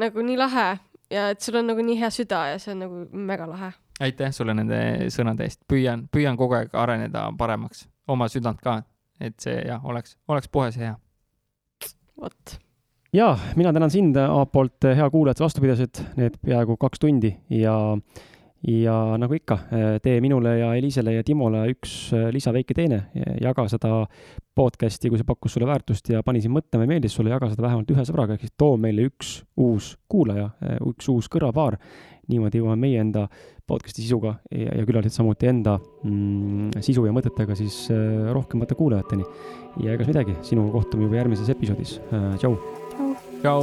nagu 0.00 0.24
nii 0.24 0.40
lahe 0.40 0.68
ja 1.12 1.28
et 1.34 1.44
sul 1.44 1.60
on 1.60 1.68
nagu 1.74 1.84
nii 1.84 2.00
hea 2.00 2.08
süda 2.14 2.46
ja 2.54 2.58
see 2.62 2.72
on 2.72 2.84
nagu 2.86 3.04
mega 3.12 3.52
lahe. 3.52 3.72
aitäh 4.00 4.32
sulle 4.32 4.56
nende 4.56 5.10
sõnade 5.12 5.44
eest, 5.44 5.60
püüan, 5.68 6.08
püüan 6.08 6.40
kogu 6.40 6.56
aeg 6.56 6.72
areneda 6.72 7.28
paremaks 7.36 7.84
oma 8.10 8.28
südant 8.30 8.60
ka, 8.64 8.80
et 9.20 9.38
see 9.42 9.60
jah, 9.66 9.84
oleks, 9.86 10.16
oleks 10.30 10.50
puhas 10.52 10.78
ja 10.78 10.90
hea. 10.90 10.96
vot. 12.20 12.56
ja 13.12 13.30
mina 13.56 13.72
tänan 13.72 13.90
sind 13.90 14.16
omalt 14.16 14.52
poolt, 14.52 14.90
hea 14.96 15.10
kuulaja, 15.10 15.36
et 15.36 15.46
vastu 15.46 15.64
pidasid 15.64 16.02
need 16.20 16.36
peaaegu 16.44 16.76
kaks 16.80 17.02
tundi 17.02 17.32
ja, 17.54 17.76
ja 18.66 18.96
nagu 19.20 19.34
ikka, 19.36 19.58
tee 20.02 20.20
minule 20.20 20.58
ja 20.58 20.74
Elisele 20.78 21.14
ja 21.16 21.24
Timole 21.24 21.64
üks 21.72 21.96
lisaväike 22.34 22.76
teene, 22.76 23.02
jaga 23.40 23.66
seda 23.72 24.04
podcast'i, 24.56 25.08
kui 25.08 25.20
see 25.20 25.28
pakkus 25.28 25.56
sulle 25.56 25.68
väärtust 25.70 26.12
ja 26.12 26.22
pani 26.26 26.42
sind 26.44 26.54
mõtlema 26.54 26.84
ja 26.84 26.92
meeldis 26.94 27.16
sulle, 27.16 27.32
jaga 27.32 27.48
seda 27.50 27.64
vähemalt 27.64 27.90
ühe 27.94 28.04
sõbraga, 28.08 28.36
ehk 28.36 28.46
siis 28.46 28.56
too 28.58 28.76
meile 28.80 29.08
üks 29.08 29.40
uus 29.60 29.94
kuulaja, 30.10 30.50
üks 30.90 31.08
uus 31.12 31.30
kõrvapaar. 31.32 31.78
Niimoodi 32.30 32.60
jõuame 32.60 32.80
meie 32.86 33.00
enda 33.02 33.26
podcast'i 33.70 34.02
sisuga 34.04 34.36
ja, 34.50 34.70
ja 34.80 34.86
külalised 34.88 35.14
samuti 35.14 35.50
enda 35.50 35.76
mm, 35.78 36.80
sisu 36.84 37.06
ja 37.06 37.14
mõtetega 37.16 37.56
siis 37.58 37.82
äh, 37.94 38.30
rohkemate 38.34 38.74
kuulajateni. 38.78 39.24
ja 39.84 39.94
egas 39.94 40.10
midagi, 40.10 40.34
sinuga 40.46 40.74
kohtume 40.78 41.06
juba 41.06 41.20
järgmises 41.20 41.52
episoodis 41.54 41.98
äh,. 42.10 42.34
tšau. 42.42 42.56
tšau. 43.42 43.60